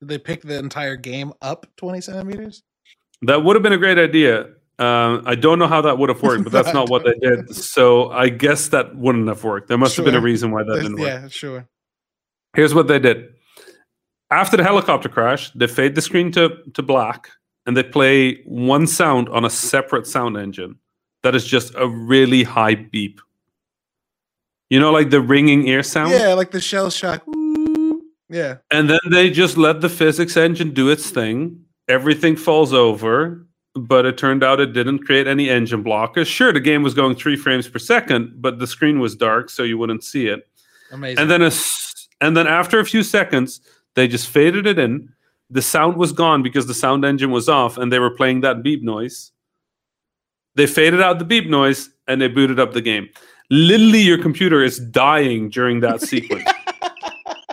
Did 0.00 0.08
they 0.08 0.18
pick 0.18 0.42
the 0.42 0.58
entire 0.58 0.96
game 0.96 1.32
up 1.42 1.66
20 1.76 2.00
centimeters? 2.02 2.62
That 3.22 3.42
would 3.44 3.56
have 3.56 3.62
been 3.62 3.72
a 3.72 3.78
great 3.78 3.98
idea. 3.98 4.48
Uh, 4.78 5.22
I 5.24 5.34
don't 5.36 5.58
know 5.58 5.66
how 5.68 5.80
that 5.80 5.96
would 5.96 6.10
have 6.10 6.22
worked, 6.22 6.44
but 6.44 6.52
that's 6.52 6.72
not 6.74 6.90
what 6.90 7.02
they 7.04 7.14
did. 7.14 7.54
So 7.54 8.10
I 8.10 8.28
guess 8.28 8.68
that 8.68 8.94
wouldn't 8.94 9.26
have 9.28 9.42
worked. 9.42 9.68
There 9.68 9.78
must 9.78 9.96
have 9.96 10.04
been 10.04 10.14
a 10.14 10.20
reason 10.20 10.50
why 10.50 10.62
that 10.64 10.68
There's- 10.68 10.82
didn't 10.84 10.98
work. 11.00 11.08
yeah, 11.08 11.28
sure. 11.28 11.66
Here's 12.54 12.74
what 12.74 12.88
they 12.88 12.98
did. 12.98 13.34
After 14.30 14.56
the 14.56 14.64
helicopter 14.64 15.08
crash, 15.08 15.50
they 15.52 15.66
fade 15.66 15.94
the 15.94 16.02
screen 16.02 16.32
to, 16.32 16.56
to 16.74 16.82
black 16.82 17.30
and 17.66 17.76
they 17.76 17.82
play 17.82 18.42
one 18.44 18.86
sound 18.86 19.28
on 19.28 19.44
a 19.44 19.50
separate 19.50 20.06
sound 20.06 20.36
engine 20.36 20.76
that 21.22 21.34
is 21.34 21.44
just 21.44 21.74
a 21.76 21.88
really 21.88 22.44
high 22.44 22.74
beep. 22.74 23.20
You 24.70 24.80
know, 24.80 24.90
like 24.90 25.10
the 25.10 25.20
ringing 25.20 25.66
ear 25.66 25.82
sound? 25.82 26.12
Yeah, 26.12 26.34
like 26.34 26.50
the 26.50 26.60
shell 26.60 26.90
shock. 26.90 27.24
Yeah. 28.28 28.56
And 28.72 28.90
then 28.90 28.98
they 29.10 29.30
just 29.30 29.56
let 29.56 29.80
the 29.80 29.88
physics 29.88 30.36
engine 30.36 30.72
do 30.72 30.88
its 30.88 31.10
thing. 31.10 31.64
Everything 31.88 32.34
falls 32.34 32.72
over, 32.72 33.46
but 33.74 34.06
it 34.06 34.18
turned 34.18 34.42
out 34.42 34.58
it 34.60 34.72
didn't 34.72 35.00
create 35.00 35.28
any 35.28 35.48
engine 35.48 35.84
blockers. 35.84 36.26
Sure, 36.26 36.52
the 36.52 36.60
game 36.60 36.82
was 36.82 36.94
going 36.94 37.14
three 37.14 37.36
frames 37.36 37.68
per 37.68 37.78
second, 37.78 38.34
but 38.36 38.58
the 38.58 38.66
screen 38.66 38.98
was 38.98 39.14
dark, 39.14 39.50
so 39.50 39.62
you 39.62 39.78
wouldn't 39.78 40.02
see 40.02 40.26
it. 40.26 40.48
Amazing. 40.90 41.18
And 41.18 41.30
then 41.30 41.42
a 41.42 41.50
and 42.20 42.36
then 42.36 42.46
after 42.46 42.80
a 42.80 42.84
few 42.84 43.02
seconds, 43.02 43.60
they 43.96 44.06
just 44.06 44.28
faded 44.28 44.66
it 44.66 44.78
in. 44.78 45.12
The 45.50 45.62
sound 45.62 45.96
was 45.96 46.12
gone 46.12 46.42
because 46.42 46.66
the 46.66 46.74
sound 46.74 47.04
engine 47.04 47.30
was 47.30 47.48
off, 47.48 47.78
and 47.78 47.92
they 47.92 47.98
were 47.98 48.10
playing 48.10 48.42
that 48.42 48.62
beep 48.62 48.82
noise. 48.82 49.32
They 50.54 50.66
faded 50.66 51.02
out 51.02 51.18
the 51.18 51.24
beep 51.24 51.48
noise 51.48 51.90
and 52.08 52.20
they 52.20 52.28
booted 52.28 52.58
up 52.58 52.72
the 52.72 52.80
game. 52.80 53.08
Literally, 53.50 54.00
your 54.00 54.20
computer 54.20 54.64
is 54.64 54.78
dying 54.78 55.50
during 55.50 55.80
that 55.80 56.00
sequence. 56.12 56.48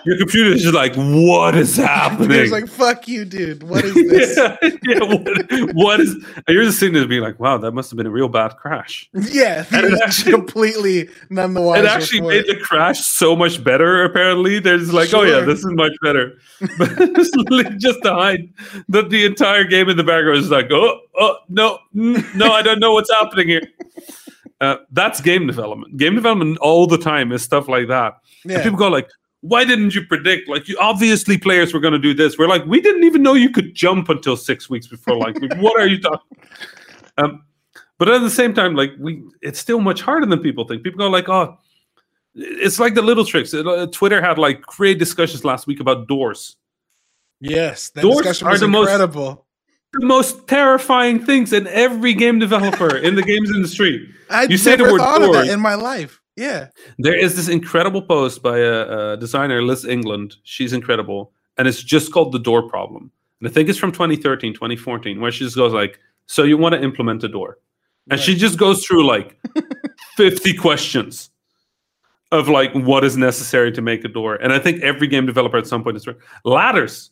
Your 0.05 0.17
computer 0.17 0.51
is 0.51 0.61
just 0.61 0.73
like, 0.73 0.95
"What 0.95 1.55
is 1.55 1.75
happening?" 1.95 2.31
It's 2.39 2.51
like, 2.51 2.67
fuck 2.67 3.07
you, 3.07 3.25
dude. 3.25 3.63
What 3.63 3.83
is 3.85 3.93
this? 4.09 4.37
yeah, 4.37 4.57
yeah, 4.83 4.99
what, 5.03 5.73
what 5.75 5.99
is? 5.99 6.13
And 6.13 6.43
you're 6.49 6.63
just 6.63 6.79
sitting 6.79 6.93
there 6.93 7.07
being 7.07 7.21
like, 7.21 7.39
"Wow, 7.39 7.57
that 7.59 7.71
must 7.71 7.89
have 7.91 7.97
been 7.97 8.05
a 8.07 8.11
real 8.11 8.27
bad 8.29 8.57
crash." 8.57 9.09
yeah, 9.13 9.65
And 9.71 9.85
it 9.85 10.01
actually- 10.03 10.31
completely 10.33 11.09
none 11.29 11.53
the 11.53 11.61
wiser. 11.61 11.83
it 11.85 11.89
actually 11.89 12.21
made 12.21 12.45
it. 12.45 12.47
the 12.47 12.55
crash 12.63 12.99
so 12.99 13.35
much 13.35 13.63
better. 13.63 14.03
Apparently, 14.03 14.59
they're 14.59 14.77
just 14.77 14.93
like, 14.93 15.13
"Oh 15.13 15.23
yeah, 15.23 15.39
this 15.41 15.59
is 15.59 15.71
much 15.71 15.93
better." 16.03 16.37
But 16.77 16.97
just 17.79 18.01
to 18.03 18.13
hide 18.13 18.49
that 18.89 19.09
the 19.09 19.25
entire 19.25 19.63
game 19.63 19.89
in 19.89 19.97
the 19.97 20.03
background 20.03 20.39
is 20.39 20.49
like, 20.51 20.69
"Oh, 20.71 20.99
oh, 21.19 21.37
no, 21.49 21.79
mm, 21.95 22.35
no, 22.35 22.51
I 22.51 22.61
don't 22.61 22.79
know 22.79 22.93
what's 22.93 23.11
happening 23.11 23.47
here." 23.47 23.61
Uh, 24.61 24.77
that's 24.91 25.19
game 25.19 25.45
development. 25.45 25.97
Game 25.97 26.15
development 26.15 26.57
all 26.59 26.87
the 26.87 26.97
time 26.97 27.33
is 27.33 27.41
stuff 27.41 27.67
like 27.67 27.89
that. 27.89 28.13
Yeah. 28.45 28.63
people 28.63 28.77
go 28.77 28.87
like, 28.87 29.09
"Why 29.43 29.65
didn't 29.65 29.93
you 29.93 30.05
predict? 30.05 30.49
Like, 30.49 30.67
you 30.67 30.77
obviously 30.79 31.37
players 31.37 31.73
were 31.73 31.79
going 31.79 31.93
to 31.93 31.99
do 31.99 32.13
this." 32.13 32.37
We're 32.37 32.47
like, 32.47 32.65
"We 32.65 32.81
didn't 32.81 33.03
even 33.03 33.21
know 33.21 33.33
you 33.33 33.49
could 33.51 33.75
jump 33.75 34.09
until 34.09 34.35
six 34.35 34.69
weeks 34.69 34.87
before." 34.87 35.17
Like, 35.17 35.37
what 35.57 35.79
are 35.79 35.87
you 35.87 35.99
talking? 35.99 36.37
Um, 37.17 37.43
but 37.97 38.09
at 38.09 38.21
the 38.21 38.29
same 38.29 38.53
time, 38.53 38.75
like 38.75 38.91
we, 38.99 39.21
it's 39.41 39.59
still 39.59 39.79
much 39.79 40.01
harder 40.01 40.25
than 40.25 40.39
people 40.39 40.67
think. 40.67 40.83
People 40.83 40.99
go 40.99 41.09
like, 41.09 41.29
"Oh." 41.29 41.57
It's 42.35 42.79
like 42.79 42.95
the 42.95 43.01
little 43.03 43.25
tricks. 43.25 43.53
Uh, 43.53 43.85
Twitter 43.91 44.19
had 44.19 44.39
like 44.39 44.63
great 44.63 44.97
discussions 44.97 45.45
last 45.45 45.67
week 45.67 45.79
about 45.79 46.07
doors. 46.07 46.55
Yes, 47.39 47.89
Doors 47.91 48.41
are 48.41 48.57
the 48.57 48.67
most- 48.67 48.89
incredible. 48.89 49.45
The 49.93 50.07
most 50.07 50.47
terrifying 50.47 51.23
things 51.23 51.53
in 51.53 51.67
every 51.67 52.15
game 52.15 52.39
developer 52.39 52.97
in 52.97 53.13
the 53.13 53.21
games 53.21 53.51
industry. 53.51 54.09
I 54.31 54.45
You 54.45 54.57
say 54.57 54.71
the 54.71 54.77
never 54.77 54.93
word 54.93 54.97
thought 54.97 55.21
of 55.21 55.33
that 55.33 55.47
in 55.47 55.59
my 55.59 55.75
life. 55.75 56.19
Yeah. 56.35 56.69
There 56.97 57.17
is 57.17 57.35
this 57.35 57.47
incredible 57.47 58.01
post 58.01 58.41
by 58.41 58.59
a, 58.59 59.13
a 59.13 59.17
designer, 59.17 59.61
Liz 59.61 59.85
England. 59.85 60.35
She's 60.43 60.73
incredible. 60.73 61.31
And 61.57 61.67
it's 61.67 61.83
just 61.83 62.11
called 62.11 62.31
The 62.31 62.39
Door 62.39 62.69
Problem. 62.69 63.11
And 63.39 63.47
I 63.47 63.51
think 63.51 63.69
it's 63.69 63.77
from 63.77 63.91
2013, 63.91 64.53
2014, 64.53 65.19
where 65.21 65.31
she 65.31 65.43
just 65.43 65.55
goes 65.55 65.73
like, 65.73 65.99
so 66.25 66.43
you 66.43 66.57
want 66.57 66.73
to 66.73 66.81
implement 66.81 67.23
a 67.23 67.27
door. 67.27 67.59
And 68.09 68.19
she 68.19 68.35
just 68.35 68.57
goes 68.57 68.85
through 68.85 69.05
like 69.05 69.37
50 70.17 70.55
questions 70.55 71.29
of 72.31 72.49
like 72.49 72.73
what 72.73 73.03
is 73.03 73.15
necessary 73.15 73.71
to 73.71 73.81
make 73.81 74.03
a 74.03 74.07
door. 74.07 74.35
And 74.35 74.51
I 74.51 74.59
think 74.59 74.81
every 74.81 75.07
game 75.07 75.25
developer 75.25 75.57
at 75.57 75.67
some 75.67 75.83
point 75.83 75.97
is 75.97 76.07
ladders. 76.43 77.11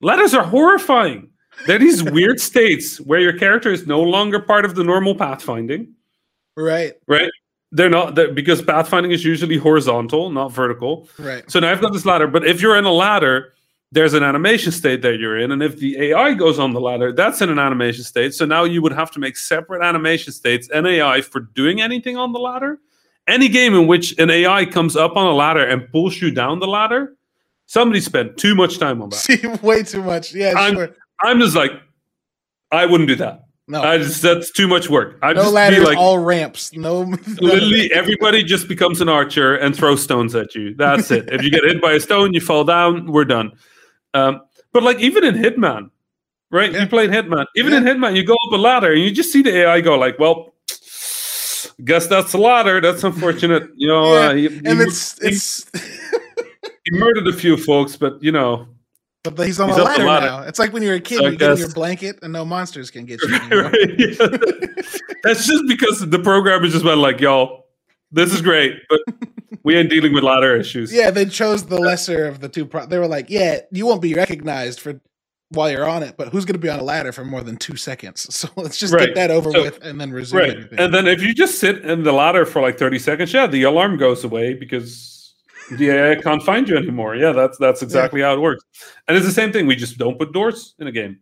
Ladders 0.00 0.34
are 0.34 0.42
horrifying. 0.42 1.28
They're 1.66 1.78
these 1.78 2.02
weird 2.10 2.40
states 2.40 3.00
where 3.00 3.20
your 3.20 3.36
character 3.38 3.70
is 3.70 3.86
no 3.86 4.02
longer 4.02 4.40
part 4.40 4.64
of 4.64 4.74
the 4.74 4.82
normal 4.82 5.14
pathfinding. 5.14 5.92
Right. 6.56 6.94
Right. 7.06 7.30
They're 7.74 7.90
not 7.90 8.14
they're, 8.14 8.32
because 8.32 8.62
pathfinding 8.62 9.12
is 9.12 9.24
usually 9.24 9.56
horizontal, 9.56 10.30
not 10.30 10.52
vertical. 10.52 11.08
Right. 11.18 11.48
So 11.50 11.58
now 11.58 11.72
I've 11.72 11.80
got 11.80 11.92
this 11.92 12.06
ladder, 12.06 12.28
but 12.28 12.46
if 12.46 12.62
you're 12.62 12.76
in 12.76 12.84
a 12.84 12.92
ladder, 12.92 13.52
there's 13.90 14.14
an 14.14 14.22
animation 14.22 14.70
state 14.70 15.02
that 15.02 15.18
you're 15.18 15.38
in, 15.38 15.50
and 15.50 15.62
if 15.62 15.78
the 15.78 16.00
AI 16.00 16.34
goes 16.34 16.58
on 16.58 16.72
the 16.72 16.80
ladder, 16.80 17.12
that's 17.12 17.40
in 17.42 17.50
an 17.50 17.58
animation 17.58 18.04
state. 18.04 18.32
So 18.32 18.44
now 18.44 18.62
you 18.62 18.80
would 18.80 18.92
have 18.92 19.10
to 19.12 19.18
make 19.18 19.36
separate 19.36 19.84
animation 19.84 20.32
states 20.32 20.68
and 20.72 20.86
AI 20.86 21.20
for 21.20 21.40
doing 21.40 21.80
anything 21.80 22.16
on 22.16 22.32
the 22.32 22.38
ladder. 22.38 22.78
Any 23.26 23.48
game 23.48 23.74
in 23.74 23.86
which 23.86 24.16
an 24.18 24.30
AI 24.30 24.66
comes 24.66 24.96
up 24.96 25.16
on 25.16 25.26
a 25.26 25.32
ladder 25.32 25.64
and 25.64 25.90
pulls 25.90 26.20
you 26.20 26.30
down 26.30 26.60
the 26.60 26.66
ladder, 26.66 27.16
somebody 27.66 28.00
spent 28.00 28.36
too 28.36 28.54
much 28.54 28.78
time 28.78 29.02
on 29.02 29.10
that. 29.10 29.16
See, 29.16 29.46
way 29.62 29.82
too 29.82 30.02
much. 30.02 30.34
Yeah, 30.34 30.54
I'm, 30.56 30.74
sure. 30.74 30.94
I'm 31.22 31.40
just 31.40 31.56
like, 31.56 31.72
I 32.70 32.86
wouldn't 32.86 33.08
do 33.08 33.16
that. 33.16 33.43
No, 33.66 33.82
I 33.82 33.96
just 33.98 34.20
that's 34.20 34.50
too 34.52 34.68
much 34.68 34.90
work. 34.90 35.18
I'd 35.22 35.36
no 35.36 35.42
just 35.42 35.54
ladders, 35.54 35.84
like, 35.84 35.96
all 35.96 36.18
ramps. 36.18 36.72
No, 36.74 37.00
literally 37.40 37.90
everybody 37.92 38.44
just 38.44 38.68
becomes 38.68 39.00
an 39.00 39.08
archer 39.08 39.54
and 39.56 39.74
throws 39.74 40.02
stones 40.02 40.34
at 40.34 40.54
you. 40.54 40.74
That's 40.74 41.10
it. 41.10 41.30
if 41.32 41.42
you 41.42 41.50
get 41.50 41.64
hit 41.64 41.80
by 41.80 41.92
a 41.92 42.00
stone, 42.00 42.34
you 42.34 42.40
fall 42.40 42.64
down. 42.64 43.10
We're 43.10 43.24
done. 43.24 43.52
Um, 44.12 44.42
but 44.72 44.82
like 44.82 44.98
even 45.00 45.24
in 45.24 45.34
Hitman, 45.34 45.90
right? 46.50 46.72
Yeah. 46.72 46.82
You 46.82 46.86
played 46.88 47.08
Hitman. 47.10 47.46
Even 47.56 47.72
Yeah. 47.72 47.78
in 47.78 47.84
Hitman, 47.84 48.14
you 48.16 48.24
go 48.24 48.34
up 48.34 48.52
a 48.52 48.56
ladder 48.56 48.92
and 48.92 49.00
you 49.02 49.10
just 49.10 49.32
see 49.32 49.40
the 49.42 49.56
AI 49.56 49.80
go 49.80 49.96
like, 49.98 50.18
well. 50.18 50.50
Guess 51.84 52.06
that's 52.06 52.30
the 52.32 52.38
ladder. 52.38 52.80
That's 52.80 53.02
unfortunate. 53.02 53.64
You 53.74 53.88
know, 53.88 54.14
Yeah, 54.14 54.28
uh, 54.28 54.34
he, 54.34 54.46
and 54.46 54.66
he- 54.78 54.84
it's 54.84 55.20
he- 55.20 55.28
it's. 55.28 55.64
he 56.84 56.90
murdered 56.98 57.26
a 57.26 57.32
few 57.32 57.56
folks, 57.56 57.96
but 57.96 58.22
you 58.22 58.30
know, 58.30 58.68
But 59.24 59.46
he's 59.46 59.58
on 59.58 59.70
He's 59.70 59.78
a 59.78 59.82
ladder, 59.82 60.04
ladder. 60.04 60.26
now. 60.26 60.42
It's 60.42 60.58
like 60.58 60.74
when 60.74 60.82
you're 60.82 60.96
a 60.96 61.00
kid, 61.00 61.18
So 61.18 61.28
you 61.28 61.36
get 61.36 61.52
in 61.52 61.56
your 61.56 61.70
blanket 61.72 62.18
and 62.22 62.30
no 62.32 62.44
monsters 62.44 62.90
can 62.90 63.06
get 63.06 63.20
you. 63.50 63.62
Right, 63.62 63.98
yeah. 63.98 64.16
That's 65.22 65.46
just 65.46 65.66
because 65.66 66.08
the 66.10 66.18
programmers 66.18 66.72
just 66.72 66.84
went 66.84 66.98
like, 66.98 67.20
"Y'all, 67.20 67.64
this 68.12 68.34
is 68.34 68.42
great, 68.42 68.74
but 68.90 69.00
we 69.62 69.76
ain't 69.76 69.88
dealing 69.88 70.12
with 70.12 70.24
ladder 70.24 70.54
issues." 70.54 70.92
yeah, 70.92 71.10
they 71.10 71.24
chose 71.24 71.64
the 71.64 71.78
lesser 71.80 72.26
of 72.26 72.40
the 72.40 72.50
two. 72.50 72.66
Pro- 72.66 72.84
they 72.84 72.98
were 72.98 73.06
like, 73.08 73.30
"Yeah, 73.30 73.60
you 73.72 73.86
won't 73.86 74.02
be 74.02 74.12
recognized 74.12 74.80
for 74.80 75.00
while 75.48 75.70
you're 75.70 75.88
on 75.88 76.02
it, 76.02 76.16
but 76.18 76.28
who's 76.28 76.44
going 76.44 76.54
to 76.54 76.58
be 76.60 76.68
on 76.68 76.78
a 76.80 76.84
ladder 76.84 77.10
for 77.12 77.24
more 77.24 77.42
than 77.42 77.56
two 77.56 77.76
seconds? 77.76 78.26
So 78.34 78.48
let's 78.56 78.76
just 78.78 78.92
Right. 78.92 79.06
get 79.06 79.14
that 79.14 79.30
over 79.30 79.50
So- 79.52 79.62
with 79.62 79.82
and 79.82 79.98
then 79.98 80.12
resume 80.12 80.38
right. 80.40 80.50
everything." 80.50 80.78
And 80.78 80.92
then 80.92 81.06
if 81.06 81.22
you 81.22 81.32
just 81.32 81.58
sit 81.60 81.82
in 81.82 82.02
the 82.02 82.12
ladder 82.12 82.44
for 82.44 82.60
like 82.60 82.76
thirty 82.76 82.98
seconds, 82.98 83.32
yeah, 83.32 83.46
the 83.46 83.62
alarm 83.62 83.96
goes 83.96 84.22
away 84.22 84.52
because 84.52 85.13
the 85.72 85.90
AI 85.90 86.14
can't 86.20 86.42
find 86.42 86.68
you 86.68 86.76
anymore. 86.76 87.16
Yeah, 87.16 87.32
that's 87.32 87.58
that's 87.58 87.82
exactly 87.82 88.20
how 88.22 88.34
it 88.34 88.40
works. 88.40 88.64
And 89.08 89.16
it's 89.16 89.26
the 89.26 89.32
same 89.32 89.52
thing. 89.52 89.66
We 89.66 89.76
just 89.76 89.98
don't 89.98 90.18
put 90.18 90.32
doors 90.32 90.74
in 90.78 90.86
a 90.86 90.92
game. 90.92 91.18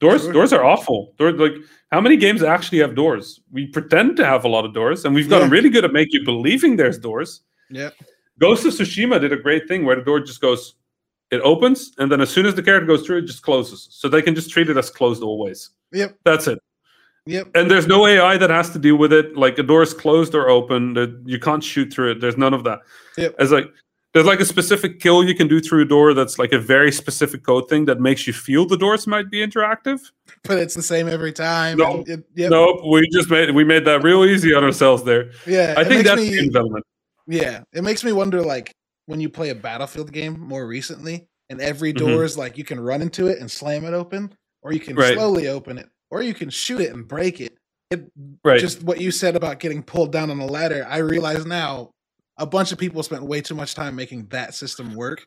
Doors 0.00 0.22
Sure. 0.22 0.32
doors 0.32 0.52
are 0.52 0.64
awful. 0.64 1.14
Like 1.18 1.52
how 1.92 2.00
many 2.00 2.16
games 2.16 2.42
actually 2.42 2.78
have 2.78 2.94
doors? 2.94 3.40
We 3.52 3.66
pretend 3.66 4.16
to 4.18 4.24
have 4.24 4.44
a 4.44 4.48
lot 4.48 4.64
of 4.64 4.72
doors, 4.74 5.04
and 5.04 5.14
we've 5.14 5.28
gotten 5.28 5.48
Yeah. 5.48 5.52
really 5.54 5.70
good 5.70 5.84
at 5.84 5.92
making 5.92 6.20
you 6.20 6.24
believing 6.24 6.76
there's 6.76 6.98
doors. 6.98 7.42
Yeah. 7.70 7.90
Ghost 8.38 8.64
of 8.64 8.72
Tsushima 8.72 9.20
did 9.20 9.32
a 9.32 9.36
great 9.36 9.68
thing 9.68 9.84
where 9.84 9.96
the 9.96 10.02
door 10.02 10.20
just 10.20 10.40
goes, 10.40 10.74
it 11.30 11.40
opens, 11.42 11.92
and 11.98 12.10
then 12.10 12.20
as 12.22 12.30
soon 12.30 12.46
as 12.46 12.54
the 12.54 12.62
character 12.62 12.86
goes 12.86 13.04
through, 13.06 13.18
it 13.18 13.26
just 13.26 13.42
closes. 13.42 13.86
So 13.90 14.08
they 14.08 14.22
can 14.22 14.34
just 14.34 14.50
treat 14.50 14.70
it 14.70 14.76
as 14.78 14.88
closed 14.90 15.22
always. 15.22 15.70
Yep. 15.92 16.16
That's 16.24 16.46
it. 16.48 16.58
Yep. 17.26 17.50
And 17.54 17.70
there's 17.70 17.86
no 17.86 18.06
AI 18.06 18.36
that 18.38 18.50
has 18.50 18.70
to 18.70 18.78
deal 18.78 18.96
with 18.96 19.12
it. 19.12 19.36
Like 19.36 19.58
a 19.58 19.62
door 19.62 19.82
is 19.82 19.92
closed 19.94 20.34
or 20.34 20.48
open, 20.48 20.94
that 20.94 21.22
you 21.26 21.38
can't 21.38 21.62
shoot 21.62 21.92
through 21.92 22.12
it. 22.12 22.20
There's 22.20 22.36
none 22.36 22.54
of 22.54 22.64
that. 22.64 22.80
Yep. 23.18 23.34
It's 23.38 23.52
like 23.52 23.66
there's 24.12 24.26
like 24.26 24.40
a 24.40 24.44
specific 24.44 24.98
kill 25.00 25.22
you 25.22 25.34
can 25.34 25.46
do 25.46 25.60
through 25.60 25.82
a 25.82 25.84
door 25.84 26.14
that's 26.14 26.38
like 26.38 26.52
a 26.52 26.58
very 26.58 26.90
specific 26.90 27.44
code 27.44 27.68
thing 27.68 27.84
that 27.84 28.00
makes 28.00 28.26
you 28.26 28.32
feel 28.32 28.66
the 28.66 28.76
doors 28.76 29.06
might 29.06 29.30
be 29.30 29.38
interactive. 29.46 30.00
But 30.44 30.58
it's 30.58 30.74
the 30.74 30.82
same 30.82 31.08
every 31.08 31.32
time. 31.32 31.78
No. 31.78 32.02
it- 32.06 32.24
yep. 32.34 32.50
Nope, 32.50 32.80
we 32.90 33.06
just 33.12 33.30
made 33.30 33.54
we 33.54 33.62
made 33.64 33.84
that 33.84 34.02
real 34.02 34.24
easy 34.24 34.54
on 34.54 34.64
ourselves 34.64 35.04
there. 35.04 35.30
Yeah. 35.46 35.74
I 35.76 35.84
think 35.84 36.04
that's 36.04 36.20
me- 36.20 36.30
game 36.34 36.46
development. 36.46 36.84
Yeah, 37.28 37.60
it 37.72 37.82
makes 37.84 38.02
me 38.02 38.12
wonder 38.12 38.42
like 38.42 38.72
when 39.06 39.20
you 39.20 39.28
play 39.28 39.50
a 39.50 39.54
battlefield 39.54 40.10
game 40.12 40.40
more 40.40 40.66
recently, 40.66 41.28
and 41.48 41.60
every 41.60 41.92
Mhm. 41.92 41.98
door 41.98 42.24
is 42.24 42.36
like 42.38 42.56
you 42.58 42.64
can 42.64 42.80
run 42.80 43.02
into 43.02 43.26
it 43.28 43.38
and 43.38 43.48
slam 43.50 43.84
it 43.84 43.92
open, 43.92 44.32
or 44.62 44.72
you 44.72 44.80
can 44.80 44.96
Right. 44.96 45.14
slowly 45.14 45.46
open 45.48 45.78
it, 45.78 45.88
or 46.10 46.22
you 46.22 46.34
can 46.34 46.50
shoot 46.50 46.80
it 46.80 46.92
and 46.92 47.06
break 47.06 47.40
it. 47.40 47.56
It 47.90 48.10
Right. 48.44 48.60
just 48.60 48.82
what 48.82 49.00
you 49.00 49.10
said 49.10 49.36
about 49.36 49.58
getting 49.60 49.82
pulled 49.82 50.12
down 50.12 50.30
on 50.30 50.38
a 50.40 50.46
ladder. 50.46 50.86
I 50.88 50.98
realize 50.98 51.44
now 51.46 51.90
a 52.36 52.46
bunch 52.46 52.72
of 52.72 52.78
people 52.78 53.02
spent 53.02 53.22
way 53.22 53.40
too 53.40 53.54
much 53.54 53.74
time 53.74 53.96
making 53.96 54.26
that 54.30 54.54
system 54.54 54.94
work. 54.94 55.24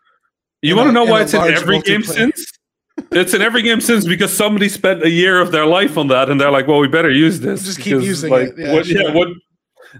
You 0.61 0.75
want 0.77 0.87
to 0.87 0.93
know 0.93 1.03
why 1.03 1.21
it's 1.21 1.33
in 1.33 1.41
every 1.41 1.81
game 1.81 2.03
since? 2.03 2.51
it's 3.11 3.33
in 3.33 3.41
every 3.41 3.61
game 3.61 3.81
since 3.81 4.05
because 4.07 4.31
somebody 4.35 4.69
spent 4.69 5.03
a 5.03 5.09
year 5.09 5.41
of 5.41 5.51
their 5.51 5.65
life 5.65 5.97
on 5.97 6.07
that, 6.07 6.29
and 6.29 6.39
they're 6.39 6.51
like, 6.51 6.67
"Well, 6.67 6.79
we 6.79 6.87
better 6.87 7.09
use 7.09 7.39
this." 7.39 7.65
Just 7.65 7.79
keep 7.79 8.01
using 8.01 8.31
like, 8.31 8.49
it. 8.49 8.57
Yeah, 8.57 8.73
what, 8.73 8.85
yeah, 8.87 9.13
what? 9.13 9.27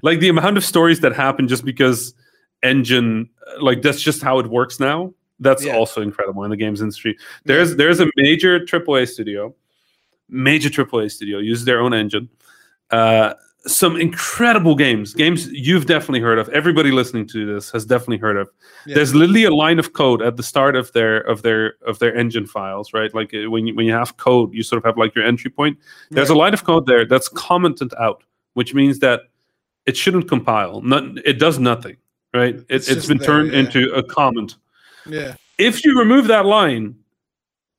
Like 0.04 0.20
the 0.20 0.30
amount 0.30 0.58
of 0.58 0.64
stories 0.64 1.02
that 1.02 1.14
happen 1.14 1.48
just 1.48 1.66
because 1.66 2.14
engine, 2.64 3.30
like 3.60 3.82
that's 3.82 4.02
just 4.02 4.22
how 4.24 4.40
it 4.40 4.48
works 4.48 4.80
now. 4.80 5.14
That's 5.40 5.66
Yeah. 5.66 5.76
also 5.76 6.02
incredible 6.02 6.44
in 6.46 6.50
the 6.50 6.58
games 6.58 6.82
industry. 6.82 7.18
There's 7.46 7.76
there's 7.76 8.00
a 8.00 8.08
major 8.16 8.60
AAA 8.60 9.06
studio, 9.08 9.54
major 10.34 10.70
AAA 10.70 11.12
studio 11.12 11.38
uses 11.38 11.66
their 11.66 11.80
own 11.80 11.94
engine. 11.94 12.30
Uh, 12.90 13.34
some 13.66 13.96
incredible 13.96 14.76
games, 14.76 15.14
games 15.14 15.48
you've 15.48 15.86
definitely 15.86 16.20
heard 16.20 16.38
of. 16.38 16.50
Everybody 16.50 16.92
listening 16.92 17.28
to 17.28 17.46
this 17.46 17.72
has 17.72 17.86
definitely 17.86 18.18
heard 18.18 18.36
of. 18.36 18.50
Yeah. 18.86 18.96
There's 18.96 19.16
literally 19.16 19.46
a 19.46 19.52
line 19.52 19.80
of 19.80 19.94
code 19.94 20.22
at 20.22 20.36
the 20.36 20.44
start 20.44 20.76
of 20.76 20.92
their 20.92 21.20
of 21.22 21.44
their 21.44 21.76
of 21.88 22.00
their 22.00 22.14
engine 22.14 22.46
files, 22.46 22.94
right? 22.94 23.14
Like 23.14 23.34
uh, 23.34 23.50
when 23.50 23.68
you, 23.68 23.76
when 23.76 23.86
you 23.86 23.94
have 23.94 24.18
code, 24.18 24.54
you 24.54 24.64
sort 24.64 24.80
of 24.80 24.84
have 24.84 24.98
like 24.98 25.16
your 25.16 25.26
entry 25.26 25.50
point. 25.50 25.78
There's 26.12 26.30
a 26.30 26.36
line 26.36 26.54
of 26.54 26.66
code 26.66 26.86
there 26.88 27.06
that's 27.06 27.30
commented 27.30 27.94
out, 27.98 28.24
which 28.54 28.74
means 28.74 29.00
that 29.00 29.22
it 29.86 29.96
shouldn't 29.96 30.28
compile. 30.28 30.82
Not, 30.82 31.18
it 31.26 31.40
does 31.40 31.60
nothing, 31.60 31.98
right? 32.34 32.56
It, 32.56 32.66
It's 32.70 32.90
it's 32.90 33.08
been 33.08 33.18
there, 33.18 33.28
turned 33.28 33.54
yeah. 33.54 33.60
into 33.60 33.94
a 33.94 34.04
comment. 34.04 34.58
yeah, 35.06 35.36
If 35.58 35.86
you 35.86 35.98
remove 35.98 36.28
that 36.28 36.46
line, 36.46 36.96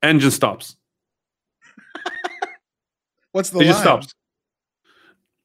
engine 0.01 0.31
stops. 0.31 0.77
What's 3.35 3.49
the 3.49 3.57
It 3.59 3.63
line? 3.63 3.67
just 3.71 3.81
stopped. 3.81 4.15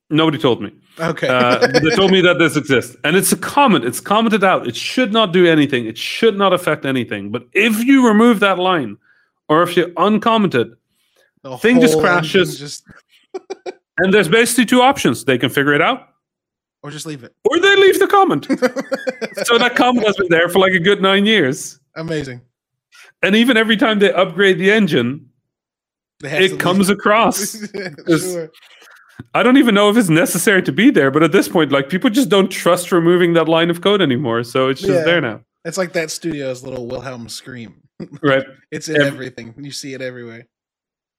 Nobody 0.08 0.38
told 0.38 0.60
me. 0.62 0.72
Okay, 0.98 1.28
Uh, 1.28 1.66
they 1.66 1.90
told 1.94 2.10
me 2.10 2.20
that 2.20 2.38
this 2.38 2.56
exists, 2.56 2.96
and 3.04 3.16
it's 3.16 3.30
a 3.32 3.36
comment. 3.36 3.84
It's 3.84 4.00
commented 4.00 4.42
out. 4.42 4.66
It 4.66 4.74
should 4.76 5.12
not 5.12 5.32
do 5.32 5.46
anything. 5.46 5.86
It 5.86 5.96
should 5.96 6.36
not 6.36 6.52
affect 6.52 6.84
anything. 6.84 7.30
But 7.30 7.46
if 7.52 7.84
you 7.84 8.06
remove 8.06 8.40
that 8.40 8.58
line, 8.58 8.96
or 9.48 9.62
if 9.62 9.76
you 9.76 9.86
uncomment 9.96 10.54
it, 10.54 10.68
The 11.42 11.56
thing 11.58 11.80
just 11.80 11.98
crashes. 11.98 12.58
just 12.58 12.84
and 13.98 14.12
there's 14.12 14.28
basically 14.28 14.66
two 14.66 14.82
options: 14.82 15.24
they 15.24 15.38
can 15.38 15.48
figure 15.50 15.72
it 15.74 15.80
out, 15.80 16.08
or 16.82 16.90
just 16.90 17.06
leave 17.06 17.22
it. 17.24 17.32
or 17.48 17.58
they 17.60 17.76
leave 17.76 17.98
the 18.00 18.08
comment. 18.08 18.44
so 19.46 19.58
that 19.58 19.74
comment 19.76 20.06
has 20.06 20.16
been 20.16 20.28
there 20.28 20.48
for 20.48 20.58
like 20.58 20.72
a 20.72 20.80
good 20.80 21.00
nine 21.00 21.24
years. 21.24 21.78
Amazing. 21.94 22.40
And 23.22 23.36
even 23.36 23.56
every 23.56 23.76
time 23.76 24.00
they 24.00 24.12
upgrade 24.12 24.58
the 24.58 24.70
engine, 24.72 25.29
They 26.20 26.28
have 26.28 26.38
to 26.40 26.44
it 26.44 26.50
leave 26.52 26.60
comes 26.60 26.90
across. 26.90 27.56
Sure. 28.08 28.50
I 29.34 29.42
don't 29.42 29.58
even 29.58 29.74
know 29.74 29.90
if 29.90 29.96
it's 29.98 30.08
necessary 30.08 30.62
to 30.62 30.72
be 30.72 30.90
there, 30.90 31.10
but 31.10 31.22
at 31.22 31.30
this 31.30 31.46
point, 31.46 31.70
like 31.72 31.90
people 31.90 32.08
just 32.08 32.30
don't 32.30 32.48
trust 32.50 32.90
removing 32.90 33.34
that 33.34 33.48
line 33.48 33.68
of 33.68 33.82
code 33.82 34.00
anymore. 34.00 34.42
So 34.44 34.68
it's 34.68 34.80
just 34.80 34.92
Yeah. 34.92 35.04
there 35.04 35.20
now, 35.20 35.42
It's 35.66 35.76
like 35.76 35.92
that 35.92 36.10
studio's 36.10 36.62
little 36.62 36.86
Wilhelm 36.86 37.28
scream. 37.28 37.74
right? 38.22 38.44
It's 38.70 38.88
in 38.88 38.96
Every- 38.96 39.08
everything. 39.08 39.54
You 39.58 39.72
see 39.72 39.92
it 39.94 40.00
everywhere. 40.00 40.46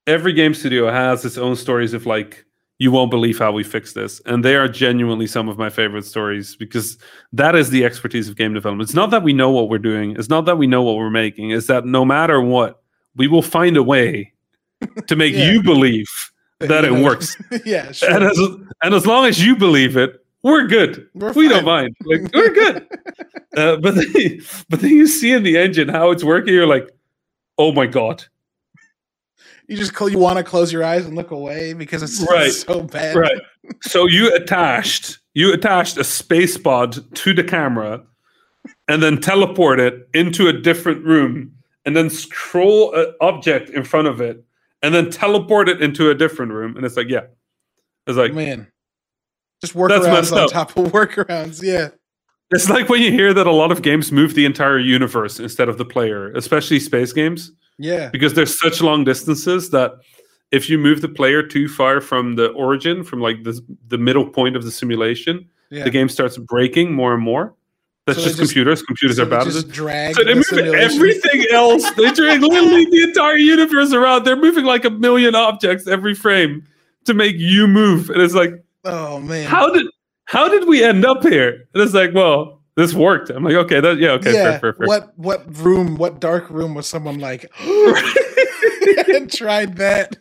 every 0.08 0.34
game 0.34 0.56
studio 0.56 0.90
has 0.92 1.24
its 1.26 1.38
own 1.38 1.56
stories 1.56 1.94
of 1.94 2.08
like 2.08 2.44
you 2.80 2.92
won't 2.92 3.12
believe 3.12 3.38
how 3.38 3.52
we 3.52 3.64
fix 3.64 3.94
this 3.94 4.20
and 4.26 4.44
they 4.44 4.56
are 4.56 4.68
genuinely 4.68 5.28
some 5.28 5.48
of 5.48 5.60
my 5.60 5.70
favorite 5.70 6.04
stories 6.04 6.56
because 6.56 6.98
that 7.32 7.54
is 7.56 7.70
the 7.70 7.86
expertise 7.86 8.28
of 8.28 8.36
game 8.36 8.52
development 8.52 8.90
it's 8.90 8.96
not 8.96 9.12
that 9.12 9.22
we 9.22 9.32
know 9.32 9.52
what 9.52 9.70
we're 9.70 9.78
doing 9.92 10.16
it's 10.18 10.28
not 10.28 10.46
that 10.46 10.58
we 10.58 10.66
know 10.66 10.82
what 10.82 10.96
we're 10.96 11.12
making 11.12 11.52
it's 11.52 11.68
that 11.68 11.86
no 11.86 12.04
matter 12.04 12.42
what 12.42 12.82
we 13.16 13.28
will 13.28 13.44
find 13.44 13.78
a 13.78 13.84
way 13.84 14.34
to 15.08 15.16
make 15.16 15.34
Yeah. 15.34 15.52
you 15.52 15.64
believe 15.64 16.08
that 16.60 16.84
You 16.84 16.96
it 16.96 17.04
works 17.04 17.36
yeah, 17.66 17.92
sure. 17.92 18.10
and 18.12 18.24
as, 18.24 18.40
and 18.84 18.94
as 18.94 19.06
long 19.08 19.26
as 19.26 19.44
you 19.44 19.56
believe 19.56 19.98
it 19.98 20.24
we're 20.44 20.68
good 20.68 21.08
We're 21.14 21.34
we 21.34 21.48
don't 21.48 21.66
mind 21.66 21.96
like 22.06 22.22
we're 22.34 22.50
good 22.54 22.88
uh, 23.58 23.78
but 23.78 23.96
then, 23.96 24.42
but 24.70 24.80
then 24.82 24.92
you 24.92 25.08
see 25.08 25.32
in 25.34 25.44
the 25.44 25.58
engine 25.58 25.90
how 25.90 26.12
it's 26.12 26.24
working 26.24 26.54
you're 26.54 26.68
like 26.68 26.90
oh 27.58 27.72
my 27.72 27.86
god 27.88 28.24
You 29.68 29.78
just 29.78 29.96
cl- 29.96 30.10
you 30.10 30.18
want 30.20 30.38
to 30.38 30.44
close 30.44 30.72
your 30.72 30.84
eyes 30.84 31.06
and 31.06 31.16
look 31.16 31.32
away 31.32 31.74
because 31.74 32.04
it's 32.04 32.22
Right. 32.30 32.52
so 32.52 32.82
bad. 32.84 33.16
right 33.16 33.42
so 33.82 34.08
you 34.08 34.34
attached 34.36 35.20
you 35.34 35.54
attached 35.54 35.98
a 35.98 36.04
space 36.04 36.58
pod 36.58 36.98
to 37.16 37.34
the 37.34 37.44
camera 37.44 38.04
and 38.88 39.02
then 39.02 39.20
teleport 39.22 39.80
it 39.80 40.08
into 40.14 40.48
a 40.48 40.54
different 40.54 41.04
room 41.06 41.54
and 41.86 41.96
then 41.96 42.10
scroll 42.10 42.94
an 42.94 43.14
object 43.22 43.70
in 43.72 43.84
front 43.84 44.08
of 44.08 44.22
it 44.22 44.44
and 44.84 44.94
then 44.96 45.10
teleport 45.10 45.70
it 45.70 45.82
into 45.82 46.10
a 46.10 46.16
different 46.16 46.52
room 46.52 46.76
and 46.78 46.86
it's 46.86 46.98
like 46.98 47.08
yeah 47.10 47.26
it's 48.08 48.18
like 48.18 48.34
Man. 48.34 48.68
Just 49.62 49.76
workarounds 49.76 50.32
on 50.32 50.40
up. 50.40 50.52
top 50.52 50.76
of 50.78 50.92
workarounds. 50.92 51.62
Yeah. 51.62 51.90
It's 52.50 52.68
like 52.70 52.90
when 52.90 53.02
you 53.02 53.12
hear 53.12 53.32
that 53.34 53.46
a 53.46 53.52
lot 53.52 53.72
of 53.72 53.82
games 53.84 54.12
move 54.12 54.34
the 54.34 54.44
entire 54.46 54.80
universe 54.80 55.40
instead 55.40 55.70
of 55.70 55.78
the 55.78 55.86
player, 55.86 56.32
especially 56.34 56.80
space 56.80 57.14
games. 57.14 57.52
Yeah. 57.78 58.10
Because 58.10 58.34
there's 58.34 58.60
such 58.60 58.82
long 58.82 59.04
distances 59.04 59.70
that 59.70 59.92
if 60.52 60.68
you 60.70 60.78
move 60.80 61.02
the 61.02 61.08
player 61.10 61.44
too 61.44 61.68
far 61.70 62.02
from 62.02 62.36
the 62.36 62.48
origin, 62.50 63.04
from 63.04 63.22
like 63.22 63.44
the 63.44 63.62
the 63.88 64.00
middle 64.00 64.28
point 64.28 64.56
of 64.56 64.64
the 64.64 64.72
simulation, 64.72 65.48
Yeah. 65.70 65.84
the 65.84 65.92
game 65.92 66.10
starts 66.10 66.38
breaking 66.38 66.92
more 66.94 67.14
and 67.14 67.22
more. 67.24 67.54
That's 68.08 68.20
So 68.20 68.26
just, 68.26 68.38
just- 68.38 68.50
computers. 68.52 68.82
Computers 68.82 69.18
So 69.18 69.24
are 69.24 69.26
bad 69.28 69.44
just 69.46 69.70
drag 69.70 70.16
So 70.16 70.24
they 70.24 70.32
the 70.32 70.36
move 70.38 70.46
simulation. 70.46 70.80
everything 70.96 71.46
else. 71.52 71.90
They 71.92 72.12
drag 72.14 72.42
literally 72.42 72.86
the 72.86 73.04
entire 73.04 73.36
universe 73.38 73.94
around. 73.94 74.24
They're 74.24 74.36
moving 74.36 74.66
like 74.66 74.86
a 74.86 74.90
million 74.90 75.36
objects 75.36 75.88
every 75.88 76.16
frame 76.16 76.66
to 77.06 77.14
make 77.14 77.36
you 77.38 77.68
move. 77.68 78.10
And 78.10 78.22
it's 78.22 78.34
like, 78.34 78.52
Oh 78.84 79.20
man. 79.20 79.48
how 79.48 79.70
did 79.72 79.86
how 80.26 80.48
did 80.50 80.68
we 80.68 80.84
end 80.84 81.06
up 81.06 81.22
here? 81.24 81.68
And 81.74 81.84
it's 81.84 81.94
like, 81.94 82.14
well, 82.14 82.62
this 82.76 82.94
worked. 82.94 83.30
I'm 83.30 83.44
like, 83.44 83.54
okay, 83.56 83.80
that 83.82 83.98
yeah, 84.00 84.12
okay, 84.12 84.34
yeah. 84.34 84.52
fair, 84.52 84.60
fair, 84.60 84.74
fair. 84.74 84.88
What 84.88 85.18
what 85.18 85.58
room? 85.58 85.96
What 85.98 86.20
dark 86.20 86.50
room 86.50 86.74
was 86.74 86.88
someone 86.88 87.20
like 87.20 87.52
and 87.64 89.32
tried 89.32 89.78
that? 89.78 90.16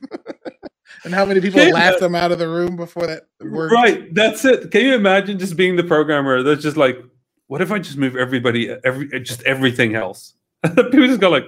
and 1.05 1.15
how 1.15 1.25
many 1.25 1.41
people 1.41 1.63
laughed 1.71 2.01
them 2.01 2.15
out 2.15 2.33
of 2.33 2.39
the 2.39 2.49
room 2.49 2.77
before 2.77 3.07
that 3.07 3.23
worked? 3.41 3.73
Right, 3.73 4.13
that's 4.15 4.45
it. 4.45 4.71
Can 4.71 4.83
you 4.85 4.95
imagine 4.95 5.39
just 5.39 5.57
being 5.57 5.77
the 5.77 5.85
programmer 5.85 6.43
that's 6.43 6.63
just 6.63 6.77
like, 6.77 6.99
what 7.51 7.61
if 7.61 7.73
I 7.73 7.81
just 7.81 7.97
move 7.97 8.15
everybody, 8.15 8.71
every 8.85 9.21
just 9.21 9.43
everything 9.43 9.97
else? 9.97 10.35
People 10.65 11.07
just 11.09 11.21
go 11.21 11.31
like, 11.31 11.47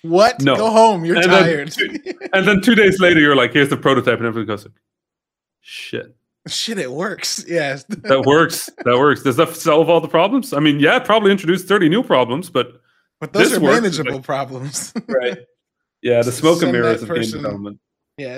What? 0.00 0.40
No. 0.40 0.56
Go 0.56 0.70
home. 0.70 1.04
You're 1.04 1.16
And 1.16 1.30
then- 1.30 1.66
tired. 1.68 1.74
and 2.32 2.48
then 2.48 2.62
two 2.62 2.74
days 2.74 2.98
later, 3.00 3.20
you're 3.20 3.36
like, 3.36 3.52
here's 3.52 3.68
the 3.68 3.76
prototype, 3.76 4.16
and 4.16 4.26
everybody 4.26 4.46
goes, 4.46 4.64
like, 4.64 4.74
shit, 5.60 6.16
Shit, 6.48 6.78
it 6.78 6.90
works. 6.90 7.44
Yes. 7.48 7.84
that 7.84 8.24
works. 8.24 8.70
That 8.86 8.96
works. 8.98 9.22
Does 9.22 9.36
that 9.36 9.54
solve 9.56 9.90
all 9.90 10.00
the 10.00 10.08
problems? 10.08 10.54
I 10.54 10.60
mean, 10.60 10.80
yeah, 10.80 10.98
probably 10.98 11.30
introduced 11.32 11.68
30 11.68 11.90
new 11.90 12.02
problems, 12.02 12.48
but 12.48 12.80
But 13.20 13.34
those 13.34 13.52
are 13.52 13.60
works. 13.60 13.82
manageable 13.82 14.20
problems. 14.22 14.94
right. 15.06 15.36
Yeah, 16.00 16.22
the 16.22 16.32
smoke 16.32 16.62
and 16.62 16.72
mirrors 16.72 17.02
that 17.02 17.10
of 17.10 17.14
game 17.20 17.30
development. 17.30 17.78
yeah. 18.16 18.36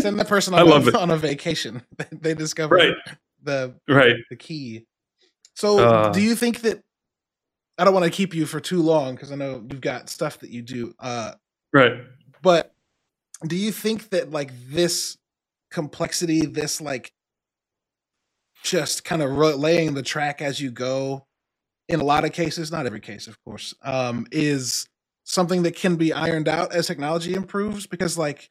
Send 0.00 0.18
the 0.18 0.24
person 0.26 0.54
I 0.54 0.62
on, 0.62 0.68
love 0.70 0.88
a, 0.88 0.98
on 0.98 1.12
a 1.12 1.16
vacation. 1.16 1.82
they 2.10 2.34
discover 2.34 2.74
Right. 2.74 2.96
the 3.44 3.74
Right. 3.88 4.16
the 4.28 4.34
key. 4.36 4.84
So, 5.58 5.80
Uh. 5.80 6.10
do 6.12 6.20
you 6.22 6.36
think 6.36 6.60
that? 6.60 6.84
I 7.78 7.84
don't 7.84 7.92
want 7.92 8.04
to 8.04 8.12
keep 8.12 8.32
you 8.32 8.46
for 8.46 8.60
too 8.60 8.80
long 8.80 9.16
because 9.16 9.32
I 9.32 9.34
know 9.34 9.66
you've 9.68 9.80
got 9.80 10.08
stuff 10.08 10.38
that 10.38 10.50
you 10.50 10.62
do. 10.62 10.94
Uh, 11.00 11.34
Right. 11.72 12.04
but 12.42 12.74
do 13.44 13.56
you 13.56 13.72
think 13.72 14.10
that 14.10 14.30
like 14.30 14.52
this 14.68 15.16
complexity, 15.70 16.46
this 16.46 16.80
like 16.80 17.12
just 18.62 19.04
kind 19.04 19.20
of 19.20 19.30
laying 19.32 19.94
the 19.94 20.02
track 20.02 20.40
as 20.40 20.60
you 20.60 20.70
go, 20.70 21.26
in 21.88 21.98
a 21.98 22.04
lot 22.04 22.24
of 22.24 22.32
cases, 22.32 22.70
not 22.70 22.86
every 22.86 23.00
case, 23.00 23.26
of 23.26 23.42
course, 23.44 23.74
um, 23.82 24.26
is 24.30 24.86
something 25.24 25.62
that 25.64 25.74
can 25.74 25.96
be 25.96 26.12
ironed 26.12 26.46
out 26.48 26.72
as 26.72 26.86
technology 26.86 27.34
improves? 27.34 27.86
Because 27.86 28.16
like 28.16 28.48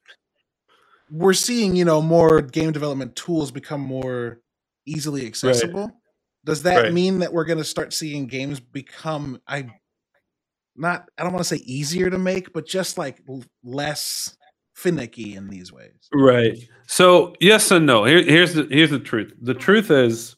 we're 1.09 1.33
seeing, 1.33 1.75
you 1.77 1.85
know, 1.85 2.01
more 2.01 2.41
game 2.41 2.73
development 2.73 3.15
tools 3.15 3.51
become 3.51 3.81
more 3.81 4.41
easily 4.85 5.25
accessible. 5.25 5.91
Does 6.47 6.63
that 6.63 6.83
Right. 6.83 6.93
mean 6.93 7.19
that 7.19 7.31
we're 7.31 7.45
going 7.45 7.57
to 7.57 7.63
start 7.63 7.93
seeing 7.93 8.25
games 8.25 8.59
become 8.59 9.39
I 9.47 9.69
not 10.77 11.09
I 11.17 11.23
don't 11.23 11.33
want 11.33 11.43
to 11.45 11.55
say 11.55 11.61
easier 11.65 12.09
to 12.09 12.17
make, 12.17 12.53
but 12.53 12.65
just 12.65 12.97
like 12.97 13.21
less 13.63 14.35
finicky 14.73 15.35
in 15.35 15.49
these 15.49 15.73
ways? 15.73 16.07
Right. 16.13 16.57
So 16.87 17.35
yes 17.41 17.69
and 17.69 17.85
no. 17.85 18.05
Here, 18.05 18.23
here's 18.23 18.53
the 18.53 18.67
here's 18.71 18.91
the 18.91 18.99
truth. 18.99 19.33
The 19.41 19.53
truth 19.53 19.91
is, 19.91 20.37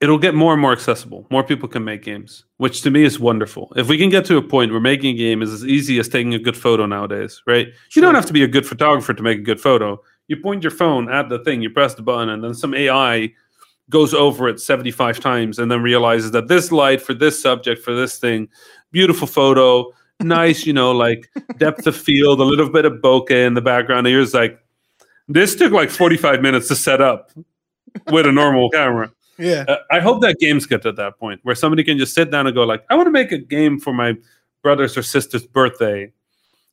it'll 0.00 0.18
get 0.18 0.34
more 0.34 0.52
and 0.52 0.62
more 0.62 0.72
accessible. 0.72 1.26
More 1.30 1.42
people 1.42 1.68
can 1.68 1.82
make 1.82 2.02
games, 2.04 2.44
which 2.58 2.82
to 2.82 2.90
me 2.90 3.02
is 3.02 3.18
wonderful. 3.18 3.72
If 3.74 3.88
we 3.88 3.98
can 3.98 4.10
get 4.10 4.24
to 4.26 4.36
a 4.36 4.42
point 4.42 4.70
where 4.70 4.80
making 4.80 5.14
a 5.16 5.18
game 5.18 5.42
is 5.42 5.52
as 5.52 5.64
easy 5.64 5.98
as 5.98 6.08
taking 6.08 6.34
a 6.34 6.38
good 6.38 6.56
photo 6.56 6.86
nowadays, 6.86 7.42
right? 7.46 7.68
You 7.94 8.02
don't 8.02 8.14
have 8.14 8.26
to 8.26 8.32
be 8.32 8.44
a 8.44 8.48
good 8.48 8.66
photographer 8.66 9.14
to 9.14 9.22
make 9.22 9.38
a 9.38 9.42
good 9.42 9.60
photo. 9.60 10.00
You 10.28 10.36
point 10.36 10.62
your 10.62 10.70
phone 10.70 11.10
at 11.10 11.28
the 11.28 11.38
thing, 11.42 11.62
you 11.62 11.70
press 11.70 11.94
the 11.94 12.02
button, 12.02 12.28
and 12.28 12.44
then 12.44 12.54
some 12.54 12.74
AI 12.74 13.32
goes 13.90 14.12
over 14.14 14.48
it 14.48 14.60
75 14.60 15.20
times 15.20 15.58
and 15.58 15.70
then 15.70 15.82
realizes 15.82 16.32
that 16.32 16.48
this 16.48 16.72
light 16.72 17.00
for 17.00 17.14
this 17.14 17.40
subject 17.40 17.82
for 17.82 17.94
this 17.94 18.18
thing 18.18 18.48
beautiful 18.90 19.26
photo 19.26 19.88
nice 20.20 20.66
you 20.66 20.72
know 20.72 20.92
like 20.92 21.30
depth 21.58 21.86
of 21.86 21.96
field 21.96 22.40
a 22.40 22.44
little 22.44 22.68
bit 22.70 22.84
of 22.84 22.94
bokeh 22.94 23.46
in 23.46 23.54
the 23.54 23.60
background. 23.60 24.06
And 24.06 24.12
you're 24.14 24.22
just 24.22 24.34
like 24.34 24.58
this 25.28 25.54
took 25.56 25.72
like 25.72 25.90
45 25.90 26.40
minutes 26.40 26.68
to 26.68 26.76
set 26.76 27.00
up 27.00 27.30
with 28.10 28.26
a 28.26 28.32
normal 28.32 28.70
camera. 28.74 29.12
Yeah. 29.38 29.66
uh, 29.68 29.76
i 29.90 30.00
hope 30.00 30.22
that 30.22 30.38
games 30.38 30.64
get 30.64 30.80
to 30.80 30.92
that 30.92 31.18
point 31.18 31.40
where 31.42 31.54
somebody 31.54 31.84
can 31.84 31.98
just 31.98 32.14
sit 32.14 32.30
down 32.30 32.46
and 32.46 32.54
go 32.56 32.64
like 32.64 32.82
i 32.88 32.94
want 32.94 33.06
to 33.06 33.10
make 33.10 33.32
a 33.32 33.38
game 33.38 33.78
for 33.78 33.92
my 33.92 34.14
brother's 34.62 34.96
or 34.96 35.02
sister's 35.02 35.46
birthday. 35.46 36.10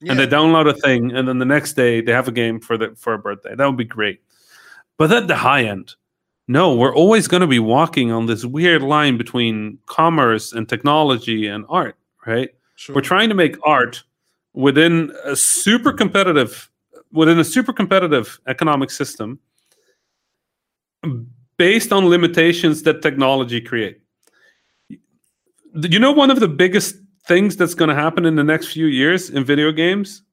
And 0.06 0.20
they 0.20 0.28
download 0.28 0.68
a 0.68 0.74
thing 0.74 1.14
and 1.16 1.28
then 1.28 1.38
the 1.38 1.46
next 1.46 1.74
day 1.74 2.02
they 2.02 2.12
have 2.12 2.28
a 2.28 2.32
game 2.32 2.60
for 2.60 2.78
the 2.78 2.94
for 2.98 3.14
a 3.14 3.20
birthday. 3.20 3.56
That 3.56 3.66
would 3.68 3.78
be 3.78 3.86
great. 3.86 4.22
But 4.98 5.12
at 5.14 5.28
the 5.28 5.36
high 5.36 5.64
end 5.64 5.96
no 6.48 6.76
we're 6.76 6.96
always 6.96 7.28
going 7.28 7.42
to 7.42 7.48
be 7.48 7.60
walking 7.60 8.12
on 8.12 8.26
this 8.26 8.46
weird 8.46 8.82
line 8.82 9.18
between 9.18 9.78
commerce 9.86 10.54
and 10.54 10.68
technology 10.68 11.48
and 11.48 11.66
art 11.70 11.96
right? 12.26 12.50
Sure. 12.76 12.96
we're 12.96 13.02
trying 13.02 13.30
to 13.30 13.36
make 13.36 13.56
art 13.66 14.04
within 14.54 15.12
a 15.26 15.36
super 15.36 15.94
competitive 15.94 16.70
within 17.12 17.40
a 17.40 17.44
super 17.44 17.74
competitive 17.74 18.40
economic 18.48 18.90
system 18.90 19.40
based 21.58 21.94
on 21.94 22.10
limitations 22.10 22.84
that 22.84 23.02
technology 23.02 23.62
create. 23.62 24.02
You 24.90 26.00
know 26.00 26.12
one 26.12 26.32
of 26.32 26.40
the 26.40 26.48
biggest 26.48 26.96
things 27.26 27.56
that's 27.56 27.74
going 27.74 27.90
to 27.90 27.96
happen 27.96 28.26
in 28.26 28.36
the 28.36 28.44
next 28.44 28.68
few 28.68 28.88
years 28.88 29.30
in 29.30 29.44
video 29.44 29.72
games? 29.72 30.24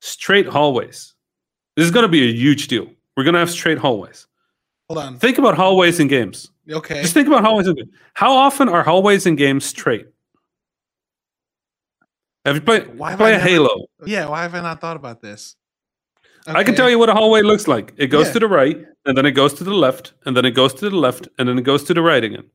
Straight 0.00 0.46
hallways. 0.46 1.14
This 1.76 1.84
is 1.84 1.90
going 1.90 2.04
to 2.04 2.08
be 2.08 2.28
a 2.28 2.32
huge 2.32 2.68
deal. 2.68 2.86
We're 3.16 3.24
going 3.24 3.34
to 3.34 3.40
have 3.40 3.50
straight 3.50 3.78
hallways 3.78 4.26
Hold 4.88 4.98
on. 4.98 5.18
think 5.18 5.38
about 5.38 5.56
hallways 5.56 5.98
in 6.00 6.08
games 6.08 6.50
Okay. 6.70 7.00
just 7.02 7.14
think 7.14 7.26
about 7.28 7.42
hallways 7.44 7.66
in 7.66 7.74
games 7.74 7.90
how 8.14 8.32
often 8.34 8.68
are 8.68 8.82
hallways 8.82 9.24
in 9.26 9.34
games 9.36 9.64
straight 9.64 10.06
have 12.44 12.54
you 12.56 12.60
played 12.60 12.98
Why 12.98 13.10
have 13.10 13.18
play 13.18 13.34
I 13.34 13.36
never- 13.38 13.48
halo 13.48 13.86
Yeah. 14.06 14.28
Why 14.28 14.42
have 14.42 14.54
I 14.54 14.60
not 14.60 14.80
thought 14.80 14.96
about 14.96 15.20
this? 15.22 15.56
I 16.46 16.62
can 16.62 16.74
tell 16.74 16.90
you 16.90 16.98
what 16.98 17.08
a 17.08 17.14
hallway 17.14 17.40
looks 17.40 17.66
like. 17.66 17.94
It 17.96 18.08
goes 18.08 18.26
Yeah. 18.26 18.32
to 18.34 18.38
the 18.40 18.48
right, 18.48 18.84
and 19.06 19.16
then 19.16 19.24
it 19.24 19.30
goes 19.32 19.54
to 19.54 19.64
the 19.64 19.72
left, 19.72 20.12
and 20.26 20.36
then 20.36 20.44
it 20.44 20.50
goes 20.50 20.74
to 20.74 20.90
the 20.90 20.94
left, 20.96 21.26
and 21.38 21.48
then 21.48 21.58
it 21.58 21.62
goes 21.62 21.84
to 21.84 21.94
the 21.94 22.02
right 22.02 22.22
again. 22.22 22.50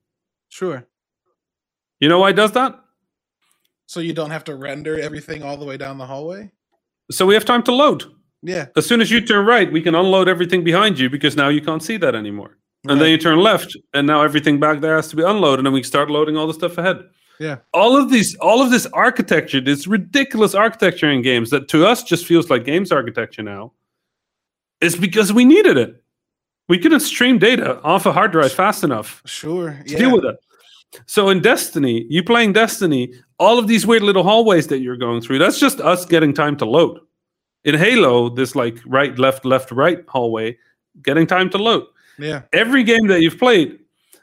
Sure. 0.49 0.85
You 1.99 2.07
know 2.07 2.19
why 2.19 2.29
it 2.29 2.35
does 2.35 2.51
that? 2.51 2.79
So 3.87 3.99
you 3.99 4.13
don't 4.13 4.29
have 4.29 4.43
to 4.43 4.53
render 4.55 4.99
everything 4.99 5.41
all 5.41 5.57
the 5.57 5.65
way 5.65 5.75
down 5.77 5.97
the 5.97 6.05
hallway. 6.05 6.51
So 7.09 7.25
we 7.25 7.33
have 7.33 7.45
time 7.45 7.63
to 7.63 7.71
load. 7.73 8.03
Yeah. 8.41 8.67
As 8.75 8.85
soon 8.85 9.01
as 9.01 9.11
you 9.11 9.21
turn 9.21 9.45
right, 9.45 9.71
we 9.71 9.81
can 9.81 9.95
unload 9.95 10.27
everything 10.29 10.63
behind 10.63 10.97
you 10.97 11.09
because 11.09 11.35
now 11.35 11.49
you 11.49 11.61
can't 11.61 11.83
see 11.83 11.97
that 11.97 12.15
anymore. 12.15 12.57
And 12.87 13.01
then 13.01 13.09
you 13.09 13.17
turn 13.17 13.39
left, 13.39 13.75
and 13.93 14.07
now 14.07 14.21
everything 14.21 14.57
back 14.57 14.79
there 14.79 14.95
has 14.95 15.09
to 15.09 15.17
be 15.17 15.23
unloaded, 15.23 15.59
and 15.59 15.65
then 15.65 15.73
we 15.73 15.83
start 15.83 16.09
loading 16.09 16.37
all 16.37 16.47
the 16.47 16.53
stuff 16.53 16.77
ahead. 16.77 17.03
Yeah. 17.37 17.57
All 17.73 17.97
of 17.97 18.09
these, 18.09 18.35
all 18.35 18.61
of 18.61 18.71
this 18.71 18.85
architecture, 18.93 19.59
this 19.59 19.85
ridiculous 19.85 20.55
architecture 20.55 21.11
in 21.11 21.21
games 21.21 21.49
that 21.49 21.67
to 21.69 21.85
us 21.85 22.03
just 22.03 22.25
feels 22.25 22.49
like 22.49 22.63
games 22.63 22.93
architecture 22.93 23.43
now, 23.43 23.73
is 24.79 24.95
because 24.95 25.33
we 25.33 25.43
needed 25.43 25.75
it. 25.77 26.01
We 26.69 26.77
couldn't 26.77 27.01
stream 27.01 27.37
data 27.37 27.81
off 27.81 28.05
a 28.05 28.13
hard 28.13 28.31
drive 28.31 28.53
fast 28.53 28.83
enough. 28.85 29.21
Sure. 29.25 29.77
to 29.85 29.91
Yeah. 29.91 29.97
deal 29.99 30.15
with 30.15 30.23
it. 30.23 30.37
So 31.05 31.27
in 31.29 31.41
Destiny, 31.41 32.05
you 32.09 32.23
playing 32.23 32.53
Destiny, 32.53 33.13
all 33.39 33.59
of 33.59 33.67
these 33.67 33.85
weird 33.85 34.03
little 34.03 34.23
hallways 34.23 34.67
that 34.67 34.79
you're 34.79 34.97
going 34.97 35.19
through, 35.21 35.39
that's 35.39 35.59
just 35.59 35.81
us 35.81 36.05
getting 36.05 36.33
time 36.33 36.55
to 36.57 36.65
load. 36.65 36.99
In 37.65 37.75
Halo, 37.75 38.29
this 38.29 38.55
like 38.55 38.77
right, 38.85 39.17
left, 39.19 39.43
left, 39.45 39.71
right 39.71 40.03
hallway, 40.07 40.57
getting 41.03 41.27
time 41.27 41.49
to 41.51 41.57
load. 41.57 41.85
Yeah. 42.17 42.43
Every 42.53 42.83
game 42.83 43.07
that 43.07 43.21
you've 43.21 43.37
played, 43.37 43.79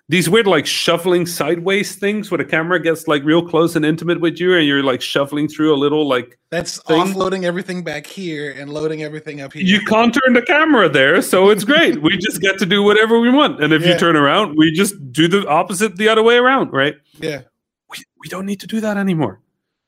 these 0.08 0.30
weird 0.30 0.46
like 0.46 0.66
shuffling 0.66 1.26
sideways 1.26 1.96
things 1.96 2.30
where 2.30 2.38
the 2.38 2.44
camera 2.44 2.80
gets 2.80 3.08
like 3.08 3.24
real 3.24 3.46
close 3.46 3.74
and 3.76 3.84
intimate 3.84 4.20
with 4.20 4.38
you, 4.38 4.54
and 4.54 4.66
you're 4.66 4.82
like 4.82 5.02
shuffling 5.02 5.48
through 5.48 5.74
a 5.74 5.76
little 5.76 6.06
like 6.08 6.38
That's 6.50 6.80
Thing. 6.84 6.96
offloading 7.02 7.42
everything 7.44 7.82
back 7.84 8.06
here 8.06 8.52
and 8.52 8.72
loading 8.72 9.02
everything 9.02 9.40
up 9.40 9.52
here. 9.52 9.62
you 9.64 9.80
can't 9.80 10.14
turn 10.14 10.32
the 10.34 10.42
camera 10.42 10.88
there, 10.88 11.20
so 11.20 11.50
it's 11.50 11.64
great. 11.64 12.00
we 12.06 12.16
just 12.16 12.40
get 12.40 12.58
to 12.60 12.66
do 12.66 12.82
whatever 12.82 13.18
we 13.18 13.30
want. 13.30 13.62
And 13.62 13.72
if 13.72 13.82
Yeah. 13.82 13.92
you 13.94 13.98
turn 13.98 14.16
around, 14.16 14.56
we 14.56 14.70
just 14.72 14.94
do 15.12 15.26
the 15.28 15.46
opposite 15.48 15.96
the 15.96 16.08
other 16.08 16.22
way 16.22 16.36
around, 16.36 16.72
right? 16.72 16.94
yeah. 17.18 17.42
we, 17.90 17.98
we 18.20 18.28
don't 18.28 18.46
need 18.46 18.60
to 18.60 18.66
do 18.66 18.80
that 18.80 18.96
anymore. 18.96 19.40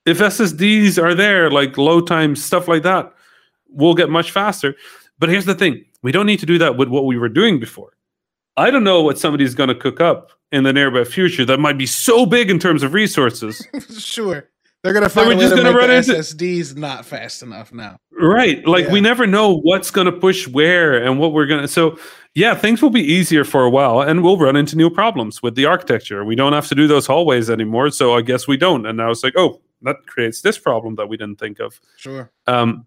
If 0.04 0.18
SSDs 0.18 1.00
are 1.02 1.14
there, 1.14 1.50
like 1.50 1.76
load 1.78 2.06
times, 2.06 2.42
stuff 2.42 2.66
like 2.66 2.82
that, 2.82 3.12
we'll 3.68 3.94
get 3.94 4.10
much 4.10 4.30
faster. 4.30 4.74
But 5.18 5.28
here's 5.28 5.46
the 5.46 5.54
thing 5.54 5.84
we 6.02 6.12
don't 6.12 6.26
need 6.26 6.40
to 6.40 6.46
do 6.46 6.58
that 6.58 6.76
with 6.76 6.88
what 6.88 7.04
we 7.04 7.18
were 7.18 7.28
doing 7.28 7.58
before. 7.58 7.92
I 8.56 8.70
don't 8.70 8.84
know 8.84 9.02
what 9.02 9.18
somebody's 9.18 9.54
going 9.54 9.68
to 9.68 9.74
cook 9.74 10.00
up 10.00 10.32
in 10.50 10.64
the 10.64 10.72
nearby 10.72 11.04
future 11.04 11.44
that 11.44 11.60
might 11.60 11.78
be 11.78 11.86
so 11.86 12.26
big 12.26 12.50
in 12.50 12.58
terms 12.58 12.82
of 12.82 12.94
resources 12.94 13.66
sure. 13.98 14.48
They're 14.82 14.92
gonna 14.92 15.08
find 15.08 15.28
We're 15.28 15.40
just 15.40 15.56
going 15.56 15.66
to 15.66 15.76
run 15.76 15.88
the 15.88 15.94
SSDs 15.94 16.76
not 16.76 17.04
fast 17.04 17.42
enough 17.42 17.72
now. 17.72 17.98
Right. 18.12 18.64
Like 18.64 18.86
yeah. 18.86 18.92
we 18.92 19.00
never 19.00 19.26
know 19.26 19.58
what's 19.58 19.90
gonna 19.90 20.12
push 20.12 20.46
where 20.46 21.02
and 21.02 21.18
what 21.18 21.32
we're 21.32 21.46
gonna 21.46 21.66
so 21.66 21.98
yeah, 22.34 22.54
things 22.54 22.80
will 22.80 22.90
be 22.90 23.02
easier 23.02 23.44
for 23.44 23.64
a 23.64 23.70
while 23.70 24.00
and 24.00 24.22
we'll 24.22 24.38
run 24.38 24.54
into 24.54 24.76
new 24.76 24.88
problems 24.88 25.42
with 25.42 25.56
the 25.56 25.66
architecture. 25.66 26.24
We 26.24 26.36
don't 26.36 26.52
have 26.52 26.68
to 26.68 26.76
do 26.76 26.86
those 26.86 27.06
hallways 27.06 27.50
anymore, 27.50 27.90
so 27.90 28.14
I 28.14 28.22
guess 28.22 28.46
we 28.46 28.56
don't. 28.56 28.86
And 28.86 28.96
now 28.96 29.10
it's 29.10 29.24
like, 29.24 29.34
oh, 29.36 29.60
that 29.82 29.96
creates 30.06 30.42
this 30.42 30.58
problem 30.58 30.94
that 30.94 31.08
we 31.08 31.16
didn't 31.16 31.40
think 31.40 31.58
of. 31.58 31.80
Sure. 31.96 32.30
Um, 32.46 32.86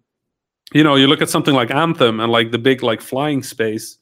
you 0.74 0.84
know, 0.84 0.94
you 0.96 1.06
look 1.06 1.22
at 1.22 1.28
something 1.28 1.54
like 1.54 1.70
Anthem 1.70 2.20
and 2.20 2.30
like 2.30 2.50
the 2.50 2.58
big 2.58 2.82
like 2.82 3.00
flying 3.00 3.42
space. 3.42 3.98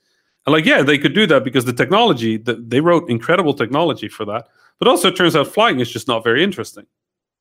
And 0.46 0.52
like, 0.52 0.64
yeah, 0.64 0.82
they 0.82 0.98
could 0.98 1.14
do 1.14 1.26
that 1.26 1.44
because 1.44 1.64
the 1.64 1.72
technology 1.72 2.36
that 2.38 2.70
they 2.70 2.80
wrote 2.80 3.10
incredible 3.10 3.54
technology 3.54 4.08
for 4.08 4.24
that. 4.26 4.48
But 4.78 4.88
also 4.88 5.08
it 5.08 5.16
turns 5.16 5.36
out 5.36 5.46
flying 5.48 5.80
is 5.80 5.90
just 5.90 6.08
not 6.08 6.24
very 6.24 6.42
interesting. 6.42 6.86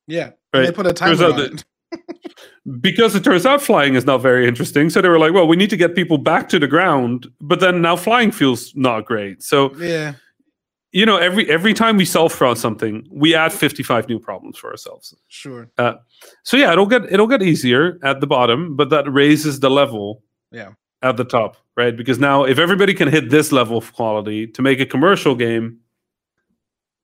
Yeah. 0.08 0.32
Right? 0.54 0.66
They 0.66 0.72
put 0.72 0.88
a 0.88 0.94
timer 0.94 1.26
on 1.26 1.40
it. 1.40 1.66
because 2.82 3.16
it 3.16 3.24
turns 3.24 3.46
out 3.46 3.62
flying 3.62 3.96
is 3.96 4.06
not 4.06 4.18
very 4.18 4.48
interesting. 4.48 4.90
So 4.90 5.02
they 5.02 5.10
were 5.10 5.20
like, 5.20 5.34
well, 5.34 5.48
we 5.48 5.56
need 5.56 5.70
to 5.70 5.78
get 5.78 5.96
people 5.96 6.18
back 6.18 6.50
to 6.50 6.60
the 6.60 6.68
ground, 6.68 7.28
but 7.40 7.60
then 7.60 7.82
now 7.82 7.96
flying 7.96 8.32
feels 8.32 8.76
not 8.76 9.06
great. 9.06 9.42
So 9.42 9.74
yeah 9.76 10.14
you 10.92 11.06
know 11.06 11.18
every 11.18 11.50
every 11.50 11.74
time 11.74 11.98
we 11.98 12.06
solve 12.06 12.34
for 12.34 12.56
something 12.56 13.08
we 13.12 13.36
add 13.36 13.54
55 13.54 14.10
new 14.10 14.20
problems 14.20 14.58
for 14.58 14.72
ourselves. 14.72 15.14
Sure. 15.28 15.70
Uh, 15.78 15.94
so 16.44 16.58
yeah 16.58 16.72
it'll 16.72 16.86
get 16.86 17.12
it'll 17.12 17.28
get 17.28 17.42
easier 17.42 18.00
at 18.04 18.22
the 18.22 18.28
bottom 18.28 18.76
but 18.76 18.90
that 18.90 19.12
raises 19.12 19.60
the 19.60 19.70
level 19.70 20.24
yeah. 20.52 20.70
at 21.02 21.18
the 21.18 21.26
top 21.26 21.58
right? 21.78 21.96
Because 21.96 22.20
now 22.20 22.44
if 22.44 22.60
everybody 22.60 22.94
can 22.94 23.08
hit 23.08 23.30
this 23.30 23.52
level 23.52 23.78
of 23.78 23.94
quality 23.94 24.48
to 24.48 24.62
make 24.62 24.80
a 24.80 24.86
commercial 24.86 25.36
game 25.36 25.80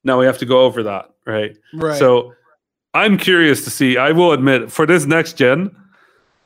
now 0.04 0.20
we 0.20 0.26
have 0.26 0.38
to 0.40 0.46
go 0.46 0.62
over 0.62 0.84
that 0.84 1.12
right? 1.26 1.58
Right. 1.74 1.98
So 1.98 2.34
i'm 2.94 3.18
curious 3.18 3.66
to 3.66 3.70
see 3.70 3.98
i 3.98 4.14
will 4.14 4.32
admit 4.32 4.72
for 4.72 4.86
this 4.86 5.06
next 5.06 5.34
gen 5.34 5.70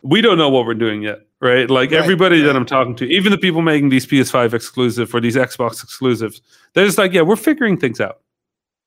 we 0.02 0.22
don't 0.22 0.38
know 0.38 0.50
what 0.50 0.66
we're 0.66 0.74
doing 0.74 1.02
yet 1.04 1.20
right? 1.42 1.70
Like 1.70 1.92
right, 1.92 2.02
everybody 2.02 2.40
right. 2.42 2.48
that 2.48 2.56
I'm 2.56 2.66
talking 2.66 2.96
to, 2.98 3.06
even 3.06 3.32
the 3.32 3.38
people 3.38 3.62
making 3.62 3.90
these 3.90 4.06
PS5 4.06 4.54
exclusive 4.54 5.14
or 5.14 5.22
these 5.22 5.36
Xbox 5.36 5.84
exclusives, 5.84 6.42
they're 6.74 6.86
just 6.86 6.98
like, 6.98 7.14
yeah, 7.14 7.22
we're 7.22 7.36
figuring 7.36 7.78
things 7.78 8.00
out. 8.02 8.22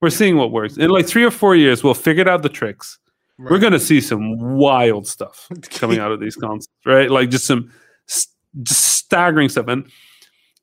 We're 0.00 0.10
seeing 0.10 0.36
what 0.36 0.50
works. 0.50 0.76
In 0.76 0.90
like 0.90 1.06
three 1.06 1.24
or 1.24 1.30
four 1.30 1.54
years, 1.54 1.84
we'll 1.84 1.94
figure 1.94 2.28
out 2.28 2.42
the 2.42 2.48
tricks. 2.48 2.98
Right. 3.38 3.50
We're 3.50 3.58
going 3.58 3.72
to 3.72 3.80
see 3.80 4.00
some 4.00 4.38
wild 4.56 5.06
stuff 5.06 5.48
coming 5.70 5.98
out 5.98 6.12
of 6.12 6.20
these 6.20 6.36
consoles, 6.36 6.68
right? 6.84 7.10
Like 7.10 7.30
just 7.30 7.46
some 7.46 7.72
just 8.62 8.80
staggering 8.80 9.48
stuff. 9.48 9.68
And 9.68 9.90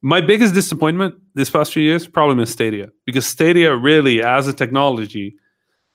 my 0.01 0.21
biggest 0.21 0.53
disappointment 0.53 1.15
this 1.33 1.49
past 1.49 1.73
few 1.73 1.83
years 1.83 2.07
probably 2.07 2.35
been 2.35 2.45
Stadia 2.45 2.89
because 3.05 3.25
Stadia 3.25 3.75
really, 3.75 4.21
as 4.21 4.47
a 4.47 4.53
technology, 4.53 5.35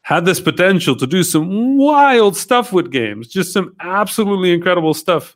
had 0.05 0.27
this 0.27 0.39
potential 0.39 0.95
to 0.95 1.07
do 1.07 1.23
some 1.23 1.79
wild 1.79 2.37
stuff 2.37 2.75
with 2.75 2.93
games, 2.93 3.27
just 3.27 3.55
some 3.55 3.75
absolutely 3.81 4.53
incredible 4.53 4.93
stuff. 4.93 5.35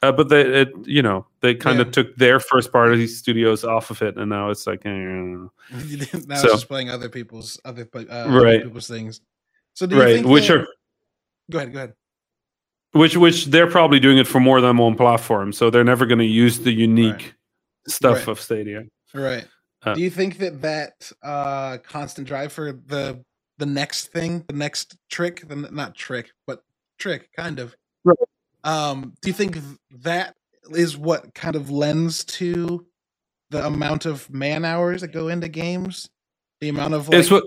Uh, 0.00 0.12
but 0.12 0.28
they, 0.28 0.42
it, 0.42 0.68
you 0.84 1.02
know, 1.02 1.26
they 1.40 1.54
kind 1.54 1.80
of 1.80 1.88
yeah. 1.88 1.92
took 1.92 2.16
their 2.16 2.38
first 2.38 2.70
party 2.70 3.06
studios 3.08 3.64
off 3.64 3.90
of 3.90 4.00
it, 4.02 4.16
and 4.16 4.30
now 4.30 4.50
it's 4.50 4.66
like, 4.66 4.86
eh, 4.86 4.90
now 4.90 5.50
so, 5.72 6.22
it's 6.30 6.42
just 6.42 6.68
playing 6.68 6.88
other 6.88 7.08
people's 7.08 7.58
other, 7.64 7.88
uh, 7.94 8.00
right. 8.28 8.56
other 8.56 8.60
people's 8.64 8.86
things. 8.86 9.20
So 9.74 9.86
do 9.86 9.96
you 9.96 10.02
right, 10.02 10.14
think 10.16 10.26
which 10.28 10.50
are 10.50 10.66
go 11.50 11.58
ahead, 11.58 11.72
go 11.72 11.78
ahead. 11.78 11.94
Which 12.92 13.16
which 13.16 13.46
they're 13.46 13.70
probably 13.70 13.98
doing 13.98 14.18
it 14.18 14.26
for 14.26 14.38
more 14.38 14.60
than 14.60 14.76
one 14.76 14.94
platform, 14.94 15.52
so 15.52 15.68
they're 15.68 15.82
never 15.82 16.06
going 16.06 16.20
to 16.20 16.24
use 16.24 16.60
the 16.60 16.72
unique 16.72 17.14
right. 17.14 17.34
stuff 17.88 18.18
right. 18.18 18.28
of 18.28 18.40
Stadia. 18.40 18.84
Right. 19.12 19.46
Uh, 19.82 19.94
do 19.94 20.02
you 20.02 20.10
think 20.10 20.38
that 20.38 20.62
that 20.62 21.10
uh, 21.22 21.78
constant 21.78 22.28
drive 22.28 22.52
for 22.52 22.72
the 22.72 23.24
the 23.58 23.66
next 23.66 24.12
thing, 24.12 24.44
the 24.48 24.54
next 24.54 24.96
trick, 25.10 25.46
the 25.48 25.56
not 25.56 25.94
trick, 25.94 26.30
but 26.46 26.62
trick, 26.98 27.30
kind 27.36 27.58
of, 27.58 27.74
right. 28.04 28.16
Um, 28.64 29.14
do 29.22 29.28
you 29.28 29.32
think 29.32 29.58
that 30.02 30.34
is 30.70 30.96
what 30.96 31.34
kind 31.34 31.54
of 31.56 31.70
lends 31.70 32.24
to 32.24 32.84
the 33.50 33.64
amount 33.64 34.06
of 34.06 34.28
man 34.30 34.64
hours 34.64 35.02
that 35.02 35.08
go 35.08 35.28
into 35.28 35.48
games? 35.48 36.08
The 36.60 36.68
amount 36.68 36.94
of 36.94 37.08
like 37.08 37.30
what, 37.30 37.44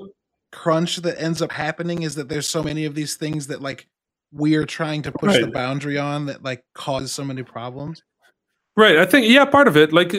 crunch 0.52 0.98
that 0.98 1.22
ends 1.22 1.42
up 1.42 1.52
happening 1.52 2.04
is 2.04 2.16
that 2.16 2.30
there's 2.30 2.48
so 2.48 2.64
many 2.64 2.86
of 2.86 2.96
these 2.96 3.16
things 3.16 3.48
that 3.48 3.62
like 3.62 3.88
we're 4.32 4.66
trying 4.66 5.02
to 5.04 5.12
push 5.12 5.34
right. 5.34 5.42
the 5.42 5.52
boundary 5.52 5.98
on 5.98 6.28
that 6.28 6.44
like 6.44 6.64
cause 6.74 7.12
so 7.12 7.24
many 7.24 7.44
problems. 7.44 8.02
Right. 8.80 8.98
I 8.98 9.06
think 9.06 9.28
yeah, 9.28 9.46
part 9.46 9.68
of 9.68 9.76
it, 9.76 9.92
like 9.92 10.14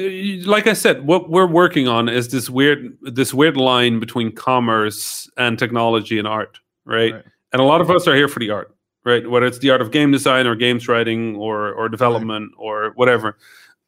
like 0.47 0.67
I 0.67 0.75
said, 0.75 1.07
what 1.07 1.31
we're 1.31 1.47
working 1.47 1.89
on 1.89 2.09
is 2.09 2.29
this 2.29 2.51
weird 2.51 2.97
this 3.01 3.33
weird 3.33 3.57
line 3.57 4.01
between 4.01 4.33
commerce 4.33 5.31
and 5.37 5.59
technology 5.59 6.19
and 6.19 6.29
art, 6.29 6.59
right? 6.85 7.15
right. 7.15 7.25
And 7.53 7.61
a 7.61 7.65
lot 7.65 7.81
of 7.81 7.91
us 7.91 8.07
are 8.07 8.15
here 8.15 8.29
for 8.29 8.39
the 8.39 8.51
art 8.51 8.77
right? 9.05 9.29
Whether 9.29 9.47
it's 9.47 9.59
the 9.59 9.71
art 9.71 9.81
of 9.81 9.91
game 9.91 10.11
design 10.13 10.47
or 10.47 10.55
games 10.55 10.89
writing 10.89 11.37
or 11.37 11.73
or 11.73 11.89
development 11.89 12.53
right. 12.57 12.65
or 12.65 12.91
whatever. 12.95 13.39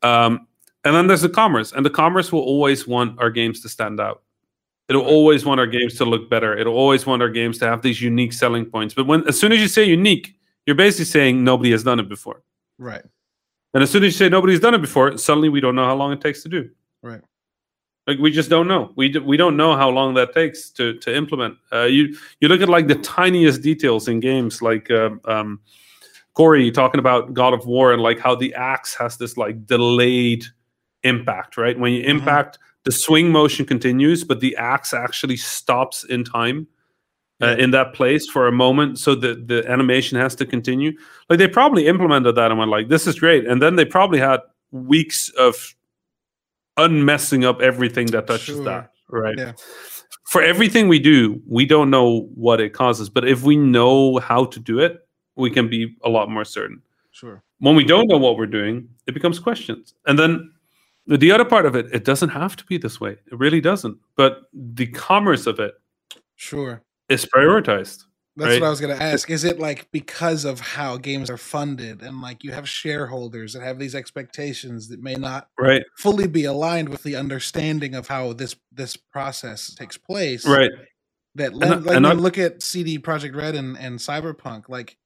Um, 0.03 0.47
and 0.85 0.95
then 0.97 1.07
there's 1.07 1.23
the 1.23 1.29
commerce, 1.29 1.73
and 1.73 1.87
the 1.87 1.91
commerce 1.91 2.33
will 2.33 2.41
always 2.41 2.89
want 2.89 3.21
our 3.21 3.31
games 3.31 3.61
to 3.61 3.69
stand 3.69 4.01
out. 4.01 4.23
It'll 4.89 5.05
always 5.05 5.45
want 5.45 5.61
our 5.61 5.67
games 5.67 5.95
to 5.99 6.05
look 6.05 6.29
better. 6.29 6.57
It'll 6.57 6.75
always 6.75 7.07
want 7.07 7.23
our 7.23 7.29
games 7.29 7.59
to 7.59 7.67
have 7.67 7.83
these 7.83 8.03
unique 8.03 8.33
selling 8.33 8.65
points. 8.65 8.95
But 8.95 9.07
when 9.07 9.27
as 9.29 9.39
soon 9.39 9.53
as 9.53 9.61
you 9.61 9.69
say 9.69 9.85
unique, 9.85 10.35
you're 10.67 10.77
basically 10.77 11.05
saying 11.05 11.45
nobody 11.45 11.71
has 11.71 11.85
done 11.85 12.01
it 12.01 12.09
before. 12.09 12.43
Right. 12.79 13.03
And 13.75 13.83
as 13.83 13.91
soon 13.91 14.05
as 14.05 14.13
you 14.13 14.19
say 14.19 14.29
nobody's 14.29 14.61
done 14.61 14.75
it 14.75 14.81
before, 14.81 15.17
suddenly 15.17 15.49
we 15.49 15.61
don't 15.61 15.75
know 15.75 15.85
how 15.85 15.95
long 15.95 16.13
it 16.13 16.21
takes 16.21 16.43
to 16.43 16.49
do. 16.49 16.71
Right. 17.03 17.21
Like 18.07 18.19
we 18.19 18.33
just 18.33 18.51
don't 18.51 18.67
know. 18.67 18.93
We 18.97 19.17
we 19.19 19.37
don't 19.37 19.57
know 19.57 19.77
how 19.77 19.89
long 19.89 20.15
that 20.15 20.35
takes 20.35 20.71
to 20.71 20.95
to 20.99 21.15
implement. 21.15 21.57
Uh, 21.73 21.85
you 21.85 22.17
you 22.41 22.49
look 22.49 22.61
at 22.61 22.69
like 22.69 22.89
the 22.89 22.97
tiniest 22.97 23.63
details 23.63 24.09
in 24.09 24.19
games, 24.19 24.61
like 24.61 24.91
uh, 24.91 25.11
um, 25.25 25.61
Corey 26.35 26.71
talking 26.73 26.99
about 26.99 27.33
God 27.33 27.55
of 27.55 27.65
War 27.67 27.93
and 27.93 28.03
like 28.03 28.19
how 28.19 28.35
the 28.35 28.55
axe 28.55 28.95
has 28.97 29.19
this 29.19 29.37
like 29.37 29.67
delayed 29.67 30.45
impact, 31.05 31.57
right? 31.57 31.79
When 31.79 31.93
you 31.93 32.01
mm-hmm. 32.01 32.19
impact, 32.19 32.57
mm-hmm. 32.57 32.81
the 32.85 32.93
swing 32.93 33.31
motion 33.31 33.67
continues, 33.67 34.25
but 34.25 34.41
the 34.41 34.57
axe 34.57 34.93
actually 34.93 35.37
stops 35.37 36.03
in 36.03 36.25
time. 36.25 36.67
Uh, 37.43 37.57
in 37.59 37.73
that 37.73 37.93
place 37.93 38.31
for 38.31 38.47
a 38.47 38.53
moment 38.53 38.97
so 38.97 39.17
that 39.17 39.49
the 39.49 39.69
animation 39.69 40.17
has 40.17 40.33
to 40.37 40.47
continue 40.47 40.93
like 41.29 41.41
they 41.41 41.49
probably 41.49 41.89
implemented 41.89 42.37
that 42.37 42.53
and 42.53 42.59
went 42.59 42.71
like 42.71 42.89
this 42.89 43.05
is 43.05 43.19
great 43.19 43.45
and 43.49 43.61
then 43.61 43.75
they 43.75 43.85
probably 43.85 44.21
had 44.21 44.39
weeks 44.71 45.29
of 45.31 45.75
unmessing 46.77 47.45
up 47.45 47.61
everything 47.61 48.07
that 48.07 48.27
touches 48.27 48.57
sure. 48.57 48.65
that, 48.65 48.91
right? 49.09 49.37
Yeah. 49.37 49.53
For 50.25 50.43
everything 50.43 50.89
we 50.89 50.99
do, 50.99 51.43
we 51.47 51.67
don't 51.67 51.91
know 51.91 52.31
what 52.35 52.61
it 52.61 52.73
causes, 52.73 53.11
but 53.11 53.29
if 53.29 53.43
we 53.43 53.57
know 53.57 54.19
how 54.19 54.47
to 54.47 54.59
do 54.59 54.79
it, 54.79 55.07
we 55.37 55.51
can 55.51 55.69
be 55.69 55.95
a 56.05 56.09
lot 56.09 56.31
more 56.31 56.45
certain. 56.45 56.81
Sure. 57.11 57.43
When 57.59 57.77
we 57.77 57.85
don't 57.85 58.09
know 58.09 58.19
what 58.19 58.37
we're 58.37 58.47
doing, 58.47 58.89
it 59.07 59.13
becomes 59.13 59.39
questions. 59.39 59.95
And 60.07 60.19
then 60.19 60.53
the 61.07 61.31
other 61.31 61.45
part 61.45 61.67
of 61.67 61.77
it, 61.77 61.87
it 61.93 62.05
doesn't 62.05 62.31
have 62.31 62.57
to 62.57 62.65
be 62.65 62.79
this 62.79 63.01
way. 63.01 63.13
It 63.13 63.39
really 63.39 63.61
doesn't. 63.61 63.99
But 64.17 64.45
the 64.55 64.87
commerce 64.87 65.47
of 65.47 65.61
it, 65.61 65.75
sure, 66.37 66.83
is 67.13 67.27
prioritized. 67.27 68.05
That's 68.35 68.53
right? 68.53 68.61
what 68.63 68.67
I 68.67 68.71
was 68.71 68.81
going 68.81 68.97
to 68.97 69.03
ask. 69.03 69.29
Is 69.29 69.45
it 69.45 69.59
like 69.59 69.91
because 69.93 70.47
of 70.47 70.59
how 70.59 70.97
games 70.97 71.29
are 71.29 71.37
funded 71.37 72.03
and 72.03 72.23
like 72.23 72.43
you 72.43 72.51
have 72.53 72.67
shareholders 72.67 73.53
that 73.53 73.63
have 73.63 73.79
these 73.79 73.95
expectations 73.95 74.89
that 74.89 75.03
may 75.03 75.15
not 75.15 75.49
right. 75.59 75.83
fully 75.99 76.27
be 76.27 76.45
aligned 76.45 76.89
with 76.89 77.03
the 77.03 77.15
understanding 77.15 77.95
of 77.95 78.09
how 78.09 78.33
this 78.33 78.57
this 78.73 78.97
process 78.97 79.75
takes 79.75 79.99
place? 79.99 80.47
Right. 80.47 80.71
That 81.35 81.53
and, 81.53 81.85
like 81.85 81.97
and 81.97 82.07
I, 82.07 82.13
look 82.13 82.39
at 82.39 82.63
CD 82.63 82.99
Projekt 82.99 83.37
Red 83.37 83.55
and, 83.55 83.77
and 83.77 83.99
Cyberpunk 83.99 84.69
like 84.69 84.97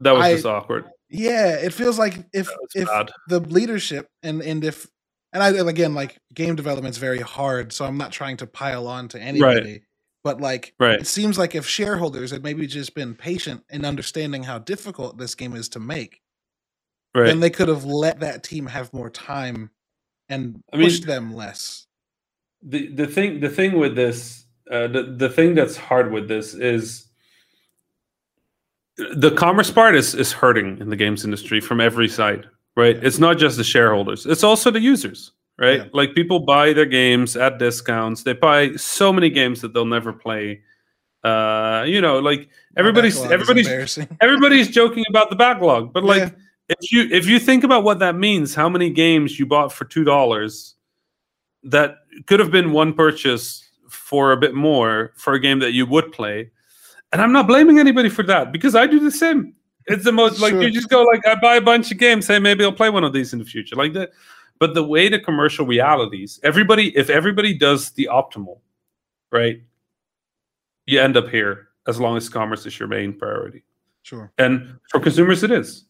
that 0.00 0.12
was 0.12 0.24
I, 0.24 0.32
just 0.34 0.46
awkward. 0.46 0.86
Yeah, 1.08 1.54
it 1.54 1.72
feels 1.72 2.00
like 2.00 2.26
if 2.32 2.48
if 2.74 2.88
bad. 2.88 3.12
the 3.28 3.40
leadership 3.40 4.08
and 4.24 4.42
and 4.42 4.64
if 4.64 4.88
and 5.32 5.40
I 5.40 5.50
again 5.50 5.94
like 5.94 6.18
game 6.34 6.56
development 6.56 6.94
is 6.94 6.98
very 6.98 7.20
hard, 7.20 7.72
so 7.72 7.84
I'm 7.84 7.96
not 7.96 8.10
trying 8.10 8.38
to 8.38 8.46
pile 8.46 8.88
on 8.88 9.06
to 9.08 9.20
anybody. 9.20 9.72
Right 9.72 9.82
but 10.26 10.40
like, 10.40 10.74
right. 10.80 10.98
it 10.98 11.06
seems 11.06 11.38
like 11.38 11.54
if 11.54 11.68
shareholders 11.68 12.32
had 12.32 12.42
maybe 12.42 12.66
just 12.66 12.96
been 12.96 13.14
patient 13.14 13.62
in 13.70 13.84
understanding 13.84 14.42
how 14.42 14.58
difficult 14.58 15.18
this 15.18 15.36
game 15.36 15.54
is 15.54 15.68
to 15.68 15.78
make, 15.78 16.20
right. 17.14 17.26
then 17.26 17.38
they 17.38 17.48
could 17.48 17.68
have 17.68 17.84
let 17.84 18.18
that 18.18 18.42
team 18.42 18.66
have 18.66 18.92
more 18.92 19.08
time 19.08 19.70
and 20.28 20.64
I 20.72 20.78
pushed 20.78 21.06
mean, 21.06 21.14
them 21.14 21.34
less. 21.36 21.86
The 22.60 22.88
the 22.88 23.06
thing 23.06 23.38
the 23.38 23.48
thing 23.48 23.78
with 23.78 23.94
this 23.94 24.46
uh, 24.68 24.88
the 24.88 25.14
the 25.16 25.28
thing 25.28 25.54
that's 25.54 25.76
hard 25.76 26.10
with 26.10 26.26
this 26.26 26.54
is 26.54 27.06
the 28.96 29.30
commerce 29.30 29.70
part 29.70 29.94
is 29.94 30.12
is 30.16 30.32
hurting 30.32 30.78
in 30.80 30.90
the 30.90 30.96
games 30.96 31.24
industry 31.24 31.60
from 31.60 31.80
every 31.80 32.08
side. 32.08 32.48
Right, 32.76 32.96
yeah. 32.96 33.06
it's 33.06 33.20
not 33.20 33.38
just 33.38 33.58
the 33.58 33.64
shareholders; 33.64 34.26
it's 34.26 34.42
also 34.42 34.72
the 34.72 34.80
users 34.80 35.30
right? 35.58 35.78
Yeah. 35.78 35.88
Like 35.92 36.14
people 36.14 36.40
buy 36.40 36.72
their 36.72 36.86
games 36.86 37.36
at 37.36 37.58
discounts. 37.58 38.22
They 38.22 38.32
buy 38.32 38.76
so 38.76 39.12
many 39.12 39.30
games 39.30 39.60
that 39.62 39.72
they'll 39.72 39.84
never 39.84 40.12
play. 40.12 40.62
Uh, 41.24 41.84
you 41.86 42.00
know, 42.00 42.18
like 42.18 42.48
everybody's 42.76 43.20
everybody's 43.24 43.98
everybody's 44.20 44.68
joking 44.68 45.04
about 45.08 45.30
the 45.30 45.36
backlog, 45.36 45.92
but 45.92 46.04
like 46.04 46.22
yeah. 46.22 46.30
if 46.68 46.92
you 46.92 47.08
if 47.10 47.26
you 47.26 47.38
think 47.38 47.64
about 47.64 47.82
what 47.84 47.98
that 47.98 48.14
means, 48.14 48.54
how 48.54 48.68
many 48.68 48.90
games 48.90 49.38
you 49.38 49.46
bought 49.46 49.72
for 49.72 49.84
two 49.84 50.04
dollars 50.04 50.74
that 51.64 51.96
could 52.26 52.38
have 52.38 52.50
been 52.50 52.72
one 52.72 52.92
purchase 52.92 53.68
for 53.88 54.32
a 54.32 54.36
bit 54.36 54.54
more 54.54 55.12
for 55.16 55.34
a 55.34 55.40
game 55.40 55.58
that 55.60 55.72
you 55.72 55.86
would 55.86 56.12
play, 56.12 56.50
And 57.12 57.20
I'm 57.20 57.32
not 57.32 57.46
blaming 57.46 57.78
anybody 57.78 58.08
for 58.08 58.22
that 58.24 58.52
because 58.52 58.74
I 58.76 58.86
do 58.86 59.00
the 59.00 59.10
same. 59.10 59.54
It's 59.86 60.04
the 60.04 60.12
most 60.12 60.40
like 60.40 60.52
Sure. 60.52 60.62
you 60.62 60.70
just 60.70 60.88
go 60.88 61.02
like 61.02 61.26
I 61.26 61.34
buy 61.36 61.56
a 61.56 61.60
bunch 61.60 61.90
of 61.90 61.98
games, 61.98 62.26
say 62.26 62.38
maybe 62.38 62.64
I'll 62.64 62.72
play 62.72 62.90
one 62.90 63.04
of 63.04 63.12
these 63.12 63.32
in 63.32 63.38
the 63.38 63.44
future. 63.44 63.74
Like 63.74 63.92
that. 63.94 64.10
But 64.58 64.74
the 64.74 64.82
way 64.84 65.08
the 65.08 65.18
commercial 65.18 65.66
realities, 65.66 66.40
everybody, 66.42 66.96
if 66.96 67.10
everybody 67.10 67.52
does 67.56 67.90
the 67.90 68.08
optimal, 68.10 68.60
right? 69.30 69.60
You 70.86 71.00
end 71.00 71.16
up 71.16 71.28
here 71.28 71.68
as 71.86 72.00
long 72.00 72.16
as 72.16 72.28
commerce 72.28 72.64
is 72.66 72.78
your 72.78 72.88
main 72.88 73.12
priority. 73.12 73.64
Sure. 74.02 74.32
And 74.38 74.78
for 74.90 75.00
consumers, 75.00 75.42
it 75.42 75.50
is. 75.50 75.84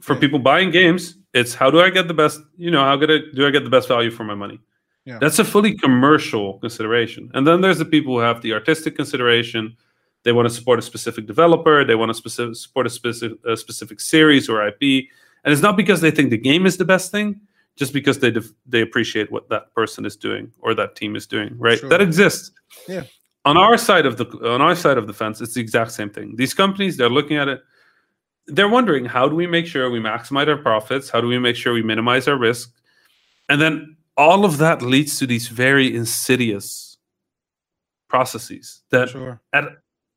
For 0.00 0.14
Yeah. 0.14 0.20
people 0.20 0.38
buying 0.38 0.70
games, 0.70 1.18
it's 1.32 1.54
how 1.54 1.70
do 1.70 1.80
I 1.80 1.90
get 1.90 2.08
the 2.08 2.14
best, 2.14 2.40
you 2.56 2.70
know, 2.70 2.82
how 2.84 2.94
I- 2.94 3.06
do 3.34 3.46
I 3.46 3.50
get 3.50 3.64
the 3.64 3.70
best 3.70 3.88
value 3.88 4.10
for 4.10 4.24
my 4.24 4.34
money? 4.34 4.60
Yeah. 5.06 5.18
That's 5.18 5.38
a 5.38 5.44
fully 5.44 5.76
commercial 5.76 6.58
consideration. 6.60 7.30
And 7.34 7.46
then 7.46 7.60
there's 7.60 7.78
the 7.78 7.84
people 7.84 8.14
who 8.14 8.20
have 8.20 8.42
the 8.42 8.52
artistic 8.52 8.96
consideration. 8.96 9.76
They 10.22 10.32
want 10.32 10.48
to 10.48 10.54
support 10.54 10.78
a 10.78 10.82
specific 10.82 11.26
developer, 11.26 11.84
they 11.84 11.94
want 11.94 12.10
to 12.10 12.14
specific, 12.14 12.56
support 12.56 12.86
a 12.86 12.90
specific, 12.90 13.38
a 13.46 13.56
specific 13.56 14.00
series 14.00 14.48
or 14.48 14.62
IP. 14.66 15.10
And 15.44 15.52
it's 15.52 15.60
not 15.62 15.76
because 15.76 16.00
they 16.00 16.10
think 16.10 16.30
the 16.30 16.38
game 16.38 16.64
is 16.64 16.78
the 16.78 16.86
best 16.86 17.10
thing, 17.12 17.40
just 17.76 17.92
because 17.92 18.18
they 18.20 18.30
def- 18.30 18.52
they 18.66 18.80
appreciate 18.82 19.30
what 19.32 19.48
that 19.48 19.72
person 19.74 20.04
is 20.06 20.16
doing 20.16 20.50
or 20.60 20.74
that 20.74 20.94
team 20.96 21.16
is 21.16 21.26
doing, 21.26 21.54
right? 21.58 21.78
Sure. 21.78 21.88
That 21.88 22.00
exists. 22.00 22.50
Yeah. 22.88 23.04
On 23.44 23.56
our 23.56 23.76
side 23.76 24.06
of 24.06 24.16
the 24.16 24.26
on 24.48 24.60
our 24.62 24.74
side 24.74 24.96
of 24.98 25.06
the 25.06 25.12
fence, 25.12 25.40
it's 25.40 25.54
the 25.54 25.60
exact 25.60 25.92
same 25.92 26.10
thing. 26.10 26.36
These 26.36 26.54
companies, 26.54 26.96
they're 26.96 27.10
looking 27.10 27.36
at 27.36 27.48
it 27.48 27.60
they're 28.48 28.68
wondering 28.68 29.06
how 29.06 29.26
do 29.26 29.34
we 29.34 29.46
make 29.46 29.66
sure 29.66 29.88
we 29.88 29.98
maximize 30.00 30.48
our 30.48 30.58
profits 30.58 31.08
how 31.08 31.18
do 31.18 31.26
we 31.26 31.38
make 31.38 31.56
sure 31.56 31.72
we 31.72 31.82
minimize 31.82 32.28
our 32.28 32.36
risk 32.36 32.70
and 33.48 33.58
then 33.58 33.96
all 34.18 34.44
of 34.44 34.58
that 34.58 34.82
leads 34.82 35.18
to 35.18 35.26
these 35.26 35.48
very 35.48 35.96
insidious 35.96 36.98
processes 38.08 38.82
that 38.90 39.08
Sure. 39.08 39.40
at 39.54 39.64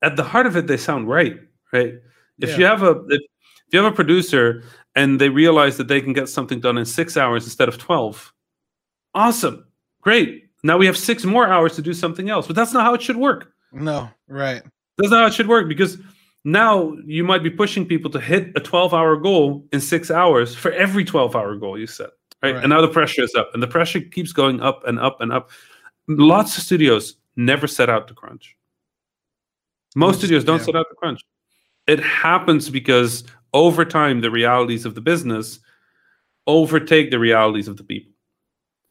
at 0.02 0.16
the 0.18 0.24
heart 0.24 0.46
of 0.46 0.56
it 0.58 0.68
they 0.68 0.76
sound 0.78 1.08
right 1.08 1.40
right 1.72 1.94
if 2.40 2.50
Yeah. 2.52 2.58
you 2.58 2.66
have 2.66 2.84
a 2.84 2.92
if, 3.10 3.22
if 3.22 3.74
you 3.74 3.82
have 3.82 3.92
a 3.92 3.96
producer 3.96 4.64
and 4.98 5.22
they 5.22 5.30
realize 5.30 5.78
that 5.78 5.88
they 5.88 6.02
can 6.02 6.12
get 6.12 6.28
something 6.28 6.60
done 6.60 6.78
in 6.78 6.86
six 6.86 7.16
hours 7.16 7.46
instead 7.46 7.70
of 7.70 7.78
12 7.78 8.34
awesome 9.16 9.66
great 10.02 10.50
now 10.64 10.78
we 10.78 10.86
have 10.86 10.98
six 10.98 11.24
more 11.24 11.48
hours 11.48 11.76
to 11.76 11.82
do 11.82 11.94
something 11.94 12.30
else 12.30 12.48
but 12.48 12.56
that's 12.56 12.74
not 12.74 12.84
how 12.84 12.94
it 12.94 13.02
should 13.02 13.18
work 13.18 13.54
No. 13.72 14.10
Right. 14.28 14.62
that's 14.98 15.12
not 15.12 15.22
how 15.22 15.28
it 15.28 15.34
should 15.34 15.48
work 15.48 15.70
because 15.70 15.98
now 16.48 16.96
you 17.06 17.26
might 17.26 17.44
be 17.44 17.50
pushing 17.50 17.86
people 17.86 18.10
to 18.12 18.22
hit 18.22 18.54
a 18.56 18.62
12 18.62 18.94
hour 18.94 19.18
goal 19.18 19.66
in 19.74 19.82
six 19.82 20.10
hours 20.10 20.56
for 20.56 20.72
every 20.72 21.04
12 21.04 21.36
hour 21.36 21.58
goal 21.58 21.78
you 21.78 21.88
set. 21.88 22.12
Right? 22.42 22.54
Right. 22.54 22.64
And 22.64 22.70
now 22.70 22.80
the 22.80 22.88
pressure 22.88 23.22
is 23.22 23.36
up 23.36 23.50
and 23.54 23.62
the 23.62 23.68
pressure 23.68 24.00
keeps 24.00 24.32
going 24.32 24.62
up 24.62 24.88
and 24.88 24.98
up 24.98 25.20
and 25.20 25.34
up. 25.34 25.52
Lots 26.08 26.58
of 26.58 26.64
studios 26.64 27.16
never 27.36 27.68
set 27.68 27.90
out 27.90 28.08
to 28.08 28.14
crunch. 28.14 28.56
Most 29.94 30.20
studios 30.20 30.46
don't 30.46 30.60
yeah. 30.60 30.66
set 30.66 30.76
out 30.78 30.86
to 30.90 30.96
crunch. 30.96 31.22
It 31.86 32.00
happens 32.00 32.70
because 32.70 33.26
over 33.58 33.84
time, 33.86 34.22
the 34.22 34.32
realities 34.32 34.86
of 34.86 34.94
the 34.96 35.02
business 35.02 35.60
overtake 36.46 37.12
the 37.12 37.20
realities 37.20 37.68
of 37.68 37.76
the 37.78 37.84
people 37.84 38.14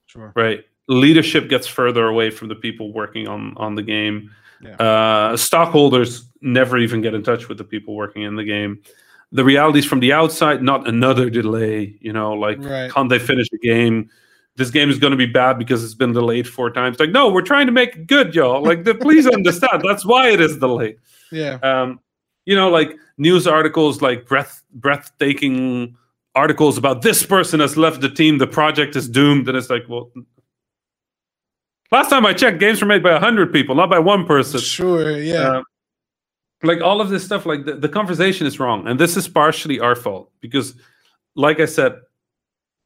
Sure. 0.06 0.32
right 0.36 0.60
leadership 0.88 1.48
gets 1.48 1.66
further 1.66 2.06
away 2.06 2.30
from 2.30 2.48
the 2.48 2.54
people 2.54 2.92
working 2.92 3.26
on 3.28 3.54
on 3.56 3.74
the 3.74 3.82
game 3.82 4.30
Yeah. 4.62 4.76
uh 4.76 5.36
stockholders 5.36 6.10
never 6.42 6.76
even 6.78 7.00
get 7.00 7.14
in 7.14 7.22
touch 7.22 7.48
with 7.48 7.58
the 7.58 7.64
people 7.64 7.94
working 7.96 8.22
in 8.22 8.36
the 8.36 8.44
game 8.44 8.82
the 9.32 9.42
realities 9.44 9.84
from 9.86 10.00
the 10.00 10.12
outside 10.12 10.62
not 10.62 10.86
another 10.86 11.28
delay 11.30 11.96
you 12.00 12.12
know 12.12 12.32
like 12.34 12.58
Right. 12.60 12.90
can't 12.92 13.08
they 13.08 13.18
finish 13.18 13.48
the 13.50 13.58
game 13.58 14.10
this 14.56 14.70
game 14.70 14.88
is 14.90 14.98
going 14.98 15.10
to 15.10 15.16
be 15.26 15.26
bad 15.42 15.58
because 15.58 15.82
it's 15.84 15.94
been 16.02 16.12
delayed 16.12 16.46
four 16.46 16.70
times 16.70 17.00
like 17.00 17.10
no 17.10 17.30
we're 17.34 17.42
trying 17.52 17.66
to 17.66 17.72
make 17.72 17.96
it 17.96 18.06
good 18.06 18.34
y'all 18.34 18.62
like 18.62 18.84
the, 18.84 18.94
please 18.94 19.26
understand 19.38 19.82
that's 19.82 20.04
why 20.04 20.28
it 20.34 20.40
is 20.40 20.58
delayed 20.58 20.96
Yeah. 21.32 21.54
um, 21.70 21.98
you 22.46 22.56
know, 22.56 22.70
like 22.70 22.96
news 23.18 23.46
articles, 23.46 24.00
like 24.00 24.26
breath 24.26 24.62
breathtaking 24.72 25.96
articles 26.34 26.78
about 26.78 27.02
this 27.02 27.24
person 27.24 27.60
has 27.60 27.76
left 27.76 28.00
the 28.00 28.08
team, 28.08 28.38
the 28.38 28.46
project 28.46 28.96
is 28.96 29.08
doomed, 29.08 29.48
and 29.48 29.56
it's 29.56 29.68
like, 29.68 29.82
well, 29.88 30.10
last 31.90 32.08
time 32.10 32.24
I 32.24 32.32
checked, 32.32 32.60
games 32.60 32.80
were 32.80 32.86
made 32.86 33.02
by 33.02 33.18
hundred 33.18 33.52
people, 33.52 33.74
not 33.74 33.90
by 33.90 33.98
one 33.98 34.26
person. 34.26 34.60
Sure. 34.60 35.18
Yeah. 35.18 35.58
Uh, 35.58 35.62
like 36.62 36.80
all 36.80 37.00
of 37.00 37.10
this 37.10 37.24
stuff, 37.24 37.44
like 37.44 37.66
the, 37.66 37.74
the 37.74 37.88
conversation 37.88 38.46
is 38.46 38.58
wrong, 38.58 38.86
and 38.86 38.98
this 38.98 39.16
is 39.16 39.28
partially 39.28 39.78
our 39.78 39.94
fault 39.94 40.30
because, 40.40 40.74
like 41.34 41.60
I 41.60 41.66
said, 41.66 42.00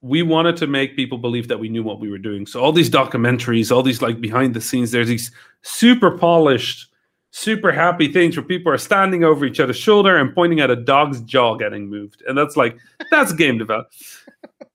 we 0.00 0.22
wanted 0.22 0.56
to 0.56 0.66
make 0.66 0.96
people 0.96 1.18
believe 1.18 1.48
that 1.48 1.58
we 1.60 1.68
knew 1.68 1.82
what 1.82 2.00
we 2.00 2.10
were 2.10 2.18
doing. 2.18 2.46
So 2.46 2.60
all 2.60 2.72
these 2.72 2.90
documentaries, 2.90 3.70
all 3.70 3.82
these 3.82 4.00
like 4.00 4.20
behind 4.20 4.54
the 4.54 4.60
scenes, 4.60 4.90
there's 4.90 5.08
these 5.08 5.30
super 5.62 6.16
polished, 6.16 6.89
super 7.30 7.70
happy 7.72 8.12
things 8.12 8.36
where 8.36 8.44
people 8.44 8.72
are 8.72 8.78
standing 8.78 9.24
over 9.24 9.44
each 9.44 9.60
other's 9.60 9.76
shoulder 9.76 10.16
and 10.16 10.34
pointing 10.34 10.60
at 10.60 10.70
a 10.70 10.76
dog's 10.76 11.20
jaw 11.22 11.54
getting 11.56 11.88
moved, 11.88 12.22
and 12.26 12.36
that's 12.36 12.56
like 12.56 12.76
that's 13.10 13.32
game 13.32 13.58
development. 13.58 13.94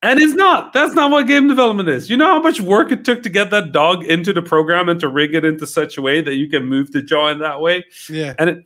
And 0.01 0.19
it's 0.19 0.33
not. 0.33 0.71
That's 0.71 0.93
not 0.93 1.09
what 1.09 1.25
game 1.25 1.47
development 1.47 1.89
is. 1.89 2.09
You 2.11 2.17
know 2.17 2.27
how 2.27 2.41
much 2.41 2.61
work 2.61 2.91
it 2.91 3.03
took 3.05 3.23
to 3.23 3.29
get 3.29 3.49
that 3.49 3.71
dog 3.71 4.05
into 4.05 4.33
the 4.33 4.41
program 4.41 4.87
and 4.87 4.99
to 4.99 5.07
rig 5.09 5.33
it 5.33 5.43
into 5.43 5.65
such 5.65 5.97
a 5.97 6.01
way 6.01 6.21
that 6.21 6.35
you 6.35 6.47
can 6.47 6.65
move 6.65 6.91
the 6.91 7.01
jaw 7.01 7.29
in 7.29 7.39
that 7.39 7.59
way 7.59 7.83
yeah. 8.09 8.33
and 8.37 8.49
it, 8.51 8.65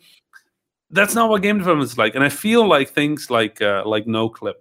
that's 0.91 1.15
not 1.15 1.29
what 1.29 1.41
game 1.41 1.57
development 1.59 1.89
is 1.89 1.97
like 1.97 2.15
and 2.15 2.23
i 2.23 2.29
feel 2.29 2.67
like 2.67 2.89
things 2.89 3.29
like 3.29 3.61
uh, 3.61 3.83
like 3.85 4.05
Noclip 4.05 4.55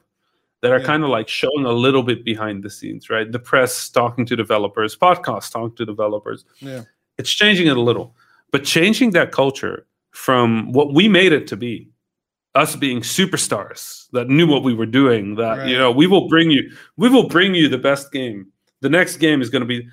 that 0.61 0.71
are 0.71 0.79
Yeah. 0.79 0.87
kind 0.87 1.03
of 1.03 1.09
like 1.11 1.27
showing 1.27 1.65
a 1.65 1.73
little 1.73 2.03
bit 2.03 2.25
behind 2.25 2.63
the 2.63 2.71
scenes 2.71 3.09
right 3.11 3.31
the 3.33 3.39
press 3.39 3.89
talking 3.89 4.25
to 4.27 4.37
developers 4.37 4.95
podcasts 4.97 5.51
talking 5.51 5.75
to 5.77 5.87
developers 5.87 6.45
Yeah. 6.61 6.83
it's 7.17 7.31
changing 7.33 7.67
it 7.67 7.77
a 7.77 7.81
little 7.81 8.15
but 8.53 8.65
changing 8.65 9.11
that 9.13 9.33
culture 9.33 9.87
from 10.13 10.73
what 10.73 10.95
we 10.95 11.09
made 11.09 11.33
it 11.33 11.47
to 11.49 11.57
be 11.57 11.89
us 12.55 12.75
being 12.75 13.01
superstars 13.01 14.07
that 14.13 14.29
knew 14.29 14.47
what 14.47 14.63
we 14.65 14.75
were 14.75 14.87
doing 14.87 15.35
that 15.37 15.69
you 15.69 15.77
know 15.79 15.93
we 15.93 16.07
will 16.07 16.29
bring 16.29 16.51
you 16.51 16.63
we 16.97 17.09
will 17.09 17.29
bring 17.29 17.55
you 17.55 17.69
the 17.69 17.79
best 17.79 18.11
game 18.11 18.47
the 18.81 18.89
next 18.89 19.19
game 19.19 19.41
is 19.43 19.51
going 19.51 19.61
to 19.61 19.67
be 19.67 19.87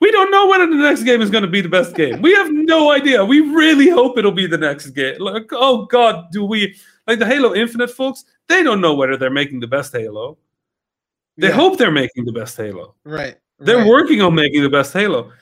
we 0.00 0.10
don't 0.10 0.30
know 0.30 0.46
whether 0.46 0.66
the 0.66 0.76
next 0.76 1.04
game 1.04 1.20
is 1.22 1.30
going 1.30 1.42
to 1.42 1.48
be 1.50 1.60
the 1.62 1.68
best 1.68 1.94
game 1.96 2.20
we 2.22 2.32
have 2.34 2.50
no 2.52 2.92
idea 2.92 3.24
we 3.24 3.40
really 3.40 3.88
hope 3.88 4.18
it'll 4.18 4.30
be 4.30 4.46
the 4.46 4.58
next 4.58 4.90
game 4.90 5.16
like 5.20 5.46
oh 5.52 5.86
god 5.86 6.26
do 6.30 6.44
we 6.44 6.76
like 7.06 7.18
the 7.18 7.26
halo 7.26 7.54
infinite 7.54 7.90
folks 7.90 8.24
they 8.48 8.62
don't 8.62 8.80
know 8.80 8.94
whether 8.94 9.16
they're 9.16 9.30
making 9.30 9.58
the 9.58 9.66
best 9.66 9.92
halo 9.92 10.36
they 11.38 11.48
Yeah. 11.48 11.54
hope 11.54 11.78
they're 11.78 11.90
making 11.90 12.24
the 12.26 12.32
best 12.32 12.56
halo 12.56 12.94
Right. 13.04 13.36
they're 13.58 13.78
right. 13.78 13.86
working 13.86 14.20
on 14.20 14.34
making 14.34 14.62
the 14.62 14.68
best 14.68 14.92
Halo. 14.92 15.32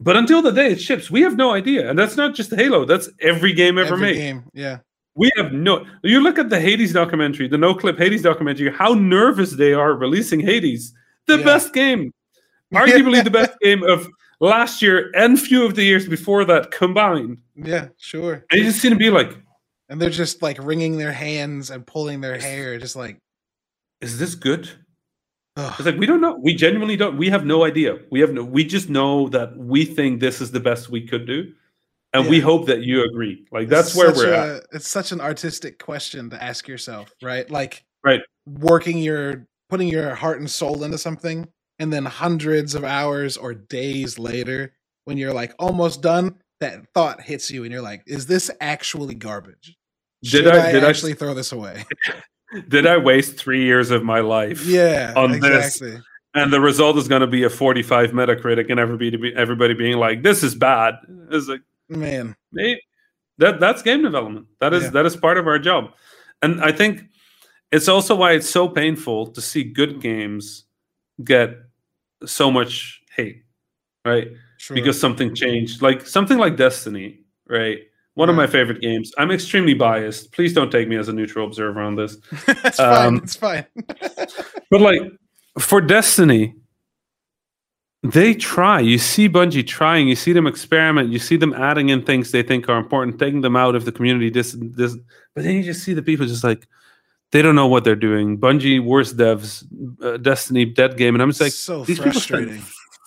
But 0.00 0.16
until 0.16 0.42
the 0.42 0.50
day 0.52 0.72
it 0.72 0.80
ships, 0.80 1.10
we 1.10 1.20
have 1.22 1.36
no 1.36 1.52
idea. 1.52 1.88
And 1.88 1.98
that's 1.98 2.16
not 2.16 2.34
just 2.34 2.52
Halo, 2.54 2.84
that's 2.84 3.08
every 3.20 3.52
game 3.52 3.78
ever 3.78 3.94
Every 3.94 4.08
made. 4.12 4.16
game. 4.16 4.44
Yeah. 4.52 4.78
We 5.16 5.30
have 5.36 5.52
no 5.52 5.86
you 6.02 6.20
look 6.20 6.38
at 6.38 6.50
the 6.50 6.58
Hades 6.60 6.92
documentary, 6.92 7.46
the 7.46 7.56
Noclip 7.56 7.96
Hades 7.98 8.22
documentary, 8.22 8.72
how 8.72 8.94
nervous 8.94 9.52
they 9.52 9.72
are 9.72 9.94
releasing 9.94 10.40
Hades. 10.40 10.92
The 11.26 11.38
Yeah. 11.38 11.44
best 11.44 11.72
game. 11.72 12.12
Arguably 12.74 13.22
the 13.22 13.30
best 13.30 13.52
game 13.62 13.84
of 13.84 14.08
last 14.40 14.82
year 14.82 15.12
and 15.14 15.40
few 15.40 15.64
of 15.64 15.76
the 15.76 15.84
years 15.84 16.08
before 16.08 16.44
that 16.46 16.72
combined. 16.72 17.38
Yeah. 17.54 17.88
Sure. 17.98 18.44
And 18.50 18.58
you 18.60 18.64
just 18.66 18.80
seem 18.80 18.90
to 18.90 18.96
be 18.98 19.10
like, 19.10 19.38
And 19.88 20.02
they're 20.02 20.10
just 20.10 20.42
like 20.42 20.58
wringing 20.60 20.98
their 20.98 21.12
hands 21.12 21.70
and 21.70 21.86
pulling 21.86 22.20
their 22.20 22.36
hair, 22.38 22.78
just 22.78 22.96
like. 22.96 23.18
is 24.00 24.18
this 24.18 24.34
good? 24.34 24.68
Ugh. 25.56 25.74
It's 25.78 25.86
like 25.86 25.96
we 25.96 26.06
don't 26.06 26.20
know. 26.20 26.38
We 26.42 26.54
genuinely 26.54 26.96
don't. 26.96 27.16
We 27.16 27.30
have 27.30 27.44
no 27.44 27.64
idea. 27.64 27.98
We 28.10 28.20
have 28.20 28.32
no. 28.32 28.44
We 28.44 28.64
just 28.64 28.88
know 28.88 29.28
that 29.28 29.56
we 29.56 29.84
think 29.84 30.20
this 30.20 30.40
is 30.40 30.50
the 30.50 30.60
best 30.60 30.90
we 30.90 31.06
could 31.06 31.26
do, 31.26 31.52
and 32.12 32.28
we 32.28 32.40
hope 32.40 32.66
that 32.66 32.82
you 32.82 33.04
agree. 33.04 33.46
Like 33.52 33.64
It's 33.64 33.70
that's 33.70 33.94
where 33.94 34.12
we're 34.12 34.32
a, 34.32 34.56
at. 34.56 34.62
It's 34.72 34.88
such 34.88 35.12
an 35.12 35.20
artistic 35.20 35.78
question 35.78 36.30
to 36.30 36.42
ask 36.42 36.68
yourself, 36.68 37.12
right? 37.22 37.48
Like, 37.50 37.84
Right. 38.04 38.20
Working 38.46 38.98
your, 38.98 39.46
putting 39.70 39.88
your 39.88 40.14
heart 40.14 40.38
and 40.38 40.50
soul 40.50 40.84
into 40.84 40.98
something, 40.98 41.48
and 41.78 41.90
then 41.92 42.04
hundreds 42.04 42.74
of 42.74 42.84
hours 42.84 43.36
or 43.38 43.54
days 43.54 44.18
later, 44.18 44.74
when 45.06 45.16
you're 45.16 45.32
like 45.32 45.54
almost 45.58 46.02
done, 46.02 46.36
that 46.60 46.84
thought 46.92 47.20
hits 47.22 47.50
you, 47.50 47.64
and 47.64 47.72
you're 47.72 47.82
like, 47.82 48.02
"Is 48.06 48.26
this 48.26 48.50
actually 48.60 49.14
garbage? 49.14 49.76
Did 50.22 50.46
I- 50.46 50.68
I, 50.68 50.72
did 50.72 50.84
I- 50.84 50.88
actually 50.88 51.14
throw 51.14 51.32
this 51.34 51.52
away?" 51.52 51.84
Did 52.68 52.86
I 52.86 52.96
waste 52.96 53.36
three 53.36 53.64
years 53.64 53.90
of 53.90 54.04
my 54.04 54.20
life? 54.20 54.64
Yeah. 54.64 55.12
On 55.16 55.40
this. 55.40 55.82
And 56.36 56.52
the 56.52 56.60
result 56.60 56.96
is 56.98 57.06
going 57.06 57.20
to 57.20 57.28
be 57.28 57.44
a 57.44 57.50
45 57.50 58.10
Metacritic, 58.10 58.68
and 58.68 58.80
everybody 58.80 59.32
everybody 59.36 59.74
being 59.74 59.98
like, 59.98 60.22
"This 60.22 60.42
is 60.42 60.54
bad." 60.54 60.96
It's 61.30 61.46
like, 61.46 61.60
Man. 61.88 62.34
Maybe. 62.52 62.80
That 63.38 63.60
that's 63.60 63.82
game 63.82 64.02
development. 64.02 64.46
That 64.60 64.74
is 64.74 64.84
Yeah. 64.84 64.90
that 64.90 65.06
is 65.06 65.16
part 65.16 65.38
of 65.38 65.46
our 65.46 65.58
job, 65.58 65.92
and 66.42 66.60
I 66.60 66.72
think 66.72 67.04
it's 67.70 67.88
also 67.88 68.14
why 68.14 68.32
it's 68.32 68.48
so 68.48 68.68
painful 68.68 69.28
to 69.28 69.40
see 69.40 69.64
good 69.64 70.00
games 70.00 70.64
get 71.22 71.56
so 72.24 72.50
much 72.50 73.00
hate, 73.16 73.44
right? 74.04 74.28
Sure. 74.58 74.74
Because 74.74 74.98
something 74.98 75.34
changed, 75.34 75.82
like 75.82 76.06
something 76.06 76.38
like 76.38 76.56
Destiny, 76.56 77.20
right? 77.48 77.80
One 78.14 78.28
of 78.30 78.36
my 78.36 78.46
favorite 78.46 78.80
games. 78.80 79.12
I'm 79.18 79.30
extremely 79.32 79.74
biased. 79.74 80.30
Please 80.32 80.52
don't 80.52 80.70
take 80.70 80.86
me 80.88 80.96
as 80.96 81.08
a 81.08 81.12
neutral 81.12 81.46
observer 81.46 81.80
on 81.80 81.96
this. 81.96 82.16
it's 82.46 82.78
um, 82.78 83.20
fine. 83.20 83.22
It's 83.22 83.36
fine. 83.36 83.66
But 84.70 84.80
like 84.80 85.00
for 85.58 85.80
Destiny, 85.80 86.54
they 88.02 88.34
try. 88.34 88.80
You 88.80 88.98
see 88.98 89.28
Bungie 89.28 89.66
trying. 89.66 90.08
You 90.08 90.16
see 90.16 90.32
them 90.32 90.46
experiment. 90.46 91.10
You 91.10 91.18
see 91.18 91.36
them 91.36 91.54
adding 91.54 91.88
in 91.88 92.02
things 92.02 92.30
they 92.30 92.42
think 92.42 92.68
are 92.68 92.76
important, 92.78 93.18
taking 93.18 93.40
them 93.40 93.56
out 93.56 93.74
of 93.74 93.84
the 93.84 93.92
community. 93.92 94.30
This, 94.30 94.56
this. 94.58 94.96
But 95.34 95.44
then 95.44 95.54
you 95.56 95.62
just 95.62 95.82
see 95.84 95.94
the 95.94 96.02
people 96.02 96.26
just 96.26 96.44
like 96.44 96.66
they 97.32 97.40
don't 97.42 97.54
know 97.56 97.66
what 97.66 97.82
they're 97.84 97.96
doing. 97.96 98.38
Bungie, 98.38 98.84
worst 98.84 99.16
devs, 99.16 99.64
uh, 100.02 100.18
Destiny, 100.18 100.64
dead 100.64 100.96
game, 100.96 101.14
and 101.14 101.22
I'm 101.22 101.30
just 101.30 101.40
like, 101.40 101.52
so 101.52 101.84
these 101.84 101.98
people 101.98 102.12
frustrating. 102.12 102.62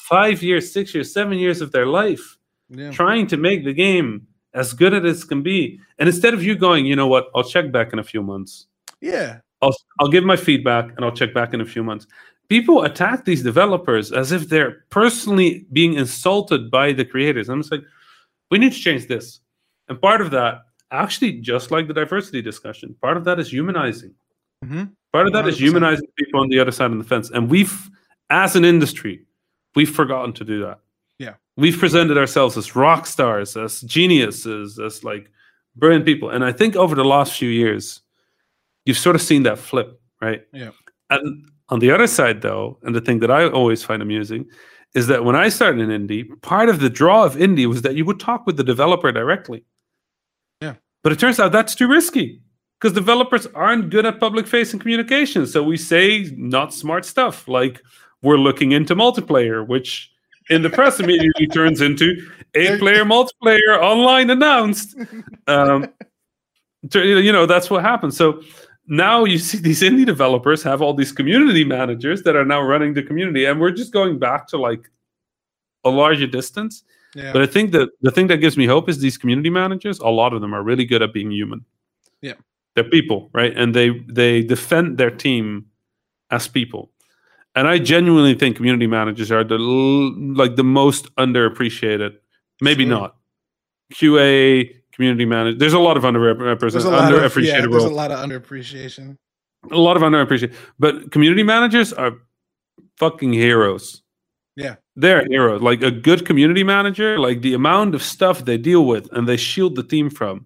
five 0.10 0.42
years, 0.44 0.72
six 0.72 0.94
years, 0.94 1.14
seven 1.14 1.38
years 1.38 1.62
of 1.62 1.72
their 1.72 1.86
life 1.86 2.38
Yeah. 2.70 2.92
trying 2.92 3.28
to 3.28 3.38
make 3.38 3.64
the 3.66 3.74
game 3.74 4.28
as 4.54 4.74
good 4.74 4.94
as 4.94 5.24
it 5.24 5.28
can 5.28 5.44
be, 5.44 5.80
and 6.00 6.08
instead 6.10 6.34
of 6.34 6.44
you 6.44 6.56
going, 6.56 6.86
you 6.86 6.96
know 6.96 7.08
what, 7.08 7.28
I'll 7.36 7.44
check 7.44 7.72
back 7.72 7.94
in 7.94 8.00
a 8.00 8.04
few 8.04 8.24
months. 8.24 8.68
Yeah. 9.02 9.40
I'll 9.62 9.76
I'll 10.00 10.10
give 10.10 10.24
my 10.24 10.36
feedback 10.36 10.92
and 10.96 11.06
I'll 11.06 11.12
check 11.12 11.34
back 11.34 11.54
in 11.54 11.62
a 11.62 11.66
few 11.66 11.84
months. 11.84 12.08
People 12.50 12.84
attack 12.84 13.26
these 13.26 13.44
developers 13.44 14.12
as 14.12 14.32
if 14.32 14.48
they're 14.50 14.86
personally 14.90 15.66
being 15.74 15.96
insulted 15.96 16.72
by 16.72 16.94
the 16.94 17.04
creators. 17.04 17.50
I'm 17.50 17.62
just 17.62 17.72
like, 17.72 17.84
we 18.52 18.58
need 18.58 18.72
to 18.72 18.80
change 18.80 19.08
this. 19.08 19.42
And 19.90 20.02
part 20.02 20.22
of 20.22 20.32
that, 20.32 20.62
actually, 20.92 21.34
just 21.42 21.72
like 21.72 21.88
the 21.88 21.94
diversity 21.94 22.42
discussion, 22.42 22.96
part 23.02 23.18
of 23.18 23.26
that 23.26 23.40
is 23.40 23.52
humanizing. 23.52 24.14
Mhm. 24.64 24.92
Part 25.12 25.28
of 25.28 25.34
that 25.34 25.48
is 25.48 25.56
100%. 25.56 25.60
humanizing 25.60 26.08
people 26.18 26.40
on 26.40 26.50
the 26.50 26.60
other 26.60 26.72
side 26.72 26.92
of 26.92 26.98
the 26.98 27.04
fence. 27.04 27.30
And 27.32 27.50
we've, 27.50 27.90
as 28.30 28.56
an 28.56 28.64
industry, 28.64 29.26
we've 29.76 29.94
forgotten 29.94 30.34
to 30.34 30.44
do 30.46 30.62
that. 30.62 30.80
We've 31.58 31.78
presented 31.78 32.18
ourselves 32.18 32.56
as 32.56 32.76
rock 32.76 33.08
stars, 33.08 33.58
as 33.58 33.82
geniuses, 33.82 34.80
as 34.80 35.04
like 35.04 35.30
brilliant 35.76 36.06
people. 36.06 36.30
And 36.30 36.46
I 36.46 36.52
think 36.52 36.76
over 36.76 36.96
the 36.96 37.04
last 37.04 37.38
few 37.38 37.50
years, 37.50 38.02
you've 38.86 38.98
sort 38.98 39.16
of 39.16 39.22
seen 39.22 39.44
that 39.44 39.58
flip, 39.58 40.00
right? 40.22 40.44
Yeah. 40.54 40.72
And 41.10 41.50
on 41.70 41.80
the 41.80 41.92
other 41.92 42.08
side, 42.08 42.42
though, 42.42 42.78
and 42.84 42.96
the 42.96 43.02
thing 43.02 43.20
that 43.20 43.32
I 43.32 43.50
always 43.50 43.84
find 43.84 44.02
amusing 44.02 44.46
is 44.96 45.08
that 45.08 45.26
when 45.26 45.36
I 45.36 45.50
started 45.50 45.82
in 45.82 46.08
indie, 46.08 46.42
part 46.42 46.70
of 46.70 46.80
the 46.80 46.90
draw 46.90 47.26
of 47.26 47.36
indie 47.36 47.66
was 47.66 47.82
that 47.82 47.96
you 47.96 48.06
would 48.06 48.20
talk 48.20 48.46
with 48.46 48.58
the 48.58 48.64
developer 48.64 49.12
directly. 49.12 49.66
Yeah. 50.62 50.76
But 51.04 51.12
it 51.12 51.20
turns 51.20 51.40
out 51.40 51.52
that's 51.52 51.76
too 51.76 51.88
risky 51.88 52.42
because 52.80 52.94
developers 52.94 53.48
aren't 53.48 53.90
good 53.90 54.06
at 54.06 54.20
public 54.20 54.48
facing 54.48 54.80
communication. 54.80 55.46
So 55.48 55.64
we 55.64 55.78
say 55.78 56.32
not 56.38 56.74
smart 56.74 57.04
stuff 57.06 57.48
like 57.48 57.82
we're 58.22 58.38
looking 58.38 58.72
into 58.72 58.96
multiplayer, 58.96 59.68
which 59.68 60.12
in 60.50 60.62
the 60.62 60.70
press 60.70 61.00
immediately 61.00 61.48
turns 61.48 61.82
into 61.82 62.16
eight 62.56 62.80
player 62.80 63.04
multiplayer 63.04 63.80
online 63.80 64.30
announced. 64.30 64.96
Um, 65.48 65.88
you 66.94 67.32
know, 67.32 67.46
that's 67.46 67.70
what 67.70 67.84
happens. 67.84 68.16
So 68.16 68.42
now 68.88 69.26
you 69.26 69.38
see 69.38 69.58
these 69.58 69.82
indie 69.82 70.06
developers 70.06 70.64
have 70.64 70.82
all 70.82 70.94
these 70.94 71.12
community 71.12 71.64
managers 71.64 72.24
that 72.24 72.36
are 72.36 72.46
now 72.46 72.62
running 72.62 72.94
the 72.94 73.04
community, 73.04 73.46
and 73.46 73.60
we're 73.60 73.72
just 73.72 73.92
going 73.92 74.20
back 74.20 74.48
to 74.48 74.58
like 74.58 74.90
a 75.84 75.90
larger 75.90 76.28
distance. 76.28 76.84
Yeah. 77.16 77.34
But 77.34 77.42
I 77.42 77.46
think 77.46 77.72
that 77.72 77.90
the 78.02 78.12
thing 78.12 78.28
that 78.28 78.38
gives 78.38 78.58
me 78.58 78.66
hope 78.66 78.90
is 78.90 79.00
these 79.00 79.18
community 79.18 79.50
managers. 79.50 80.00
A 80.00 80.08
lot 80.08 80.34
of 80.34 80.42
them 80.42 80.54
are 80.54 80.64
really 80.64 80.86
good 80.86 81.02
at 81.02 81.14
being 81.14 81.32
human. 81.32 81.66
Yeah. 82.22 82.34
they're 82.78 82.84
people, 82.84 83.30
right? 83.34 83.58
And 83.58 83.74
they 83.74 83.90
they 84.08 84.44
defend 84.44 84.98
their 85.00 85.10
team 85.10 85.66
as 86.30 86.48
people. 86.48 86.92
And 87.58 87.68
I 87.68 87.80
genuinely 87.80 88.36
think 88.36 88.56
community 88.56 88.86
managers 88.86 89.32
are 89.32 89.44
the 89.44 89.58
like 89.58 90.58
the 90.58 90.64
most 90.64 91.14
underappreciated. 91.16 92.16
Maybe 92.62 92.84
Sure. 92.84 92.92
not 92.92 93.16
QA 93.92 94.76
community 94.94 95.26
manager. 95.26 95.58
There's 95.58 95.74
a 95.74 95.80
lot 95.80 95.98
of 95.98 96.04
underrepresented, 96.04 96.72
there's 96.72 96.86
a 96.86 96.90
lot 96.92 97.12
of 97.12 97.20
underappreciated 97.20 97.46
yeah, 97.46 97.66
there's 97.68 97.84
a 97.84 97.90
lot 97.90 98.12
of 98.12 98.20
underappreciation. 98.20 99.18
a 99.72 99.78
lot 99.78 99.98
of 99.98 100.04
underappreciated. 100.04 100.54
But 100.78 101.12
community 101.12 101.42
managers 101.42 101.94
are 101.94 102.14
fucking 102.98 103.34
heroes. 103.34 104.04
Yeah. 104.56 104.76
They're 104.96 105.26
heroes. 105.28 105.62
Like 105.64 105.82
a 105.82 105.90
good 105.92 106.28
community 106.28 106.64
manager, 106.64 107.18
like 107.18 107.42
the 107.42 107.56
amount 107.56 107.96
of 107.96 108.04
stuff 108.04 108.46
they 108.46 108.58
deal 108.60 108.86
with 108.86 109.12
and 109.14 109.28
they 109.28 109.38
shield 109.38 109.76
the 109.76 109.84
team 109.84 110.12
from 110.12 110.46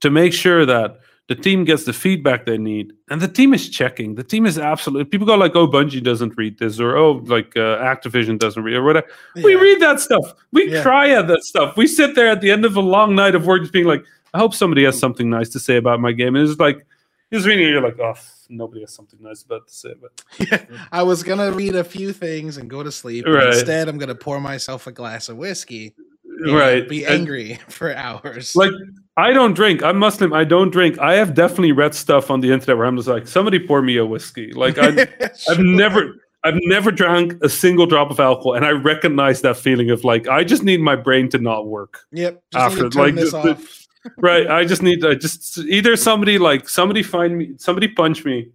to 0.00 0.10
make 0.10 0.34
sure 0.34 0.66
that 0.66 1.00
the 1.28 1.34
team 1.34 1.64
gets 1.64 1.84
the 1.84 1.92
feedback 1.92 2.46
they 2.46 2.58
need. 2.58 2.92
And 3.10 3.20
the 3.20 3.28
team 3.28 3.52
is 3.54 3.68
checking. 3.68 4.14
The 4.14 4.24
team 4.24 4.46
is 4.46 4.58
absolutely 4.58 5.04
people 5.04 5.26
go 5.26 5.36
like, 5.36 5.54
oh, 5.54 5.68
Bungie 5.68 6.02
doesn't 6.02 6.34
read 6.36 6.58
this, 6.58 6.80
or 6.80 6.96
oh, 6.96 7.22
like 7.26 7.56
uh, 7.56 7.78
Activision 7.78 8.38
doesn't 8.38 8.62
read 8.62 8.76
or 8.76 8.82
whatever. 8.82 9.06
We 9.36 9.54
read 9.54 9.80
that 9.80 10.00
stuff. 10.00 10.34
We 10.52 10.72
Yeah. 10.72 10.82
cry 10.82 11.10
at 11.10 11.28
that 11.28 11.44
stuff. 11.44 11.76
We 11.76 11.86
sit 11.86 12.14
there 12.14 12.28
at 12.28 12.40
the 12.40 12.50
end 12.50 12.64
of 12.64 12.76
a 12.76 12.80
long 12.80 13.14
night 13.14 13.34
of 13.34 13.46
work 13.46 13.60
just 13.60 13.72
being 13.72 13.86
like, 13.86 14.04
I 14.34 14.38
hope 14.38 14.54
somebody 14.54 14.84
has 14.84 14.98
something 14.98 15.28
nice 15.30 15.48
to 15.50 15.60
say 15.60 15.76
about 15.76 16.00
my 16.00 16.12
game. 16.12 16.34
And 16.36 16.48
it's 16.48 16.58
like 16.60 16.86
just 17.32 17.46
reading 17.46 17.66
it, 17.66 17.70
you're 17.72 17.82
like, 17.82 17.98
oh, 18.00 18.14
nobody 18.48 18.80
has 18.80 18.94
something 18.94 19.18
nice 19.22 19.42
about 19.42 19.66
to 19.68 19.74
say. 19.74 19.94
But 20.00 20.66
I 20.92 21.02
was 21.02 21.22
gonna 21.22 21.52
read 21.52 21.74
a 21.74 21.84
few 21.84 22.12
things 22.14 22.56
and 22.56 22.70
go 22.70 22.82
to 22.82 22.90
sleep. 22.90 23.26
Right. 23.26 23.48
Instead, 23.48 23.88
I'm 23.88 23.98
gonna 23.98 24.14
pour 24.14 24.40
myself 24.40 24.86
a 24.86 24.92
glass 24.92 25.28
of 25.28 25.36
whiskey. 25.36 25.94
and 26.24 26.54
right. 26.56 26.88
Be 26.88 27.04
And, 27.04 27.14
angry 27.14 27.58
for 27.68 27.94
hours. 27.94 28.56
like 28.56 28.70
I 29.18 29.32
don't 29.32 29.52
drink. 29.54 29.82
I'm 29.82 29.98
Muslim. 29.98 30.32
I 30.32 30.44
don't 30.44 30.70
drink. 30.70 30.98
I 31.00 31.14
have 31.14 31.34
definitely 31.34 31.72
read 31.72 31.92
stuff 31.92 32.30
on 32.30 32.40
the 32.40 32.52
internet 32.52 32.76
where 32.76 32.86
I'm 32.86 32.96
just 32.96 33.08
like, 33.08 33.26
somebody 33.26 33.58
pour 33.58 33.82
me 33.82 33.96
a 33.96 34.06
whiskey. 34.06 34.52
Like 34.52 34.78
I, 34.78 35.08
I've 35.50 35.58
never, 35.58 36.14
I've 36.44 36.54
never 36.62 36.92
drank 36.92 37.34
a 37.42 37.48
single 37.48 37.84
drop 37.84 38.12
of 38.12 38.20
alcohol, 38.20 38.54
and 38.54 38.64
I 38.64 38.70
recognize 38.70 39.40
that 39.40 39.56
feeling 39.56 39.90
of 39.90 40.04
like, 40.04 40.28
I 40.28 40.44
just 40.44 40.62
need 40.62 40.80
my 40.80 40.94
brain 40.94 41.28
to 41.30 41.38
not 41.38 41.66
work. 41.66 41.98
Yep. 42.12 42.42
After, 42.54 42.84
need 42.84 42.92
to 42.92 42.96
turn 42.96 43.02
like, 43.06 43.14
this 43.16 43.32
the- 43.32 43.42
the- 43.42 43.50
off. 43.50 43.74
right 44.18 44.46
i 44.46 44.64
just 44.64 44.80
need 44.80 45.00
to 45.00 45.16
just 45.16 45.58
either 45.58 45.96
somebody 45.96 46.38
like 46.38 46.68
somebody 46.68 47.02
find 47.02 47.36
me 47.36 47.50
somebody 47.56 47.88
punch 47.88 48.24
me 48.24 48.48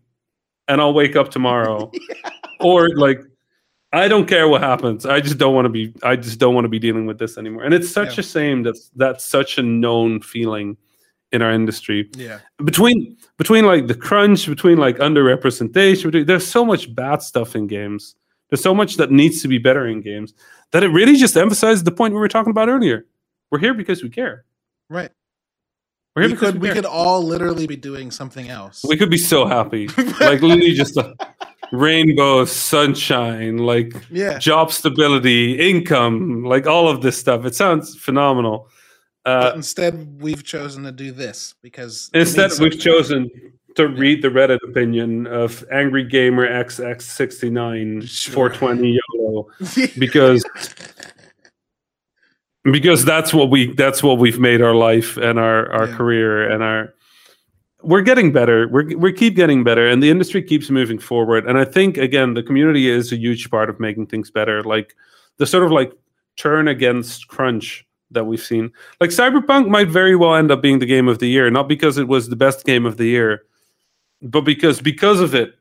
and 0.69 0.79
i'll 0.79 0.93
wake 0.93 1.17
up 1.17 1.29
tomorrow 1.29 1.91
or 2.61 2.89
like 2.95 3.19
i 3.93 4.07
don't 4.07 4.27
care 4.27 4.47
what 4.47 4.61
happens 4.61 5.05
i 5.05 5.19
just 5.21 5.37
don't 5.37 5.53
want 5.55 5.65
to 5.65 5.69
be 5.69 5.93
i 6.03 6.15
just 6.15 6.39
don't 6.39 6.53
want 6.55 6.65
to 6.65 6.69
be 6.69 6.79
dealing 6.79 7.05
with 7.05 7.17
this 7.19 7.37
anymore 7.37 7.63
and 7.63 7.73
it's 7.73 7.89
such 7.89 8.17
Yeah. 8.17 8.21
a 8.21 8.23
shame 8.23 8.63
that 8.63 8.75
that's 8.95 9.23
such 9.25 9.57
a 9.57 9.63
known 9.63 10.19
feeling 10.21 10.75
in 11.31 11.41
our 11.41 11.51
industry 11.51 12.09
Yeah. 12.15 12.39
between 12.63 13.17
between 13.37 13.65
like 13.65 13.87
the 13.87 13.95
crunch 13.95 14.47
between 14.47 14.77
like 14.77 14.97
underrepresentation 14.97 16.03
between, 16.05 16.25
there's 16.25 16.45
so 16.45 16.65
much 16.65 16.93
bad 16.93 17.21
stuff 17.21 17.55
in 17.55 17.67
games 17.67 18.15
there's 18.49 18.61
so 18.61 18.75
much 18.75 18.97
that 18.97 19.09
needs 19.11 19.41
to 19.41 19.47
be 19.47 19.57
better 19.57 19.87
in 19.87 20.01
games 20.01 20.33
that 20.71 20.83
it 20.83 20.89
really 20.89 21.15
just 21.15 21.35
emphasizes 21.37 21.83
the 21.83 21.91
point 21.91 22.13
we 22.13 22.19
were 22.19 22.27
talking 22.27 22.51
about 22.51 22.69
earlier 22.69 23.05
we're 23.51 23.59
here 23.59 23.73
because 23.73 24.03
we 24.03 24.09
care 24.09 24.45
Right. 24.89 25.11
we're 26.15 26.23
here 26.23 26.29
We 26.29 26.33
because 26.35 26.51
could 26.53 26.61
we 26.61 26.67
care. 26.67 26.75
could 26.75 26.85
all 26.85 27.23
literally 27.23 27.65
be 27.67 27.75
doing 27.77 28.11
something 28.11 28.49
else. 28.49 28.83
We 28.87 28.97
could 28.97 29.09
be 29.09 29.17
so 29.17 29.45
happy. 29.47 29.87
like 30.19 30.41
literally 30.41 30.73
just 30.73 30.97
a 30.97 31.15
rainbow, 31.73 32.45
sunshine, 32.45 33.57
like 33.57 33.93
yeah. 34.11 34.37
job 34.37 34.71
stability, 34.71 35.59
income, 35.59 36.43
like 36.45 36.67
all 36.67 36.87
of 36.87 37.01
this 37.01 37.17
stuff. 37.17 37.45
It 37.45 37.55
sounds 37.55 37.95
phenomenal. 37.97 38.69
But 39.25 39.53
Uh, 39.53 39.55
instead, 39.55 40.21
we've 40.21 40.43
chosen 40.43 40.83
to 40.83 40.91
do 40.91 41.11
this 41.11 41.55
because 41.61 42.09
instead, 42.13 42.51
we've 42.59 42.79
chosen 42.79 43.29
to 43.75 43.87
read 43.87 44.21
the 44.21 44.27
Reddit 44.27 44.59
opinion 44.69 45.25
of 45.25 45.65
Angry 45.71 46.03
Gamer 46.03 46.47
XX69 46.47 48.07
Sure. 48.07 48.49
420 48.51 48.99
YOLO 49.17 49.47
because 49.97 50.45
because 52.71 53.03
that's 53.03 53.33
what 53.33 53.49
we 53.49 53.73
that's 53.73 54.03
what 54.03 54.19
we've 54.19 54.39
made 54.39 54.61
our 54.61 54.75
life 54.75 55.17
and 55.17 55.39
our 55.39 55.71
our 55.71 55.87
Yeah. 55.87 55.95
career 55.97 56.49
and 56.51 56.61
our 56.63 56.93
we're 57.83 58.01
getting 58.01 58.31
better 58.31 58.67
we're 58.69 58.97
we 58.97 59.11
keep 59.11 59.35
getting 59.35 59.63
better 59.63 59.87
and 59.87 60.01
the 60.01 60.09
industry 60.09 60.41
keeps 60.41 60.69
moving 60.69 60.97
forward 60.97 61.45
and 61.45 61.57
i 61.57 61.65
think 61.65 61.97
again 61.97 62.33
the 62.33 62.43
community 62.43 62.89
is 62.89 63.11
a 63.11 63.17
huge 63.17 63.49
part 63.51 63.69
of 63.69 63.79
making 63.79 64.07
things 64.07 64.31
better 64.31 64.63
like 64.63 64.95
the 65.37 65.45
sort 65.45 65.63
of 65.63 65.71
like 65.71 65.91
turn 66.37 66.67
against 66.67 67.27
crunch 67.27 67.85
that 68.09 68.25
we've 68.25 68.41
seen 68.41 68.71
like 69.01 69.09
cyberpunk 69.09 69.67
might 69.67 69.87
very 69.89 70.15
well 70.15 70.35
end 70.35 70.49
up 70.51 70.61
being 70.61 70.79
the 70.79 70.85
game 70.85 71.07
of 71.07 71.19
the 71.19 71.27
year 71.27 71.49
not 71.51 71.67
because 71.67 71.97
it 71.97 72.07
was 72.07 72.29
the 72.29 72.35
best 72.35 72.65
game 72.65 72.85
of 72.85 72.97
the 72.97 73.05
year 73.05 73.43
but 74.21 74.41
because 74.41 74.81
because 74.81 75.19
of 75.19 75.35
it 75.35 75.55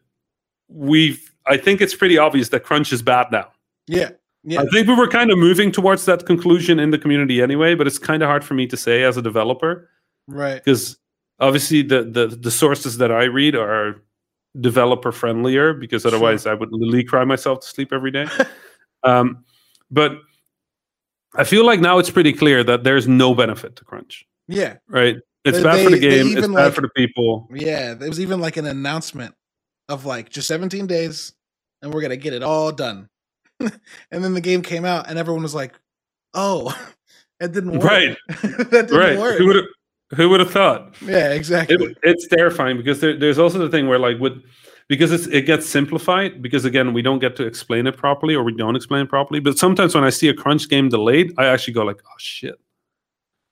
we've 0.68 1.32
i 1.46 1.56
think 1.56 1.80
it's 1.80 1.94
pretty 1.94 2.16
obvious 2.18 2.50
that 2.50 2.62
crunch 2.64 2.92
is 2.92 3.02
bad 3.02 3.26
now 3.32 3.48
yeah. 3.86 4.10
Yeah. 4.44 4.60
I 4.62 4.66
think 4.66 4.88
we 4.88 4.94
were 4.94 5.08
kind 5.08 5.30
of 5.30 5.38
moving 5.38 5.70
towards 5.70 6.04
that 6.06 6.26
conclusion 6.26 6.80
in 6.80 6.90
the 6.90 6.98
community 6.98 7.40
anyway, 7.40 7.74
but 7.76 7.86
it's 7.86 7.98
kind 7.98 8.22
of 8.22 8.28
hard 8.28 8.44
for 8.44 8.54
me 8.54 8.66
to 8.66 8.76
say 8.76 9.04
as 9.04 9.16
a 9.16 9.22
developer 9.22 9.88
Right. 10.26 10.54
because 10.64 10.96
obviously 11.43 11.82
the, 11.82 12.05
the 12.05 12.27
the 12.28 12.51
sources 12.51 12.97
that 12.98 13.10
I 13.12 13.24
read 13.24 13.55
are 13.55 14.01
developer 14.60 15.12
friendlier 15.12 15.74
because 15.74 16.02
Sure. 16.02 16.10
otherwise 16.14 16.47
I 16.47 16.55
would 16.55 16.73
literally 16.73 17.05
cry 17.05 17.24
myself 17.24 17.60
to 17.60 17.66
sleep 17.66 17.93
every 17.93 18.10
day. 18.10 18.27
um, 19.02 19.44
but 19.90 20.12
I 21.35 21.44
feel 21.44 21.64
like 21.66 21.81
now 21.81 21.98
it's 21.98 22.10
pretty 22.10 22.32
clear 22.32 22.62
that 22.64 22.85
there's 22.85 23.09
no 23.09 23.35
benefit 23.35 23.77
to 23.77 23.85
crunch, 23.85 24.24
Yeah. 24.48 24.77
right? 24.89 25.16
It's 25.44 25.56
They- 25.59 25.62
bad 25.64 25.85
for 25.85 25.90
the 25.90 25.98
game. 25.98 26.36
It's 26.36 26.47
bad 26.47 26.51
like- 26.52 26.74
for 26.74 26.82
the 26.82 26.90
people. 26.97 27.48
Yeah. 27.52 27.94
There 27.94 28.09
was 28.09 28.20
even 28.20 28.40
like 28.40 28.56
an 28.56 28.66
announcement 28.66 29.35
of 29.89 30.05
like 30.06 30.31
just 30.31 30.47
17 30.48 30.86
days 30.86 31.32
and 31.82 31.93
we're 31.93 32.02
gonna 32.02 32.16
get 32.16 32.32
it 32.35 32.43
all 32.43 32.70
done. 32.73 33.09
and 33.60 34.23
then 34.24 34.35
the 34.35 34.40
game 34.40 34.62
came 34.62 34.85
out 34.85 35.09
and 35.09 35.19
everyone 35.19 35.43
was 35.43 35.55
like, 35.55 35.74
"Oh, 36.35 36.70
it 37.40 37.52
didn't 37.52 37.73
work." 37.73 37.85
Right. 37.85 38.16
that 38.28 38.69
didn't 38.70 38.97
Right? 38.97 39.19
work. 39.19 39.66
Who 40.16 40.28
would 40.28 40.40
have 40.40 40.51
thought? 40.51 40.94
yeah. 41.01 41.30
Exactly. 41.32 41.76
it, 41.76 41.97
it's 42.02 42.26
terrifying 42.28 42.76
because 42.76 43.01
there, 43.01 43.16
there's 43.18 43.39
also 43.39 43.59
the 43.59 43.68
thing 43.68 43.89
where 43.89 43.98
like 43.98 44.18
with 44.18 44.43
because 44.89 45.10
it's, 45.12 45.26
it 45.28 45.43
gets 45.47 45.66
simplified 45.66 46.43
because 46.43 46.64
again 46.64 46.93
we 46.93 47.02
don't 47.02 47.18
get 47.20 47.34
to 47.36 47.44
explain 47.47 47.86
it 47.86 47.97
properly 47.97 48.34
or 48.34 48.43
we 48.43 48.55
don't 48.55 48.76
explain 48.76 49.02
it 49.05 49.09
properly 49.09 49.40
but 49.40 49.56
sometimes 49.56 49.94
when 49.94 50.05
i 50.05 50.10
see 50.10 50.28
a 50.28 50.34
crunch 50.34 50.68
game 50.68 50.89
delayed 50.89 51.32
i 51.39 51.47
actually 51.47 51.72
go 51.72 51.82
like 51.84 52.01
oh 52.05 52.18
shit 52.18 52.56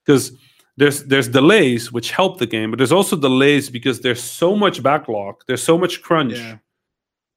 because 0.05 0.33
there's 0.77 1.03
there's 1.05 1.27
delays 1.29 1.91
which 1.91 2.11
help 2.11 2.37
the 2.37 2.45
game 2.45 2.69
but 2.69 2.77
there's 2.77 2.91
also 2.91 3.15
delays 3.15 3.69
because 3.69 4.01
there's 4.01 4.21
so 4.21 4.55
much 4.55 4.83
backlog 4.83 5.35
there's 5.47 5.63
so 5.63 5.77
much 5.77 6.01
crunch 6.03 6.33
Yeah. 6.37 6.57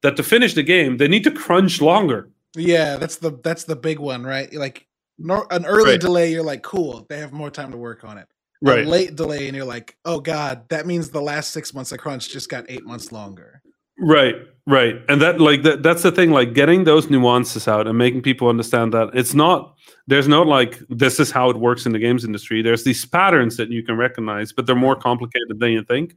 that 0.03 0.17
to 0.17 0.23
finish 0.23 0.53
the 0.53 0.63
game 0.63 0.97
they 0.97 1.07
need 1.07 1.23
to 1.23 1.31
crunch 1.31 1.81
longer 1.81 2.29
Yeah, 2.55 2.97
that's 2.97 3.15
the 3.17 3.31
that's 3.43 3.63
the 3.65 3.75
big 3.75 3.99
one, 3.99 4.23
right? 4.23 4.53
Like 4.53 4.87
no, 5.17 5.45
an 5.49 5.65
early 5.65 5.91
Right. 5.91 6.01
delay, 6.01 6.31
you're 6.31 6.43
like, 6.53 6.61
cool, 6.63 7.05
they 7.09 7.17
have 7.19 7.31
more 7.33 7.49
time 7.49 7.71
to 7.71 7.77
work 7.77 8.03
on 8.03 8.17
it. 8.17 8.27
A 8.65 8.89
late 8.89 9.15
delay, 9.15 9.47
and 9.47 9.55
you're 9.55 9.65
like, 9.65 9.97
oh 10.05 10.19
god, 10.19 10.67
that 10.69 10.85
means 10.85 11.09
the 11.09 11.21
last 11.21 11.51
six 11.51 11.73
months 11.73 11.91
of 11.91 11.99
crunch 11.99 12.29
just 12.29 12.49
got 12.49 12.65
eight 12.69 12.85
months 12.85 13.11
longer. 13.11 13.61
Right, 13.97 14.35
right. 14.67 14.95
And 15.07 15.21
that 15.21 15.39
like 15.39 15.63
that 15.63 15.83
that's 15.83 16.03
the 16.03 16.11
thing 16.11 16.31
like 16.31 16.53
getting 16.53 16.83
those 16.83 17.09
nuances 17.09 17.67
out 17.67 17.87
and 17.87 17.97
making 17.97 18.23
people 18.23 18.49
understand 18.49 18.93
that 18.93 19.09
it's 19.13 19.33
not 19.33 19.75
there's 20.07 20.27
no 20.27 20.41
like 20.41 20.79
this 20.89 21.19
is 21.19 21.31
how 21.31 21.49
it 21.49 21.57
works 21.57 21.85
in 21.85 21.93
the 21.93 21.99
games 21.99 22.25
industry. 22.25 22.61
There's 22.61 22.83
these 22.83 23.05
patterns 23.05 23.57
that 23.57 23.69
you 23.69 23.83
can 23.83 23.97
recognize, 23.97 24.51
but 24.51 24.65
they're 24.65 24.75
more 24.75 24.95
complicated 24.95 25.59
than 25.59 25.71
you 25.71 25.83
think. 25.83 26.15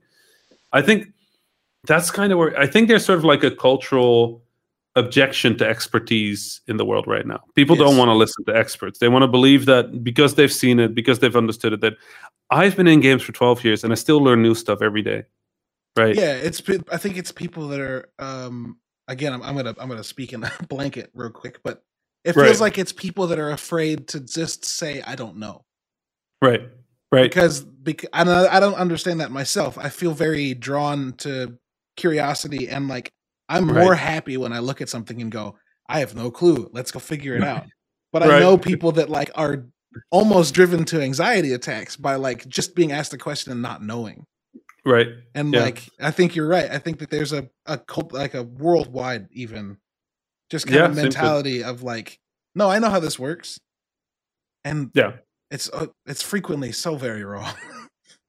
I 0.72 0.82
think 0.82 1.12
that's 1.86 2.10
kind 2.10 2.32
of 2.32 2.38
where 2.38 2.58
I 2.58 2.66
think 2.66 2.88
there's 2.88 3.04
sort 3.04 3.18
of 3.18 3.24
like 3.24 3.44
a 3.44 3.50
cultural 3.50 4.42
objection 4.98 5.56
to 5.58 5.66
expertise 5.66 6.60
in 6.66 6.76
the 6.76 6.84
world 6.84 7.06
right 7.06 7.26
now. 7.26 7.40
People 7.54 7.76
Yes. 7.76 7.86
don't 7.88 7.96
want 7.98 8.08
to 8.08 8.14
listen 8.14 8.44
to 8.46 8.56
experts. 8.56 8.98
They 8.98 9.08
want 9.08 9.22
to 9.22 9.28
believe 9.28 9.66
that 9.66 10.02
because 10.04 10.34
they've 10.34 10.52
seen 10.52 10.78
it, 10.80 10.94
because 10.94 11.18
they've 11.20 11.36
understood 11.36 11.72
it 11.72 11.80
that 11.82 11.94
I've 12.50 12.76
been 12.76 12.86
in 12.88 13.00
games 13.00 13.22
for 13.22 13.32
12 13.32 13.64
years 13.64 13.84
and 13.84 13.92
I 13.92 13.96
still 13.96 14.18
learn 14.22 14.42
new 14.42 14.54
stuff 14.54 14.82
every 14.82 15.02
day. 15.02 15.24
Right? 15.96 16.14
Yeah, 16.14 16.34
it's 16.34 16.62
I 16.90 16.96
think 16.96 17.16
it's 17.16 17.32
people 17.32 17.68
that 17.68 17.80
are 17.80 18.08
um 18.18 18.78
again, 19.08 19.32
I'm, 19.32 19.42
I'm 19.42 19.56
gonna 19.56 19.74
I'm 19.78 19.88
gonna 19.88 20.04
speak 20.04 20.32
in 20.32 20.44
a 20.44 20.52
blanket 20.68 21.10
real 21.14 21.30
quick, 21.30 21.60
but 21.62 21.82
it 22.24 22.32
feels 22.34 22.46
Right. 22.46 22.60
like 22.60 22.78
it's 22.78 22.92
people 22.92 23.26
that 23.28 23.38
are 23.38 23.50
afraid 23.50 24.08
to 24.08 24.20
just 24.20 24.64
say 24.64 25.02
I 25.02 25.14
don't 25.14 25.36
know. 25.38 25.64
Right. 26.42 26.68
Right. 27.10 27.22
because 27.30 27.62
because 27.62 28.08
I 28.12 28.22
don't, 28.24 28.52
I 28.52 28.60
don't 28.60 28.74
understand 28.74 29.20
that 29.20 29.30
myself. 29.30 29.78
I 29.78 29.88
feel 29.88 30.12
very 30.12 30.52
drawn 30.54 31.14
to 31.18 31.58
curiosity 31.96 32.68
and 32.68 32.86
like 32.86 33.10
I'm 33.48 33.66
more 33.66 33.94
happy 33.94 34.36
when 34.36 34.52
I 34.52 34.58
look 34.58 34.80
at 34.80 34.88
something 34.88 35.20
and 35.22 35.32
go, 35.32 35.56
I 35.88 36.00
have 36.00 36.14
no 36.14 36.30
clue. 36.30 36.68
Let's 36.72 36.90
go 36.90 36.98
figure 36.98 37.34
it 37.34 37.42
out. 37.42 37.66
But 38.12 38.22
I 38.22 38.40
know 38.40 38.58
people 38.58 38.92
that 38.92 39.08
like 39.10 39.30
are 39.34 39.66
almost 40.10 40.54
driven 40.54 40.84
to 40.86 41.00
anxiety 41.00 41.52
attacks 41.52 41.96
by 41.96 42.16
like 42.16 42.46
just 42.48 42.74
being 42.74 42.92
asked 42.92 43.12
a 43.14 43.18
question 43.18 43.52
and 43.52 43.62
not 43.62 43.82
knowing. 43.82 44.24
Right. 44.84 45.08
And 45.34 45.52
Yeah. 45.52 45.60
like 45.62 45.88
I 46.00 46.10
think 46.10 46.34
you're 46.36 46.48
right. 46.48 46.70
I 46.70 46.78
think 46.78 46.98
that 47.00 47.10
there's 47.10 47.32
a 47.32 47.48
a 47.66 47.78
cult 47.78 48.12
like 48.12 48.34
a 48.34 48.42
worldwide 48.44 49.28
even 49.32 49.78
just 50.50 50.66
kind 50.66 50.76
Yeah, 50.76 50.84
of 50.86 50.96
mentality 50.96 51.62
of 51.62 51.82
like, 51.82 52.18
no, 52.54 52.70
I 52.70 52.78
know 52.78 52.88
how 52.88 53.00
this 53.00 53.18
works. 53.18 53.58
And 54.64 54.90
Yeah. 54.94 55.12
it's 55.50 55.70
uh, 55.72 55.86
it's 56.06 56.22
frequently 56.22 56.72
so 56.72 56.96
very 56.96 57.24
wrong. 57.24 57.52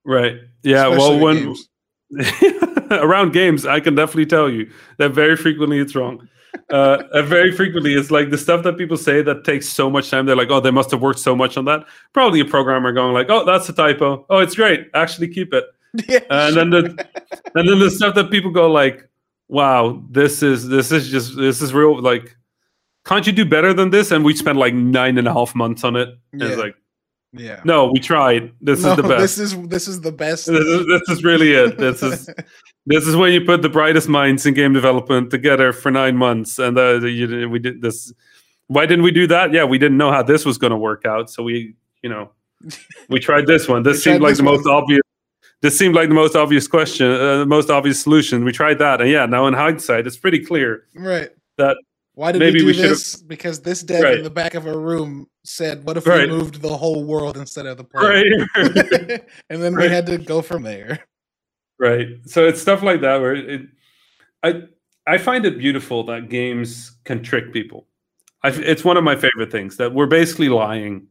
Right. 0.06 0.38
Yeah. 0.64 0.88
Especially 0.88 0.98
well, 0.98 1.20
when 1.20 1.36
games. 1.44 1.70
around 2.92 3.34
games, 3.34 3.66
I 3.66 3.80
can 3.80 3.96
definitely 3.96 4.26
tell 4.26 4.50
you 4.50 4.70
that 4.98 5.12
very 5.12 5.36
frequently 5.36 5.80
it's 5.80 5.96
wrong. 5.96 6.28
Uh, 6.72 7.22
very 7.24 7.52
frequently, 7.52 7.94
it's 7.94 8.10
like 8.10 8.32
the 8.32 8.38
stuff 8.38 8.64
that 8.64 8.78
people 8.78 8.98
say 8.98 9.22
that 9.22 9.44
takes 9.44 9.70
so 9.70 9.90
much 9.90 10.10
time. 10.10 10.26
They're 10.26 10.36
like, 10.36 10.50
"Oh, 10.50 10.60
they 10.60 10.72
must 10.72 10.90
have 10.92 11.02
worked 11.02 11.20
so 11.20 11.36
much 11.36 11.58
on 11.58 11.66
that." 11.66 11.86
Probably 12.14 12.40
a 12.40 12.46
programmer 12.46 12.92
going 12.92 13.14
like, 13.14 13.28
"Oh, 13.30 13.46
that's 13.46 13.70
a 13.70 13.74
typo. 13.74 14.26
Oh, 14.30 14.40
it's 14.40 14.56
great. 14.56 14.90
Actually, 14.96 15.28
keep 15.28 15.54
it." 15.54 15.66
yeah, 16.08 16.20
And 16.30 16.56
then 16.56 16.70
the 16.72 17.08
and 17.56 17.70
then 17.70 17.80
the 17.80 17.90
stuff 17.92 18.16
that 18.16 18.32
people 18.32 18.50
go 18.52 18.72
like, 18.72 19.08
"Wow, 19.48 20.04
this 20.10 20.42
is 20.42 20.68
this 20.68 20.92
is 20.92 21.10
just 21.10 21.36
this 21.38 21.62
is 21.62 21.72
real." 21.74 22.02
Like, 22.02 22.36
can't 23.06 23.26
you 23.28 23.34
do 23.34 23.46
better 23.46 23.72
than 23.74 23.92
this? 23.92 24.10
And 24.12 24.26
we 24.26 24.36
spent 24.36 24.58
like 24.58 24.74
nine 24.74 25.18
and 25.20 25.28
a 25.28 25.34
half 25.34 25.54
months 25.54 25.84
on 25.84 25.96
it. 25.96 26.10
And 26.34 26.42
It's 26.42 26.52
Yeah. 26.58 26.64
like, 26.64 26.76
yeah. 27.34 27.62
no, 27.64 27.92
we 27.92 28.00
tried. 28.00 28.52
This 28.62 28.82
No, 28.84 28.92
is 28.92 28.96
the 28.98 29.04
best. 29.08 29.20
This 29.20 29.38
is 29.40 29.68
this 29.68 29.88
is 29.88 30.02
the 30.02 30.12
best. 30.12 30.48
this 30.48 30.60
is, 30.66 30.86
this 30.88 31.02
is 31.18 31.24
really 31.24 31.54
it. 31.54 31.78
This 31.78 32.02
is 32.04 32.30
this 32.86 33.06
is 33.08 33.16
when 33.16 33.32
you 33.32 33.42
put 33.46 33.62
the 33.62 33.70
brightest 33.70 34.10
minds 34.10 34.46
in 34.46 34.54
game 34.54 34.74
development 34.74 35.30
together 35.32 35.74
for 35.74 35.92
nine 35.92 36.16
months, 36.18 36.60
and 36.60 36.78
uh, 36.78 37.00
you, 37.06 37.50
we 37.50 37.60
did 37.60 37.82
this. 37.82 38.12
Why 38.68 38.86
didn't 38.86 39.04
we 39.04 39.12
do 39.12 39.26
that? 39.28 39.52
Yeah, 39.54 39.64
we 39.64 39.78
didn't 39.78 39.98
know 39.98 40.12
how 40.12 40.24
this 40.24 40.46
was 40.46 40.58
going 40.58 40.72
to 40.72 40.78
work 40.78 41.06
out, 41.06 41.30
so 41.30 41.42
we, 41.42 41.74
you 42.04 42.10
know, 42.10 42.32
we 43.10 43.20
tried 43.20 43.48
this 43.48 43.68
one. 43.68 43.84
This 43.84 44.04
seemed 44.06 44.22
like 44.22 44.32
this 44.32 44.38
the 44.38 44.44
most 44.44 44.68
obvious. 44.68 45.02
This 45.62 45.78
seemed 45.78 45.94
like 45.96 46.08
the 46.08 46.16
most 46.16 46.36
obvious 46.38 46.68
question, 46.70 47.12
uh, 47.12 47.40
the 47.40 47.46
most 47.46 47.70
obvious 47.70 48.02
solution. 48.02 48.46
We 48.46 48.52
tried 48.54 48.80
that, 48.80 49.02
and 49.02 49.10
yeah, 49.10 49.26
now 49.26 49.46
in 49.48 49.54
hindsight, 49.54 50.08
it's 50.08 50.18
pretty 50.18 50.40
clear 50.46 50.86
right. 50.96 51.30
that 51.58 51.76
Why 52.14 52.32
did 52.32 52.40
maybe 52.40 52.60
we 52.62 52.68
we 52.68 52.72
do 52.74 52.78
should've- 52.78 52.90
this? 52.92 53.16
Because 53.22 53.62
this 53.62 53.84
dev 53.84 54.04
Right. 54.04 54.18
in 54.20 54.24
the 54.24 54.30
back 54.30 54.54
of 54.54 54.68
a 54.68 54.78
room 54.78 55.28
said, 55.50 55.84
"What 55.84 55.98
if 55.98 56.06
Right. 56.08 56.30
we 56.30 56.36
moved 56.38 56.62
the 56.62 56.76
whole 56.78 57.04
world 57.04 57.36
instead 57.38 57.66
of 57.66 57.78
the 57.78 57.84
planet?" 57.92 58.26
right. 58.58 59.24
and 59.50 59.62
then 59.62 59.74
we 59.76 59.84
Right. 59.84 59.92
had 59.92 60.06
to 60.08 60.18
go 60.18 60.42
from 60.42 60.64
there. 60.64 61.00
right 61.80 62.08
so 62.26 62.46
it's 62.48 62.62
stuff 62.62 62.82
like 62.84 63.00
that 63.02 63.22
where 63.22 63.36
it 63.36 63.62
i 64.44 64.64
i 65.08 65.18
find 65.18 65.46
it 65.46 65.58
beautiful 65.58 66.04
that 66.04 66.28
games 66.30 66.98
can 67.06 67.24
trick 67.24 67.54
people 67.54 67.88
I, 68.44 68.50
it's 68.50 68.84
one 68.84 68.98
of 68.98 69.04
my 69.06 69.16
favorite 69.16 69.50
things 69.52 69.78
that 69.78 69.94
we're 69.94 70.06
basically 70.20 70.50
lying 70.50 71.08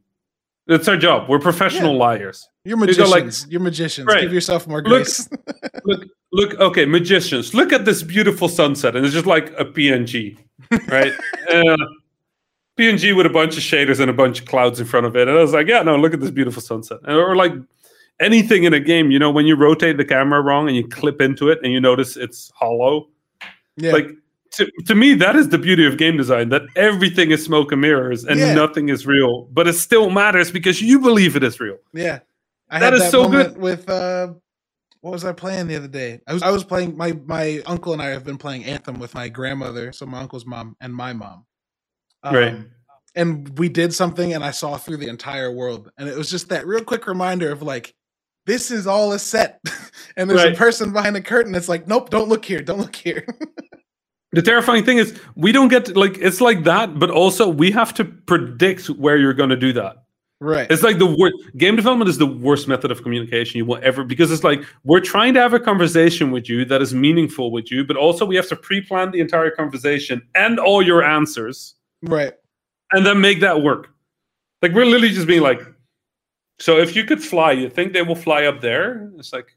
it's 0.67 0.87
our 0.87 0.99
job 0.99 1.27
we're 1.31 1.39
professional 1.39 1.97
liars 1.97 2.47
You're 2.65 2.77
You 2.77 2.85
magicians. 2.85 3.11
like- 3.45 3.53
You're 3.53 3.63
magicians. 3.63 4.07
Right. 4.09 4.21
Give 4.21 4.33
yourself 4.35 4.67
more 4.67 4.83
Look- 4.83 5.05
grace. 5.09 5.27
look 5.85 6.03
look 6.33 6.51
okay 6.61 6.85
magicians 6.85 7.55
look 7.55 7.73
at 7.73 7.87
this 7.87 8.03
beautiful 8.03 8.49
sunset 8.61 8.95
and 8.95 9.07
it's 9.07 9.15
just 9.15 9.25
like 9.37 9.47
a 9.59 9.65
png 9.65 10.37
right 10.97 11.15
uh, 11.55 11.77
png 12.79 13.17
with 13.17 13.27
a 13.27 13.31
bunch 13.31 13.57
of 13.57 13.63
shaders 13.63 14.01
and 14.01 14.11
a 14.11 14.15
bunch 14.15 14.41
of 14.41 14.47
clouds 14.47 14.79
in 14.81 14.87
front 14.87 15.05
of 15.07 15.17
it 15.17 15.29
and 15.29 15.37
i 15.37 15.41
was 15.41 15.53
like 15.53 15.67
yeah 15.67 15.83
no 15.83 15.97
look 15.97 16.15
at 16.15 16.21
this 16.21 16.31
beautiful 16.31 16.63
sunset 16.63 16.99
And- 17.05 17.17
or 17.17 17.37
like 17.37 17.53
anything 18.21 18.65
in 18.65 18.73
a 18.75 18.81
game 18.81 19.11
you 19.11 19.19
know 19.19 19.31
when 19.31 19.47
you 19.47 19.55
rotate 19.57 19.97
the 19.97 20.05
camera 20.05 20.41
wrong 20.41 20.67
and 20.69 20.77
you 20.77 20.87
clip 20.87 21.21
into 21.21 21.49
it 21.51 21.59
and 21.63 21.73
you 21.73 21.81
notice 21.81 22.17
it's 22.17 22.51
hollow 22.55 23.09
yeah. 23.77 23.93
like 23.93 24.09
to, 24.53 24.69
to 24.87 24.95
me 24.95 25.15
that 25.15 25.37
is 25.37 25.51
the 25.51 25.59
beauty 25.59 25.87
of 25.87 25.99
game 25.99 26.17
design 26.17 26.49
that 26.49 26.63
everything 26.75 27.31
is 27.31 27.45
smoke 27.45 27.71
and 27.71 27.81
mirrors 27.81 28.25
and 28.25 28.41
Yeah. 28.41 28.55
nothing 28.55 28.89
is 28.89 29.07
real 29.07 29.45
but 29.53 29.69
it 29.69 29.75
still 29.75 30.11
matters 30.11 30.51
because 30.51 30.81
you 30.83 30.99
believe 31.01 31.37
it 31.37 31.45
is 31.45 31.61
real 31.61 31.77
Yeah. 31.93 32.21
I 32.71 32.81
That 32.81 32.93
had 32.93 32.95
is 32.95 33.01
that 33.03 33.11
so 33.13 33.23
moment 33.25 33.55
good. 33.55 33.63
with 33.63 33.89
uh 33.89 34.33
what 35.01 35.13
was 35.13 35.25
I 35.25 35.33
playing 35.33 35.69
the 35.69 35.77
other 35.77 35.87
day? 35.89 36.21
I 36.27 36.33
was 36.35 36.43
I 36.43 36.51
was 36.51 36.65
playing 36.65 36.97
my 36.97 37.13
my 37.25 37.63
uncle 37.67 37.93
and 37.93 38.03
I 38.03 38.07
have 38.09 38.25
been 38.25 38.37
playing 38.37 38.65
Anthem 38.65 38.99
with 38.99 39.15
my 39.15 39.29
grandmother, 39.29 39.93
so 39.93 40.05
my 40.07 40.19
uncle's 40.21 40.45
mom 40.45 40.77
and 40.81 40.93
my 40.93 41.13
mom. 41.13 41.45
Right. 42.25 42.55
Um, 42.55 42.71
And 43.15 43.59
we 43.59 43.69
did 43.69 43.93
something 43.93 44.35
and 44.35 44.45
I 44.45 44.51
saw 44.51 44.77
through 44.77 44.99
the 44.99 45.09
entire 45.09 45.51
world. 45.53 45.91
And 45.99 46.09
it 46.09 46.17
was 46.17 46.31
just 46.31 46.49
that 46.51 46.67
real 46.67 46.85
quick 46.85 47.07
reminder 47.07 47.51
of 47.51 47.63
like 47.63 47.95
this 48.47 48.71
is 48.71 48.87
all 48.87 49.13
a 49.13 49.19
set. 49.19 49.61
and 50.17 50.29
there's 50.29 50.43
Right. 50.43 50.55
a 50.55 50.57
person 50.57 50.93
behind 50.93 51.17
a 51.17 51.21
curtain 51.21 51.53
that's 51.53 51.69
like, 51.69 51.87
nope, 51.87 52.11
don't 52.11 52.29
look 52.29 52.45
here, 52.45 52.61
don't 52.61 52.79
look 52.79 52.97
here. 52.97 53.27
the 54.33 54.43
terrifying 54.43 54.85
thing 54.85 54.99
is 54.99 55.19
we 55.37 55.53
don't 55.53 55.69
get 55.69 55.87
to, 55.87 55.99
like 55.99 56.19
it's 56.19 56.41
like 56.41 56.65
that 56.65 56.99
but 56.99 57.11
also 57.11 57.49
we 57.49 57.71
have 57.71 57.95
to 57.95 58.05
predict 58.05 58.87
where 58.91 59.17
you're 59.17 59.33
going 59.33 59.49
to 59.49 59.57
do 59.57 59.73
that 59.73 60.05
right. 60.41 60.71
it's 60.71 60.83
like 60.83 60.99
the 60.99 61.07
worst 61.07 61.35
game 61.57 61.77
development 61.77 62.09
is 62.09 62.19
the 62.19 62.27
worst 62.27 62.69
method 62.69 62.91
of 62.91 63.03
communication 63.03 63.57
you 63.57 63.65
will 63.65 63.81
ever 63.83 64.05
because 64.05 64.31
it's 64.31 64.45
like 64.45 64.61
we're 64.85 65.01
trying 65.01 65.33
to 65.33 65.41
have 65.41 65.55
a 65.55 65.61
conversation 65.61 66.31
with 66.31 66.49
you 66.49 66.65
that 66.65 66.83
is 66.83 66.95
meaningful 66.95 67.51
with 67.51 67.71
you 67.71 67.85
but 67.85 67.97
also 67.97 68.27
we 68.27 68.37
have 68.37 68.49
to 68.49 68.57
pre-plan 68.57 69.11
the 69.11 69.21
entire 69.21 69.51
conversation 69.51 70.21
and 70.35 70.59
all 70.59 70.83
your 70.83 71.03
answers 71.03 71.75
right. 72.03 72.35
and 72.93 73.05
then 73.05 73.21
make 73.21 73.41
that 73.41 73.63
work. 73.63 73.91
Like 74.63 74.73
we're 74.73 74.85
literally 74.85 75.11
just 75.11 75.27
being 75.27 75.43
like, 75.43 75.61
so 76.59 76.79
if 76.79 76.97
you 76.97 77.05
could 77.05 77.23
fly, 77.23 77.53
you 77.53 77.71
think 77.71 77.93
they 77.93 78.03
will 78.03 78.17
fly 78.17 78.45
up 78.45 78.61
there? 78.61 79.11
It's 79.19 79.33
like, 79.33 79.57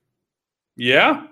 yeah. 0.76 1.28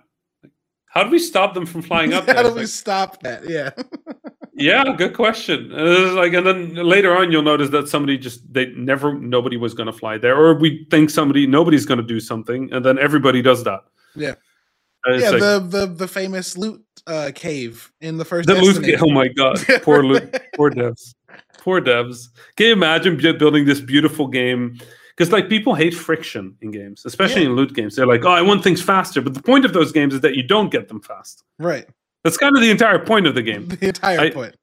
How 0.87 1.03
do 1.03 1.11
we 1.11 1.19
stop 1.19 1.53
them 1.53 1.67
from 1.67 1.83
flying 1.83 2.13
up 2.13 2.25
there? 2.25 2.35
How 2.37 2.41
there? 2.41 2.51
do 2.51 2.55
we 2.55 2.61
like, 2.61 2.69
stop 2.69 3.21
that? 3.21 3.47
Yeah. 3.47 3.69
yeah, 4.55 4.83
good 4.97 5.13
question. 5.13 5.71
And 5.71 5.87
it's 5.87 6.13
like, 6.13 6.33
and 6.33 6.45
then 6.45 6.73
later 6.73 7.15
on, 7.15 7.31
you'll 7.31 7.43
notice 7.43 7.69
that 7.69 7.87
somebody 7.87 8.17
just 8.17 8.41
they 8.51 8.67
never 8.73 9.13
nobody 9.13 9.57
was 9.57 9.75
going 9.75 9.87
to 9.87 9.93
fly 9.93 10.17
there, 10.17 10.35
or 10.35 10.55
we 10.55 10.87
think 10.89 11.11
somebody 11.11 11.45
nobody's 11.45 11.85
going 11.85 11.99
to 11.99 12.03
do 12.03 12.19
something, 12.19 12.73
and 12.73 12.83
then 12.83 12.97
everybody 12.97 13.43
does 13.43 13.63
that. 13.65 13.81
Yeah. 14.15 14.33
Yeah, 15.07 15.29
like, 15.29 15.39
the, 15.39 15.59
the 15.69 15.85
the 15.85 16.07
famous 16.07 16.57
loot 16.57 16.83
uh 17.09 17.31
cave 17.35 17.91
in 18.01 18.17
the 18.17 18.25
first 18.25 18.47
the. 18.47 18.97
Oh 19.01 19.09
my 19.11 19.27
god, 19.27 19.57
poor 19.83 20.03
loot. 20.03 20.23
poor 20.55 20.69
devs 20.71 21.13
poor 21.57 21.81
devs 21.81 22.27
can 22.55 22.67
you 22.67 22.73
imagine 22.73 23.17
building 23.37 23.65
this 23.65 23.81
beautiful 23.81 24.27
game 24.27 24.77
because 25.15 25.31
like 25.31 25.49
people 25.49 25.75
hate 25.75 25.93
friction 25.93 26.55
in 26.61 26.71
games 26.71 27.05
especially 27.05 27.41
Yeah. 27.43 27.49
in 27.49 27.55
loot 27.55 27.73
games 27.73 27.95
they're 27.95 28.07
like 28.07 28.23
oh 28.25 28.31
i 28.31 28.41
want 28.41 28.63
things 28.63 28.81
faster 28.81 29.21
but 29.21 29.33
the 29.33 29.41
point 29.41 29.65
of 29.65 29.73
those 29.73 29.91
games 29.91 30.13
is 30.13 30.21
that 30.21 30.35
you 30.35 30.43
don't 30.43 30.71
get 30.71 30.87
them 30.87 31.01
fast 31.01 31.43
Right. 31.59 31.85
that's 32.23 32.37
kind 32.37 32.55
of 32.55 32.61
the 32.61 32.71
entire 32.71 32.99
point 33.11 33.27
of 33.27 33.35
the 33.35 33.41
game 33.41 33.67
The 33.67 33.87
entire 33.87 34.19
I- 34.19 34.29
point. 34.31 34.55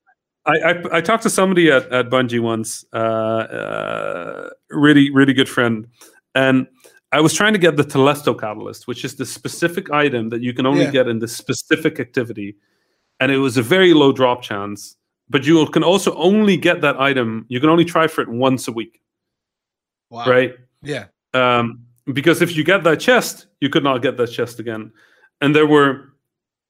i 0.46 0.54
i, 0.70 0.96
I 0.98 1.00
talked 1.02 1.22
to 1.24 1.30
somebody 1.30 1.70
at, 1.70 1.84
at 1.92 2.08
bungie 2.08 2.40
once 2.40 2.84
uh, 2.92 2.96
uh 3.60 4.50
really 4.70 5.10
really 5.10 5.34
good 5.34 5.48
friend 5.48 5.86
and 6.34 6.66
I 7.16 7.20
was 7.20 7.32
trying 7.32 7.54
to 7.54 7.58
get 7.66 7.76
the 7.76 7.82
Telesto 7.94 8.38
catalyst, 8.38 8.86
which 8.86 9.02
is 9.04 9.14
the 9.16 9.24
specific 9.24 9.90
item 9.90 10.28
that 10.32 10.42
you 10.42 10.52
can 10.52 10.66
only 10.66 10.84
Yeah. 10.84 10.90
get 10.98 11.08
in 11.08 11.18
the 11.18 11.28
specific 11.28 11.98
activity. 12.06 12.56
and 13.18 13.32
it 13.32 13.38
was 13.38 13.56
a 13.56 13.62
very 13.62 13.94
low 13.94 14.12
drop 14.12 14.42
chance. 14.42 14.94
But 15.30 15.46
you 15.46 15.54
can 15.74 15.82
also 15.82 16.10
only 16.16 16.56
get 16.58 16.82
that 16.82 16.96
item. 17.00 17.46
You 17.48 17.60
can 17.60 17.70
only 17.70 17.86
try 17.86 18.06
for 18.08 18.20
it 18.20 18.28
once 18.28 18.68
a 18.68 18.72
week, 18.72 19.00
Wow. 20.10 20.26
right? 20.34 20.52
Yeah. 20.82 21.04
um, 21.32 21.64
because 22.18 22.42
if 22.42 22.50
you 22.56 22.62
get 22.72 22.84
that 22.84 23.00
chest, 23.00 23.46
you 23.62 23.70
could 23.70 23.82
not 23.82 24.02
get 24.02 24.18
that 24.18 24.30
chest 24.38 24.60
again. 24.60 24.92
And 25.40 25.56
there 25.56 25.66
were 25.66 25.90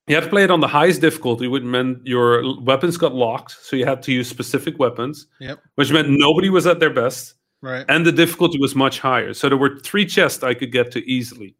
you 0.06 0.14
had 0.14 0.23
to 0.24 0.31
play 0.31 0.44
it 0.44 0.52
on 0.52 0.60
the 0.60 0.68
highest 0.68 1.01
difficulty, 1.01 1.48
which 1.48 1.64
meant 1.64 2.06
your 2.06 2.28
weapons 2.70 2.97
got 2.97 3.12
locked, 3.12 3.51
so 3.66 3.74
you 3.74 3.85
had 3.85 4.01
to 4.05 4.12
use 4.12 4.28
specific 4.28 4.78
weapons, 4.78 5.27
Yep. 5.40 5.59
which 5.74 5.90
meant 5.90 6.09
nobody 6.10 6.48
was 6.48 6.64
at 6.73 6.78
their 6.78 6.94
best, 7.02 7.35
Right. 7.66 7.84
and 7.88 8.06
the 8.06 8.12
difficulty 8.12 8.59
was 8.60 8.76
much 8.76 9.01
higher. 9.01 9.34
So 9.34 9.48
there 9.48 9.59
were 9.59 9.80
three 9.80 10.06
chests 10.06 10.44
I 10.44 10.55
could 10.55 10.70
get 10.70 10.93
to 10.93 11.01
easily, 11.10 11.56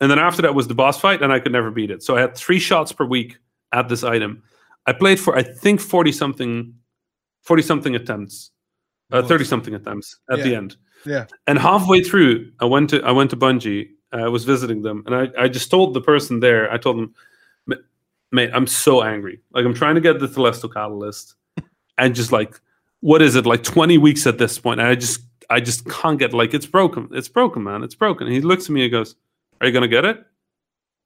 and 0.00 0.08
then 0.10 0.18
after 0.18 0.42
that 0.42 0.54
was 0.54 0.68
the 0.68 0.74
boss 0.74 1.00
fight, 1.00 1.22
and 1.22 1.32
I 1.32 1.40
could 1.40 1.50
never 1.52 1.70
beat 1.70 1.90
it. 1.90 2.02
So 2.04 2.16
I 2.16 2.20
had 2.20 2.36
three 2.36 2.60
shots 2.60 2.92
per 2.92 3.04
week 3.04 3.38
at 3.72 3.88
this 3.88 4.04
item. 4.04 4.42
I 4.86 4.92
played 4.92 5.18
for 5.18 5.36
I 5.36 5.42
think 5.42 5.80
forty 5.80 6.12
something, 6.12 6.72
forty 7.42 7.62
something 7.62 7.96
attempts, 7.96 8.52
uh, 9.10 9.22
thirty 9.22 9.44
something 9.44 9.74
attempts 9.74 10.20
at 10.30 10.42
the 10.42 10.54
end. 10.54 10.76
Yeah. 11.04 11.26
And 11.46 11.58
halfway 11.58 12.02
through, 12.02 12.52
I 12.60 12.64
went 12.66 12.90
to 12.90 13.02
I 13.02 13.10
went 13.10 13.30
to 13.30 13.36
Bungie. 13.36 13.88
I 14.12 14.28
was 14.28 14.44
visiting 14.44 14.82
them, 14.82 15.02
and 15.06 15.14
I, 15.14 15.28
I 15.44 15.48
just 15.48 15.70
told 15.70 15.92
the 15.94 16.00
person 16.00 16.38
there. 16.38 16.72
I 16.72 16.78
told 16.78 16.98
them, 16.98 17.14
"Mate, 18.30 18.50
I'm 18.54 18.68
so 18.68 19.02
angry. 19.02 19.40
Like 19.52 19.64
I'm 19.64 19.74
trying 19.74 19.96
to 19.96 20.00
get 20.00 20.20
the 20.20 20.28
Telesto 20.28 20.72
Catalyst, 20.72 21.34
and 21.98 22.14
just 22.14 22.30
like, 22.30 22.60
what 23.04 23.20
is 23.20 23.36
it? 23.36 23.44
Like 23.44 23.62
20 23.62 23.98
weeks 23.98 24.26
at 24.26 24.38
this 24.38 24.58
point, 24.58 24.80
and 24.80 24.88
I 24.88 24.94
just 24.94 25.20
I 25.50 25.60
just 25.60 25.86
can't 25.90 26.18
get 26.18 26.32
like 26.32 26.54
it's 26.54 26.64
broken. 26.66 27.08
It's 27.12 27.28
broken, 27.28 27.62
man. 27.62 27.82
It's 27.82 27.94
broken." 27.94 28.26
And 28.26 28.34
he 28.34 28.40
looks 28.40 28.64
at 28.64 28.70
me 28.70 28.82
and 28.84 28.90
goes, 28.92 29.14
"Are 29.60 29.66
you 29.66 29.72
gonna 29.74 29.88
get 29.88 30.04
it?" 30.06 30.24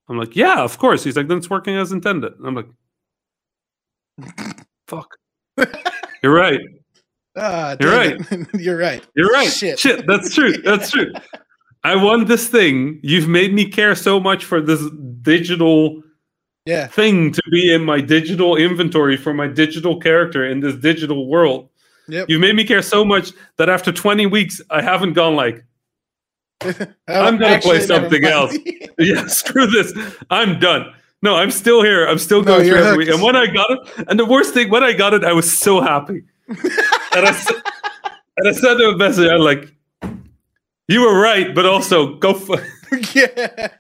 I'm 0.09 0.17
like, 0.17 0.37
"Yeah, 0.37 0.63
of 0.63 0.79
course." 0.79 1.03
He's 1.03 1.17
like, 1.17 1.27
"Then 1.27 1.39
it's 1.39 1.51
working 1.51 1.77
as 1.77 1.91
intended." 1.91 2.35
And 2.39 2.47
I'm 2.47 2.55
like, 2.55 2.69
"Fuck." 4.87 5.17
You're 6.23 6.35
right. 6.35 6.61
Ah, 7.41 7.77
You're 7.79 8.03
it. 8.03 8.21
You're 8.61 8.77
right. 8.77 9.07
You're 9.15 9.29
right. 9.31 9.49
Shit. 9.49 9.79
Shit. 9.79 10.09
That's 10.09 10.35
true. 10.35 10.55
That's 10.65 10.91
true. 10.91 11.13
I 11.85 11.95
want 11.95 12.27
this 12.27 12.49
thing. 12.49 12.99
You've 13.05 13.29
made 13.29 13.55
me 13.55 13.65
care 13.71 13.95
so 13.95 14.19
much 14.19 14.45
for 14.45 14.61
this 14.61 14.83
digital 15.23 16.03
Yeah. 16.67 16.89
thing 16.89 17.31
to 17.31 17.43
be 17.53 17.73
in 17.73 17.85
my 17.85 18.01
digital 18.01 18.57
inventory 18.57 19.17
for 19.17 19.33
my 19.33 19.47
digital 19.47 20.01
character 20.01 20.47
in 20.51 20.59
this 20.59 20.75
digital 20.75 21.29
world. 21.29 21.69
Yep. 22.09 22.31
You 22.31 22.39
made 22.39 22.57
me 22.57 22.65
care 22.65 22.83
so 22.83 23.05
much 23.05 23.33
that 23.57 23.69
after 23.69 23.93
20 23.93 24.27
weeks, 24.27 24.61
I 24.71 24.83
haven't 24.83 25.13
gone 25.13 25.37
like, 25.37 25.65
I'm 27.07 27.39
gonna 27.39 27.61
play 27.61 27.81
something 27.81 28.25
else. 28.25 28.57
yeah, 28.99 29.27
screw 29.27 29.67
this. 29.67 29.93
I'm 30.31 30.59
done. 30.59 30.93
No, 31.23 31.37
I'm 31.37 31.51
still 31.51 31.83
here. 31.83 32.07
I'm 32.07 32.19
still 32.19 32.43
No, 32.43 32.57
going 32.57 32.69
through 32.69 32.79
every 32.79 32.99
week. 32.99 33.09
And 33.09 33.23
when 33.23 33.37
I 33.37 33.47
got 33.47 33.71
it, 33.71 34.07
and 34.09 34.19
the 34.19 34.25
worst 34.25 34.55
thing, 34.55 34.71
when 34.71 34.83
I 34.83 34.93
got 34.93 35.15
it, 35.15 35.25
I 35.25 35.33
was 35.33 35.57
so 35.57 35.81
happy. 35.81 36.25
and 36.49 36.59
I 37.15 37.45
and 38.37 38.49
I 38.49 38.53
said 38.53 38.75
to 38.75 38.91
a 38.91 38.97
message, 38.97 39.31
I'm 39.31 39.41
like, 39.41 39.73
you 40.89 41.03
were 41.03 41.21
right, 41.21 41.55
but 41.55 41.67
also 41.67 42.15
go 42.17 42.35
for 42.35 42.57
yeah. 43.15 43.79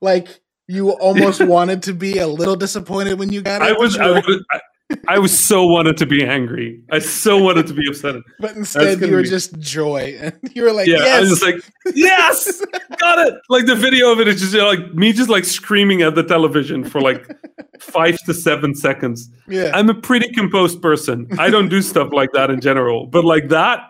like 0.00 0.40
you 0.66 0.90
almost 0.90 1.40
wanted 1.40 1.82
to 1.84 1.94
be 1.94 2.18
a 2.18 2.26
little 2.26 2.56
disappointed 2.56 3.18
when 3.18 3.32
you 3.32 3.40
got 3.40 3.62
it. 3.62 3.64
I 3.64 3.72
was, 3.72 3.96
I 3.96 4.10
was, 4.10 4.44
I, 4.52 4.60
I 5.06 5.18
was 5.18 5.38
so 5.38 5.66
wanted 5.66 5.96
to 5.98 6.06
be 6.06 6.24
angry. 6.24 6.82
I 6.90 6.98
so 6.98 7.36
wanted 7.36 7.66
to 7.66 7.74
be 7.74 7.86
upset. 7.88 8.16
but 8.40 8.56
instead 8.56 9.00
you 9.00 9.10
were 9.12 9.22
be- 9.22 9.28
just 9.28 9.58
joy, 9.58 10.16
and 10.20 10.32
you 10.54 10.62
were 10.62 10.72
like, 10.72 10.86
Yeah, 10.88 10.96
"Yes, 10.98 11.16
I 11.16 11.20
was 11.20 11.28
just 11.30 11.42
like, 11.42 11.94
yes, 11.94 12.62
got 12.98 13.26
it. 13.26 13.34
Like 13.50 13.66
the 13.66 13.74
video 13.74 14.10
of 14.12 14.20
it 14.20 14.28
is 14.28 14.40
just 14.40 14.52
you 14.54 14.60
know, 14.60 14.68
like 14.68 14.94
me 14.94 15.12
just 15.12 15.28
like 15.28 15.44
screaming 15.44 16.02
at 16.02 16.14
the 16.14 16.22
television 16.22 16.84
for 16.84 17.00
like 17.02 17.26
five 17.80 18.18
to 18.24 18.32
seven 18.34 18.74
seconds. 18.74 19.28
yeah, 19.46 19.70
I'm 19.74 19.90
a 19.90 19.94
pretty 19.94 20.32
composed 20.32 20.80
person. 20.80 21.26
I 21.38 21.50
don't 21.50 21.68
do 21.68 21.82
stuff 21.82 22.10
like 22.12 22.30
that 22.32 22.50
in 22.50 22.60
general, 22.60 23.06
but 23.06 23.24
like 23.26 23.48
that, 23.50 23.80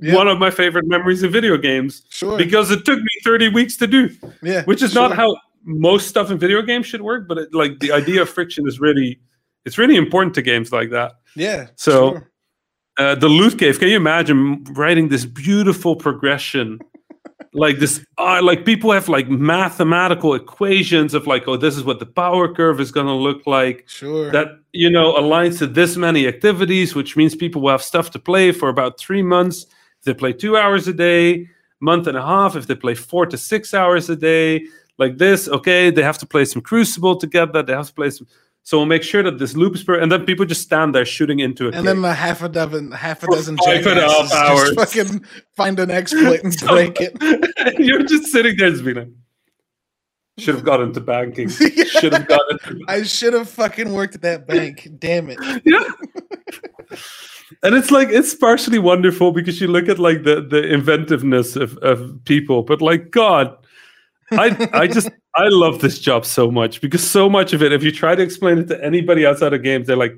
Yeah. 0.00 0.14
one 0.14 0.28
of 0.28 0.38
my 0.38 0.50
favorite 0.52 0.86
memories 0.86 1.24
of 1.24 1.32
video 1.32 1.56
games 1.56 2.04
sure, 2.10 2.38
because 2.38 2.70
it 2.70 2.84
took 2.84 2.98
me 3.00 3.10
30 3.24 3.48
weeks 3.48 3.76
to 3.78 3.86
do, 3.88 4.10
yeah, 4.42 4.62
which 4.64 4.80
is 4.82 4.92
sure. 4.92 5.08
not 5.08 5.16
how 5.16 5.36
most 5.64 6.06
stuff 6.08 6.30
in 6.30 6.38
video 6.38 6.62
games 6.62 6.86
should 6.86 7.02
work. 7.02 7.26
But 7.26 7.38
it, 7.38 7.54
like 7.54 7.80
the 7.80 7.90
idea 7.92 8.22
of 8.22 8.30
friction 8.30 8.66
is 8.68 8.78
really, 8.80 9.18
it's 9.64 9.78
really 9.78 9.96
important 9.96 10.34
to 10.34 10.42
games 10.42 10.72
like 10.72 10.90
that. 10.90 11.12
yeah, 11.36 11.68
So- 11.76 12.10
sure. 12.12 12.30
uh, 12.98 13.14
the 13.14 13.28
loot 13.28 13.58
cave. 13.58 13.78
Can 13.78 13.88
you 13.88 13.96
imagine 13.96 14.64
writing 14.72 15.08
this 15.08 15.24
beautiful 15.24 15.96
progression? 15.96 16.78
like 17.52 17.78
this, 17.80 18.04
uh, 18.18 18.40
like 18.42 18.64
people 18.64 18.92
have 18.92 19.08
like 19.08 19.28
mathematical 19.28 20.34
equations 20.34 21.14
of 21.14 21.26
like, 21.26 21.48
oh, 21.48 21.56
this 21.56 21.76
is 21.76 21.82
what 21.82 21.98
the 21.98 22.06
power 22.06 22.52
curve 22.54 22.80
is 22.80 22.92
going 22.92 23.06
to 23.08 23.12
look 23.12 23.44
like. 23.46 23.84
sure, 23.88 24.30
That 24.30 24.48
you 24.72 24.88
know 24.88 25.14
aligns 25.14 25.58
to 25.58 25.66
this 25.66 25.96
many 25.96 26.28
activities, 26.28 26.94
which 26.94 27.16
means 27.16 27.34
people 27.34 27.60
will 27.62 27.70
have 27.72 27.82
stuff 27.82 28.10
to 28.12 28.18
play 28.20 28.52
for 28.52 28.68
about 28.68 29.00
three 29.00 29.22
months. 29.22 29.64
If 29.98 30.04
they 30.04 30.14
play 30.14 30.32
two 30.32 30.56
hours 30.56 30.86
a 30.86 30.92
day, 30.92 31.48
month 31.80 32.06
and 32.06 32.16
a 32.16 32.22
half. 32.24 32.54
If 32.54 32.66
they 32.68 32.76
play 32.76 32.94
four 32.94 33.26
to 33.26 33.36
six 33.36 33.74
hours 33.74 34.08
a 34.10 34.16
day, 34.16 34.66
like 34.98 35.18
this, 35.18 35.48
okay, 35.48 35.90
they 35.90 36.02
have 36.02 36.18
to 36.18 36.26
play 36.26 36.44
some 36.44 36.62
Crucible 36.62 37.16
together. 37.16 37.62
They 37.64 37.72
have 37.72 37.88
to 37.88 37.94
play 37.94 38.10
some. 38.10 38.28
So 38.62 38.76
we'll 38.76 38.86
make 38.86 39.02
sure 39.02 39.22
that 39.22 39.38
this 39.38 39.56
loop 39.56 39.74
is 39.74 39.82
per, 39.82 39.98
and 39.98 40.12
then 40.12 40.24
people 40.26 40.44
just 40.44 40.60
stand 40.62 40.94
there 40.94 41.04
shooting 41.04 41.40
into 41.40 41.66
it. 41.68 41.74
and 41.74 41.86
then 41.86 42.04
a 42.04 42.12
half 42.14 42.42
a 42.42 42.48
dozen, 42.48 42.92
half 42.92 43.22
a 43.22 43.26
For 43.26 43.34
dozen 43.34 43.56
five 43.56 43.86
and 43.86 43.98
a 43.98 44.02
half 44.02 44.30
jackasses 44.30 44.32
hours. 44.36 44.70
just 44.74 44.94
fucking 44.94 45.24
find 45.56 45.80
an 45.80 45.90
exploit 45.90 46.44
and 46.44 46.54
break 46.68 46.98
it. 47.00 47.16
You're 47.78 48.02
just 48.02 48.26
sitting 48.26 48.56
there 48.58 48.70
just 48.70 48.84
being 48.84 48.96
like, 48.96 49.08
should 50.38 50.54
have 50.54 50.64
got 50.64 50.80
into 50.80 51.00
banking. 51.00 51.48
Should 52.00 52.12
have 52.14 52.26
got 52.28 52.40
into 52.50 52.80
I 52.88 53.02
should 53.02 53.34
have 53.34 53.48
fucking 53.50 53.92
worked 53.92 54.14
at 54.14 54.22
that 54.22 54.46
bank. 54.46 54.88
Damn 54.98 55.28
it. 55.28 55.38
yeah. 55.66 55.84
and 57.62 57.74
it's 57.74 57.90
like 57.90 58.08
it's 58.08 58.34
partially 58.34 58.78
wonderful 58.78 59.32
because 59.32 59.60
you 59.60 59.66
look 59.68 59.88
at 59.88 59.98
like 59.98 60.22
the 60.22 60.40
the 60.40 60.62
inventiveness 60.72 61.56
of, 61.56 61.76
of 61.78 62.24
people, 62.24 62.62
but 62.62 62.80
like 62.80 63.10
God, 63.10 63.54
I 64.32 64.68
I 64.72 64.86
just 64.86 65.08
I 65.34 65.48
love 65.48 65.80
this 65.80 65.98
job 65.98 66.24
so 66.26 66.50
much 66.50 66.80
because 66.80 67.08
so 67.08 67.28
much 67.28 67.52
of 67.52 67.62
it, 67.62 67.72
if 67.72 67.82
you 67.82 67.92
try 67.92 68.14
to 68.14 68.22
explain 68.22 68.58
it 68.58 68.68
to 68.68 68.84
anybody 68.84 69.26
outside 69.26 69.52
of 69.52 69.62
games, 69.62 69.86
they're 69.86 69.96
like, 69.96 70.14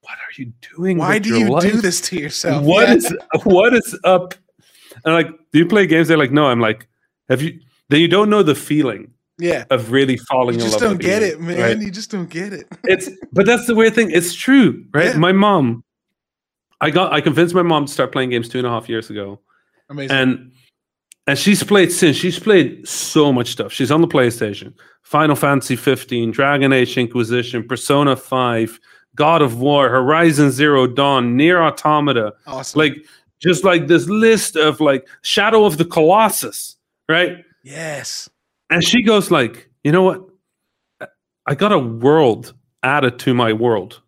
What 0.00 0.14
are 0.14 0.32
you 0.42 0.52
doing? 0.76 0.98
Why 0.98 1.18
do 1.18 1.36
you 1.38 1.48
life? 1.50 1.62
do 1.72 1.80
this 1.80 2.00
to 2.02 2.16
yourself? 2.18 2.64
What 2.64 2.88
Yeah. 2.88 2.94
is 2.94 3.14
what 3.44 3.74
is 3.74 3.98
up? 4.04 4.34
And 5.04 5.14
like, 5.14 5.28
do 5.52 5.58
you 5.58 5.66
play 5.66 5.86
games? 5.86 6.08
They're 6.08 6.18
like, 6.18 6.32
no. 6.32 6.46
I'm 6.46 6.60
like, 6.60 6.86
have 7.28 7.40
you? 7.42 7.58
Then 7.88 8.00
you 8.00 8.08
don't 8.08 8.28
know 8.30 8.42
the 8.42 8.54
feeling 8.54 9.12
Yeah. 9.38 9.64
of 9.70 9.90
really 9.90 10.16
falling 10.16 10.54
in 10.56 10.60
love. 10.60 10.66
You 10.66 10.70
just 10.72 10.80
don't 10.80 11.00
get 11.00 11.22
it, 11.22 11.40
man. 11.40 11.58
right? 11.60 11.78
You 11.78 11.90
just 11.90 12.10
don't 12.10 12.28
get 12.30 12.52
it. 12.52 12.66
It's 12.84 13.08
but 13.32 13.46
that's 13.46 13.66
the 13.66 13.74
weird 13.74 13.94
thing. 13.94 14.10
It's 14.10 14.34
true, 14.34 14.84
right? 14.92 15.06
Yeah. 15.12 15.16
My 15.18 15.32
mom, 15.32 15.82
I 16.80 16.90
got 16.90 17.12
I 17.12 17.20
convinced 17.20 17.54
my 17.54 17.62
mom 17.62 17.86
to 17.86 17.92
start 17.92 18.12
playing 18.12 18.30
games 18.30 18.48
two 18.48 18.58
and 18.58 18.66
a 18.66 18.70
half 18.70 18.88
years 18.88 19.08
ago, 19.10 19.40
Amazing. 19.88 20.16
and 20.16 20.52
and 21.26 21.38
she's 21.38 21.62
played 21.62 21.92
since. 21.92 22.16
She's 22.16 22.38
played 22.38 22.86
so 22.86 23.32
much 23.32 23.52
stuff. 23.52 23.72
She's 23.72 23.90
on 23.90 24.00
the 24.00 24.08
PlayStation, 24.08 24.74
Final 25.02 25.36
Fantasy 25.36 25.76
15, 25.76 26.30
Dragon 26.30 26.72
Age 26.72 26.96
Inquisition, 26.98 27.66
Persona 27.66 28.16
5, 28.16 28.80
God 29.14 29.42
of 29.42 29.60
War, 29.60 29.88
Horizon 29.88 30.50
Zero 30.50 30.86
Dawn, 30.86 31.36
NieR 31.36 31.60
Automata, 31.60 32.34
awesome. 32.46 32.78
like 32.78 32.96
just 33.40 33.64
like 33.64 33.88
this 33.88 34.06
list 34.08 34.56
of 34.56 34.80
like 34.80 35.06
Shadow 35.22 35.64
of 35.64 35.78
the 35.78 35.84
Colossus, 35.84 36.76
right? 37.08 37.44
yes. 37.62 38.28
And 38.70 38.82
she 38.82 39.02
goes 39.02 39.30
like, 39.30 39.68
you 39.84 39.92
know 39.92 40.02
what? 40.02 40.26
I 41.46 41.54
got 41.54 41.72
a 41.72 41.78
world 41.78 42.54
added 42.82 43.18
to 43.20 43.34
my 43.34 43.52
world. 43.52 44.00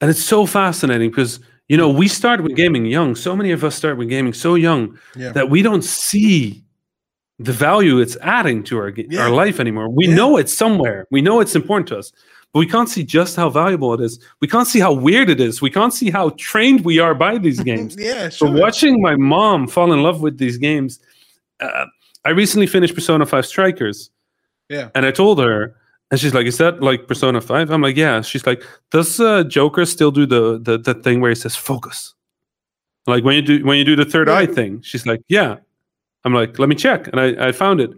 And 0.00 0.10
it's 0.10 0.22
so 0.22 0.44
fascinating 0.44 1.10
because 1.10 1.40
you 1.68 1.76
know, 1.76 1.88
we 1.90 2.08
start 2.08 2.42
with 2.42 2.54
gaming 2.56 2.86
young. 2.86 3.14
So 3.16 3.34
many 3.36 3.50
of 3.52 3.64
us 3.64 3.74
start 3.74 3.96
with 3.98 4.08
gaming 4.08 4.32
so 4.32 4.54
young 4.54 4.98
Yeah. 5.16 5.32
that 5.32 5.50
we 5.50 5.62
don't 5.62 5.82
see 5.84 6.62
the 7.38 7.52
value 7.52 7.98
it's 7.98 8.16
adding 8.22 8.62
to 8.64 8.78
our 8.78 8.90
Yeah. 8.96 9.22
our 9.24 9.30
life 9.30 9.60
anymore. 9.60 9.88
We 9.90 10.06
Yeah. 10.08 10.14
know 10.14 10.36
it's 10.36 10.54
somewhere. 10.54 11.06
We 11.10 11.20
know 11.20 11.40
it's 11.40 11.54
important 11.54 11.88
to 11.88 11.98
us. 11.98 12.12
But 12.52 12.60
we 12.60 12.66
can't 12.66 12.88
see 12.88 13.02
just 13.04 13.36
how 13.36 13.50
valuable 13.50 13.92
it 13.92 14.00
is. 14.00 14.18
We 14.40 14.48
can't 14.48 14.66
see 14.66 14.80
how 14.80 14.92
weird 14.94 15.28
it 15.28 15.40
is. 15.40 15.60
We 15.60 15.68
can't 15.70 15.92
see 15.92 16.10
how 16.10 16.30
trained 16.38 16.84
we 16.84 16.98
are 16.98 17.14
by 17.14 17.36
these 17.38 17.60
games. 17.70 17.96
yeah. 17.98 18.28
So 18.30 18.46
Sure. 18.46 18.50
watching 18.60 19.02
my 19.02 19.16
mom 19.16 19.66
fall 19.68 19.92
in 19.92 20.02
love 20.02 20.22
with 20.22 20.38
these 20.38 20.56
games, 20.56 20.98
uh, 21.60 21.84
I 22.24 22.30
recently 22.30 22.66
finished 22.66 22.94
Persona 22.94 23.26
Five 23.26 23.44
Strikers. 23.46 24.10
Yeah. 24.68 24.88
and 24.96 25.04
I 25.06 25.10
told 25.12 25.38
her, 25.38 25.76
and 26.10 26.20
she's 26.20 26.34
like, 26.34 26.46
"Is 26.46 26.58
that 26.58 26.82
like 26.82 27.08
Persona 27.08 27.40
5? 27.40 27.70
I'm 27.70 27.82
like, 27.82 27.96
"Yeah." 27.96 28.20
She's 28.20 28.46
like, 28.46 28.62
"Does 28.90 29.18
uh, 29.18 29.44
Joker 29.44 29.84
still 29.84 30.10
do 30.10 30.26
the, 30.26 30.58
the 30.58 30.78
the 30.78 30.94
thing 30.94 31.20
where 31.20 31.30
he 31.30 31.34
says 31.34 31.56
focus? 31.56 32.14
Like 33.06 33.24
when 33.24 33.34
you 33.34 33.42
do 33.42 33.64
when 33.64 33.78
you 33.78 33.84
do 33.84 33.96
the 33.96 34.04
third 34.04 34.28
eye 34.28 34.46
thing?" 34.46 34.82
She's 34.82 35.06
like, 35.06 35.20
"Yeah." 35.28 35.56
I'm 36.24 36.32
like, 36.32 36.58
"Let 36.58 36.68
me 36.68 36.76
check," 36.76 37.08
and 37.08 37.20
I 37.20 37.48
I 37.48 37.52
found 37.52 37.80
it. 37.80 37.90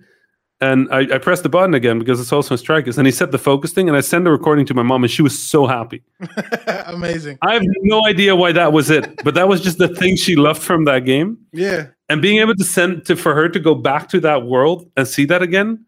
And 0.61 0.89
I, 0.91 1.03
I 1.15 1.19
pressed 1.19 1.45
the 1.45 1.49
button 1.49 1.73
again 1.73 2.01
because 2.01 2.21
it's 2.21 2.33
also 2.33 2.55
in 2.55 2.59
Strikers. 2.59 2.99
And 2.99 3.07
he 3.07 3.13
said 3.13 3.31
the 3.31 3.39
focus 3.39 3.73
thing, 3.73 3.87
and 3.89 3.97
I 3.97 4.01
sent 4.01 4.25
the 4.25 4.33
recording 4.33 4.67
to 4.67 4.75
my 4.75 4.83
mom, 4.83 5.05
and 5.05 5.11
she 5.11 5.23
was 5.23 5.39
so 5.39 5.69
happy. 5.69 6.03
Amazing. 6.87 7.39
I 7.43 7.55
have 7.55 7.63
no 7.83 8.05
idea 8.07 8.35
why 8.35 8.51
that 8.51 8.73
was 8.73 8.91
it, 8.91 9.23
but 9.23 9.35
that 9.35 9.47
was 9.47 9.61
just 9.61 9.79
the 9.79 9.87
thing 9.87 10.17
she 10.17 10.35
loved 10.35 10.61
from 10.61 10.85
that 10.87 11.05
game. 11.05 11.39
Yeah. 11.53 11.87
And 12.09 12.21
being 12.21 12.41
able 12.41 12.57
to 12.57 12.65
send 12.65 13.07
to 13.07 13.15
for 13.15 13.37
her 13.37 13.49
to 13.49 13.61
go 13.61 13.77
back 13.77 14.09
to 14.09 14.21
that 14.21 14.47
world 14.47 14.91
and 14.97 15.07
see 15.07 15.27
that 15.27 15.43
again 15.43 15.85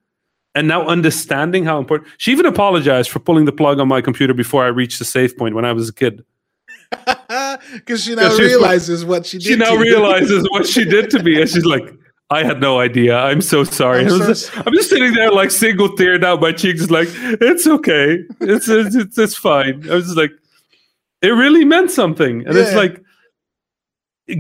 and 0.55 0.69
now 0.69 0.87
understanding 0.87 1.65
how 1.65 1.79
important. 1.79 2.11
She 2.19 2.33
even 2.33 2.47
apologized 2.47 3.11
for 3.11 3.21
pulling 3.21 3.45
the 3.45 3.53
plug 3.53 3.79
on 3.79 3.89
my 3.89 4.01
computer 4.01 4.35
before 4.35 4.65
I 4.65 4.69
reached 4.69 4.99
the 4.99 5.05
save 5.05 5.37
point 5.37 5.55
when 5.55 5.65
I 5.65 5.73
was 5.73 5.89
a 5.89 5.95
kid. 5.95 6.25
Because 7.73 8.03
she 8.05 8.17
now 8.17 8.37
realizes 8.37 9.03
like, 9.03 9.11
what 9.11 9.27
she 9.27 9.39
did. 9.39 9.47
She 9.47 9.57
now 9.57 9.77
realizes 9.77 10.49
what 10.51 10.67
she 10.67 10.85
did 10.85 11.09
to 11.11 11.23
me, 11.23 11.41
and 11.41 11.49
she's 11.49 11.65
like, 11.65 11.89
"I 12.31 12.43
had 12.43 12.61
no 12.61 12.81
idea. 12.81 13.17
I'm 13.17 13.41
so 13.41 13.63
sorry." 13.63 14.03
I'm, 14.03 14.09
so 14.09 14.27
just, 14.27 14.57
I'm 14.57 14.73
just, 14.73 14.91
sitting 14.91 15.13
there, 15.13 15.31
like 15.31 15.53
single 15.53 15.95
tear 15.95 16.19
down 16.19 16.41
my 16.41 16.51
cheeks, 16.51 16.91
like 16.91 17.09
it's 17.13 17.67
okay, 17.67 18.25
it's 18.41 18.69
it's 18.69 18.97
it's, 18.97 19.19
it's 19.19 19.37
fine. 19.37 19.89
I 19.89 19.95
was 19.95 20.07
just 20.07 20.17
like, 20.17 20.33
it 21.23 21.29
really 21.29 21.65
meant 21.65 21.93
something, 21.93 22.45
and 22.45 22.57
yeah. 22.57 22.63
it's 22.63 22.75
like 22.75 23.01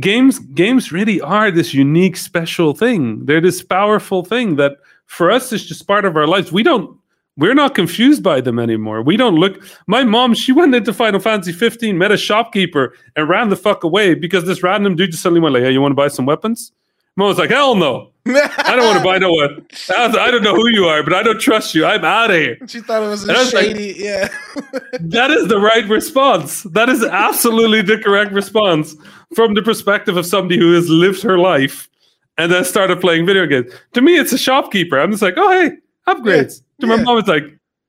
games 0.00 0.38
games 0.38 0.90
really 0.90 1.20
are 1.20 1.50
this 1.50 1.74
unique 1.74 2.16
special 2.16 2.74
thing 2.74 3.24
they're 3.26 3.40
this 3.40 3.60
powerful 3.60 4.24
thing 4.24 4.54
that 4.54 4.76
for 5.10 5.28
us 5.28 5.52
it's 5.52 5.64
just 5.64 5.88
part 5.88 6.04
of 6.04 6.16
our 6.16 6.26
lives 6.26 6.52
we 6.52 6.62
don't 6.62 6.96
we're 7.36 7.52
not 7.52 7.74
confused 7.74 8.22
by 8.22 8.40
them 8.40 8.60
anymore 8.60 9.02
we 9.02 9.16
don't 9.16 9.34
look 9.34 9.60
my 9.88 10.04
mom 10.04 10.32
she 10.32 10.52
went 10.52 10.72
into 10.72 10.92
final 10.92 11.18
fantasy 11.18 11.52
15 11.52 11.98
met 11.98 12.12
a 12.12 12.16
shopkeeper 12.16 12.94
and 13.16 13.28
ran 13.28 13.48
the 13.48 13.56
fuck 13.56 13.82
away 13.82 14.14
because 14.14 14.44
this 14.44 14.62
random 14.62 14.94
dude 14.94 15.10
just 15.10 15.22
suddenly 15.22 15.40
went 15.40 15.52
like 15.52 15.64
hey 15.64 15.72
you 15.72 15.80
want 15.80 15.90
to 15.90 15.96
buy 15.96 16.06
some 16.06 16.26
weapons 16.26 16.70
mom 17.16 17.26
was 17.26 17.38
like 17.38 17.50
hell 17.50 17.74
no 17.74 18.12
I 18.26 18.76
don't 18.76 18.84
want 18.84 18.98
to 18.98 19.04
buy 19.04 19.18
no 19.18 19.32
one. 19.32 19.66
I 19.88 20.30
don't 20.30 20.42
know 20.42 20.54
who 20.54 20.68
you 20.68 20.84
are, 20.84 21.02
but 21.02 21.14
I 21.14 21.22
don't 21.22 21.40
trust 21.40 21.74
you. 21.74 21.86
I'm 21.86 22.04
out 22.04 22.30
of 22.30 22.36
here. 22.36 22.58
She 22.68 22.80
thought 22.80 23.02
it 23.02 23.08
was 23.08 23.26
a 23.26 23.46
shady. 23.46 23.88
Like, 23.88 23.98
yeah. 23.98 24.28
that 25.00 25.30
is 25.30 25.48
the 25.48 25.58
right 25.58 25.88
response. 25.88 26.62
That 26.64 26.90
is 26.90 27.02
absolutely 27.02 27.80
the 27.80 27.96
correct 27.96 28.32
response 28.32 28.94
from 29.34 29.54
the 29.54 29.62
perspective 29.62 30.18
of 30.18 30.26
somebody 30.26 30.58
who 30.58 30.74
has 30.74 30.88
lived 30.90 31.22
her 31.22 31.38
life 31.38 31.89
and 32.40 32.50
then 32.50 32.64
started 32.64 33.00
playing 33.00 33.26
video 33.26 33.46
games. 33.46 33.72
To 33.92 34.00
me, 34.00 34.16
it's 34.16 34.32
a 34.32 34.38
shopkeeper. 34.38 34.98
I'm 34.98 35.10
just 35.10 35.22
like, 35.22 35.34
oh 35.36 35.50
hey, 35.50 35.76
upgrades. 36.08 36.62
Yeah, 36.78 36.80
to 36.80 36.86
my 36.86 36.94
yeah. 36.96 37.02
mom, 37.02 37.18
it's 37.18 37.28
like, 37.28 37.44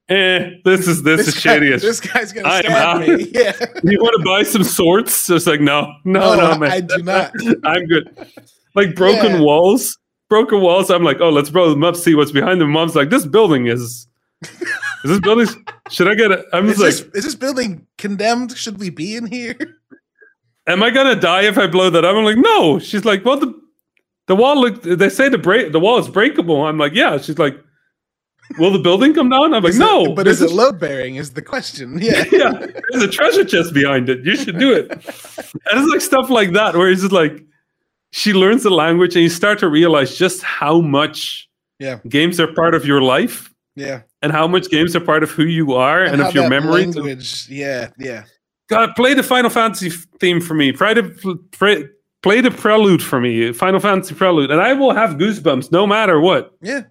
eh, 0.09 0.51
this 0.65 0.87
is 0.87 1.03
this, 1.03 1.25
this 1.25 1.27
is 1.29 1.35
guy, 1.35 1.59
shady. 1.59 1.77
This 1.77 1.99
guy's 1.99 2.31
gonna 2.31 2.47
I 2.47 2.61
stab 2.61 2.99
me. 2.99 3.29
Yeah. 3.33 3.53
you 3.83 3.99
want 3.99 4.15
to 4.17 4.23
buy 4.25 4.43
some 4.43 4.63
swords? 4.63 5.13
So 5.13 5.35
it's 5.35 5.47
like, 5.47 5.61
no, 5.61 5.93
no, 6.03 6.35
no, 6.35 6.51
no 6.51 6.57
man. 6.57 6.71
I 6.71 6.81
do 6.81 7.01
not. 7.01 7.33
I'm 7.63 7.85
good. 7.85 8.15
Like 8.75 8.95
broken 8.95 9.33
yeah. 9.33 9.41
walls 9.41 9.97
broken 10.31 10.61
walls. 10.61 10.89
I'm 10.89 11.03
like, 11.03 11.19
oh, 11.19 11.29
let's 11.29 11.51
blow 11.51 11.69
them 11.69 11.83
up, 11.83 11.95
see 11.95 12.15
what's 12.15 12.31
behind 12.31 12.61
them. 12.61 12.71
Mom's 12.71 12.95
like, 12.95 13.11
this 13.11 13.27
building 13.27 13.67
is. 13.67 14.07
Is 15.03 15.11
this 15.11 15.19
building? 15.19 15.47
Should 15.89 16.07
I 16.07 16.15
get 16.15 16.31
it? 16.31 16.45
I'm 16.53 16.67
just 16.67 16.81
is 16.81 17.01
like, 17.01 17.11
this, 17.11 17.17
is 17.17 17.25
this 17.25 17.35
building 17.35 17.85
condemned? 17.97 18.57
Should 18.57 18.79
we 18.79 18.89
be 18.89 19.15
in 19.15 19.27
here? 19.27 19.55
Am 20.67 20.81
I 20.81 20.89
gonna 20.89 21.15
die 21.15 21.43
if 21.43 21.57
I 21.57 21.67
blow 21.67 21.89
that 21.89 22.05
up? 22.05 22.15
I'm 22.15 22.23
like, 22.23 22.37
no. 22.37 22.79
She's 22.79 23.03
like, 23.03 23.25
well, 23.25 23.37
the 23.37 23.53
the 24.31 24.35
wall 24.37 24.61
look. 24.61 24.81
They 24.83 25.09
say 25.09 25.27
the 25.27 25.37
break 25.37 25.73
the 25.73 25.79
wall 25.79 25.97
is 25.99 26.07
breakable. 26.07 26.65
I'm 26.65 26.77
like, 26.77 26.93
yeah. 26.93 27.17
She's 27.17 27.37
like, 27.37 27.59
will 28.57 28.71
the 28.71 28.79
building 28.79 29.13
come 29.13 29.27
down? 29.27 29.53
I'm 29.53 29.61
like, 29.61 29.71
is 29.71 29.79
no. 29.79 30.05
It, 30.05 30.15
but 30.15 30.25
is 30.25 30.41
it 30.41 30.51
load 30.51 30.79
bearing? 30.79 31.17
Is 31.17 31.33
the 31.33 31.41
question? 31.41 31.99
Yeah, 32.01 32.23
yeah. 32.31 32.51
There's 32.89 33.03
a 33.03 33.09
treasure 33.09 33.43
chest 33.43 33.73
behind 33.73 34.07
it. 34.07 34.25
You 34.25 34.37
should 34.37 34.57
do 34.57 34.73
it. 34.73 34.89
and 34.89 35.01
it's 35.03 35.91
like 35.91 35.99
stuff 35.99 36.29
like 36.29 36.53
that 36.53 36.77
where 36.77 36.89
it's 36.89 37.01
just 37.01 37.11
like, 37.11 37.43
she 38.13 38.31
learns 38.31 38.63
the 38.63 38.69
language 38.69 39.15
and 39.15 39.23
you 39.23 39.29
start 39.29 39.59
to 39.59 39.67
realize 39.67 40.17
just 40.17 40.43
how 40.43 40.79
much 40.79 41.49
yeah. 41.79 41.99
games 42.07 42.39
are 42.39 42.47
part 42.53 42.73
of 42.73 42.85
your 42.85 43.01
life. 43.01 43.53
Yeah. 43.75 44.03
And 44.21 44.31
how 44.31 44.47
much 44.47 44.69
games 44.69 44.95
are 44.95 45.01
part 45.01 45.23
of 45.23 45.31
who 45.31 45.43
you 45.43 45.73
are 45.73 46.03
and, 46.03 46.13
and 46.13 46.21
of 46.21 46.33
your 46.33 46.47
memory. 46.47 46.85
Language. 46.85 47.49
Yeah, 47.49 47.89
yeah. 47.99 48.23
God, 48.69 48.95
play 48.95 49.13
the 49.13 49.23
Final 49.23 49.49
Fantasy 49.49 49.89
theme 50.21 50.39
for 50.39 50.53
me. 50.53 50.71
Try 50.71 50.93
to 50.93 51.03
play, 51.51 51.89
play 52.21 52.41
the 52.41 52.51
prelude 52.51 53.03
for 53.03 53.19
me, 53.19 53.51
Final 53.53 53.79
Fantasy 53.79 54.15
prelude, 54.15 54.51
and 54.51 54.61
I 54.61 54.73
will 54.73 54.93
have 54.93 55.11
goosebumps 55.11 55.71
no 55.71 55.87
matter 55.87 56.19
what. 56.19 56.55
Yeah. 56.61 56.83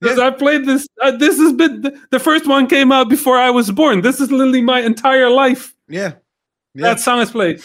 Because 0.00 0.18
yeah. 0.18 0.28
I 0.28 0.30
played 0.30 0.64
this. 0.64 0.88
Uh, 1.00 1.10
this 1.12 1.38
has 1.38 1.52
been 1.52 1.82
the, 2.10 2.18
first 2.18 2.46
one 2.46 2.66
came 2.66 2.90
out 2.90 3.08
before 3.10 3.36
I 3.36 3.50
was 3.50 3.70
born. 3.70 4.00
This 4.00 4.20
is 4.20 4.32
literally 4.32 4.62
my 4.62 4.80
entire 4.80 5.28
life. 5.28 5.74
Yeah. 5.88 6.14
yeah. 6.74 6.82
That 6.82 7.00
song 7.00 7.20
is 7.20 7.30
played. 7.30 7.62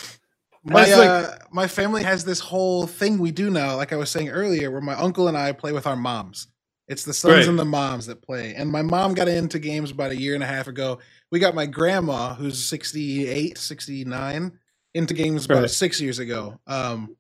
My 0.64 0.92
uh, 0.92 1.38
my 1.52 1.68
family 1.68 2.04
has 2.04 2.26
this 2.26 2.40
whole 2.40 2.88
thing 2.88 3.20
we 3.20 3.32
do 3.32 3.50
now, 3.52 3.78
like 3.78 3.94
I 3.94 3.98
was 3.98 4.10
saying 4.10 4.30
earlier, 4.30 4.72
where 4.72 4.82
my 4.82 4.96
uncle 4.96 5.28
and 5.28 5.38
I 5.38 5.52
play 5.52 5.72
with 5.72 5.86
our 5.86 5.96
moms. 5.96 6.48
It's 6.88 7.04
the 7.04 7.14
sons 7.14 7.34
right. 7.34 7.48
and 7.48 7.58
the 7.58 7.66
moms 7.66 8.08
that 8.08 8.22
play. 8.22 8.54
And 8.56 8.72
my 8.72 8.82
mom 8.82 9.14
got 9.14 9.28
into 9.28 9.58
games 9.58 9.92
about 9.92 10.12
a 10.12 10.20
year 10.20 10.36
and 10.36 10.44
a 10.44 10.48
half 10.48 10.68
ago. 10.68 11.00
We 11.32 11.40
got 11.40 11.56
my 11.56 11.66
grandma, 11.66 12.36
who's 12.36 12.64
68, 12.64 13.58
69, 13.58 14.60
into 14.96 15.14
games 15.14 15.46
about 15.46 15.60
right. 15.60 15.70
six 15.70 16.02
years 16.02 16.20
ago. 16.20 16.60
Um, 16.66 17.16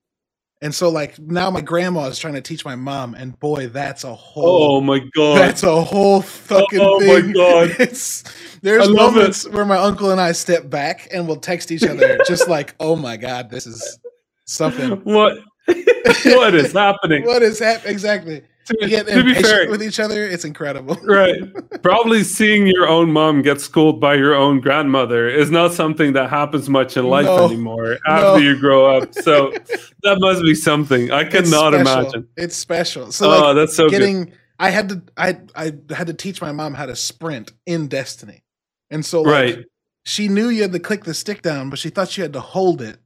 and 0.61 0.73
so 0.73 0.89
like 0.89 1.19
now 1.19 1.52
my 1.52 1.61
grandma 1.61 2.06
is 2.06 2.18
trying 2.18 2.34
to 2.35 2.41
teach 2.41 2.64
my 2.65 2.76
mom, 2.76 3.14
and 3.14 3.38
boy, 3.39 3.68
that's 3.68 4.03
a 4.03 4.15
whole 4.15 4.77
Oh 4.77 4.81
my 4.81 4.99
god. 5.14 5.38
That's 5.38 5.64
a 5.64 5.81
whole 5.81 6.22
fucking 6.22 6.80
oh, 6.81 6.99
thing. 6.99 7.10
Oh 7.10 7.22
my 7.27 7.34
god. 7.34 7.76
It's 7.80 8.23
there's 8.61 8.89
moments 8.89 9.45
it. 9.45 9.53
where 9.53 9.65
my 9.65 9.77
uncle 9.77 10.11
and 10.11 10.19
I 10.19 10.31
step 10.31 10.69
back 10.69 11.10
and 11.11 11.27
we'll 11.27 11.35
text 11.35 11.72
each 11.72 11.84
other 11.84 12.18
just 12.27 12.47
like, 12.47 12.73
oh 12.80 12.95
my 12.95 13.18
god, 13.18 13.52
this 13.52 13.68
is 13.68 13.99
something. 14.45 14.91
What 15.03 15.38
what 15.68 16.56
is 16.56 16.72
happening? 16.72 17.26
what 17.26 17.43
is 17.43 17.60
happening? 17.60 17.93
Exactly 17.93 18.41
to, 18.65 18.87
get 18.87 19.07
to 19.07 19.23
be 19.23 19.33
fair. 19.35 19.69
with 19.69 19.83
each 19.83 19.99
other? 19.99 20.23
It's 20.23 20.45
incredible. 20.45 20.97
Right. 21.05 21.39
Probably 21.83 22.23
seeing 22.23 22.67
your 22.67 22.87
own 22.87 23.11
mom 23.11 23.41
get 23.41 23.61
schooled 23.61 24.01
by 24.01 24.15
your 24.15 24.33
own 24.33 24.59
grandmother 24.59 25.29
is 25.29 25.51
not 25.51 25.71
something 25.73 26.13
that 26.13 26.29
happens 26.29 26.67
much 26.67 26.97
in 26.97 27.05
life 27.05 27.25
no, 27.25 27.45
anymore 27.45 27.99
after 28.07 28.23
no. 28.23 28.37
you 28.37 28.59
grow 28.59 28.97
up. 28.97 29.13
So 29.13 29.51
that 30.03 30.17
must 30.19 30.41
be 30.41 30.55
something. 30.55 31.11
I 31.11 31.23
cannot 31.23 31.73
imagine. 31.73 32.27
It's 32.35 32.55
special. 32.55 33.11
So 33.11 33.31
oh 33.31 33.47
like, 33.47 33.55
that's 33.55 33.75
so 33.75 33.87
getting 33.87 34.25
good. 34.25 34.37
i 34.59 34.69
had 34.69 34.89
to 34.89 35.01
i 35.15 35.37
i 35.55 35.73
had 35.93 36.07
to 36.07 36.13
teach 36.13 36.41
my 36.41 36.51
mom 36.51 36.73
how 36.73 36.87
to 36.87 36.95
sprint 36.95 37.51
in 37.65 37.87
destiny. 37.87 38.43
And 38.89 39.05
so 39.05 39.21
like, 39.21 39.55
right. 39.55 39.65
she 40.05 40.27
knew 40.27 40.49
you 40.49 40.63
had 40.63 40.73
to 40.73 40.79
click 40.79 41.03
the 41.03 41.13
stick 41.13 41.41
down 41.43 41.69
but 41.69 41.79
she 41.79 41.89
thought 41.89 42.09
she 42.09 42.21
had 42.21 42.33
to 42.33 42.41
hold 42.41 42.81
it. 42.81 42.97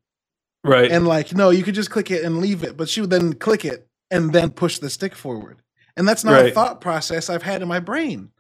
Right. 0.63 0.89
And 0.89 1.05
like 1.05 1.35
no 1.35 1.49
you 1.49 1.63
could 1.63 1.75
just 1.75 1.91
click 1.91 2.09
it 2.11 2.23
and 2.23 2.39
leave 2.39 2.63
it 2.63 2.77
but 2.77 2.87
she 2.87 3.01
would 3.01 3.09
then 3.09 3.33
click 3.33 3.65
it 3.65 3.88
and 4.11 4.31
then 4.33 4.51
push 4.51 4.79
the 4.79 4.89
stick 4.89 5.15
forward. 5.15 5.61
And 5.97 6.07
that's 6.07 6.23
not 6.23 6.33
right. 6.33 6.51
a 6.51 6.51
thought 6.51 6.81
process 6.81 7.29
I've 7.29 7.43
had 7.43 7.61
in 7.61 7.67
my 7.67 7.79
brain. 7.79 8.31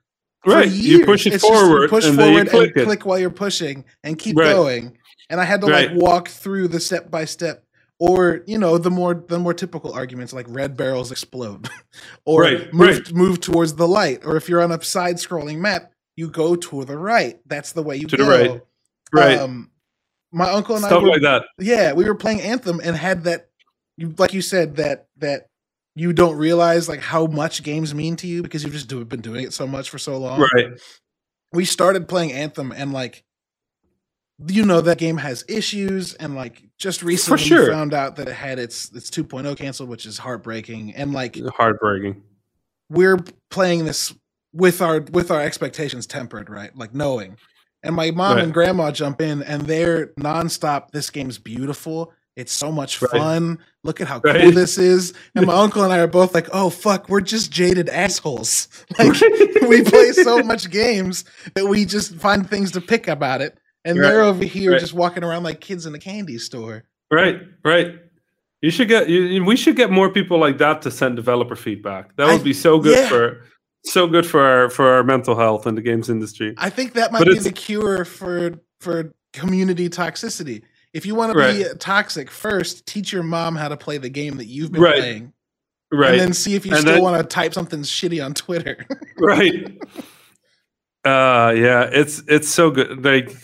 Right. 0.45 0.69
You 0.69 1.05
push 1.05 1.27
it 1.27 1.33
it's 1.33 1.43
forward. 1.43 1.89
push 1.89 2.05
and 2.05 2.17
forward 2.17 2.49
click 2.49 2.75
and 2.75 2.85
click 2.85 3.05
while 3.05 3.19
you're 3.19 3.29
pushing 3.29 3.83
and 4.03 4.17
keep 4.17 4.37
right. 4.37 4.53
going. 4.53 4.97
And 5.29 5.41
I 5.41 5.43
had 5.43 5.61
to 5.61 5.67
right. 5.67 5.91
like 5.91 6.01
walk 6.01 6.29
through 6.29 6.69
the 6.69 6.79
step 6.79 7.11
by 7.11 7.25
step 7.25 7.65
or 7.99 8.43
you 8.47 8.57
know 8.57 8.77
the 8.77 8.89
more 8.89 9.13
the 9.27 9.37
more 9.37 9.53
typical 9.53 9.93
arguments 9.93 10.33
like 10.33 10.45
red 10.49 10.75
barrels 10.75 11.11
explode 11.11 11.69
or 12.25 12.43
right, 12.43 12.73
move 12.73 12.97
right. 12.97 13.13
move 13.13 13.41
towards 13.41 13.75
the 13.75 13.87
light 13.87 14.21
or 14.25 14.37
if 14.37 14.49
you're 14.49 14.61
on 14.61 14.71
a 14.71 14.81
side 14.81 15.17
scrolling 15.17 15.57
map 15.57 15.91
you 16.15 16.29
go 16.29 16.55
to 16.55 16.85
the 16.85 16.97
right 16.97 17.39
that's 17.45 17.73
the 17.73 17.83
way 17.83 17.95
you 17.95 18.07
to 18.07 18.17
go 18.17 18.25
the 18.25 18.29
right 18.31 18.61
right 19.11 19.37
um, 19.37 19.69
my 20.31 20.49
uncle 20.49 20.75
and 20.75 20.83
stuff 20.83 21.01
I 21.01 21.03
were, 21.03 21.09
like 21.09 21.21
that 21.21 21.43
yeah 21.59 21.93
we 21.93 22.05
were 22.05 22.15
playing 22.15 22.41
anthem 22.41 22.79
and 22.83 22.95
had 22.95 23.25
that 23.25 23.49
you 23.97 24.15
like 24.17 24.33
you 24.33 24.41
said 24.41 24.77
that 24.77 25.07
that 25.17 25.48
you 25.95 26.13
don't 26.13 26.37
realize 26.37 26.87
like 26.87 27.01
how 27.01 27.25
much 27.25 27.63
games 27.63 27.93
mean 27.93 28.15
to 28.17 28.27
you 28.27 28.41
because 28.41 28.63
you've 28.63 28.73
just 28.73 28.87
do, 28.87 29.03
been 29.05 29.21
doing 29.21 29.43
it 29.43 29.53
so 29.53 29.67
much 29.67 29.89
for 29.89 29.97
so 29.97 30.17
long. 30.17 30.41
Right. 30.53 30.79
We 31.51 31.65
started 31.65 32.07
playing 32.07 32.31
Anthem 32.31 32.71
and 32.71 32.93
like 32.93 33.23
you 34.47 34.65
know 34.65 34.79
that 34.81 34.97
game 34.97 35.17
has 35.17 35.43
issues 35.49 36.13
and 36.13 36.35
like 36.35 36.63
just 36.77 37.03
recently 37.03 37.43
sure. 37.43 37.69
found 37.69 37.93
out 37.93 38.15
that 38.15 38.29
it 38.29 38.33
had 38.33 38.57
its 38.57 38.89
its 38.95 39.09
2.0 39.09 39.57
canceled 39.57 39.89
which 39.89 40.05
is 40.05 40.17
heartbreaking 40.17 40.95
and 40.95 41.13
like 41.13 41.37
heartbreaking. 41.55 42.23
We're 42.89 43.19
playing 43.49 43.85
this 43.85 44.15
with 44.53 44.81
our 44.81 45.01
with 45.11 45.31
our 45.31 45.41
expectations 45.41 46.07
tempered, 46.07 46.49
right? 46.49 46.75
Like 46.75 46.93
knowing. 46.93 47.37
And 47.83 47.95
my 47.95 48.11
mom 48.11 48.35
right. 48.35 48.43
and 48.43 48.53
grandma 48.53 48.91
jump 48.91 49.21
in 49.21 49.41
and 49.43 49.63
they're 49.63 50.07
nonstop 50.19 50.91
this 50.91 51.09
game's 51.09 51.37
beautiful 51.37 52.13
it's 52.39 52.53
so 52.53 52.71
much 52.71 53.01
right. 53.01 53.11
fun. 53.11 53.59
Look 53.83 53.99
at 53.99 54.07
how 54.07 54.21
right. 54.23 54.41
cool 54.41 54.51
this 54.51 54.77
is. 54.77 55.13
And 55.35 55.45
my 55.45 55.53
uncle 55.61 55.83
and 55.83 55.91
I 55.91 55.99
are 55.99 56.07
both 56.07 56.33
like, 56.33 56.47
oh, 56.53 56.69
fuck, 56.69 57.09
we're 57.09 57.19
just 57.19 57.51
jaded 57.51 57.89
assholes. 57.89 58.69
Like, 58.97 59.21
we 59.67 59.83
play 59.83 60.13
so 60.13 60.41
much 60.41 60.71
games 60.71 61.25
that 61.53 61.65
we 61.65 61.85
just 61.85 62.15
find 62.15 62.49
things 62.49 62.71
to 62.71 62.81
pick 62.81 63.07
about 63.07 63.41
it. 63.41 63.59
And 63.85 63.99
right. 63.99 64.07
they're 64.07 64.21
over 64.21 64.43
here 64.43 64.79
just 64.79 64.93
walking 64.93 65.23
around 65.23 65.43
like 65.43 65.59
kids 65.59 65.85
in 65.85 65.93
a 65.93 65.99
candy 65.99 66.37
store. 66.37 66.85
Right, 67.11 67.41
right. 67.63 67.95
You 68.61 68.71
should 68.71 68.87
get, 68.87 69.09
you, 69.09 69.43
we 69.43 69.55
should 69.55 69.75
get 69.75 69.91
more 69.91 70.09
people 70.09 70.39
like 70.39 70.57
that 70.57 70.81
to 70.83 70.91
send 70.91 71.17
developer 71.17 71.55
feedback. 71.55 72.15
That 72.15 72.27
would 72.27 72.41
I, 72.41 72.43
be 72.43 72.53
so 72.53 72.79
good 72.79 72.97
yeah. 72.97 73.09
for, 73.09 73.43
so 73.85 74.07
good 74.07 74.25
for 74.25 74.41
our, 74.41 74.69
for 74.69 74.87
our 74.87 75.03
mental 75.03 75.35
health 75.35 75.67
in 75.67 75.75
the 75.75 75.81
games 75.81 76.09
industry. 76.09 76.55
I 76.57 76.69
think 76.69 76.93
that 76.93 77.11
might 77.11 77.19
but 77.19 77.27
be 77.27 77.39
the 77.39 77.51
cure 77.51 78.05
for, 78.05 78.59
for 78.79 79.13
community 79.33 79.89
toxicity 79.89 80.63
if 80.93 81.05
you 81.05 81.15
want 81.15 81.35
right. 81.35 81.63
to 81.63 81.69
be 81.69 81.77
toxic, 81.77 82.31
first 82.31 82.85
teach 82.85 83.11
your 83.11 83.23
mom 83.23 83.55
how 83.55 83.67
to 83.67 83.77
play 83.77 83.97
the 83.97 84.09
game 84.09 84.37
that 84.37 84.45
you've 84.45 84.71
been 84.71 84.81
right. 84.81 84.97
playing. 84.97 85.33
Right. 85.91 86.11
And 86.11 86.19
then 86.19 86.33
see 86.33 86.55
if 86.55 86.65
you 86.65 86.73
and 86.73 86.81
still 86.81 87.01
want 87.01 87.17
to 87.17 87.27
type 87.27 87.53
something 87.53 87.81
shitty 87.81 88.23
on 88.23 88.33
Twitter. 88.33 88.85
right. 89.19 89.79
Uh 91.05 91.53
yeah, 91.55 91.89
it's 91.91 92.21
it's 92.27 92.49
so 92.49 92.69
good. 92.69 93.03
Like 93.03 93.35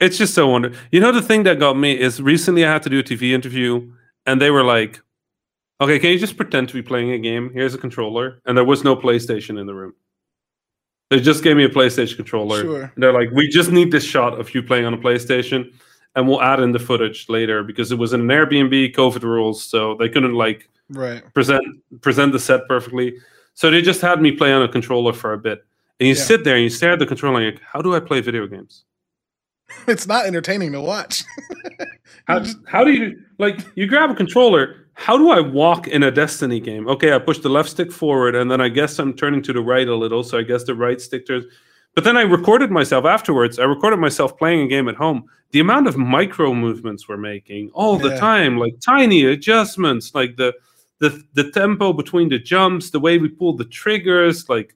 it's 0.00 0.18
just 0.18 0.34
so 0.34 0.48
wonderful. 0.48 0.78
You 0.92 1.00
know 1.00 1.12
the 1.12 1.22
thing 1.22 1.44
that 1.44 1.58
got 1.58 1.78
me 1.78 1.98
is 1.98 2.20
recently 2.20 2.64
I 2.64 2.72
had 2.72 2.82
to 2.82 2.90
do 2.90 2.98
a 2.98 3.02
TV 3.02 3.32
interview 3.32 3.90
and 4.26 4.42
they 4.42 4.50
were 4.50 4.64
like, 4.64 5.00
"Okay, 5.80 5.98
can 5.98 6.10
you 6.10 6.18
just 6.18 6.36
pretend 6.36 6.68
to 6.68 6.74
be 6.74 6.82
playing 6.82 7.12
a 7.12 7.18
game? 7.18 7.50
Here's 7.54 7.74
a 7.74 7.78
controller." 7.78 8.40
And 8.44 8.58
there 8.58 8.64
was 8.64 8.82
no 8.84 8.96
PlayStation 8.96 9.58
in 9.58 9.66
the 9.66 9.74
room. 9.74 9.94
They 11.10 11.20
just 11.20 11.44
gave 11.44 11.56
me 11.56 11.64
a 11.64 11.68
PlayStation 11.68 12.16
controller. 12.16 12.62
Sure. 12.62 12.92
They're 12.96 13.12
like, 13.12 13.30
we 13.30 13.48
just 13.48 13.70
need 13.70 13.92
this 13.92 14.04
shot 14.04 14.38
of 14.40 14.52
you 14.54 14.62
playing 14.62 14.84
on 14.84 14.94
a 14.94 14.98
PlayStation, 14.98 15.72
and 16.16 16.28
we'll 16.28 16.42
add 16.42 16.60
in 16.60 16.72
the 16.72 16.78
footage 16.78 17.28
later 17.28 17.62
because 17.62 17.90
it 17.92 17.98
was 17.98 18.12
in 18.12 18.20
an 18.22 18.28
Airbnb, 18.28 18.94
COVID 18.94 19.22
rules, 19.22 19.62
so 19.64 19.96
they 19.98 20.08
couldn't 20.08 20.34
like 20.34 20.68
Right. 20.90 21.22
present 21.34 21.64
present 22.02 22.32
the 22.32 22.38
set 22.38 22.68
perfectly. 22.68 23.16
So 23.54 23.70
they 23.70 23.80
just 23.82 24.00
had 24.00 24.20
me 24.20 24.32
play 24.32 24.52
on 24.52 24.62
a 24.62 24.68
controller 24.68 25.12
for 25.12 25.32
a 25.32 25.38
bit. 25.38 25.64
And 26.00 26.08
you 26.08 26.14
Yeah. 26.14 26.20
sit 26.22 26.44
there 26.44 26.54
and 26.56 26.62
you 26.64 26.70
stare 26.70 26.92
at 26.92 26.98
the 26.98 27.06
controller 27.06 27.36
and 27.38 27.44
you're 27.44 27.52
like, 27.52 27.62
how 27.62 27.80
do 27.80 27.94
I 27.94 28.00
play 28.00 28.20
video 28.20 28.46
games? 28.46 28.84
It's 29.88 30.06
not 30.06 30.26
entertaining 30.26 30.72
to 30.72 30.80
watch. 30.80 31.22
How, 32.28 32.42
how 32.66 32.84
do 32.84 32.92
you 32.92 33.18
like 33.38 33.58
you 33.74 33.86
grab 33.86 34.10
a 34.10 34.14
controller? 34.14 34.86
How 34.94 35.16
do 35.18 35.30
I 35.30 35.40
walk 35.40 35.88
in 35.88 36.02
a 36.02 36.10
Destiny 36.10 36.60
game? 36.60 36.86
Okay, 36.88 37.12
I 37.12 37.18
push 37.18 37.38
the 37.38 37.48
left 37.50 37.68
stick 37.70 37.90
forward 37.92 38.34
and 38.34 38.50
then 38.50 38.60
I 38.60 38.68
guess 38.68 38.98
I'm 38.98 39.12
turning 39.14 39.42
to 39.42 39.52
the 39.52 39.60
right 39.60 39.86
a 39.88 39.94
little, 39.94 40.22
so 40.22 40.38
I 40.38 40.42
guess 40.42 40.64
the 40.64 40.74
right 40.74 41.00
stick 41.00 41.26
turns. 41.26 41.44
But 41.94 42.04
then 42.04 42.16
I 42.16 42.22
recorded 42.22 42.70
myself 42.70 43.04
afterwards. 43.04 43.58
I 43.58 43.64
recorded 43.64 43.98
myself 43.98 44.36
playing 44.36 44.62
a 44.62 44.66
game 44.66 44.88
at 44.88 44.96
home. 44.96 45.24
The 45.52 45.60
amount 45.60 45.86
of 45.86 45.96
micro 45.96 46.52
movements 46.52 47.08
we're 47.08 47.16
making 47.16 47.70
all 47.72 47.96
the 47.96 48.08
Yeah. 48.10 48.18
time, 48.18 48.58
like 48.58 48.74
tiny 48.80 49.24
adjustments, 49.24 50.14
like 50.14 50.36
the 50.36 50.52
the 51.00 51.22
the 51.34 51.50
tempo 51.50 51.92
between 51.92 52.28
the 52.28 52.38
jumps, 52.38 52.90
the 52.90 53.00
way 53.00 53.18
we 53.18 53.28
pull 53.28 53.52
the 53.56 53.64
triggers, 53.64 54.48
like 54.48 54.74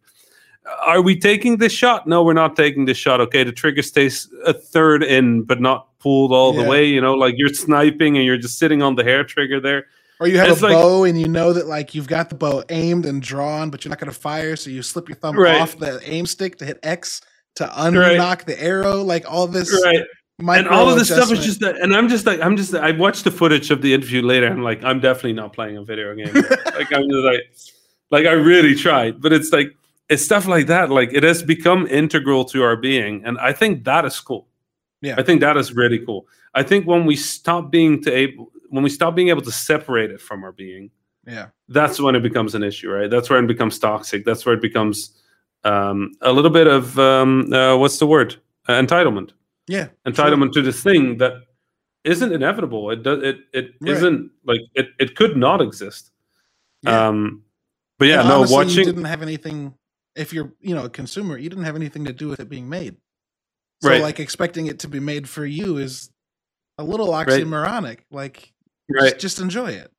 uh, 0.66 0.77
are 0.86 1.01
we 1.03 1.19
taking 1.19 1.57
this 1.57 1.73
shot? 1.73 2.07
No, 2.07 2.23
we're 2.23 2.32
not 2.35 2.55
taking 2.55 2.85
this 2.85 2.99
shot. 2.99 3.20
Okay, 3.20 3.43
the 3.45 3.53
trigger 3.53 3.82
stays 3.82 4.28
a 4.45 4.53
third 4.53 5.03
in, 5.03 5.43
but 5.43 5.61
not 5.61 5.89
pulled 5.99 6.31
all 6.32 6.55
Yeah. 6.55 6.62
the 6.62 6.69
way. 6.69 6.85
You 6.86 7.01
know, 7.01 7.15
like 7.15 7.35
you're 7.39 7.49
sniping 7.49 8.16
and 8.16 8.24
you're 8.27 8.36
just 8.36 8.59
sitting 8.59 8.82
on 8.82 8.95
the 8.95 9.03
hair 9.05 9.24
trigger 9.24 9.59
there. 9.61 9.86
Or 10.20 10.27
you 10.27 10.39
have 10.39 10.49
It's 10.49 10.61
a 10.62 10.65
like- 10.65 10.74
bow 10.74 11.05
and 11.05 11.20
you 11.20 11.28
know 11.28 11.53
that 11.53 11.66
like 11.66 11.95
you've 11.95 12.09
got 12.09 12.28
the 12.28 12.35
bow 12.35 12.65
aimed 12.70 13.07
and 13.07 13.23
drawn, 13.23 13.70
but 13.70 13.85
you're 13.85 13.90
not 13.90 14.01
going 14.01 14.12
to 14.12 14.19
fire, 14.19 14.57
so 14.57 14.69
you 14.70 14.82
slip 14.82 15.09
your 15.09 15.16
thumb 15.16 15.36
Right. 15.39 15.61
off 15.61 15.78
the 15.78 16.01
aim 16.05 16.27
stick 16.27 16.59
to 16.59 16.65
hit 16.65 16.78
X 16.82 17.20
to 17.57 17.70
unlock 17.86 18.45
the 18.45 18.61
arrow. 18.62 19.03
Like 19.03 19.31
all 19.31 19.47
this, 19.47 19.70
Right. 19.85 20.05
and 20.40 20.69
all 20.69 20.89
of 20.90 20.99
this 20.99 21.09
stuff 21.09 21.31
is 21.32 21.45
just 21.45 21.61
that, 21.61 21.77
and 21.81 21.95
I'm 21.95 22.09
just 22.09 22.27
like, 22.27 22.40
I'm 22.40 22.57
just, 22.57 22.74
I 22.74 22.90
watched 22.93 23.24
the 23.24 23.31
footage 23.31 23.70
of 23.70 23.81
the 23.82 23.95
interview 23.95 24.23
later. 24.23 24.47
I'm 24.49 24.62
like, 24.62 24.82
I'm 24.82 24.99
definitely 25.01 25.35
not 25.35 25.53
playing 25.53 25.77
a 25.77 25.85
video 25.85 26.15
game. 26.15 26.35
like, 26.35 26.93
I'm 26.93 27.09
just 27.09 27.24
like, 27.24 27.43
like 28.11 28.27
I 28.27 28.32
really 28.32 28.74
tried, 28.74 29.20
but 29.20 29.32
it's 29.32 29.53
like, 29.53 29.73
it's 30.09 30.24
stuff 30.24 30.47
like 30.47 30.66
that. 30.69 30.90
Like, 30.90 31.12
it 31.12 31.23
has 31.23 31.43
become 31.43 31.86
integral 31.86 32.45
to 32.47 32.62
our 32.65 32.77
being, 32.77 33.23
and 33.24 33.39
I 33.39 33.53
think 33.53 33.85
that 33.85 34.05
is 34.05 34.19
cool. 34.20 34.49
Yeah. 35.01 35.15
I 35.16 35.23
think 35.23 35.40
that 35.43 35.57
is 35.57 35.74
really 35.77 35.99
cool. 36.05 36.27
I 36.55 36.62
think 36.65 36.86
when 36.86 37.07
we 37.07 37.15
stop 37.15 37.70
being 37.70 38.03
to 38.03 38.12
able, 38.12 38.51
when 38.70 38.82
we 38.85 38.90
stop 38.90 39.15
being 39.15 39.28
able 39.28 39.43
to 39.43 39.53
separate 39.53 40.11
it 40.11 40.20
from 40.20 40.45
our 40.45 40.53
being, 40.53 40.90
yeah, 41.27 41.49
that's 41.69 42.01
when 42.01 42.15
it 42.15 42.23
becomes 42.23 42.55
an 42.55 42.62
issue, 42.62 42.90
right? 42.90 43.11
That's 43.11 43.28
where 43.31 43.39
it 43.43 43.47
becomes 43.47 43.78
toxic. 43.78 44.24
That's 44.24 44.45
where 44.47 44.55
it 44.55 44.62
becomes 44.62 45.20
um, 45.65 46.12
a 46.23 46.32
little 46.32 46.51
bit 46.51 46.66
of 46.66 46.99
um, 46.99 47.53
uh, 47.53 47.77
what's 47.77 47.99
the 47.99 48.07
word? 48.07 48.36
Uh, 48.69 48.73
entitlement 48.81 49.31
yeah, 49.66 49.89
entitlement 50.07 50.53
to 50.53 50.62
this 50.62 50.82
thing 50.82 51.19
that 51.19 51.43
isn't 52.05 52.32
inevitable. 52.32 52.90
It 52.90 53.03
does. 53.03 53.23
It 53.23 53.39
it 53.53 53.74
Right. 53.81 54.01
not 54.03 54.23
like 54.45 54.61
it. 54.74 54.89
It 54.99 55.16
could 55.16 55.36
not 55.36 55.61
exist. 55.61 56.11
Yeah. 56.82 57.09
Um, 57.09 57.43
but 57.99 58.09
yeah, 58.09 58.20
And 58.20 58.28
no. 58.28 58.36
honestly, 58.39 58.55
you 58.55 58.57
Watching 58.65 58.85
didn't 58.85 59.05
have 59.05 59.23
anything. 59.23 59.74
If 60.15 60.32
you're, 60.32 60.53
you 60.61 60.74
know, 60.74 60.85
a 60.85 60.90
consumer, 60.90 61.36
you 61.36 61.49
didn't 61.49 61.65
have 61.65 61.77
anything 61.77 62.05
to 62.07 62.12
do 62.12 62.28
with 62.28 62.40
it 62.40 62.49
being 62.49 62.69
made. 62.69 62.97
So, 63.82 63.90
Right. 63.90 64.03
like, 64.03 64.19
expecting 64.20 64.66
it 64.66 64.78
to 64.81 64.89
be 64.89 64.99
made 65.01 65.28
for 65.28 65.45
you 65.45 65.77
is 65.77 66.11
a 66.78 66.82
little 66.85 67.09
oxymoronic. 67.09 68.01
Like, 68.11 68.53
right, 68.89 69.10
just, 69.10 69.20
just 69.20 69.39
enjoy 69.40 69.70
it. 69.70 69.90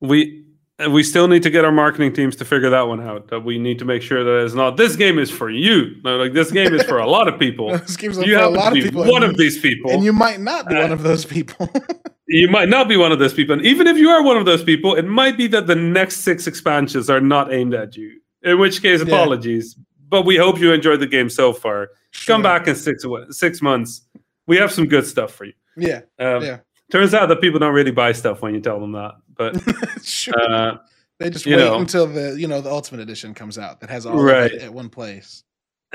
we 0.00 0.44
we 0.90 1.02
still 1.04 1.28
need 1.28 1.42
to 1.44 1.50
get 1.50 1.64
our 1.64 1.70
marketing 1.70 2.12
teams 2.12 2.34
to 2.36 2.44
figure 2.44 2.70
that 2.70 2.88
one 2.88 3.00
out. 3.00 3.28
That 3.28 3.40
we 3.40 3.58
need 3.58 3.78
to 3.78 3.84
make 3.84 4.02
sure 4.02 4.24
that 4.24 4.44
it's 4.44 4.54
not 4.54 4.76
this 4.76 4.96
game 4.96 5.18
is 5.18 5.30
for 5.30 5.48
you. 5.50 5.94
No, 6.02 6.16
like 6.16 6.32
this 6.32 6.50
game 6.50 6.74
is 6.74 6.82
for 6.84 6.98
a 6.98 7.06
lot 7.08 7.28
of 7.28 7.38
people. 7.38 7.70
this 7.78 7.96
game's 7.96 8.18
you 8.18 8.36
for 8.36 8.42
a 8.44 8.48
lot 8.48 8.62
to 8.62 8.68
of 8.68 8.74
be 8.74 8.82
people, 8.82 9.04
one 9.04 9.22
of 9.22 9.36
these 9.36 9.60
people. 9.60 9.90
and 9.92 10.02
you 10.02 10.12
might 10.12 10.40
not 10.40 10.68
be 10.68 10.74
Uh, 10.74 10.82
one 10.82 10.92
of 10.92 11.02
those 11.02 11.24
people. 11.24 11.70
you 12.26 12.48
might 12.48 12.68
not 12.68 12.88
be 12.88 12.96
one 12.96 13.12
of 13.12 13.18
those 13.20 13.32
people. 13.34 13.52
And 13.56 13.64
even 13.64 13.86
if 13.86 13.96
you 13.96 14.08
are 14.08 14.22
one 14.24 14.36
of 14.36 14.44
those 14.44 14.64
people, 14.64 14.94
it 14.96 15.04
might 15.06 15.36
be 15.36 15.46
that 15.48 15.66
the 15.68 15.76
next 15.76 16.20
six 16.20 16.46
expansions 16.48 17.08
are 17.08 17.20
not 17.20 17.52
aimed 17.52 17.74
at 17.74 17.96
you. 17.96 18.18
In 18.42 18.58
which 18.58 18.82
case, 18.82 19.00
Yeah. 19.04 19.14
apologies. 19.14 19.76
But 20.08 20.26
we 20.26 20.36
hope 20.36 20.58
you 20.58 20.72
enjoyed 20.72 21.00
the 21.00 21.06
game 21.06 21.30
so 21.30 21.52
far. 21.52 21.90
Come 22.26 22.42
back 22.42 22.66
in 22.66 22.74
six 22.74 23.04
six 23.30 23.62
months. 23.62 24.02
We 24.46 24.56
have 24.56 24.72
some 24.72 24.86
good 24.86 25.06
stuff 25.06 25.32
for 25.32 25.44
you. 25.44 25.52
Yeah, 25.76 26.00
Um, 26.18 26.42
Yeah. 26.42 26.58
Turns 26.92 27.14
out 27.14 27.28
that 27.30 27.40
people 27.40 27.58
don't 27.58 27.74
really 27.74 27.90
buy 27.90 28.12
stuff 28.12 28.42
when 28.42 28.54
you 28.54 28.60
tell 28.60 28.78
them 28.78 28.92
that. 28.92 29.14
But 29.34 29.56
sure. 30.04 30.34
uh, 30.38 30.76
they 31.18 31.30
just 31.30 31.46
wait 31.46 31.56
know. 31.56 31.78
until 31.78 32.06
the 32.06 32.36
you 32.38 32.46
know 32.46 32.60
the 32.60 32.70
ultimate 32.70 33.00
edition 33.00 33.32
comes 33.34 33.56
out 33.58 33.80
that 33.80 33.88
has 33.90 34.04
all 34.06 34.22
Right. 34.22 34.52
of 34.52 34.58
it 34.58 34.62
at 34.62 34.72
one 34.74 34.90
place. 34.90 35.42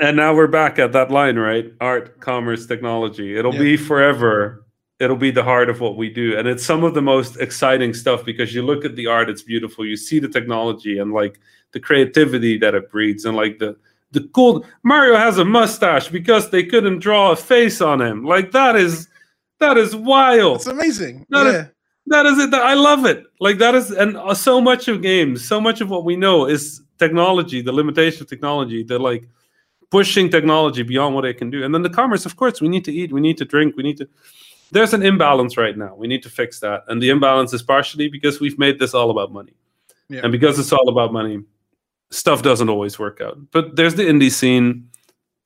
and 0.00 0.16
now 0.16 0.34
we're 0.34 0.46
back 0.48 0.78
at 0.78 0.92
that 0.92 1.10
line, 1.10 1.36
right? 1.38 1.72
Art, 1.80 2.20
commerce, 2.20 2.66
technology. 2.66 3.36
It'll 3.36 3.54
Yeah. 3.54 3.60
be 3.60 3.76
forever. 3.76 4.64
It'll 5.00 5.16
be 5.16 5.30
the 5.30 5.44
heart 5.44 5.70
of 5.70 5.80
what 5.80 5.96
we 5.96 6.08
do. 6.10 6.36
And 6.36 6.48
it's 6.48 6.64
some 6.64 6.82
of 6.84 6.94
the 6.94 7.02
most 7.02 7.36
exciting 7.36 7.94
stuff 7.94 8.24
because 8.24 8.52
you 8.54 8.62
look 8.62 8.84
at 8.84 8.96
the 8.96 9.06
art, 9.06 9.30
it's 9.30 9.42
beautiful. 9.42 9.86
You 9.86 9.96
see 9.96 10.18
the 10.18 10.28
technology 10.28 10.98
and 10.98 11.12
like 11.12 11.38
the 11.72 11.78
creativity 11.80 12.58
that 12.58 12.74
it 12.74 12.90
breeds 12.90 13.24
and 13.24 13.36
like 13.36 13.58
the 13.60 13.76
the 14.10 14.22
cool 14.34 14.64
Mario 14.82 15.16
has 15.16 15.38
a 15.38 15.44
mustache 15.44 16.08
because 16.08 16.50
they 16.50 16.64
couldn't 16.64 16.98
draw 17.00 17.30
a 17.32 17.36
face 17.36 17.80
on 17.80 18.00
him. 18.00 18.24
Like 18.24 18.50
that 18.52 18.74
is 18.74 19.08
that 19.60 19.76
is 19.76 19.94
wild. 19.94 20.56
It's 20.56 20.66
amazing. 20.66 21.26
A- 21.32 21.44
yeah, 21.44 21.66
That 22.06 22.26
is 22.26 22.38
it. 22.38 22.54
I 22.54 22.74
love 22.74 23.04
it. 23.06 23.24
Like 23.40 23.58
that 23.58 23.74
is, 23.74 23.90
and 23.90 24.16
uh, 24.16 24.34
so 24.34 24.60
much 24.60 24.88
of 24.88 25.02
games, 25.02 25.46
so 25.46 25.60
much 25.60 25.80
of 25.80 25.90
what 25.90 26.04
we 26.04 26.16
know 26.16 26.46
is 26.46 26.82
technology, 26.98 27.60
the 27.62 27.72
limitation 27.72 28.22
of 28.22 28.28
technology, 28.28 28.82
the 28.82 28.98
like 28.98 29.28
pushing 29.90 30.28
technology 30.30 30.82
beyond 30.82 31.14
what 31.14 31.24
it 31.24 31.34
can 31.38 31.50
do. 31.50 31.64
And 31.64 31.74
then 31.74 31.82
the 31.82 31.90
commerce, 31.90 32.26
of 32.26 32.36
course, 32.36 32.60
we 32.60 32.68
need 32.68 32.84
to 32.84 32.92
eat, 32.92 33.12
we 33.12 33.20
need 33.20 33.38
to 33.38 33.44
drink, 33.44 33.76
we 33.76 33.82
need 33.82 33.96
to. 33.98 34.08
There's 34.70 34.92
an 34.92 35.02
imbalance 35.02 35.56
right 35.56 35.76
now. 35.78 35.94
We 35.94 36.06
need 36.08 36.22
to 36.24 36.28
fix 36.30 36.60
that, 36.60 36.84
and 36.88 37.00
the 37.02 37.08
imbalance 37.08 37.54
is 37.54 37.62
partially 37.62 38.08
because 38.08 38.38
we've 38.38 38.58
made 38.58 38.78
this 38.78 38.92
all 38.92 39.10
about 39.10 39.32
money, 39.32 39.54
Yeah. 40.10 40.20
and 40.24 40.30
because 40.32 40.58
it's 40.58 40.72
all 40.72 40.88
about 40.90 41.10
money, 41.12 41.40
stuff 42.10 42.42
doesn't 42.42 42.68
always 42.68 42.98
work 42.98 43.20
out. 43.22 43.38
But 43.50 43.76
there's 43.76 43.94
the 43.94 44.02
indie 44.02 44.30
scene. 44.30 44.87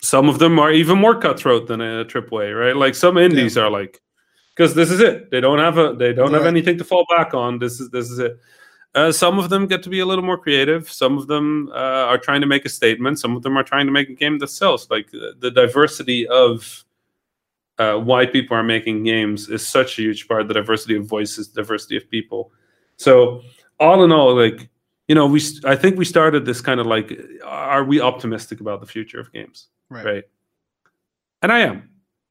Some 0.02 0.28
of 0.28 0.38
them 0.38 0.58
are 0.58 0.72
even 0.72 0.98
more 0.98 1.18
cutthroat 1.18 1.68
than 1.68 1.80
a 1.80 2.04
AAA, 2.04 2.58
right? 2.58 2.76
Like 2.76 2.94
some 2.94 3.16
indies 3.16 3.56
are 3.56 3.70
like, 3.70 4.02
because 4.54 4.74
this 4.74 4.90
is 4.90 5.00
it. 5.00 5.30
They 5.30 5.40
don't 5.40 5.60
have 5.60 5.78
a, 5.78 5.94
they 5.94 6.12
don't 6.12 6.34
have 6.34 6.44
anything 6.44 6.76
to 6.78 6.84
fall 6.84 7.06
back 7.16 7.34
on. 7.34 7.58
This 7.58 7.80
is 7.80 7.88
this 7.90 8.10
is 8.10 8.18
it. 8.18 8.38
Uh, 8.94 9.10
some 9.10 9.38
of 9.38 9.48
them 9.48 9.66
get 9.66 9.82
to 9.82 9.88
be 9.88 10.00
a 10.00 10.06
little 10.06 10.24
more 10.24 10.36
creative. 10.36 10.90
Some 10.90 11.16
of 11.16 11.26
them 11.26 11.70
uh, 11.72 12.06
are 12.10 12.18
trying 12.18 12.42
to 12.42 12.46
make 12.46 12.66
a 12.66 12.68
statement. 12.68 13.18
Some 13.18 13.36
of 13.36 13.42
them 13.42 13.56
are 13.56 13.62
trying 13.62 13.86
to 13.86 13.92
make 13.92 14.10
a 14.10 14.14
game 14.14 14.38
that 14.40 14.48
sells. 14.48 14.90
Like 14.90 15.10
the, 15.10 15.50
diversity 15.50 16.28
of 16.28 16.84
uh, 17.78 17.96
why 17.96 18.26
people 18.26 18.54
are 18.54 18.62
making 18.62 19.04
games 19.04 19.48
is 19.48 19.66
such 19.66 19.98
a 19.98 20.02
huge 20.02 20.28
part. 20.28 20.46
The 20.46 20.54
diversity 20.54 20.96
of 20.96 21.06
voices, 21.06 21.48
diversity 21.48 21.96
of 21.96 22.10
people. 22.10 22.52
So 22.96 23.42
all 23.80 24.04
in 24.04 24.12
all, 24.12 24.36
like 24.36 24.68
you 25.08 25.14
know, 25.14 25.26
we 25.26 25.40
I 25.64 25.74
think 25.74 25.96
we 25.96 26.04
started 26.04 26.44
this 26.44 26.60
kind 26.60 26.78
of 26.78 26.86
like, 26.86 27.18
are 27.44 27.84
we 27.84 28.00
optimistic 28.00 28.60
about 28.60 28.80
the 28.80 28.86
future 28.86 29.20
of 29.20 29.32
games? 29.32 29.68
Right. 29.92 30.04
right? 30.04 30.24
And 31.42 31.52
i 31.52 31.60
am. 31.60 31.88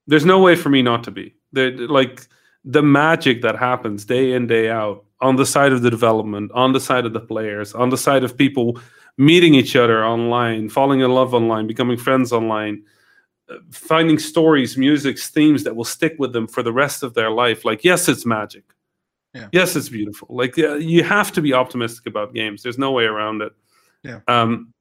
There's 0.07 0.25
no 0.25 0.39
way 0.39 0.55
for 0.55 0.69
me 0.69 0.81
not 0.81 1.03
to 1.05 1.11
be. 1.11 1.35
The 1.53 1.71
like 1.89 2.27
the 2.63 2.81
magic 2.81 3.41
that 3.41 3.57
happens 3.57 4.05
day 4.05 4.33
in 4.33 4.47
day 4.47 4.69
out 4.69 5.05
on 5.19 5.35
the 5.35 5.45
side 5.45 5.71
of 5.71 5.81
the 5.81 5.89
development 5.89 6.51
on 6.53 6.73
the 6.73 6.79
side 6.79 7.05
of 7.05 7.13
the 7.13 7.19
players 7.19 7.73
on 7.73 7.89
the 7.89 7.97
side 7.97 8.23
of 8.23 8.37
people 8.37 8.79
meeting 9.17 9.55
each 9.55 9.75
other 9.75 10.05
online 10.05 10.69
falling 10.69 10.99
in 10.99 11.11
love 11.11 11.33
online 11.33 11.67
becoming 11.67 11.97
friends 11.97 12.31
online 12.31 12.83
uh, 13.49 13.57
finding 13.71 14.17
stories 14.17 14.77
music 14.77 15.19
themes 15.19 15.63
that 15.63 15.75
will 15.75 15.83
stick 15.83 16.15
with 16.19 16.33
them 16.33 16.47
for 16.47 16.63
the 16.63 16.71
rest 16.71 17.03
of 17.03 17.13
their 17.13 17.31
life. 17.31 17.65
Like 17.65 17.83
yes 17.83 18.07
it's 18.07 18.25
magic. 18.25 18.63
Yeah. 19.33 19.47
yes 19.51 19.75
it's 19.75 19.89
beautiful. 19.89 20.27
Like 20.29 20.57
you 20.57 21.03
have 21.03 21.31
to 21.33 21.41
be 21.41 21.53
optimistic 21.53 22.05
about 22.05 22.33
games. 22.33 22.63
There's 22.63 22.77
no 22.77 22.91
way 22.91 23.05
around 23.05 23.41
it. 23.41 23.53
Yeah. 24.03 24.19
um 24.27 24.73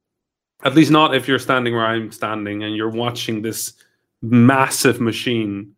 at 0.62 0.74
least 0.74 0.90
not 0.90 1.14
if 1.14 1.26
you're 1.26 1.38
standing 1.38 1.74
where 1.74 1.86
I'm 1.86 2.12
standing 2.12 2.62
and 2.62 2.76
you're 2.76 2.90
watching 2.90 3.42
this 3.42 3.72
massive 4.22 5.00
machine, 5.00 5.74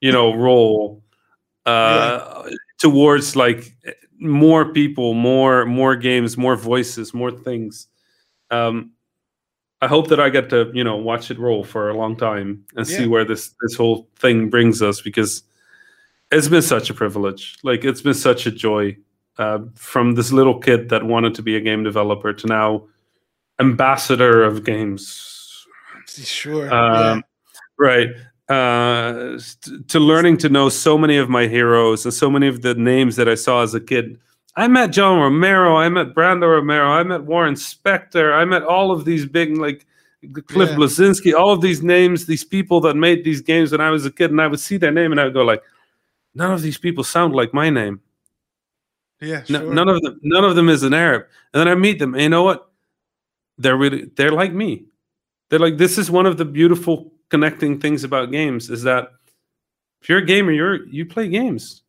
you 0.00 0.12
know, 0.12 0.34
roll 0.34 1.02
uh, 1.66 2.48
towards 2.78 3.36
like 3.36 3.76
more 4.18 4.72
people, 4.72 5.14
more 5.14 5.66
more 5.66 5.96
games, 5.96 6.36
more 6.36 6.56
voices, 6.56 7.12
more 7.12 7.30
things. 7.30 7.88
Um, 8.50 8.92
I 9.82 9.88
hope 9.88 10.08
that 10.08 10.20
I 10.20 10.30
get 10.30 10.48
to 10.50 10.70
you 10.72 10.84
know 10.84 10.96
watch 10.96 11.30
it 11.30 11.38
roll 11.38 11.64
for 11.64 11.90
a 11.90 11.96
long 11.96 12.16
time 12.16 12.64
and 12.76 12.86
see 12.86 13.06
where 13.06 13.24
this 13.24 13.54
this 13.60 13.76
whole 13.76 14.08
thing 14.16 14.48
brings 14.48 14.80
us 14.80 15.00
because 15.00 15.42
it's 16.30 16.48
been 16.48 16.62
such 16.62 16.88
a 16.88 16.94
privilege. 16.94 17.58
Like 17.62 17.84
it's 17.84 18.00
been 18.00 18.14
such 18.14 18.46
a 18.46 18.50
joy 18.50 18.96
uh, 19.38 19.58
from 19.74 20.14
this 20.14 20.32
little 20.32 20.58
kid 20.58 20.88
that 20.88 21.04
wanted 21.04 21.34
to 21.34 21.42
be 21.42 21.56
a 21.56 21.60
game 21.60 21.84
developer 21.84 22.32
to 22.32 22.46
now 22.46 22.86
ambassador 23.60 24.42
of 24.42 24.64
games 24.64 25.66
Sure. 26.08 26.72
um, 26.72 27.22
right 27.78 28.08
uh, 28.48 29.38
to 29.88 29.98
learning 29.98 30.36
to 30.38 30.48
know 30.48 30.68
so 30.68 30.96
many 30.96 31.16
of 31.16 31.28
my 31.28 31.46
heroes 31.46 32.04
and 32.04 32.14
so 32.14 32.30
many 32.30 32.46
of 32.46 32.62
the 32.62 32.74
names 32.74 33.16
that 33.16 33.28
i 33.28 33.34
saw 33.34 33.62
as 33.62 33.74
a 33.74 33.80
kid 33.80 34.18
i 34.56 34.68
met 34.68 34.92
john 34.92 35.18
romero 35.18 35.76
i 35.76 35.88
met 35.88 36.14
Brenda 36.14 36.46
Romero 36.46 36.88
i 36.88 37.02
met 37.02 37.24
warren 37.24 37.54
spector 37.54 38.32
i 38.34 38.44
met 38.44 38.62
all 38.62 38.90
of 38.92 39.04
these 39.04 39.26
big 39.26 39.56
like 39.56 39.84
Cliff 40.48 40.70
Yeah. 40.70 40.76
Bleszinski, 40.76 41.34
all 41.38 41.52
of 41.52 41.60
these 41.60 41.82
names, 41.84 42.26
these 42.26 42.42
people 42.42 42.80
that 42.80 42.96
made 42.96 43.22
these 43.22 43.40
games 43.40 43.70
when 43.70 43.80
I 43.80 43.90
was 43.90 44.06
a 44.06 44.10
kid, 44.10 44.32
and 44.32 44.40
I 44.40 44.48
would 44.48 44.58
see 44.58 44.76
their 44.76 44.90
name 44.90 45.12
and 45.12 45.20
I 45.20 45.24
would 45.24 45.34
go 45.34 45.42
like, 45.44 45.62
none 46.34 46.50
of 46.52 46.62
these 46.62 46.78
people 46.78 47.04
sound 47.04 47.32
like 47.36 47.54
my 47.54 47.70
name. 47.70 48.00
Yeah, 49.20 49.44
No. 49.48 49.70
None 49.70 49.88
of 49.88 50.00
them, 50.02 50.18
none 50.22 50.42
of 50.42 50.56
them 50.56 50.68
is 50.68 50.82
an 50.82 50.94
Arab. 50.94 51.26
And 51.52 51.60
then 51.60 51.68
I 51.68 51.76
meet 51.76 52.00
them, 52.00 52.14
and 52.14 52.22
you 52.24 52.28
know 52.30 52.42
what? 52.42 52.68
They're 53.58 53.76
really, 53.76 54.10
they're 54.16 54.32
like 54.32 54.52
me. 54.52 54.84
They're 55.48 55.58
like, 55.58 55.76
this 55.78 55.98
is 55.98 56.10
one 56.10 56.26
of 56.26 56.36
the 56.36 56.44
beautiful 56.44 57.12
connecting 57.30 57.80
things 57.80 58.04
about 58.04 58.30
games 58.30 58.70
is 58.70 58.82
that 58.82 59.08
if 60.02 60.08
you're 60.08 60.18
a 60.18 60.24
gamer, 60.24 60.52
you're 60.52 60.86
you 60.86 61.06
play 61.06 61.28
games. 61.28 61.82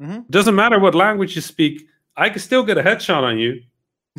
Mhm. 0.00 0.28
Doesn't 0.30 0.54
matter 0.54 0.78
what 0.78 0.94
language 0.94 1.34
you 1.34 1.42
speak. 1.42 1.86
I 2.16 2.30
can 2.30 2.40
still 2.40 2.62
get 2.62 2.78
a 2.78 2.82
headshot 2.82 3.22
on 3.22 3.38
you, 3.38 3.62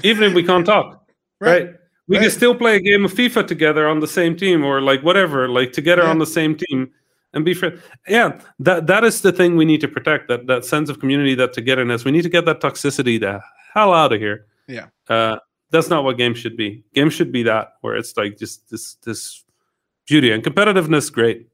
even 0.04 0.24
if 0.24 0.34
we 0.34 0.44
can't 0.44 0.66
talk. 0.66 1.10
right? 1.40 1.76
We 2.08 2.18
can 2.18 2.32
still 2.32 2.56
play 2.56 2.76
a 2.78 2.80
game 2.82 3.06
of 3.06 3.14
FIFA 3.14 3.48
together 3.48 3.88
on 3.88 4.00
the 4.00 4.08
same 4.08 4.36
team, 4.36 4.64
or 4.66 4.82
like 4.82 5.02
whatever, 5.04 5.48
like 5.48 5.72
together 5.74 6.02
Yeah. 6.04 6.10
on 6.10 6.18
the 6.20 6.26
same 6.26 6.56
team, 6.56 6.90
and 7.34 7.46
be 7.46 7.54
friends. 7.54 7.82
Yeah, 8.08 8.40
that 8.60 8.88
that 8.88 9.04
is 9.04 9.22
the 9.22 9.32
thing 9.32 9.56
we 9.56 9.64
need 9.66 9.82
to 9.82 9.88
protect. 9.88 10.28
That 10.28 10.48
that 10.48 10.66
sense 10.66 10.90
of 10.90 11.00
community, 11.00 11.36
that 11.36 11.54
togetherness. 11.54 12.04
We 12.06 12.12
need 12.12 12.24
to 12.24 12.30
get 12.30 12.46
that 12.46 12.60
toxicity 12.62 13.20
the 13.20 13.40
hell 13.74 13.94
out 13.94 14.12
of 14.12 14.20
here. 14.20 14.48
Yeah. 14.68 14.88
uh, 15.08 15.38
that's 15.72 15.90
not 15.90 16.04
what 16.04 16.18
games 16.18 16.38
should 16.38 16.58
be. 16.58 16.84
Games 16.94 17.14
should 17.14 17.32
be 17.32 17.44
that 17.44 17.74
where 17.82 17.96
it's 17.96 18.16
like 18.18 18.38
just 18.38 18.70
this 18.70 18.96
this 19.06 19.44
beauty 20.08 20.32
and 20.32 20.44
competitiveness. 20.44 21.12
Great. 21.12 21.48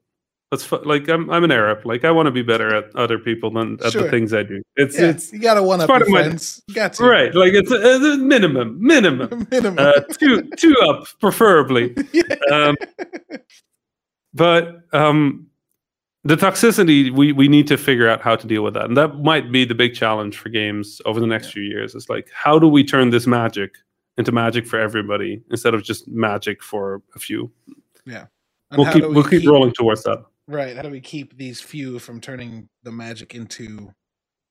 That's 0.52 0.64
fu- 0.64 0.78
like 0.84 1.10
I'm 1.10 1.30
I'm 1.32 1.44
an 1.44 1.52
Arab. 1.52 1.86
Like 1.86 2.06
I 2.06 2.12
want 2.12 2.28
to 2.28 2.32
be 2.32 2.44
better 2.44 2.74
at 2.74 2.96
other 2.96 3.18
people 3.18 3.50
than 3.52 3.78
at 3.84 3.92
Sure. 3.94 4.04
the 4.04 4.10
things 4.10 4.32
I 4.34 4.44
do. 4.44 4.62
It's 4.76 4.98
Yeah, 4.98 5.08
it's 5.10 5.34
you 5.34 5.40
gotta 5.40 5.64
one 5.64 5.82
up 5.82 5.88
part 5.88 6.02
of 6.04 6.08
friends. 6.08 6.62
You 6.68 6.76
got 6.76 6.94
to. 6.94 7.04
right. 7.04 7.34
Like 7.34 7.54
it's 7.54 7.72
a, 7.72 7.76
a 7.78 8.18
minimum 8.18 8.78
minimum 8.80 9.48
Minimum. 9.52 9.80
uh, 9.80 10.02
two 10.20 10.44
two 10.58 10.76
up 10.88 11.08
preferably. 11.20 11.96
Yeah. 12.14 12.24
Um, 12.52 12.76
but 14.34 14.82
um, 14.94 15.48
the 16.24 16.36
toxicity 16.36 17.12
we 17.12 17.32
we 17.32 17.48
need 17.48 17.68
to 17.68 17.78
figure 17.78 18.08
out 18.10 18.22
how 18.22 18.36
to 18.36 18.48
deal 18.48 18.64
with 18.64 18.74
that, 18.76 18.86
and 18.86 18.98
that 18.98 19.20
might 19.22 19.52
be 19.52 19.66
the 19.66 19.76
big 19.76 19.94
challenge 19.96 20.38
for 20.38 20.50
games 20.50 21.02
over 21.06 21.20
the 21.20 21.28
next 21.28 21.52
few 21.52 21.64
years. 21.64 21.96
It's 21.96 22.10
like 22.10 22.30
how 22.34 22.60
do 22.60 22.68
we 22.68 22.84
turn 22.84 23.10
this 23.10 23.26
magic 23.28 23.76
into 24.18 24.32
magic 24.32 24.66
for 24.66 24.80
everybody 24.80 25.42
instead 25.52 25.74
of 25.74 25.84
just 25.84 26.08
magic 26.08 26.64
for 26.64 27.02
a 27.16 27.20
few? 27.20 27.52
And 28.06 28.28
we'll 28.72 28.92
keep 28.92 29.04
we 29.04 29.10
we'll 29.10 29.24
keep 29.24 29.48
rolling 29.48 29.74
towards 29.74 30.04
that. 30.04 30.24
Right. 30.48 30.76
How 30.76 30.82
do 30.84 30.90
we 30.90 31.00
keep 31.02 31.38
these 31.38 31.62
few 31.62 32.00
from 32.00 32.20
turning 32.22 32.70
the 32.84 32.92
magic 32.92 33.34
into 33.36 33.94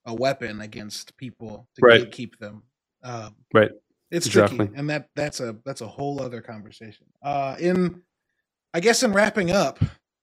a 0.06 0.14
weapon 0.14 0.60
against 0.60 1.16
people 1.16 1.68
to 1.76 1.80
Right. 1.82 2.10
keep 2.10 2.38
them? 2.38 2.62
Um, 3.02 3.34
Right. 3.52 3.70
It's 4.10 4.26
Exactly. 4.26 4.58
tricky, 4.58 4.74
and 4.76 4.88
that 4.90 5.08
that's 5.16 5.40
a 5.40 5.56
that's 5.64 5.80
a 5.80 5.86
whole 5.88 6.20
other 6.20 6.40
conversation. 6.40 7.06
Uh, 7.22 7.56
in, 7.58 8.02
I 8.72 8.80
guess, 8.80 9.02
in 9.02 9.12
wrapping 9.12 9.50
up, 9.50 9.78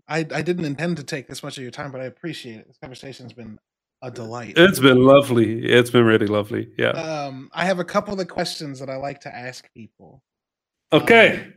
I 0.07 0.19
I 0.19 0.41
didn't 0.41 0.65
intend 0.65 0.97
to 0.97 1.03
take 1.03 1.27
this 1.27 1.43
much 1.43 1.57
of 1.57 1.63
your 1.63 1.71
time, 1.71 1.91
but 1.91 1.99
I 1.99 2.05
appreciate 2.05 2.57
it. 2.59 2.67
This 2.67 2.77
conversation's 2.77 3.33
been 3.33 3.59
a 4.01 4.09
delight. 4.11 4.53
It's 4.57 4.79
been 4.79 5.03
lovely. 5.03 5.63
It's 5.63 5.89
been 5.89 6.05
really 6.05 6.27
lovely. 6.27 6.69
Yeah. 6.77 6.89
Um, 6.89 7.49
I 7.53 7.65
have 7.65 7.79
a 7.79 7.83
couple 7.85 8.13
of 8.13 8.17
the 8.17 8.25
questions 8.25 8.79
that 8.79 8.89
I 8.89 8.95
like 8.95 9.21
to 9.21 9.35
ask 9.35 9.71
people. 9.73 10.23
Okay. 10.91 11.47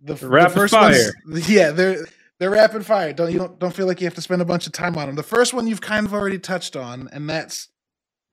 The, 0.00 0.12
f- 0.14 0.20
the 0.20 0.28
Rapid 0.28 0.54
first 0.54 0.74
one's- 0.74 1.12
yeah, 1.48 1.70
they're 1.70 2.04
they're 2.38 2.50
rapid 2.50 2.84
fire. 2.84 3.12
Don't 3.12 3.32
you 3.32 3.38
don't 3.38 3.58
don't 3.58 3.74
feel 3.74 3.86
like 3.86 4.00
you 4.00 4.06
have 4.06 4.14
to 4.14 4.20
spend 4.20 4.42
a 4.42 4.44
bunch 4.44 4.66
of 4.66 4.72
time 4.72 4.96
on 4.98 5.06
them. 5.06 5.14
The 5.16 5.22
first 5.22 5.54
one 5.54 5.66
you've 5.66 5.80
kind 5.80 6.04
of 6.06 6.12
already 6.12 6.38
touched 6.38 6.76
on, 6.76 7.08
and 7.12 7.28
that's 7.30 7.68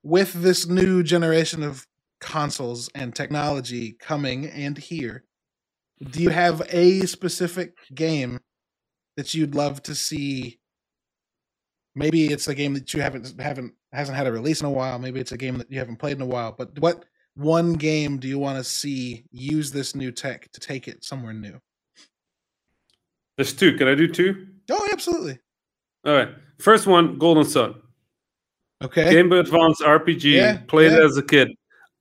with 0.03 0.33
this 0.33 0.67
new 0.67 1.03
generation 1.03 1.63
of 1.63 1.87
consoles 2.19 2.89
and 2.93 3.15
technology 3.15 3.93
coming 3.99 4.47
and 4.47 4.77
here. 4.77 5.23
Do 6.03 6.21
you 6.21 6.29
have 6.29 6.63
a 6.69 7.01
specific 7.01 7.73
game 7.93 8.39
that 9.17 9.33
you'd 9.33 9.53
love 9.55 9.81
to 9.83 9.93
see? 9.95 10.59
Maybe 11.95 12.27
it's 12.27 12.47
a 12.47 12.55
game 12.55 12.73
that 12.73 12.93
you 12.93 13.01
haven't 13.01 13.39
haven't 13.39 13.73
hasn't 13.91 14.17
had 14.17 14.27
a 14.27 14.31
release 14.31 14.61
in 14.61 14.67
a 14.67 14.71
while. 14.71 14.97
Maybe 14.99 15.19
it's 15.19 15.33
a 15.33 15.37
game 15.37 15.57
that 15.57 15.71
you 15.71 15.79
haven't 15.79 15.97
played 15.97 16.15
in 16.15 16.21
a 16.21 16.25
while. 16.25 16.53
But 16.57 16.77
what 16.79 17.05
one 17.35 17.73
game 17.73 18.17
do 18.17 18.27
you 18.27 18.39
want 18.39 18.57
to 18.57 18.63
see 18.63 19.25
use 19.31 19.71
this 19.71 19.95
new 19.95 20.11
tech 20.11 20.51
to 20.53 20.59
take 20.59 20.87
it 20.87 21.03
somewhere 21.03 21.33
new? 21.33 21.59
There's 23.37 23.53
two. 23.53 23.75
Can 23.75 23.87
I 23.87 23.95
do 23.95 24.07
two? 24.07 24.47
Oh, 24.69 24.87
absolutely. 24.91 25.39
All 26.05 26.13
right. 26.13 26.29
First 26.59 26.87
one, 26.87 27.17
Golden 27.17 27.43
Sun. 27.43 27.75
Okay. 28.83 29.11
Game 29.11 29.29
Boy 29.29 29.39
Advance 29.39 29.81
RPG. 29.81 30.23
Yeah, 30.23 30.57
played 30.67 30.93
it 30.93 30.99
yeah. 30.99 31.05
as 31.05 31.17
a 31.17 31.23
kid. 31.23 31.49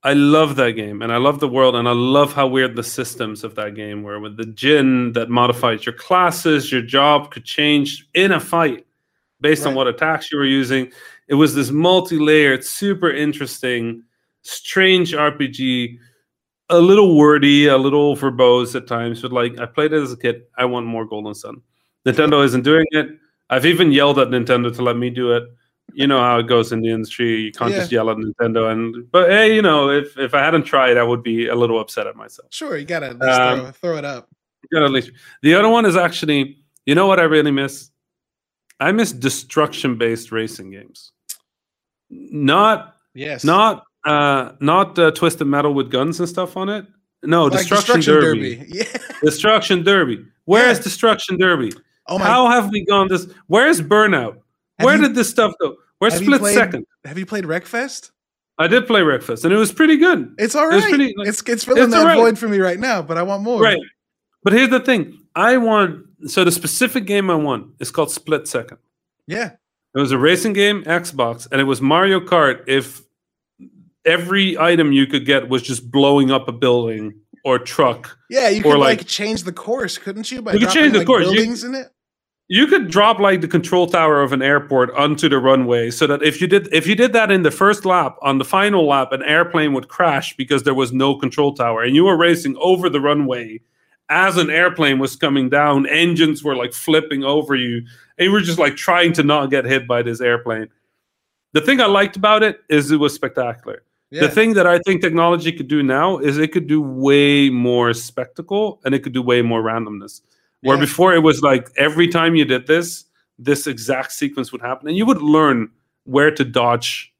I 0.03 0.13
love 0.13 0.55
that 0.55 0.71
game, 0.71 1.03
and 1.03 1.13
I 1.13 1.17
love 1.17 1.39
the 1.39 1.47
world, 1.47 1.75
and 1.75 1.87
I 1.87 1.91
love 1.91 2.33
how 2.33 2.47
weird 2.47 2.75
the 2.75 2.83
systems 2.83 3.43
of 3.43 3.53
that 3.55 3.75
game 3.75 4.01
were. 4.01 4.19
With 4.19 4.35
the 4.35 4.45
Djinn 4.45 5.13
that 5.13 5.29
modifies 5.29 5.85
your 5.85 5.93
classes, 5.93 6.71
your 6.71 6.81
job 6.81 7.29
could 7.29 7.45
change 7.45 8.07
in 8.15 8.31
a 8.31 8.39
fight 8.39 8.87
based 9.41 9.65
on 9.65 9.75
what 9.75 9.87
attacks 9.87 10.31
you 10.31 10.37
were 10.37 10.45
using. 10.45 10.91
It 11.27 11.35
was 11.35 11.55
this 11.55 11.71
multi-layered, 11.71 12.63
super 12.63 13.09
interesting, 13.11 14.03
strange 14.43 15.13
RPG. 15.13 15.97
A 16.69 16.79
little 16.79 17.17
wordy, 17.17 17.67
a 17.67 17.77
little 17.77 18.15
verbose 18.15 18.75
at 18.75 18.87
times, 18.87 19.21
but 19.21 19.33
like 19.33 19.59
I 19.59 19.65
played 19.65 19.91
it 19.91 20.01
as 20.01 20.13
a 20.13 20.17
kid. 20.17 20.43
I 20.57 20.63
want 20.63 20.85
more 20.85 21.05
Golden 21.05 21.35
Sun. 21.35 21.61
Nintendo 22.07 22.45
isn't 22.45 22.63
doing 22.63 22.85
it. 22.91 23.09
I've 23.49 23.65
even 23.65 23.91
yelled 23.91 24.17
at 24.19 24.29
Nintendo 24.29 24.73
to 24.73 24.81
let 24.81 24.95
me 24.95 25.09
do 25.09 25.33
it. 25.33 25.43
You 25.93 26.07
know 26.07 26.21
how 26.21 26.39
it 26.39 26.47
goes 26.47 26.71
in 26.71 26.79
the 26.79 26.89
industry. 26.89 27.41
You 27.41 27.51
can't 27.51 27.71
Yeah. 27.71 27.79
just 27.79 27.91
yell 27.91 28.09
at 28.09 28.15
Nintendo. 28.15 28.71
And 28.71 29.11
but 29.11 29.29
hey, 29.29 29.53
you 29.53 29.61
know, 29.61 29.89
if 29.89 30.17
if 30.17 30.33
I 30.33 30.39
hadn't 30.39 30.63
tried, 30.63 30.95
I 30.95 31.03
would 31.03 31.21
be 31.23 31.47
a 31.49 31.55
little 31.55 31.77
upset 31.77 32.07
at 32.07 32.15
myself. 32.15 32.47
Sure, 32.53 32.77
you 32.77 32.85
gotta 32.85 33.07
at 33.07 33.19
least 33.19 33.39
Um, 33.39 33.59
throw, 33.59 33.71
throw 33.71 33.97
it 33.97 34.05
up. 34.05 34.29
You 34.63 34.69
gotta 34.77 34.85
at 34.85 34.91
least. 34.93 35.11
The 35.41 35.53
other 35.55 35.67
one 35.67 35.85
is 35.85 35.97
actually, 35.97 36.63
you 36.85 36.95
know 36.95 37.07
what 37.07 37.19
I 37.19 37.23
really 37.23 37.51
miss? 37.51 37.89
I 38.81 38.91
miss 38.91 39.11
destruction-based 39.13 40.31
racing 40.31 40.71
games. 40.71 41.11
Not 42.09 42.95
Yes. 43.13 43.43
not 43.43 43.83
uh 44.05 44.53
not 44.59 44.97
uh, 44.97 45.11
twisted 45.11 45.47
metal 45.47 45.73
with 45.73 45.91
guns 45.91 46.19
and 46.19 46.27
stuff 46.27 46.57
on 46.57 46.69
it. 46.69 46.85
No, 47.23 47.45
Like 47.45 47.67
destruction, 47.67 48.01
derby. 48.01 48.65
Yeah. 48.69 48.83
Destruction 49.23 49.83
derby. 49.83 50.25
Where 50.45 50.69
is 50.69 50.79
Yeah. 50.79 50.83
destruction 50.83 51.37
derby? 51.37 51.71
Oh 52.07 52.17
my. 52.17 52.25
How 52.25 52.49
have 52.49 52.71
we 52.71 52.83
gone 52.85 53.07
this? 53.07 53.27
Where's 53.47 53.79
burnout? 53.81 54.33
Have 54.79 54.85
Where 54.85 54.95
you- 54.95 55.03
did 55.03 55.15
this 55.15 55.29
stuff 55.29 55.53
go? 55.61 55.75
Where's 55.99 56.15
split 56.15 56.41
played- 56.41 56.55
second? 56.55 56.85
Have 57.05 57.17
you 57.19 57.25
played 57.27 57.43
Wreckfest? 57.45 58.09
I 58.57 58.67
did 58.67 58.85
play 58.87 59.01
Wreckfest, 59.01 59.43
and 59.43 59.53
it 59.53 59.57
was 59.57 59.71
pretty 59.71 59.97
good. 59.97 60.33
It's 60.37 60.55
all 60.55 60.69
It 60.73 60.81
pretty, 60.83 61.13
like- 61.15 61.27
it's 61.27 61.41
it's 61.47 61.63
filling 61.63 61.83
it's 61.83 61.93
that 61.93 62.03
right. 62.03 62.17
void 62.17 62.37
for 62.39 62.47
me 62.47 62.57
right 62.59 62.79
now, 62.79 63.01
but 63.03 63.17
I 63.17 63.23
want 63.23 63.43
more. 63.43 63.61
Right. 63.61 63.79
But 64.43 64.53
here's 64.53 64.69
the 64.69 64.79
thing. 64.79 65.19
I 65.35 65.57
want 65.57 66.05
so 66.27 66.43
the 66.43 66.51
specific 66.51 67.05
game 67.05 67.29
I 67.29 67.35
won 67.35 67.73
is 67.79 67.91
called 67.91 68.11
Split 68.11 68.47
Second. 68.47 68.77
Yeah. 69.27 69.51
It 69.95 69.99
was 69.99 70.11
a 70.11 70.17
racing 70.17 70.53
game, 70.53 70.83
Xbox, 70.83 71.47
and 71.51 71.59
it 71.59 71.65
was 71.65 71.81
Mario 71.81 72.19
Kart 72.19 72.63
if 72.67 73.01
every 74.05 74.57
item 74.57 74.91
you 74.91 75.05
could 75.07 75.25
get 75.25 75.49
was 75.49 75.61
just 75.61 75.91
blowing 75.91 76.31
up 76.31 76.47
a 76.47 76.51
building 76.51 77.13
or 77.43 77.59
truck. 77.59 78.17
Yeah. 78.29 78.49
You 78.49 78.61
could 78.63 78.77
like, 78.77 78.99
like- 78.99 79.07
change 79.07 79.43
the 79.43 79.51
course, 79.53 79.97
couldn't 79.97 80.31
you? 80.31 80.41
By 80.41 80.53
You 80.53 80.59
could 80.59 80.65
dropping, 80.65 80.81
change 80.81 80.93
the 80.93 80.97
like, 80.99 81.07
course. 81.07 81.25
You- 81.27 81.33
Buildings 81.33 81.63
in 81.63 81.75
it. 81.75 81.87
You 82.47 82.67
could 82.67 82.89
drop 82.91 83.17
like 83.19 83.39
the 83.39 83.47
control 83.47 83.87
tower 83.87 84.21
of 84.21 84.33
an 84.33 84.41
airport 84.41 84.91
onto 84.95 85.29
the 85.29 85.37
runway 85.39 85.89
so 85.89 86.05
that 86.07 86.21
if 86.21 86.41
you 86.41 86.47
did 86.47 86.67
if 86.73 86.85
you 86.85 86.95
did 86.95 87.13
that 87.13 87.31
in 87.31 87.43
the 87.43 87.51
first 87.51 87.85
lap, 87.85 88.17
on 88.21 88.39
the 88.39 88.43
final 88.43 88.85
lap, 88.85 89.13
an 89.13 89.23
airplane 89.23 89.71
would 89.71 89.87
crash 89.87 90.35
because 90.35 90.63
there 90.63 90.73
was 90.73 90.91
no 90.91 91.15
control 91.15 91.53
tower 91.53 91.81
and 91.81 91.95
you 91.95 92.03
were 92.03 92.17
racing 92.17 92.57
over 92.59 92.89
the 92.89 92.99
runway 92.99 93.61
as 94.11 94.37
an 94.37 94.49
airplane 94.49 94.99
was 94.99 95.15
coming 95.15 95.49
down, 95.49 95.87
engines 95.87 96.43
were 96.43 96.55
like 96.55 96.73
flipping 96.73 97.23
over 97.23 97.55
you, 97.55 97.77
and 98.17 98.25
you 98.25 98.31
were 98.31 98.41
just 98.41 98.59
like 98.59 98.75
trying 98.75 99.13
to 99.13 99.23
not 99.23 99.49
get 99.49 99.65
hit 99.65 99.87
by 99.87 100.03
this 100.03 100.19
airplane. 100.21 100.67
The 101.53 101.61
thing 101.61 101.81
I 101.81 101.85
liked 101.87 102.15
about 102.17 102.43
it 102.43 102.61
is 102.69 102.91
it 102.91 102.97
was 102.97 103.13
spectacular. 103.13 103.83
Yeah. 104.09 104.21
The 104.21 104.29
thing 104.29 104.53
that 104.55 104.67
I 104.67 104.79
think 104.79 105.01
technology 105.01 105.51
could 105.53 105.69
do 105.69 105.81
now 105.81 106.17
is 106.17 106.37
it 106.37 106.51
could 106.51 106.67
do 106.67 106.81
way 106.81 107.49
more 107.49 107.93
spectacle 107.93 108.81
and 108.83 108.93
it 108.93 108.99
could 109.03 109.13
do 109.13 109.21
way 109.21 109.41
more 109.41 109.63
randomness. 109.63 110.21
Where 110.61 110.75
Yeah. 110.75 110.81
before 110.81 111.13
it 111.15 111.19
was 111.23 111.41
like 111.41 111.69
every 111.77 112.07
time 112.09 112.35
you 112.35 112.43
did 112.43 112.67
this, 112.67 113.05
this 113.39 113.65
exact 113.67 114.11
sequence 114.11 114.51
would 114.51 114.61
happen, 114.61 114.87
and 114.89 114.97
you 114.97 115.05
would 115.05 115.21
learn 115.21 115.69
where 116.03 116.31
to 116.31 116.43
dodge 116.43 117.13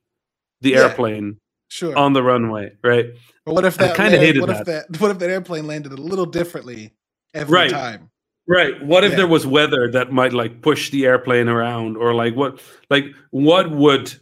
the 0.59 0.71
Yeah. 0.71 0.79
airplane 0.81 1.37
Sure. 1.69 1.97
on 1.97 2.11
the 2.13 2.21
runway, 2.21 2.73
right? 2.83 3.07
But 3.45 3.53
what 3.55 3.65
if 3.65 3.79
I 3.81 3.87
that? 3.87 3.95
kinda 3.95 4.17
hated 4.17 4.41
what 4.41 4.49
if 4.49 4.65
that? 4.65 4.85
What 4.99 5.11
if 5.11 5.19
that 5.19 5.29
airplane 5.29 5.67
landed 5.67 5.91
a 5.91 5.95
little 5.95 6.25
differently 6.25 6.93
every 7.33 7.53
Right. 7.57 7.69
time? 7.71 8.09
Right. 8.47 8.83
What 8.83 9.03
if 9.03 9.11
Yeah. 9.11 9.17
there 9.17 9.27
was 9.27 9.45
weather 9.47 9.89
that 9.91 10.11
might 10.11 10.33
like 10.33 10.61
push 10.61 10.89
the 10.89 11.05
airplane 11.05 11.47
around, 11.47 11.95
or 11.97 12.13
like 12.13 12.35
what, 12.35 12.59
like 12.89 13.05
what 13.31 13.71
would? 13.71 14.13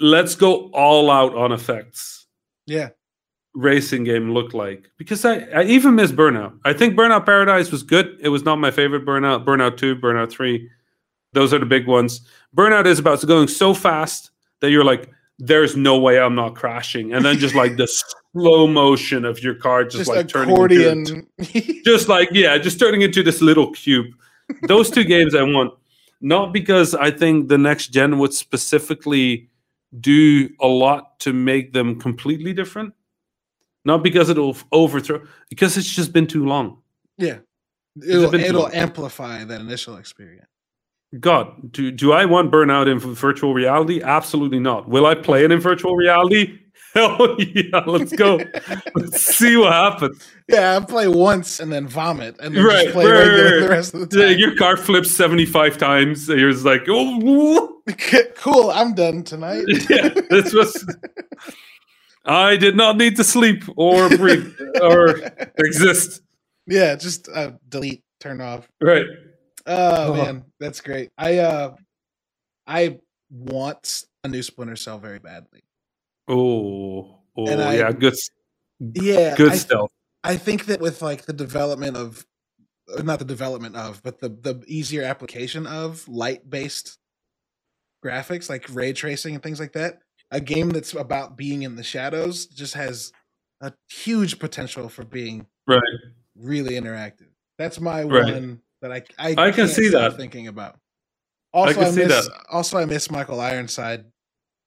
Let's 0.00 0.34
go 0.34 0.70
all 0.72 1.10
out 1.10 1.34
on 1.36 1.52
effects. 1.52 2.26
Yeah. 2.66 2.90
racing 3.56 4.02
game 4.02 4.32
look 4.32 4.52
like 4.52 4.90
because 4.98 5.24
I, 5.24 5.36
I 5.54 5.62
even 5.62 5.94
miss 5.94 6.10
burnout 6.10 6.58
i 6.64 6.72
think 6.72 6.96
burnout 6.96 7.24
paradise 7.24 7.70
was 7.70 7.84
good 7.84 8.16
it 8.20 8.28
was 8.28 8.42
not 8.42 8.56
my 8.56 8.72
favorite 8.72 9.04
burnout 9.06 9.44
burnout 9.44 9.76
2 9.76 9.94
burnout 9.94 10.28
3 10.28 10.68
those 11.34 11.54
are 11.54 11.60
the 11.60 11.66
big 11.66 11.86
ones 11.86 12.26
burnout 12.56 12.84
is 12.84 12.98
about 12.98 13.24
going 13.24 13.46
so 13.46 13.72
fast 13.72 14.32
that 14.60 14.70
you're 14.72 14.82
like 14.82 15.08
there's 15.38 15.76
no 15.76 15.98
way 15.98 16.18
I'm 16.20 16.34
not 16.34 16.54
crashing. 16.54 17.12
And 17.12 17.24
then 17.24 17.38
just 17.38 17.54
like 17.54 17.76
the 17.76 17.86
slow 18.32 18.66
motion 18.66 19.24
of 19.24 19.42
your 19.42 19.54
car 19.54 19.84
just, 19.84 19.96
Just 19.96 20.10
like 20.10 20.26
accordion. 20.34 21.04
turning 21.04 21.26
into, 21.38 21.82
just 21.84 22.08
like 22.08 22.28
yeah, 22.32 22.56
just 22.58 22.78
turning 22.78 23.02
into 23.02 23.22
this 23.22 23.40
little 23.40 23.70
cube. 23.72 24.06
Those 24.68 24.90
two 24.90 25.04
games 25.04 25.34
I 25.34 25.42
want. 25.42 25.72
Not 26.20 26.52
because 26.52 26.94
I 26.94 27.10
think 27.10 27.48
the 27.48 27.58
next 27.58 27.88
gen 27.88 28.18
would 28.18 28.32
specifically 28.32 29.50
do 30.00 30.48
a 30.60 30.66
lot 30.66 31.18
to 31.20 31.32
make 31.32 31.72
them 31.72 32.00
completely 32.00 32.52
different. 32.54 32.94
Not 33.84 34.02
because 34.02 34.30
it'll 34.30 34.56
overthrow, 34.72 35.22
because 35.50 35.76
it's 35.76 35.94
just 35.94 36.12
been 36.12 36.26
too 36.26 36.46
long. 36.46 36.78
yeah. 37.18 37.38
It'll, 38.02 38.34
it'll 38.34 38.68
amplify 38.72 39.44
that 39.44 39.60
initial 39.60 39.98
experience. 39.98 40.48
God, 41.20 41.72
do, 41.72 41.90
do 41.90 42.12
I 42.12 42.24
want 42.24 42.50
Burnout 42.50 42.90
in 42.90 42.98
virtual 42.98 43.54
reality? 43.54 44.02
Absolutely 44.02 44.58
not. 44.58 44.88
Will 44.88 45.06
I 45.06 45.14
play 45.14 45.44
it 45.44 45.52
in 45.52 45.60
virtual 45.60 45.94
reality? 45.96 46.58
Hell 46.94 47.36
yeah, 47.40 47.82
let's 47.86 48.12
go. 48.12 48.38
let's 48.94 49.20
see 49.20 49.56
what 49.56 49.72
happens. 49.72 50.28
Yeah, 50.48 50.76
I 50.76 50.84
play 50.84 51.08
once 51.08 51.58
and 51.58 51.72
then 51.72 51.88
vomit 51.88 52.36
and 52.40 52.56
then 52.56 52.64
Right, 52.64 52.84
just 52.84 52.94
play 52.94 53.06
right, 53.06 53.26
right. 53.26 53.60
the 53.60 53.68
rest 53.68 53.94
of 53.94 54.00
the 54.00 54.06
time. 54.06 54.38
Your 54.38 54.54
car 54.56 54.76
flips 54.76 55.10
75 55.10 55.76
times. 55.76 56.28
You're 56.28 56.52
just 56.52 56.64
like, 56.64 56.82
oh, 56.88 57.80
cool, 58.36 58.70
I'm 58.70 58.94
done 58.94 59.24
tonight. 59.24 59.64
yeah, 59.90 60.08
this 60.30 60.52
was. 60.54 60.86
I 62.24 62.56
did 62.56 62.76
not 62.76 62.96
need 62.96 63.16
to 63.16 63.24
sleep 63.24 63.64
or 63.76 64.08
breathe 64.08 64.54
or 64.80 65.16
exist. 65.58 66.22
yeah, 66.66 66.94
just 66.94 67.28
uh, 67.28 67.52
delete, 67.68 68.02
turn 68.20 68.40
off. 68.40 68.68
Right. 68.80 69.06
Oh, 69.66 70.12
Oh. 70.12 70.24
man, 70.24 70.44
that's 70.60 70.80
great. 70.80 71.10
I 71.18 71.38
uh 71.38 71.74
I 72.66 73.00
want 73.30 74.04
a 74.24 74.28
new 74.28 74.42
Splinter 74.42 74.76
Cell 74.76 74.98
very 74.98 75.18
badly. 75.18 75.62
Oh, 76.28 77.18
oh 77.36 77.46
And 77.48 77.60
I- 77.62 77.76
yeah, 77.76 77.92
good, 77.92 78.14
Yeah, 78.80 79.34
good 79.36 79.52
I, 79.52 79.56
stealth. 79.56 79.92
I 80.22 80.36
think 80.36 80.66
that 80.66 80.80
with 80.80 81.02
like 81.02 81.26
the 81.26 81.32
development 81.32 81.96
of 81.96 82.26
uh, 82.96 83.02
not 83.02 83.18
the 83.18 83.24
development 83.24 83.76
of, 83.76 84.02
but 84.02 84.18
the 84.20 84.28
the 84.28 84.62
easier 84.66 85.02
application 85.02 85.66
of 85.66 86.06
light 86.08 86.48
based 86.48 86.98
graphics 88.04 88.50
like 88.50 88.66
ray 88.74 88.92
tracing 88.92 89.34
and 89.34 89.42
things 89.42 89.58
like 89.60 89.72
that, 89.72 90.00
a 90.30 90.40
game 90.40 90.68
that's 90.70 90.92
about 90.94 91.36
being 91.36 91.62
in 91.62 91.76
the 91.76 91.82
shadows 91.82 92.46
just 92.46 92.74
has 92.74 93.12
a 93.62 93.72
huge 93.88 94.38
potential 94.38 94.88
for 94.90 95.04
being 95.04 95.46
Right. 95.66 95.80
really 96.36 96.74
interactive. 96.74 97.28
That's 97.56 97.80
my 97.80 98.02
Right. 98.02 98.34
one 98.34 98.60
that 98.84 98.92
I 98.92 99.02
I, 99.18 99.46
I 99.48 99.50
can 99.52 99.66
see 99.68 99.88
that. 99.88 100.16
thinking 100.16 100.48
about. 100.48 100.78
Also, 101.52 101.80
I, 101.80 101.90
see 101.90 102.00
miss 102.04 102.08
that. 102.28 102.44
also 102.50 102.78
I 102.78 102.84
miss 102.84 103.10
Michael 103.10 103.40
Ironside 103.40 104.04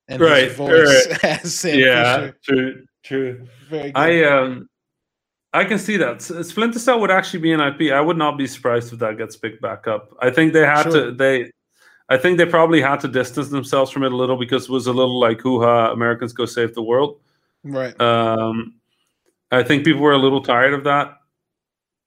and 0.07 0.21
Right, 0.21 0.45
his 0.47 0.55
voice 0.57 1.07
right. 1.23 1.23
as 1.43 1.53
Sam 1.55 1.77
Yeah, 1.79 2.17
Fisher. 2.17 2.35
true, 2.43 2.85
true. 3.03 3.47
Very 3.69 3.91
good. 3.91 3.97
I 3.97 4.23
um, 4.23 4.67
I 5.53 5.65
can 5.65 5.77
see 5.79 5.97
that 5.97 6.21
Splinter 6.21 6.79
Cell 6.79 6.99
would 7.01 7.11
actually 7.11 7.39
be 7.41 7.51
an 7.51 7.59
IP. 7.61 7.91
I 7.91 8.01
would 8.01 8.17
not 8.17 8.37
be 8.37 8.47
surprised 8.47 8.93
if 8.93 8.99
that 8.99 9.17
gets 9.17 9.35
picked 9.35 9.61
back 9.61 9.87
up. 9.87 10.15
I 10.21 10.29
think 10.29 10.53
they 10.53 10.65
had 10.65 10.83
Sure. 10.83 11.05
to. 11.05 11.11
They, 11.11 11.51
I 12.09 12.15
think 12.17 12.37
they 12.37 12.45
probably 12.45 12.79
had 12.81 12.99
to 13.01 13.07
distance 13.09 13.49
themselves 13.49 13.91
from 13.91 14.03
it 14.03 14.13
a 14.13 14.15
little 14.15 14.37
because 14.37 14.63
it 14.65 14.69
was 14.71 14.87
a 14.87 14.93
little 14.93 15.19
like 15.19 15.41
hoo 15.41 15.61
ha, 15.61 15.91
Americans 15.91 16.31
go 16.33 16.45
save 16.45 16.73
the 16.73 16.81
world. 16.83 17.19
right. 17.63 17.99
Um, 17.99 18.75
I 19.51 19.61
think 19.63 19.83
people 19.85 20.01
were 20.01 20.13
a 20.13 20.17
little 20.17 20.41
tired 20.41 20.73
of 20.73 20.83
that. 20.85 21.17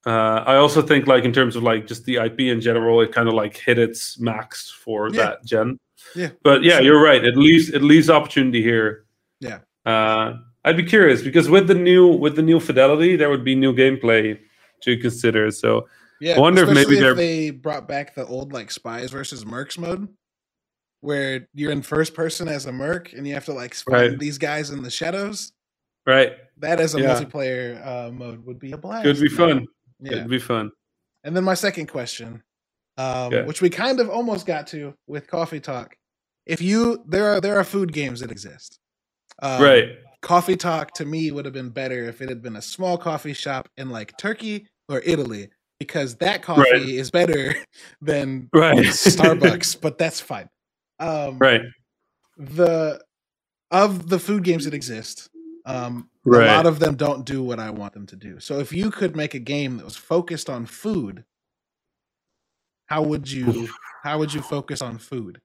Uh, 0.07 0.43
I 0.47 0.57
also 0.57 0.81
think, 0.81 1.07
like 1.07 1.25
in 1.25 1.33
terms 1.33 1.57
of 1.57 1.63
like 1.63 1.87
just 1.87 2.05
the 2.07 2.17
IP 2.17 2.41
in 2.41 2.61
general, 2.61 3.01
it 3.03 3.13
kind 3.13 3.29
of 3.29 3.35
like 3.35 3.57
hit 3.57 3.79
its 3.79 4.19
max 4.19 4.71
for 4.71 5.09
Yeah. 5.11 5.17
that 5.25 5.45
gen. 5.45 5.79
Yeah, 6.17 6.31
but 6.43 6.63
yeah, 6.63 6.81
you're 6.81 7.03
right. 7.03 7.23
It 7.25 7.37
leaves 7.37 7.69
it 7.71 7.83
leaves 7.83 8.09
opportunity 8.09 8.63
here. 8.63 9.05
Yeah. 9.41 9.59
Uh, 9.85 10.39
I'd 10.65 10.77
be 10.77 10.83
curious 10.85 11.23
because 11.23 11.51
with 11.51 11.67
the 11.69 11.75
new 11.75 12.07
with 12.09 12.37
the 12.37 12.43
new 12.43 12.61
fidelity, 12.61 13.17
there 13.17 13.29
would 13.29 13.45
be 13.45 13.55
new 13.55 13.75
gameplay 13.75 14.39
to 14.83 14.97
consider. 14.97 15.51
So 15.51 15.87
Yeah, 16.21 16.37
I 16.37 16.41
wonder 16.41 16.63
if 16.63 16.71
maybe 16.75 16.99
they're- 16.99 17.15
they 17.15 17.51
brought 17.51 17.87
back 17.87 18.15
the 18.15 18.25
old 18.27 18.53
like 18.55 18.71
spies 18.71 19.11
versus 19.11 19.45
mercs 19.45 19.77
mode, 19.79 20.09
where 21.01 21.47
you're 21.55 21.71
in 21.73 21.83
first 21.83 22.15
person 22.15 22.49
as 22.49 22.65
a 22.67 22.73
merc 22.73 23.13
and 23.13 23.27
you 23.27 23.35
have 23.35 23.45
to 23.47 23.53
like 23.53 23.75
find 23.75 24.11
Right. 24.13 24.19
these 24.19 24.39
guys 24.39 24.71
in 24.71 24.83
the 24.83 24.91
shadows. 24.91 25.53
right, 26.07 26.33
That 26.57 26.81
as 26.81 26.95
a 26.95 27.01
Yeah. 27.01 27.15
multiplayer 27.15 27.87
uh, 27.87 28.11
mode 28.11 28.45
would 28.47 28.59
be 28.59 28.73
a 28.73 28.79
blast. 28.79 29.05
could 29.05 29.21
be 29.21 29.29
fun. 29.29 29.67
Yeah. 30.03 30.13
It'd 30.19 30.29
be 30.31 30.39
fun. 30.39 30.71
And 31.25 31.37
then 31.37 31.45
my 31.45 31.55
second 31.55 31.87
question, 31.87 32.43
um, 32.97 33.33
Yeah. 33.33 33.45
which 33.45 33.61
we 33.61 33.71
kind 33.71 34.01
of 34.01 34.09
almost 34.09 34.47
got 34.47 34.67
to 34.69 34.95
with 35.07 35.27
coffee 35.27 35.61
talk. 35.61 35.97
If 36.47 36.61
you 36.63 37.05
there 37.07 37.27
are 37.35 37.41
there 37.41 37.59
are 37.59 37.65
food 37.65 37.93
games 37.93 38.21
that 38.21 38.31
exist, 38.31 38.79
um, 39.43 39.63
right. 39.63 39.99
Coffee 40.23 40.57
Talk 40.57 40.93
to 40.95 41.07
me 41.07 41.31
would 41.31 41.47
have 41.47 41.55
been 41.55 41.71
better 41.71 42.05
if 42.05 42.21
it 42.21 42.29
had 42.29 42.43
been 42.43 42.57
a 42.57 42.61
small 42.63 42.99
coffee 42.99 43.33
shop 43.33 43.69
in 43.79 43.89
like 43.89 44.17
Turkey 44.19 44.67
or 44.89 45.01
Italy 45.05 45.49
because 45.79 46.17
that 46.17 46.43
coffee 46.43 46.61
Right. 46.73 46.83
is 46.83 47.11
better 47.11 47.55
than 48.03 48.51
Right. 48.53 48.77
Starbucks, 48.79 49.77
but 49.81 49.97
that's 49.97 50.21
fine. 50.21 50.51
Um, 50.99 51.39
Right. 51.39 51.63
The 52.37 53.03
of 53.71 54.09
the 54.11 54.19
food 54.19 54.45
games 54.45 54.65
that 54.67 54.75
exist, 54.75 55.31
um, 55.65 56.10
Right. 56.25 56.49
a 56.49 56.53
lot 56.55 56.67
of 56.67 56.81
them 56.81 56.97
don't 56.97 57.25
do 57.25 57.43
what 57.43 57.59
I 57.59 57.71
want 57.71 57.95
them 57.95 58.07
to 58.07 58.17
do. 58.17 58.41
So 58.41 58.59
if 58.59 58.73
you 58.73 58.91
could 58.91 59.17
make 59.17 59.35
a 59.35 59.39
game 59.39 59.79
that 59.79 59.85
was 59.85 59.97
focused 59.97 60.51
on 60.51 60.67
food, 60.67 61.25
how 62.87 63.03
would 63.03 63.31
you 63.31 63.69
how 64.03 64.19
would 64.19 64.35
you 64.35 64.43
focus 64.43 64.83
on 64.83 64.99
food? 64.99 65.41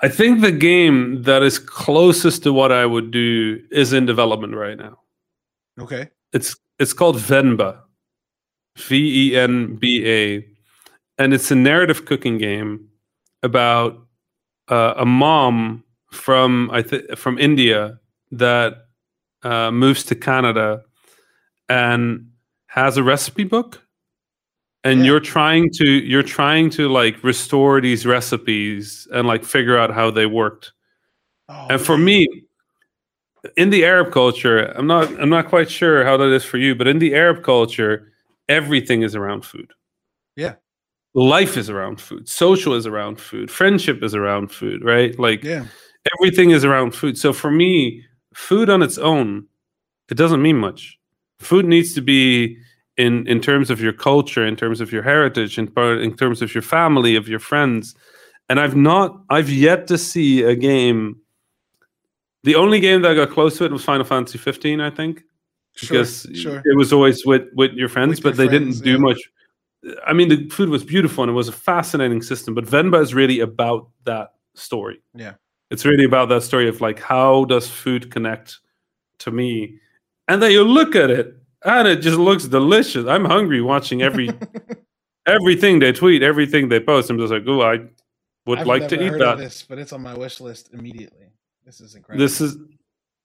I 0.00 0.08
think 0.08 0.42
the 0.42 0.52
game 0.52 1.22
that 1.22 1.42
is 1.42 1.58
closest 1.58 2.42
to 2.44 2.52
what 2.52 2.72
I 2.72 2.86
would 2.86 3.10
do 3.10 3.60
is 3.70 3.92
in 3.92 4.06
development 4.06 4.54
right 4.54 4.76
now. 4.76 4.98
Okay. 5.80 6.08
It's 6.32 6.56
it's 6.78 6.92
called 6.92 7.16
Venba, 7.16 7.80
V 8.76 9.30
E 9.30 9.36
N 9.36 9.76
B 9.76 10.06
A, 10.06 10.46
and 11.16 11.32
it's 11.32 11.50
a 11.50 11.54
narrative 11.54 12.04
cooking 12.04 12.36
game 12.36 12.88
about 13.42 13.98
uh, 14.68 14.94
a 14.96 15.06
mom 15.06 15.84
from 16.12 16.70
I 16.70 16.82
think 16.82 17.16
from 17.16 17.38
India 17.38 17.98
that 18.32 18.87
uh, 19.42 19.70
moves 19.70 20.04
to 20.04 20.14
Canada 20.14 20.82
and 21.68 22.30
has 22.66 22.96
a 22.96 23.02
recipe 23.02 23.44
book, 23.44 23.82
and 24.84 25.00
Yeah. 25.00 25.06
you're 25.06 25.20
trying 25.20 25.70
to 25.74 25.84
you're 25.84 26.22
trying 26.22 26.70
to 26.70 26.88
like 26.88 27.22
restore 27.24 27.80
these 27.80 28.06
recipes 28.06 29.06
and 29.12 29.26
like 29.28 29.44
figure 29.44 29.78
out 29.78 29.90
how 29.92 30.10
they 30.10 30.26
worked. 30.26 30.72
Oh, 31.48 31.66
And 31.70 31.80
for 31.80 31.96
me, 31.98 32.26
in 33.56 33.70
the 33.70 33.84
Arab 33.84 34.12
culture, 34.12 34.58
I'm 34.76 34.86
not 34.86 35.08
I'm 35.20 35.30
not 35.30 35.48
quite 35.48 35.70
sure 35.70 36.04
how 36.04 36.16
that 36.16 36.32
is 36.32 36.44
for 36.44 36.58
you, 36.58 36.74
but 36.74 36.86
in 36.86 36.98
the 36.98 37.14
Arab 37.14 37.42
culture, 37.42 38.12
everything 38.48 39.02
is 39.02 39.14
around 39.14 39.44
food. 39.44 39.72
Yeah. 40.36 40.54
Life 41.14 41.56
is 41.56 41.70
around 41.70 42.00
food. 42.00 42.28
Social 42.28 42.74
is 42.74 42.86
around 42.86 43.18
food. 43.20 43.50
Friendship 43.50 44.02
is 44.02 44.14
around 44.14 44.50
food, 44.52 44.84
right? 44.84 45.18
Like 45.18 45.42
yeah, 45.42 45.64
everything 46.20 46.50
is 46.50 46.64
around 46.64 46.94
food. 46.94 47.16
So 47.18 47.32
for 47.32 47.50
me, 47.50 48.04
food 48.38 48.70
on 48.70 48.82
its 48.82 48.98
own, 48.98 49.44
it 50.08 50.14
doesn't 50.16 50.40
mean 50.40 50.56
much. 50.56 50.98
Food 51.40 51.66
needs 51.66 51.92
to 51.94 52.00
be 52.00 52.56
in 52.96 53.26
in 53.26 53.40
terms 53.40 53.68
of 53.68 53.80
your 53.80 53.92
culture, 53.92 54.46
in 54.46 54.56
terms 54.56 54.80
of 54.80 54.92
your 54.92 55.02
heritage, 55.02 55.58
in 55.58 55.66
part 55.66 56.00
in 56.00 56.16
terms 56.16 56.40
of 56.40 56.54
your 56.54 56.62
family, 56.62 57.16
of 57.16 57.28
your 57.28 57.40
friends. 57.40 57.94
And 58.48 58.58
I've 58.60 58.76
not, 58.76 59.20
I've 59.28 59.50
yet 59.50 59.88
to 59.88 59.98
see 59.98 60.42
a 60.42 60.54
game. 60.54 61.16
The 62.44 62.54
only 62.54 62.80
game 62.80 63.02
that 63.02 63.10
I 63.10 63.14
got 63.14 63.30
close 63.30 63.58
to 63.58 63.64
it 63.64 63.72
was 63.72 63.84
Final 63.84 64.04
Fantasy 64.04 64.38
15, 64.38 64.80
I 64.80 64.88
think, 64.90 65.24
sure, 65.74 65.98
because 65.98 66.26
sure. 66.34 66.62
it 66.64 66.76
was 66.76 66.92
always 66.92 67.26
with 67.26 67.42
with 67.54 67.72
your 67.72 67.88
friends, 67.88 68.22
With 68.22 68.22
but 68.22 68.42
your 68.42 68.46
they 68.46 68.56
friends, 68.56 68.80
didn't 68.80 68.84
do 68.84 68.92
yeah. 68.92 69.08
much. 69.08 69.20
I 70.06 70.12
mean, 70.12 70.28
the 70.28 70.48
food 70.48 70.68
was 70.68 70.84
beautiful 70.84 71.24
and 71.24 71.30
it 71.30 71.34
was 71.34 71.48
a 71.48 71.52
fascinating 71.70 72.22
system, 72.22 72.54
but 72.54 72.64
Venba 72.64 73.02
is 73.02 73.14
really 73.14 73.40
about 73.40 73.88
that 74.04 74.34
story. 74.54 75.02
Yeah. 75.14 75.34
It's 75.70 75.84
really 75.84 76.04
about 76.04 76.28
that 76.30 76.42
story 76.42 76.68
of 76.68 76.80
like 76.80 77.00
how 77.00 77.44
does 77.44 77.68
food 77.68 78.10
connect 78.10 78.58
to 79.20 79.30
me, 79.30 79.78
and 80.28 80.42
then 80.42 80.50
you 80.50 80.64
look 80.64 80.96
at 80.96 81.10
it 81.10 81.36
and 81.64 81.88
it 81.88 81.96
just 81.96 82.18
looks 82.18 82.44
delicious. 82.44 83.06
I'm 83.06 83.24
hungry 83.24 83.60
watching 83.60 84.02
every 84.02 84.30
everything 85.26 85.78
they 85.78 85.92
tweet, 85.92 86.22
everything 86.22 86.68
they 86.68 86.80
post. 86.80 87.10
I'm 87.10 87.18
just 87.18 87.32
like, 87.32 87.44
oh, 87.46 87.62
I 87.62 87.80
would 88.46 88.60
I've 88.60 88.66
like 88.66 88.88
to 88.88 88.94
eat 89.02 89.18
that. 89.18 89.38
this, 89.38 89.62
but 89.62 89.78
it's 89.78 89.92
on 89.92 90.02
my 90.02 90.14
wish 90.14 90.40
list 90.40 90.70
immediately. 90.72 91.26
This 91.64 91.80
is 91.80 91.94
incredible. 91.94 92.24
This 92.24 92.40
is 92.40 92.56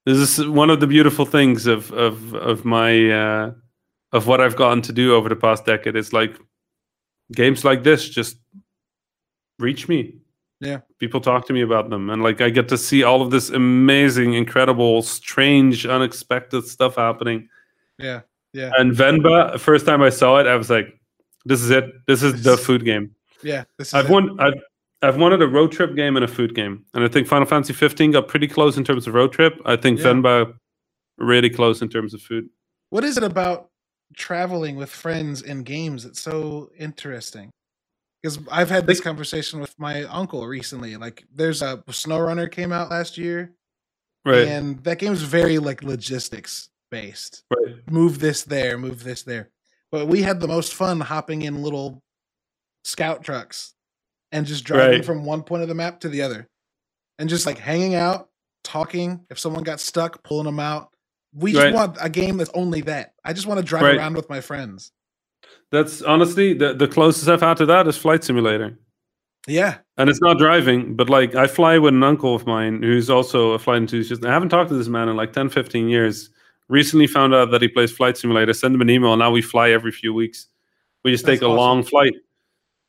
this 0.06 0.38
is 0.38 0.48
one 0.48 0.70
of 0.70 0.80
the 0.80 0.88
beautiful 0.88 1.26
things 1.26 1.66
of 1.66 1.92
of 1.92 2.34
of 2.36 2.66
my 2.66 3.10
uh, 3.10 3.52
of 4.12 4.28
what 4.28 4.42
I've 4.42 4.56
gotten 4.56 4.82
to 4.84 4.92
do 4.94 5.16
over 5.16 5.30
the 5.30 5.36
past 5.36 5.66
decade. 5.66 5.96
It's 5.96 6.14
like 6.14 6.38
games 7.32 7.64
like 7.64 7.84
this 7.84 8.10
just 8.10 8.38
reach 9.60 9.88
me. 9.88 10.18
Yeah. 10.66 10.80
People 11.00 11.20
talk 11.22 11.46
to 11.48 11.54
me 11.54 11.62
about 11.62 11.90
them, 11.90 12.10
and 12.10 12.24
like 12.24 12.42
I 12.42 12.50
get 12.50 12.68
to 12.70 12.78
see 12.78 13.04
all 13.04 13.22
of 13.22 13.32
this 13.32 13.50
amazing, 13.50 14.34
incredible, 14.34 15.02
strange, 15.02 15.86
unexpected 15.86 16.66
stuff 16.66 16.96
happening. 16.96 17.50
yeah, 17.98 18.22
yeah, 18.54 18.72
And 18.78 18.94
Venba, 18.94 19.60
first 19.60 19.86
time 19.86 20.02
I 20.02 20.10
saw 20.10 20.38
it, 20.40 20.48
I 20.48 20.56
was 20.56 20.70
like, 20.70 20.88
"This 21.46 21.62
is 21.62 21.70
it. 21.70 21.86
This 22.08 22.24
is 22.24 22.44
the 22.44 22.58
food 22.58 22.86
game." 22.86 23.16
yeah. 23.44 23.64
This 23.78 23.90
is 23.90 23.94
I've 23.94 24.06
it. 24.06 24.12
won. 24.12 24.40
I've 24.40 24.54
I've 25.02 25.18
wanted 25.18 25.42
a 25.42 25.48
road 25.48 25.72
trip 25.74 25.96
game 25.96 26.16
and 26.16 26.24
a 26.24 26.28
food 26.30 26.56
game, 26.56 26.86
and 26.94 27.04
I 27.04 27.10
think 27.10 27.28
Final 27.28 27.46
Fantasy 27.46 27.74
15 27.74 28.12
got 28.12 28.30
pretty 28.30 28.48
close 28.48 28.78
in 28.78 28.86
terms 28.86 29.06
of 29.06 29.14
road 29.14 29.34
trip. 29.34 29.60
I 29.66 29.76
think 29.76 30.00
Yeah. 30.00 30.06
Venba 30.06 30.54
really 31.18 31.50
close 31.50 31.82
in 31.82 31.90
terms 31.90 32.14
of 32.14 32.22
food. 32.22 32.48
What 32.90 33.04
is 33.04 33.18
it 33.18 33.24
about 33.24 33.70
traveling 34.16 34.76
with 34.78 34.90
friends 34.90 35.42
in 35.42 35.64
games 35.64 36.04
that's 36.06 36.22
so 36.22 36.70
interesting? 36.80 37.50
Because 38.24 38.40
I've 38.50 38.70
had 38.70 38.88
this 38.88 39.02
conversation 39.02 39.60
with 39.60 39.78
my 39.78 40.04
uncle 40.06 40.48
recently. 40.48 40.96
Like, 40.96 41.26
there's 41.36 41.62
a 41.62 41.84
SnowRunner 41.90 42.50
came 42.50 42.72
out 42.72 42.90
last 42.90 43.18
year, 43.18 43.54
Right, 44.26 44.48
and 44.48 44.82
that 44.86 44.98
game's 45.00 45.22
very 45.22 45.60
like 45.60 45.84
logistics 45.84 46.70
based. 46.90 47.44
right, 47.54 47.76
Move 47.92 48.20
this 48.20 48.44
there, 48.44 48.78
move 48.78 49.04
this 49.04 49.24
there. 49.24 49.50
But 49.92 50.08
we 50.08 50.22
had 50.22 50.40
the 50.40 50.48
most 50.48 50.74
fun 50.74 51.02
hopping 51.02 51.42
in 51.42 51.62
little 51.62 52.02
scout 52.86 53.24
trucks 53.26 53.74
and 54.32 54.46
just 54.46 54.64
driving 54.64 55.00
Right. 55.00 55.06
from 55.06 55.26
one 55.26 55.44
point 55.44 55.62
of 55.64 55.68
the 55.68 55.76
map 55.76 56.00
to 56.02 56.10
the 56.10 56.22
other, 56.22 56.48
and 57.20 57.28
just 57.30 57.46
like 57.46 57.58
hanging 57.58 57.94
out, 57.96 58.30
talking. 58.64 59.26
If 59.30 59.38
someone 59.38 59.64
got 59.64 59.82
stuck, 59.82 60.24
pulling 60.24 60.46
them 60.46 60.60
out. 60.62 60.90
We 61.36 61.52
just 61.52 61.74
want 61.74 61.98
a 62.00 62.10
game 62.10 62.38
that's 62.38 62.52
only 62.54 62.80
that. 62.82 63.14
I 63.26 63.34
just 63.34 63.48
want 63.48 63.58
to 63.60 63.66
drive 63.66 63.84
Right. 63.84 63.98
around 63.98 64.16
with 64.16 64.30
my 64.30 64.40
friends. 64.40 64.93
That's 65.72 66.02
honestly 66.02 66.54
the, 66.54 66.74
the 66.74 66.88
closest 66.88 67.28
I've 67.28 67.42
had 67.42 67.58
to 67.58 67.66
that 67.68 67.88
is 67.88 67.98
Flight 67.98 68.24
Simulator. 68.24 68.78
Yeah, 69.48 69.80
And 69.98 70.10
it's 70.10 70.22
not 70.22 70.38
driving, 70.38 70.96
but 70.96 71.10
like 71.10 71.36
I 71.36 71.48
fly 71.48 71.78
with 71.78 71.94
an 71.94 72.04
uncle 72.04 72.34
of 72.34 72.48
mine 72.48 72.82
who's 72.82 73.10
also 73.10 73.52
a 73.52 73.60
flight 73.60 73.78
enthusiast. 73.82 74.24
I 74.24 74.32
haven't 74.32 74.50
talked 74.50 74.70
to 74.70 74.76
this 74.78 74.88
man 74.88 75.10
in 75.10 75.18
like 75.18 75.34
10, 75.34 75.50
15 75.50 75.90
years. 75.90 76.30
Recently 76.70 77.08
found 77.08 77.34
out 77.36 77.52
that 77.52 77.62
he 77.62 77.68
plays 77.68 77.92
Flight 77.92 78.16
Simulator. 78.16 78.54
Send 78.54 78.74
him 78.74 78.80
an 78.82 78.90
email. 78.90 79.18
Now 79.18 79.32
we 79.32 79.42
fly 79.42 79.72
every 79.72 79.92
few 79.92 80.14
weeks. 80.14 80.48
We 81.04 81.12
just 81.12 81.26
That's 81.26 81.40
take 81.40 81.42
a 81.42 81.48
awesome. 81.48 81.58
long 81.58 81.84
flight. 81.84 82.14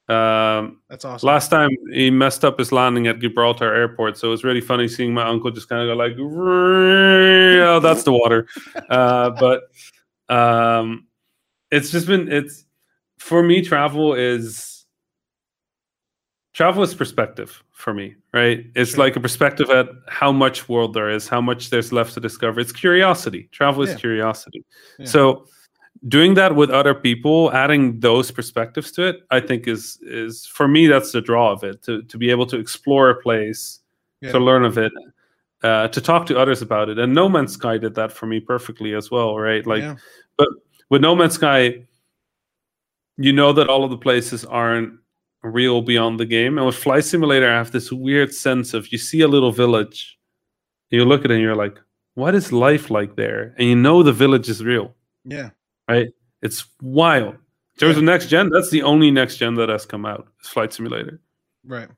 Um, 0.07 0.81
that's 0.89 1.05
awesome. 1.07 1.27
last 1.27 1.49
time 1.49 1.70
he 1.91 2.11
messed 2.11 2.45
up 2.45 2.59
his 2.59 2.70
landing 2.70 3.07
at 3.07 3.19
Gibraltar 3.20 3.74
Airport, 3.74 4.19
so 4.19 4.28
it 4.28 4.31
was 4.31 4.45
really 4.45 4.61
funny 4.61 4.86
seeing 4.86 5.15
my 5.15 5.27
uncle 5.27 5.51
just 5.51 5.69
kind 5.69 5.82
of 5.82 5.89
go 5.89 5.97
like, 5.99 6.12
"Oh, 6.19 7.81
that's 7.81 8.03
the 8.05 8.12
water." 8.12 8.47
Uh, 8.91 9.31
but 9.31 9.62
um, 10.28 11.07
it's 11.77 11.91
just 11.91 12.07
been 12.07 12.31
it's 12.31 12.65
for 13.19 13.43
me. 13.43 13.63
Travel 13.63 14.15
is 14.15 14.87
travel 16.53 16.83
is 16.83 16.95
perspective 16.95 17.63
for 17.73 17.93
me, 17.93 18.15
right? 18.33 18.67
It's 18.77 18.93
Sure. 18.93 19.05
like 19.05 19.17
a 19.17 19.21
perspective 19.21 19.69
at 19.71 19.89
how 20.09 20.31
much 20.33 20.69
world 20.69 20.95
there 20.95 21.11
is, 21.11 21.27
how 21.29 21.41
much 21.41 21.71
there's 21.71 21.93
left 21.93 22.15
to 22.15 22.21
discover. 22.21 22.61
It's 22.61 22.73
curiosity. 22.73 23.49
Travel 23.51 23.83
is 23.83 23.91
Yeah. 23.91 23.97
curiosity. 23.97 24.65
Yeah. 24.99 25.07
So 25.07 25.47
doing 26.09 26.35
that 26.35 26.55
with 26.55 26.71
other 26.71 26.95
people, 26.95 27.51
adding 27.53 27.99
those 28.01 28.31
perspectives 28.31 28.93
to 28.93 29.03
it, 29.09 29.17
I 29.31 29.41
think 29.41 29.67
is 29.67 29.99
is 30.03 30.47
for 30.47 30.69
me 30.69 30.87
that's 30.87 31.11
the 31.13 31.21
draw 31.21 31.51
of 31.53 31.65
it. 31.65 31.83
To 31.85 32.03
to 32.03 32.19
be 32.19 32.31
able 32.31 32.47
to 32.47 32.59
explore 32.59 33.11
a 33.11 33.21
place, 33.21 33.81
Yeah. 34.21 34.33
to 34.33 34.39
learn 34.39 34.65
of 34.65 34.79
it, 34.79 34.93
uh, 35.63 35.89
to 35.89 36.01
talk 36.01 36.27
to 36.27 36.39
others 36.39 36.63
about 36.63 36.89
it. 36.89 36.99
And 36.99 37.15
No 37.15 37.29
Man's 37.29 37.55
Sky 37.55 37.79
did 37.79 37.95
that 37.97 38.13
for 38.13 38.27
me 38.27 38.39
perfectly 38.41 38.95
as 38.95 39.11
well, 39.11 39.39
right? 39.39 39.67
Like 39.67 39.83
Yeah. 39.83 39.97
With 40.90 41.02
No 41.02 41.15
Man's 41.15 41.35
Sky, 41.35 41.86
you 43.16 43.32
know 43.32 43.52
that 43.52 43.69
all 43.69 43.85
of 43.85 43.90
the 43.90 43.97
places 43.98 44.44
aren't 44.44 44.94
real 45.43 45.82
beyond 45.82 46.19
the 46.19 46.27
game. 46.27 46.56
And 46.59 46.66
with 46.66 46.77
Flight 46.77 47.05
Simulator, 47.05 47.48
I 47.51 47.56
have 47.56 47.70
this 47.73 47.93
weird 47.93 48.32
sense 48.35 48.74
of 48.74 48.90
you 48.93 48.98
see 48.98 49.20
a 49.20 49.28
little 49.28 49.52
village, 49.52 50.19
you 50.90 51.05
look 51.05 51.24
at 51.24 51.31
it 51.31 51.35
and 51.35 51.43
you're 51.43 51.55
like, 51.56 51.78
what 52.15 52.35
is 52.35 52.52
life 52.52 52.90
like 52.90 53.16
there? 53.16 53.55
And 53.59 53.69
you 53.69 53.77
know 53.77 54.02
the 54.02 54.12
village 54.12 54.48
is 54.48 54.65
real, 54.65 54.94
yeah, 55.24 55.51
right? 55.89 56.09
It's 56.43 56.65
wild. 56.81 57.35
In 57.35 57.81
terms 57.81 57.94
Yeah. 57.94 57.98
of 57.98 58.05
next 58.05 58.27
gen, 58.28 58.51
that's 58.51 58.70
the 58.70 58.82
only 58.82 59.11
next 59.11 59.36
gen 59.39 59.55
that 59.56 59.69
has 59.69 59.85
come 59.85 60.06
out. 60.06 60.28
Is 60.43 60.48
Flight 60.48 60.73
Simulator. 60.73 61.20
right. 61.66 61.89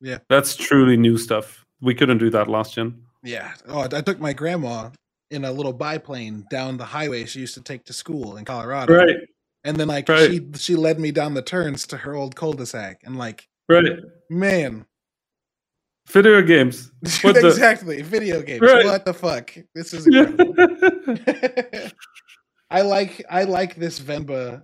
Yeah. 0.00 0.18
That's 0.28 0.56
truly 0.56 0.96
new 0.96 1.16
stuff. 1.16 1.64
We 1.80 1.94
couldn't 1.94 2.18
do 2.18 2.28
that 2.30 2.48
last 2.48 2.74
gen. 2.74 3.02
Yeah. 3.22 3.52
Oh, 3.68 3.82
I 3.92 4.00
took 4.00 4.18
my 4.18 4.32
grandma 4.32 4.90
in 5.32 5.44
a 5.44 5.52
little 5.52 5.72
biplane 5.72 6.44
down 6.50 6.76
the 6.76 6.84
highway 6.84 7.24
she 7.24 7.40
used 7.40 7.54
to 7.54 7.62
take 7.62 7.84
to 7.86 7.92
school 7.92 8.36
in 8.36 8.44
Colorado. 8.44 8.94
Right, 8.94 9.16
And 9.64 9.76
then 9.76 9.88
like 9.88 10.08
Right. 10.08 10.30
she 10.30 10.46
she 10.56 10.74
led 10.76 11.00
me 11.00 11.10
down 11.10 11.34
the 11.34 11.42
turns 11.42 11.86
to 11.88 11.96
her 11.96 12.14
old 12.14 12.36
cul-de-sac 12.36 13.00
and 13.04 13.16
like 13.18 13.48
right. 13.68 13.98
man 14.30 14.84
Video 16.08 16.42
games. 16.42 16.90
What 17.22 17.34
the- 17.36 17.46
exactly 17.48 18.02
video 18.02 18.42
games 18.42 18.60
Right. 18.60 18.84
what 18.84 19.04
the 19.04 19.14
fuck 19.14 19.54
this 19.74 19.94
is 19.94 20.06
incredible 20.08 20.54
I 22.70 22.82
like 22.82 23.24
I 23.30 23.44
like 23.44 23.76
this 23.76 24.00
Venba 24.00 24.62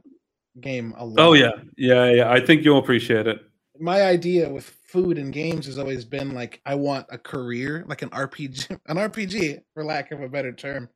game 0.60 0.94
a 0.96 1.04
lot. 1.04 1.18
oh 1.18 1.32
yeah, 1.34 1.52
yeah, 1.76 2.10
yeah. 2.10 2.30
I 2.32 2.40
think 2.40 2.64
you'll 2.64 2.78
appreciate 2.78 3.26
it. 3.26 3.38
my 3.78 4.02
idea 4.02 4.48
with 4.48 4.74
food 4.88 5.18
and 5.18 5.32
games 5.32 5.66
has 5.66 5.78
always 5.78 6.04
been 6.04 6.32
like 6.34 6.60
I 6.64 6.74
want 6.74 7.06
a 7.10 7.18
career, 7.18 7.84
like 7.86 8.02
an 8.02 8.10
RPG, 8.10 8.70
an 8.86 8.96
RPG 8.96 9.60
for 9.74 9.84
lack 9.84 10.10
of 10.12 10.20
a 10.22 10.28
better 10.28 10.52
term, 10.52 10.88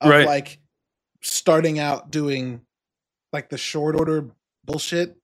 of 0.00 0.10
Right. 0.10 0.26
like 0.26 0.58
starting 1.22 1.78
out 1.78 2.10
doing 2.10 2.62
like 3.32 3.48
the 3.50 3.58
short 3.58 3.94
order 3.96 4.30
bullshit, 4.64 5.16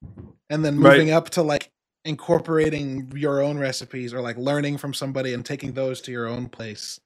and 0.50 0.64
then 0.64 0.78
Right. 0.78 0.92
moving 0.98 1.10
up 1.10 1.30
to 1.30 1.42
like 1.42 1.70
incorporating 2.04 3.10
your 3.14 3.40
own 3.40 3.58
recipes 3.58 4.12
or 4.12 4.20
like 4.20 4.36
learning 4.36 4.76
from 4.76 4.92
somebody 4.92 5.32
and 5.34 5.44
taking 5.46 5.72
those 5.72 6.00
to 6.02 6.10
your 6.12 6.26
own 6.26 6.48
place. 6.48 7.00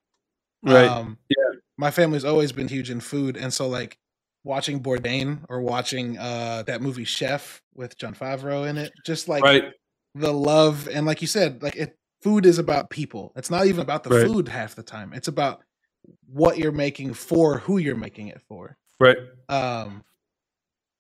Right. 0.62 0.88
Um, 0.88 1.18
Yeah. 1.28 1.58
My 1.78 1.90
family's 1.90 2.24
always 2.24 2.52
been 2.52 2.68
huge 2.68 2.90
in 2.90 3.00
food, 3.00 3.36
and 3.36 3.52
so 3.52 3.68
like 3.68 3.98
watching 4.44 4.80
Bourdain 4.80 5.44
or 5.48 5.60
watching 5.60 6.16
uh 6.18 6.62
that 6.66 6.80
movie 6.80 7.04
Chef 7.04 7.60
with 7.74 7.96
Jon 7.98 8.14
Favreau 8.14 8.68
in 8.68 8.76
it, 8.78 8.92
just 9.04 9.28
like 9.28 9.44
right. 9.44 9.64
The 10.18 10.32
love 10.32 10.88
and 10.88 11.04
like 11.06 11.20
you 11.20 11.26
said 11.28 11.62
like 11.62 11.76
it 11.76 11.98
food 12.22 12.46
is 12.46 12.58
about 12.58 12.88
people 12.90 13.32
it's 13.36 13.50
not 13.50 13.66
even 13.66 13.80
about 13.82 14.02
the 14.02 14.10
Right. 14.10 14.26
food 14.26 14.48
half 14.48 14.74
the 14.74 14.82
time 14.82 15.12
it's 15.12 15.28
about 15.28 15.62
what 16.32 16.56
you're 16.58 16.72
making 16.72 17.12
for 17.14 17.58
who 17.58 17.78
you're 17.78 17.96
making 18.06 18.28
it 18.28 18.40
for 18.48 18.76
Right. 18.98 19.18
um 19.48 20.02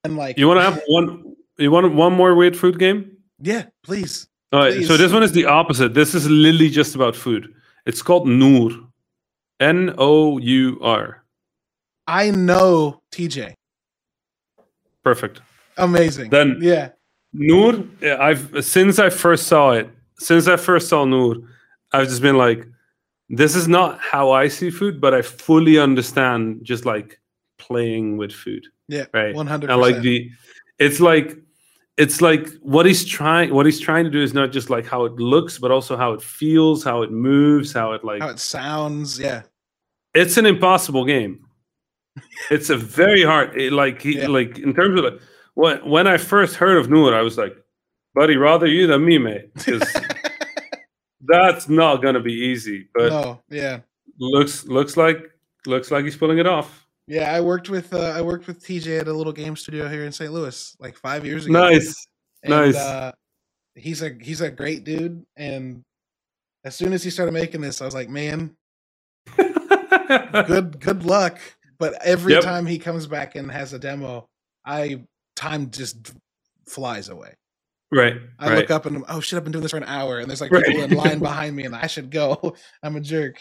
and 0.04 0.16
like 0.16 0.38
You 0.38 0.46
want 0.48 0.58
to 0.60 0.64
have 0.70 0.82
one? 0.86 1.34
You 1.58 1.70
want 1.70 1.94
one 1.94 2.12
more 2.12 2.34
weird 2.34 2.56
food 2.56 2.78
game? 2.78 3.16
yeah 3.40 3.64
please 3.82 4.28
All 4.52 4.60
right. 4.60 4.84
So 4.84 4.96
this 4.96 5.12
one 5.12 5.22
is 5.24 5.32
the 5.32 5.46
opposite. 5.46 5.94
This 5.94 6.14
is 6.14 6.28
literally 6.30 6.70
just 6.70 6.94
about 6.94 7.16
food. 7.16 7.52
It's 7.86 8.02
called 8.02 8.28
Nour. 8.28 8.70
N 9.60 9.94
O 9.98 10.38
U 10.38 10.78
R. 10.82 11.24
i 12.06 12.30
know 12.30 13.00
tj 13.12 13.54
Perfect. 15.02 15.40
amazing 15.78 16.30
Then- 16.30 16.58
yeah 16.60 16.90
Nour. 17.32 17.84
Eh, 18.02 18.16
I've 18.16 18.64
since 18.64 18.98
I 18.98 19.10
first 19.10 19.46
saw 19.46 19.72
it. 19.72 19.88
Since 20.18 20.48
I 20.48 20.56
first 20.56 20.88
saw 20.88 21.04
Nour, 21.04 21.36
I've 21.92 22.08
just 22.08 22.22
been 22.22 22.36
like, 22.38 22.66
this 23.28 23.54
is 23.54 23.68
not 23.68 23.98
how 24.00 24.30
I 24.30 24.48
see 24.48 24.70
food, 24.70 25.00
but 25.00 25.12
I 25.14 25.22
fully 25.22 25.78
understand 25.78 26.60
just 26.64 26.84
like 26.86 27.20
playing 27.58 28.16
with 28.16 28.32
food. 28.32 28.64
yeah 28.88 29.06
Right. 29.12 29.34
100 29.34 29.70
and 29.70 29.80
like 29.80 30.00
the 30.00 30.30
it's 30.78 31.00
like 31.00 31.36
it's 31.96 32.20
like 32.20 32.46
what 32.60 32.84
he's 32.86 33.04
trying 33.04 33.52
what 33.54 33.64
he's 33.66 33.80
trying 33.80 34.04
to 34.04 34.10
do 34.10 34.20
is 34.22 34.34
not 34.34 34.52
just 34.52 34.68
like 34.70 34.86
how 34.86 35.06
it 35.06 35.14
looks 35.14 35.58
but 35.58 35.70
also 35.70 35.96
how 35.96 36.12
it 36.12 36.20
feels 36.22 36.84
how 36.84 37.00
it 37.02 37.10
moves 37.10 37.72
how 37.72 37.92
it 37.92 38.04
like 38.04 38.20
how 38.20 38.28
it 38.28 38.38
sounds 38.38 39.18
yeah 39.18 39.40
it's 40.14 40.36
an 40.36 40.44
impossible 40.46 41.04
game 41.06 41.40
it's 42.50 42.68
a 42.70 42.76
very 42.76 43.24
hard 43.24 43.56
it, 43.58 43.72
like 43.72 44.02
he, 44.02 44.18
Yeah. 44.18 44.28
like 44.28 44.58
in 44.58 44.74
terms 44.74 44.98
of 45.00 45.04
like 45.06 45.20
when, 45.56 45.78
when 45.88 46.06
i 46.06 46.16
first 46.16 46.54
heard 46.56 46.76
of 46.78 46.88
Nour, 46.88 47.14
i 47.14 47.22
was 47.22 47.36
like 47.36 47.56
buddy 48.14 48.36
rather 48.36 48.66
you 48.66 48.86
than 48.86 49.04
me 49.04 49.18
mate 49.18 49.50
that's 51.22 51.68
not 51.68 51.96
gonna 52.02 52.20
be 52.20 52.32
easy 52.32 52.88
but 52.94 53.08
no 53.08 53.40
yeah 53.50 53.80
looks 54.18 54.64
looks 54.66 54.96
like 54.96 55.18
looks 55.66 55.90
like 55.90 56.04
he's 56.04 56.16
pulling 56.16 56.38
it 56.38 56.46
off 56.46 56.86
yeah 57.08 57.32
i 57.34 57.40
worked 57.40 57.68
with 57.68 57.92
uh, 57.92 58.12
i 58.16 58.22
worked 58.22 58.46
with 58.46 58.62
tj 58.62 59.00
at 59.00 59.08
a 59.08 59.12
little 59.12 59.32
game 59.32 59.56
studio 59.56 59.88
here 59.88 60.04
in 60.04 60.12
st 60.12 60.32
louis 60.32 60.76
like 60.78 60.96
five 60.96 61.26
years 61.26 61.46
ago 61.46 61.52
nice 61.52 62.06
And, 62.42 62.50
Nice. 62.50 62.76
Uh, 62.76 63.10
he's 63.74 64.02
a 64.02 64.10
he's 64.20 64.40
a 64.40 64.50
great 64.50 64.84
dude, 64.84 65.24
and 65.36 65.82
as 66.64 66.76
soon 66.76 66.92
as 66.92 67.02
he 67.02 67.10
started 67.10 67.32
making 67.32 67.60
this, 67.60 67.80
I 67.80 67.84
was 67.84 67.94
like, 67.94 68.08
man, 68.08 68.54
good 69.36 70.78
good 70.80 71.04
luck. 71.04 71.38
But 71.78 71.94
every 72.04 72.34
Yep. 72.34 72.42
time 72.42 72.66
he 72.66 72.78
comes 72.78 73.06
back 73.06 73.34
and 73.34 73.50
has 73.50 73.72
a 73.72 73.78
demo, 73.80 74.28
I 74.64 75.02
time 75.36 75.70
just 75.70 76.12
flies 76.66 77.08
away. 77.08 77.34
right 77.92 78.16
I 78.40 78.48
right 78.48 78.56
look 78.58 78.70
up 78.72 78.86
and 78.86 78.96
I'm, 78.96 79.04
oh 79.08 79.20
shit, 79.20 79.36
I've 79.36 79.44
been 79.44 79.52
doing 79.52 79.62
this 79.62 79.70
for 79.70 79.76
an 79.76 79.84
hour, 79.84 80.18
and 80.18 80.28
there's 80.28 80.40
like 80.40 80.50
Right. 80.50 80.64
people 80.64 80.82
in 80.82 80.90
line 80.90 81.18
behind 81.30 81.54
me, 81.54 81.64
and 81.64 81.76
I 81.76 81.86
should 81.86 82.10
go. 82.10 82.56
I'm 82.82 82.96
a 82.96 83.00
jerk. 83.00 83.40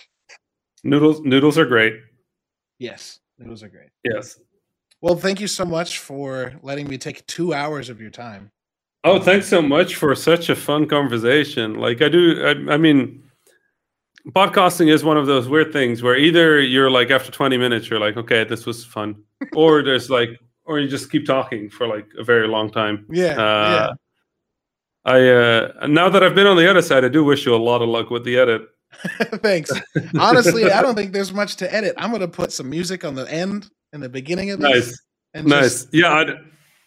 noodles 0.84 1.22
noodles 1.22 1.58
are 1.58 1.66
great 1.66 1.96
Yes, 2.78 3.20
noodles 3.40 3.64
are 3.64 3.70
great. 3.70 3.90
yes 4.04 4.40
Well, 5.02 5.16
thank 5.16 5.40
you 5.40 5.48
so 5.48 5.66
much 5.66 6.00
for 6.00 6.54
letting 6.62 6.88
me 6.88 6.98
take 6.98 7.26
two 7.28 7.54
hours 7.54 7.90
of 7.90 8.00
your 8.02 8.10
time. 8.12 8.52
Oh, 9.04 9.20
thanks 9.20 9.48
so 9.48 9.62
much 9.62 9.96
for 9.96 10.16
such 10.16 10.50
a 10.50 10.56
fun 10.56 10.88
conversation. 10.88 11.76
Like 11.76 12.02
I 12.02 12.10
do, 12.10 12.44
I, 12.44 12.74
I 12.74 12.78
mean, 12.78 13.24
podcasting 14.30 14.92
is 14.92 15.04
one 15.04 15.16
of 15.18 15.28
those 15.28 15.48
weird 15.48 15.72
things 15.72 16.02
where 16.02 16.16
either 16.18 16.60
you're 16.60 16.90
like 16.90 17.12
after 17.12 17.32
20 17.32 17.58
minutes 17.58 17.90
you're 17.90 18.00
like, 18.00 18.18
okay, 18.18 18.44
this 18.44 18.66
was 18.66 18.84
fun, 18.84 19.24
or 19.56 19.84
there's 19.84 20.10
like, 20.10 20.40
or 20.66 20.80
you 20.80 20.88
just 20.88 21.12
keep 21.12 21.26
talking 21.26 21.70
for 21.70 21.88
like 21.88 22.08
a 22.18 22.24
very 22.24 22.48
long 22.48 22.70
time. 22.72 23.06
Yeah, 23.10 23.36
yeah. 23.36 23.44
Uh, 23.44 23.96
I 25.06 25.30
uh, 25.30 25.88
now 25.88 26.10
that 26.10 26.24
I've 26.24 26.36
been 26.36 26.48
on 26.48 26.58
the 26.58 26.70
other 26.70 26.82
side, 26.82 27.06
I 27.06 27.10
do 27.10 27.24
wish 27.24 27.46
you 27.46 27.54
a 27.54 27.58
lot 27.58 27.82
of 27.82 27.90
luck 27.90 28.10
with 28.10 28.24
the 28.24 28.38
edit. 28.38 28.68
Thanks. 29.44 29.72
Honestly, 30.18 30.72
I 30.72 30.82
don't 30.82 30.96
think 30.96 31.14
there's 31.14 31.34
much 31.34 31.58
to 31.58 31.74
edit. 31.74 31.94
I'm 31.98 32.12
gonna 32.12 32.28
put 32.28 32.52
some 32.52 32.70
music 32.70 33.06
on 33.06 33.14
the 33.16 33.32
end 33.32 33.70
and 33.94 34.02
the 34.02 34.10
beginning 34.10 34.52
of 34.52 34.60
this. 34.60 35.00
Nice, 35.34 35.46
nice. 35.46 35.84
Just... 35.84 35.94
Yeah, 35.94 36.12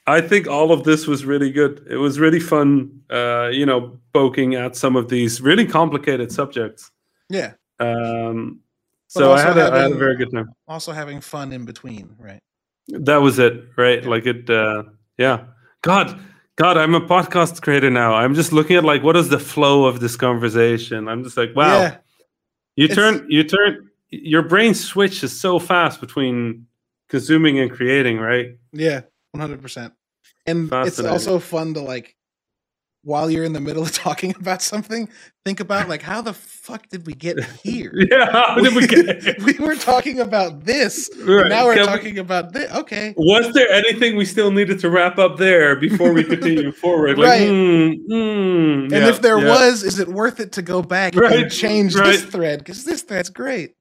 I, 0.07 0.17
I 0.17 0.21
think 0.21 0.49
all 0.49 0.73
of 0.73 0.85
this 0.85 1.07
was 1.07 1.25
really 1.25 1.53
good. 1.53 1.87
It 1.89 1.97
was 1.97 2.19
really 2.19 2.41
fun. 2.41 3.03
Uh, 3.09 3.51
you 3.53 3.67
know, 3.67 4.01
poking 4.13 4.55
at 4.55 4.75
some 4.75 4.97
of 4.97 5.09
these 5.09 5.41
really 5.41 5.67
complicated 5.67 6.33
subjects. 6.33 6.91
Yeah. 7.29 7.53
Um. 7.79 8.61
so 9.07 9.33
I 9.33 9.41
had, 9.41 9.57
having, 9.57 9.75
I 9.75 9.83
had 9.83 9.93
a 9.93 9.97
very 9.97 10.17
good 10.17 10.33
time. 10.33 10.51
Also 10.67 10.91
having 10.91 11.21
fun 11.21 11.53
in 11.53 11.65
between, 11.65 12.17
right? 12.19 12.41
That 12.89 13.19
was 13.19 13.39
it, 13.39 13.65
right? 13.77 14.05
Like 14.05 14.27
it. 14.27 14.49
Uh, 14.49 14.85
yeah. 15.17 15.45
God 15.83 16.21
God, 16.59 16.77
I'm 16.77 16.93
a 16.97 17.01
podcast 17.01 17.63
creator 17.63 17.89
now. 17.89 18.15
I'm 18.15 18.35
just 18.35 18.53
looking 18.53 18.75
at 18.75 18.85
like 18.85 19.05
what 19.05 19.17
is 19.17 19.29
the 19.29 19.39
flow 19.39 19.85
of 19.85 20.01
this 20.01 20.17
conversation. 20.17 21.07
I'm 21.09 21.23
just 21.23 21.37
like, 21.37 21.55
wow. 21.55 21.81
Yeah. 21.81 21.97
You 22.75 22.87
it's, 22.87 22.95
turn 22.97 23.27
you 23.29 23.45
turn 23.45 23.89
your 24.11 24.43
brain 24.43 24.75
switches 24.75 25.41
so 25.41 25.61
fast 25.61 26.01
between 26.01 26.67
consuming 27.09 27.61
and 27.61 27.71
creating, 27.71 28.19
right? 28.19 28.59
Yeah, 28.73 29.03
100%. 29.37 29.93
And 30.47 30.69
it's 30.73 30.99
also 30.99 31.39
fun 31.39 31.75
to 31.75 31.81
like 31.81 32.17
while 33.03 33.31
you're 33.31 33.45
in 33.45 33.53
the 33.53 33.61
middle 33.61 33.83
of 33.83 33.93
talking 33.93 34.35
about 34.39 34.63
something, 34.63 35.09
think 35.45 35.61
about 35.61 35.89
like 35.89 36.03
how 36.03 36.21
the 36.21 36.33
fuck 36.33 36.89
did 36.89 37.07
we 37.07 37.15
get 37.15 37.43
here? 37.63 37.93
yeah, 37.95 38.31
how 38.31 38.57
did 38.57 38.75
we 38.75 38.87
get 38.87 39.43
we 39.43 39.55
were 39.55 39.77
talking 39.77 40.21
about 40.21 40.65
this. 40.65 41.11
Right. 41.19 41.49
Now 41.49 41.67
we're 41.67 41.75
Can 41.75 41.87
talking 41.87 42.15
we, 42.15 42.21
about 42.21 42.53
this. 42.53 42.71
Okay. 42.73 43.15
Was 43.17 43.53
there 43.55 43.69
anything 43.71 44.17
we 44.17 44.25
still 44.25 44.51
needed 44.51 44.79
to 44.81 44.91
wrap 44.91 45.19
up 45.19 45.39
there 45.39 45.77
before 45.77 46.13
we 46.13 46.25
continue 46.25 46.73
forward? 46.73 47.19
Like, 47.19 47.29
right. 47.29 47.49
Mm, 47.49 47.95
mm, 48.11 48.83
and 48.83 48.93
yeah, 48.93 49.09
if 49.09 49.23
there 49.23 49.39
yeah. 49.39 49.49
was, 49.49 49.83
is 49.83 49.99
it 49.99 50.09
worth 50.09 50.41
it 50.41 50.53
to 50.53 50.63
go 50.63 50.83
back 50.83 51.15
right. 51.15 51.33
and 51.33 51.53
change 51.53 51.95
right. 51.95 52.07
this 52.07 52.25
thread? 52.25 52.59
Because 52.59 52.85
this 52.85 53.03
thread's 53.03 53.31
great 53.31 53.75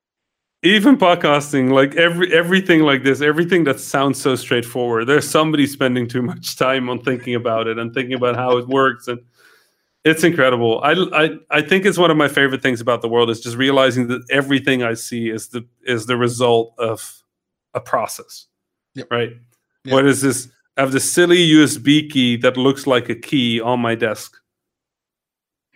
even 0.68 0.98
podcasting 0.98 1.72
like 1.72 1.96
every 1.96 2.34
everything 2.34 2.82
like 2.82 3.04
this 3.04 3.22
everything 3.22 3.64
that 3.64 3.80
sounds 3.80 4.22
so 4.22 4.36
straightforward 4.36 5.08
there's 5.08 5.30
somebody 5.30 5.66
spending 5.66 6.08
too 6.08 6.22
much 6.22 6.58
time 6.58 6.90
on 6.90 7.00
thinking 7.00 7.36
about 7.36 7.68
it 7.68 7.78
and 7.78 7.94
thinking 7.94 8.16
about 8.16 8.36
how 8.36 8.58
it 8.58 8.68
works 8.68 9.08
and 9.08 9.20
it's 10.04 10.24
incredible. 10.24 10.80
I, 10.84 10.92
I 11.14 11.30
i 11.52 11.62
think 11.62 11.86
it's 11.86 11.98
one 11.98 12.12
of 12.12 12.18
my 12.18 12.28
favorite 12.28 12.62
things 12.62 12.80
about 12.80 13.02
the 13.02 13.10
world 13.10 13.30
is 13.30 13.42
just 13.42 13.58
realizing 13.58 14.08
that 14.08 14.22
everything 14.30 14.84
i 14.84 14.94
see 14.94 15.30
is 15.30 15.50
the 15.50 15.66
is 15.84 16.06
the 16.06 16.18
result 16.18 16.74
of 16.78 17.24
a 17.74 17.82
process 17.82 18.48
yep. 18.96 19.08
right? 19.12 19.32
Yep. 19.84 19.94
what 19.94 20.06
is 20.06 20.22
this? 20.22 20.50
I 20.78 20.82
have 20.82 20.92
this 20.92 21.12
silly 21.12 21.46
usb 21.50 22.10
key 22.10 22.38
that 22.38 22.58
looks 22.58 22.88
like 22.88 23.10
a 23.10 23.16
key 23.16 23.60
on 23.60 23.80
my 23.80 23.96
desk. 23.96 24.38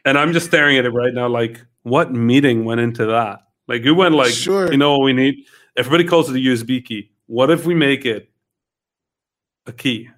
And 0.05 0.17
i'm 0.17 0.33
just 0.33 0.47
staring 0.47 0.77
at 0.77 0.85
it 0.85 0.91
right 0.91 1.13
now 1.13 1.27
like 1.27 1.61
what 1.83 2.13
meeting 2.13 2.63
went 2.63 2.79
into 2.79 3.05
that 3.07 3.39
like 3.71 3.83
we 3.83 3.91
went 3.91 4.15
like, 4.15 4.33
sure. 4.33 4.69
you 4.69 4.77
know 4.77 4.91
what 4.91 5.05
we 5.05 5.13
need? 5.13 5.45
Everybody 5.77 6.03
calls 6.03 6.29
it 6.29 6.35
a 6.35 6.39
USB 6.39 6.83
key. 6.83 7.11
What 7.27 7.49
if 7.49 7.65
we 7.65 7.73
make 7.73 8.05
it 8.05 8.29
a 9.65 9.71
key? 9.71 10.09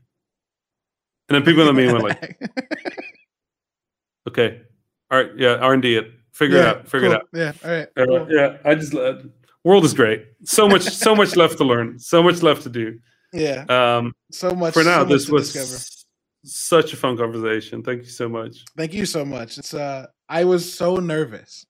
And 1.29 1.35
then 1.35 1.43
people 1.43 1.61
in 1.61 1.67
the 1.67 1.73
meeting 1.73 1.93
went 1.93 2.03
like, 2.03 2.39
okay, 4.27 4.61
all 5.11 5.19
right, 5.19 5.31
yeah, 5.37 5.55
R 5.55 5.73
and 5.73 5.83
D 5.83 5.97
it, 5.97 6.11
figure 6.31 6.57
yeah, 6.57 6.63
it 6.63 6.67
out, 6.67 6.87
figure 6.87 7.09
cool. 7.09 7.17
it 7.17 7.21
out. 7.21 7.27
Yeah, 7.31 7.51
all 7.63 7.77
right, 7.77 7.87
uh, 7.95 8.05
cool. 8.05 8.27
yeah. 8.31 8.57
I 8.65 8.75
just 8.75 8.95
uh, 8.95 9.19
world 9.63 9.85
is 9.85 9.93
great. 9.93 10.25
So 10.43 10.67
much, 10.67 10.81
so 10.81 11.15
much 11.15 11.35
left 11.35 11.57
to 11.59 11.63
learn. 11.63 11.99
So 11.99 12.23
much 12.23 12.41
left 12.41 12.63
to 12.63 12.69
do. 12.69 12.99
Yeah. 13.31 13.65
Um. 13.69 14.13
So 14.31 14.51
much. 14.51 14.73
For 14.73 14.83
now, 14.83 15.03
so 15.03 15.05
this 15.05 15.29
was 15.29 15.53
discover. 15.53 15.83
such 16.43 16.93
a 16.93 16.97
fun 16.97 17.17
conversation. 17.17 17.83
Thank 17.83 18.01
you 18.01 18.09
so 18.09 18.27
much. 18.27 18.65
Thank 18.75 18.93
you 18.93 19.05
so 19.05 19.23
much. 19.23 19.59
It's 19.59 19.75
uh, 19.75 20.07
I 20.27 20.43
was 20.43 20.73
so 20.73 20.95
nervous 20.95 21.67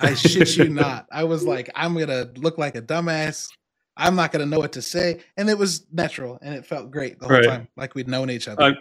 I 0.00 0.14
shit 0.14 0.56
you 0.56 0.68
not. 0.68 1.06
I 1.10 1.24
was 1.24 1.44
like, 1.44 1.70
I'm 1.74 1.96
gonna 1.96 2.30
look 2.36 2.58
like 2.58 2.76
a 2.76 2.82
dumbass. 2.82 3.48
I'm 3.96 4.14
not 4.14 4.32
gonna 4.32 4.46
know 4.46 4.58
what 4.58 4.72
to 4.72 4.82
say, 4.82 5.20
and 5.36 5.50
it 5.50 5.58
was 5.58 5.86
natural, 5.92 6.38
and 6.40 6.54
it 6.54 6.64
felt 6.64 6.90
great 6.90 7.18
the 7.18 7.26
whole 7.26 7.36
right. 7.36 7.44
time, 7.44 7.68
like 7.76 7.94
we'd 7.94 8.08
known 8.08 8.30
each 8.30 8.46
other. 8.46 8.62
I, 8.62 8.72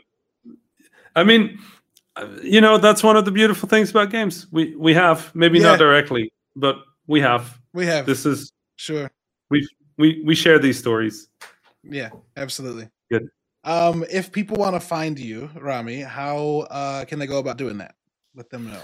I 1.15 1.23
mean, 1.23 1.60
uh, 2.15 2.27
you 2.44 2.61
know, 2.61 2.77
that's 2.77 3.03
one 3.03 3.18
of 3.18 3.26
the 3.26 3.31
beautiful 3.31 3.68
things 3.68 3.89
about 3.89 4.11
games. 4.11 4.48
We 4.52 4.76
we 4.76 4.94
have 4.94 5.34
maybe 5.35 5.57
yeah. 5.60 5.65
not 5.65 5.80
directly, 5.80 6.31
but 6.56 6.77
we 7.07 7.19
have. 7.22 7.60
We 7.73 7.85
have. 7.88 8.06
This 8.06 8.26
is 8.26 8.52
sure. 8.76 9.10
We 9.49 9.68
we 9.98 10.22
we 10.23 10.35
share 10.35 10.60
these 10.60 10.77
stories. 10.77 11.30
Yeah, 11.84 12.10
absolutely. 12.35 12.89
Good. 13.10 13.30
Um, 13.64 14.06
if 14.10 14.31
people 14.31 14.57
want 14.57 14.76
to 14.76 14.80
find 14.80 15.18
you, 15.18 15.49
Rami, 15.60 16.02
how 16.02 16.68
uh, 16.69 17.06
can 17.06 17.19
they 17.19 17.27
go 17.27 17.39
about 17.39 17.57
doing 17.57 17.77
that? 17.80 17.95
Let 18.35 18.49
them 18.49 18.69
know. 18.69 18.81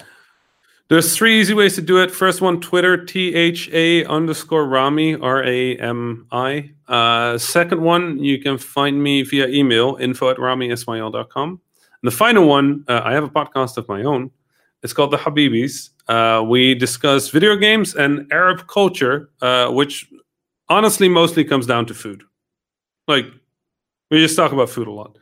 There's 0.93 1.17
three 1.17 1.41
easy 1.41 1.55
ways 1.55 1.73
to 1.73 1.81
do 1.81 1.97
it. 1.97 2.11
First 2.11 2.39
one, 2.39 2.61
Twitter, 2.61 3.03
T 3.03 3.33
H 3.33 3.67
A 3.73 4.05
underscore 4.05 4.67
Rami, 4.67 5.15
R 5.15 5.43
A 5.43 5.75
M 5.77 6.27
I. 6.31 6.69
Uh, 6.87 7.35
second 7.39 7.81
one, 7.81 8.19
you 8.19 8.39
can 8.39 8.59
find 8.59 9.01
me 9.01 9.23
via 9.23 9.47
email, 9.47 9.97
info 9.99 10.29
at 10.29 10.37
ramismail.com. 10.37 11.49
And 11.49 11.59
the 12.03 12.11
final 12.11 12.47
one, 12.47 12.85
uh, 12.87 13.01
I 13.03 13.13
have 13.13 13.23
a 13.23 13.27
podcast 13.27 13.77
of 13.77 13.89
my 13.89 14.03
own. 14.03 14.29
It's 14.83 14.93
called 14.93 15.09
The 15.09 15.17
Habibis. 15.17 15.89
Uh, 16.07 16.43
we 16.43 16.75
discuss 16.75 17.29
video 17.29 17.55
games 17.55 17.95
and 17.95 18.31
Arab 18.31 18.67
culture, 18.67 19.31
uh, 19.41 19.71
which 19.71 20.07
honestly 20.69 21.09
mostly 21.09 21.43
comes 21.43 21.65
down 21.65 21.87
to 21.87 21.95
food. 21.95 22.21
Like, 23.07 23.25
we 24.11 24.19
just 24.19 24.35
talk 24.35 24.51
about 24.51 24.69
food 24.69 24.87
a 24.87 24.91
lot. 24.91 25.17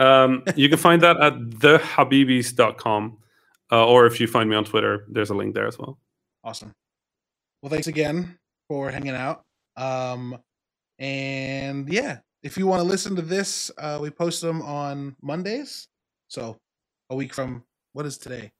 Um, 0.00 0.42
you 0.56 0.68
can 0.68 0.78
find 0.78 1.00
that 1.02 1.16
at 1.20 1.34
thehabibis.com. 1.34 3.18
Uh, 3.72 3.86
or 3.86 4.04
if 4.06 4.20
you 4.20 4.26
find 4.26 4.50
me 4.50 4.54
on 4.54 4.64
Twitter, 4.64 5.06
there's 5.08 5.30
a 5.30 5.34
link 5.34 5.54
there 5.54 5.66
as 5.66 5.78
well. 5.78 5.98
Awesome. 6.44 6.74
Well, 7.62 7.70
thanks 7.70 7.86
again 7.86 8.38
for 8.68 8.90
hanging 8.90 9.14
out. 9.14 9.44
Um, 9.76 10.38
and 10.98 11.88
yeah, 11.88 12.18
if 12.42 12.58
you 12.58 12.66
want 12.66 12.80
to 12.80 12.86
listen 12.86 13.16
to 13.16 13.22
this, 13.22 13.70
uh, 13.78 13.98
we 14.00 14.10
post 14.10 14.42
them 14.42 14.60
on 14.62 15.16
Mondays. 15.22 15.88
So 16.28 16.58
a 17.10 17.16
week 17.16 17.32
from 17.32 17.64
what 17.94 18.04
is 18.04 18.18
today? 18.18 18.52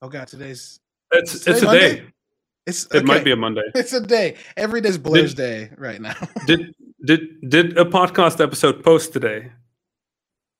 Oh 0.00 0.08
God, 0.08 0.28
today's 0.28 0.80
it's 1.12 1.40
today 1.40 1.52
it's 1.52 1.62
a 1.62 1.66
Monday? 1.66 1.96
day. 1.96 2.06
It's 2.66 2.86
okay. 2.86 2.98
it 2.98 3.04
might 3.04 3.24
be 3.24 3.32
a 3.32 3.36
Monday. 3.36 3.62
It's 3.74 3.92
a 3.92 4.00
day. 4.00 4.36
Every 4.56 4.80
day's 4.80 4.96
Blur's 4.96 5.34
did, 5.34 5.70
Day 5.70 5.74
right 5.76 6.00
now. 6.00 6.14
did 6.46 6.74
did 7.04 7.50
did 7.50 7.78
a 7.78 7.84
podcast 7.84 8.42
episode 8.42 8.82
post 8.82 9.12
today? 9.12 9.52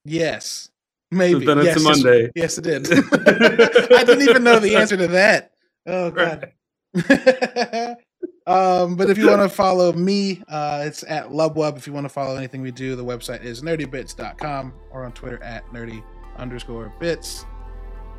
Yes. 0.05 0.71
Maybe. 1.15 1.45
then 1.47 1.59
it's 1.59 1.67
yes, 1.67 1.77
a 1.77 1.81
Monday. 1.81 2.31
Yes, 2.35 2.59
it 2.59 2.65
did. 2.65 2.87
I 2.93 4.05
didn't 4.05 4.29
even 4.29 4.45
know 4.45 4.59
the 4.59 4.77
answer 4.77 4.97
to 4.97 5.07
that. 5.09 5.53
Oh 5.87 6.11
god. 6.11 6.53
Right. 6.95 7.97
um, 8.47 8.97
but 8.97 9.11
if 9.11 9.19
you 9.19 9.29
want 9.29 9.43
to 9.43 9.49
follow 9.49 9.93
me, 9.93 10.43
uh, 10.49 10.83
it's 10.85 11.05
at 11.05 11.29
Lubwub. 11.29 11.77
If 11.77 11.87
you 11.87 11.93
want 11.93 12.05
to 12.05 12.11
follow 12.11 12.37
anything 12.37 12.63
we 12.63 12.71
do, 12.71 12.97
the 12.97 13.05
website 13.05 13.43
is 13.43 13.63
nerdybits.com 13.63 14.75
or 14.91 15.05
on 15.05 15.13
Twitter 15.13 15.43
at 15.43 15.67
nerdy 15.69 16.03
underscore 16.37 16.93
bits. 16.99 17.45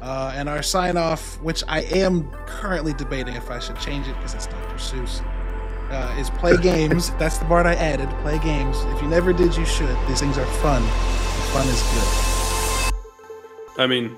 Uh, 0.01 0.34
and 0.35 0.49
our 0.49 0.61
sign 0.61 0.97
off, 0.97 1.41
which 1.41 1.63
I 1.67 1.81
am 1.81 2.30
currently 2.45 2.93
debating 2.93 3.35
if 3.35 3.49
I 3.49 3.59
should 3.59 3.80
change 3.80 4.07
it 4.07 4.15
because 4.17 4.34
it's 4.34 4.47
Dr. 4.47 4.76
Seuss, 4.76 5.26
uh, 5.89 6.15
is 6.19 6.30
play 6.31 6.57
games. 6.61 7.11
That's 7.11 7.38
the 7.38 7.45
part 7.45 7.65
I 7.65 7.76
added. 7.76 8.09
Play 8.22 8.39
games. 8.39 8.77
If 8.95 9.01
you 9.01 9.07
never 9.07 9.34
did, 9.34 9.55
you 9.55 9.65
should. 9.65 9.97
These 10.07 10.19
things 10.19 10.38
are 10.38 10.45
fun. 10.45 10.84
Fun 11.53 11.67
is 11.67 11.81
good. 11.93 12.34
I 13.77 13.88
mean, 13.88 14.15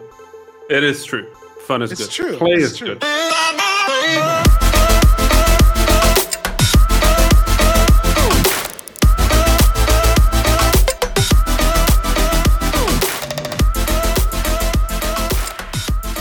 it 0.70 0.84
is 0.84 1.04
true. 1.04 1.34
Fun 1.62 1.82
is 1.82 1.92
it's 1.92 2.02
good. 2.02 2.12
True. 2.12 2.38
Play 2.38 2.52
it's 2.54 2.74
is 2.74 2.78
true. 2.78 2.88
good. 2.90 3.04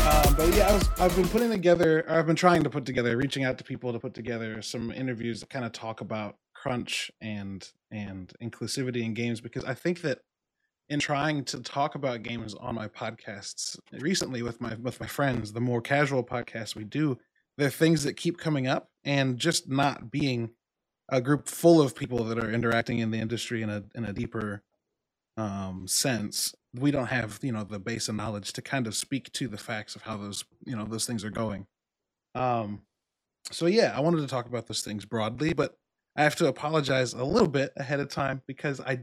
Um, 0.07 0.35
but 0.35 0.55
yeah, 0.55 0.81
I've 0.99 1.15
been 1.15 1.29
putting 1.29 1.51
together, 1.51 2.07
I've 2.09 2.27
been 2.27 2.37
trying 2.37 2.63
to 2.63 2.71
put 2.71 2.87
together, 2.87 3.19
reaching 3.19 3.45
out 3.45 3.59
to 3.59 3.65
people 3.65 3.93
to 3.93 3.99
put 3.99 4.15
together 4.15 4.63
some 4.63 4.91
interviews 4.91 5.41
that 5.41 5.51
kind 5.51 5.67
of 5.67 5.73
talk 5.73 6.01
about 6.01 6.37
crunch 6.55 7.11
and 7.21 7.71
and 7.91 8.33
inclusivity 8.43 9.05
in 9.05 9.13
games 9.13 9.43
because 9.43 9.65
I 9.65 9.75
think 9.75 10.01
that 10.01 10.21
in 10.89 11.01
trying 11.01 11.45
to 11.45 11.61
talk 11.61 11.95
about 11.95 12.23
games 12.23 12.55
on 12.55 12.75
my 12.75 12.89
podcasts 12.89 13.79
recently 13.93 14.43
with 14.43 14.61
my 14.61 14.75
with 14.77 15.01
my 15.01 15.07
friends, 15.07 15.53
the 15.53 15.61
more 15.61 15.81
casual 15.81 16.25
podcasts 16.25 16.75
we 16.75 16.85
do, 16.85 17.19
there 17.59 17.67
are 17.67 17.71
things 17.71 18.05
that 18.05 18.17
keep 18.17 18.39
coming 18.39 18.67
up 18.67 18.89
and 19.05 19.39
just 19.39 19.69
not 19.69 20.11
being 20.11 20.51
a 21.09 21.21
group 21.21 21.49
full 21.49 21.81
of 21.81 21.95
people 21.95 22.25
that 22.25 22.39
are 22.39 22.51
interacting 22.51 22.99
in 22.99 23.11
the 23.11 23.19
industry 23.19 23.63
in 23.63 23.71
a 23.71 23.85
in 23.95 24.05
a 24.05 24.13
deeper 24.13 24.63
um 25.37 25.87
sense. 25.89 26.55
We 26.75 26.91
don't 26.91 27.07
have 27.07 27.41
you 27.43 27.53
know 27.53 27.65
the 27.65 27.79
base 27.79 28.09
of 28.09 28.17
knowledge 28.17 28.53
to 28.55 28.63
kind 28.63 28.87
of 28.87 28.95
speak 28.95 29.33
to 29.33 29.49
the 29.49 29.59
facts 29.59 29.97
of 29.97 30.03
how 30.03 30.17
those 30.17 30.45
you 30.65 30.77
know 30.77 30.85
those 30.85 31.07
things 31.07 31.25
are 31.25 31.31
going. 31.31 31.67
Um 32.35 32.83
so 33.53 33.67
yeah 33.67 33.95
i 33.97 34.01
wanted 34.01 34.21
to 34.21 34.27
talk 34.27 34.47
about 34.47 34.67
those 34.67 34.83
things 34.83 35.05
broadly 35.05 35.53
but 35.53 35.77
i 36.17 36.23
have 36.23 36.37
to 36.37 36.47
apologize 36.49 37.13
a 37.13 37.25
little 37.25 37.49
bit 37.49 37.73
ahead 37.77 38.01
of 38.01 38.09
time 38.09 38.43
because 38.47 38.81
i 38.81 38.99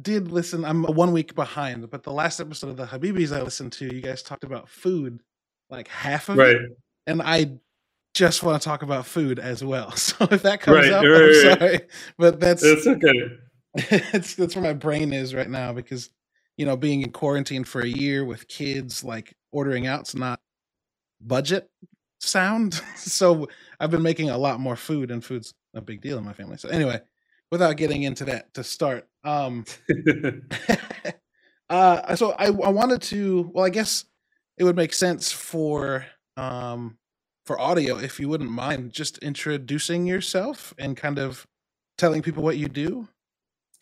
did 0.00 0.30
listen. 0.32 0.64
I'm 0.64 0.84
one 0.84 1.12
week 1.12 1.34
behind, 1.34 1.88
but 1.90 2.02
the 2.02 2.12
last 2.12 2.40
episode 2.40 2.70
of 2.70 2.76
the 2.76 2.86
Habibis 2.86 3.36
I 3.36 3.42
listened 3.42 3.72
to, 3.74 3.94
you 3.94 4.00
guys 4.00 4.22
talked 4.22 4.44
about 4.44 4.68
food, 4.68 5.20
like 5.70 5.88
half 5.88 6.28
of 6.28 6.38
right. 6.38 6.56
it, 6.56 6.78
and 7.06 7.20
I 7.22 7.58
just 8.14 8.42
want 8.42 8.60
to 8.60 8.64
talk 8.64 8.82
about 8.82 9.06
food 9.06 9.38
as 9.38 9.64
well. 9.64 9.90
So 9.96 10.26
if 10.30 10.42
that 10.42 10.60
comes 10.60 10.88
Right, 10.88 10.92
up, 10.92 11.04
right, 11.04 11.12
I'm 11.14 11.22
right. 11.22 11.58
sorry, 11.58 11.80
but 12.18 12.40
that's 12.40 12.62
It's 12.62 12.86
okay. 12.86 13.38
it's 13.74 14.34
that's 14.34 14.54
where 14.54 14.64
my 14.64 14.74
brain 14.74 15.12
is 15.12 15.34
right 15.34 15.48
now 15.48 15.72
because 15.72 16.10
you 16.58 16.66
know 16.66 16.76
being 16.76 17.02
in 17.02 17.10
quarantine 17.10 17.64
for 17.64 17.80
a 17.80 17.88
year 17.88 18.22
with 18.24 18.46
kids 18.46 19.02
like 19.02 19.34
ordering 19.50 19.86
out's 19.86 20.14
not 20.14 20.38
budget 21.22 21.70
sound 22.20 22.74
so 22.96 23.48
i've 23.80 23.90
been 23.90 24.02
making 24.02 24.28
a 24.28 24.36
lot 24.36 24.60
more 24.60 24.76
food 24.76 25.10
and 25.10 25.24
food's 25.24 25.54
a 25.74 25.80
big 25.80 26.02
deal 26.02 26.18
in 26.18 26.24
my 26.24 26.34
family 26.34 26.58
so 26.58 26.68
anyway 26.68 27.00
without 27.50 27.78
getting 27.78 28.02
into 28.02 28.26
that 28.26 28.52
to 28.52 28.62
start 28.62 29.08
um 29.24 29.64
uh 31.70 32.16
so 32.16 32.32
I, 32.32 32.46
I 32.46 32.70
wanted 32.70 33.02
to 33.02 33.50
well 33.54 33.64
i 33.64 33.70
guess 33.70 34.04
it 34.58 34.64
would 34.64 34.76
make 34.76 34.92
sense 34.92 35.32
for 35.32 36.06
um 36.36 36.98
for 37.46 37.60
audio 37.60 37.98
if 37.98 38.20
you 38.20 38.28
wouldn't 38.28 38.50
mind 38.50 38.92
just 38.92 39.18
introducing 39.18 40.06
yourself 40.06 40.74
and 40.78 40.96
kind 40.96 41.18
of 41.18 41.46
telling 41.98 42.22
people 42.22 42.42
what 42.42 42.58
you 42.58 42.68
do 42.68 43.08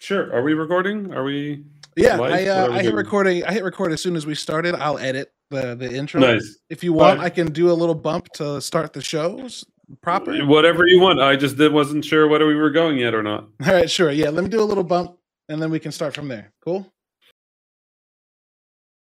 sure. 0.01 0.35
Are 0.35 0.43
we 0.43 0.55
recording? 0.55 1.13
Are 1.15 1.23
we? 1.23 1.65
Yeah, 1.97 2.17
Live? 2.17 2.33
I 2.33 2.47
uh, 2.47 2.69
we 2.69 2.75
I 2.79 2.83
hit 2.83 2.95
recording. 2.95 3.45
I 3.45 3.53
hit 3.53 3.65
record 3.65 3.93
as 3.93 4.03
soon 4.03 4.17
as 4.17 4.27
we 4.27 4.35
started. 4.35 4.75
I'll 4.75 4.99
edit 4.99 5.33
the 5.51 5.75
the 5.75 5.93
intro. 5.93 6.21
Nice. 6.21 6.59
If 6.69 6.83
you 6.83 6.93
want, 6.93 7.19
Fine. 7.19 7.27
I 7.27 7.31
can 7.31 7.53
do 7.53 7.71
a 7.71 7.75
little 7.75 7.95
bump 7.95 8.29
to 8.35 8.61
start 8.61 8.93
the 8.93 9.03
shows 9.03 9.65
proper. 10.03 10.37
Whatever 10.47 10.87
you 10.87 11.01
want. 11.01 11.21
I 11.21 11.37
just 11.37 11.57
did, 11.57 11.73
wasn't 11.73 12.05
sure 12.05 12.29
whether 12.29 12.47
we 12.47 12.55
were 12.55 12.71
going 12.71 12.99
yet 12.99 13.15
or 13.15 13.23
not. 13.23 13.49
All 13.67 13.73
right, 13.73 13.91
sure. 13.91 14.11
Yeah, 14.11 14.31
let 14.31 14.45
me 14.45 14.51
do 14.51 14.63
a 14.63 14.65
little 14.65 14.85
bump, 14.85 15.17
and 15.51 15.61
then 15.61 15.71
we 15.71 15.81
can 15.81 15.91
start 15.91 16.15
from 16.15 16.29
there. 16.29 16.53
Cool. 16.65 16.87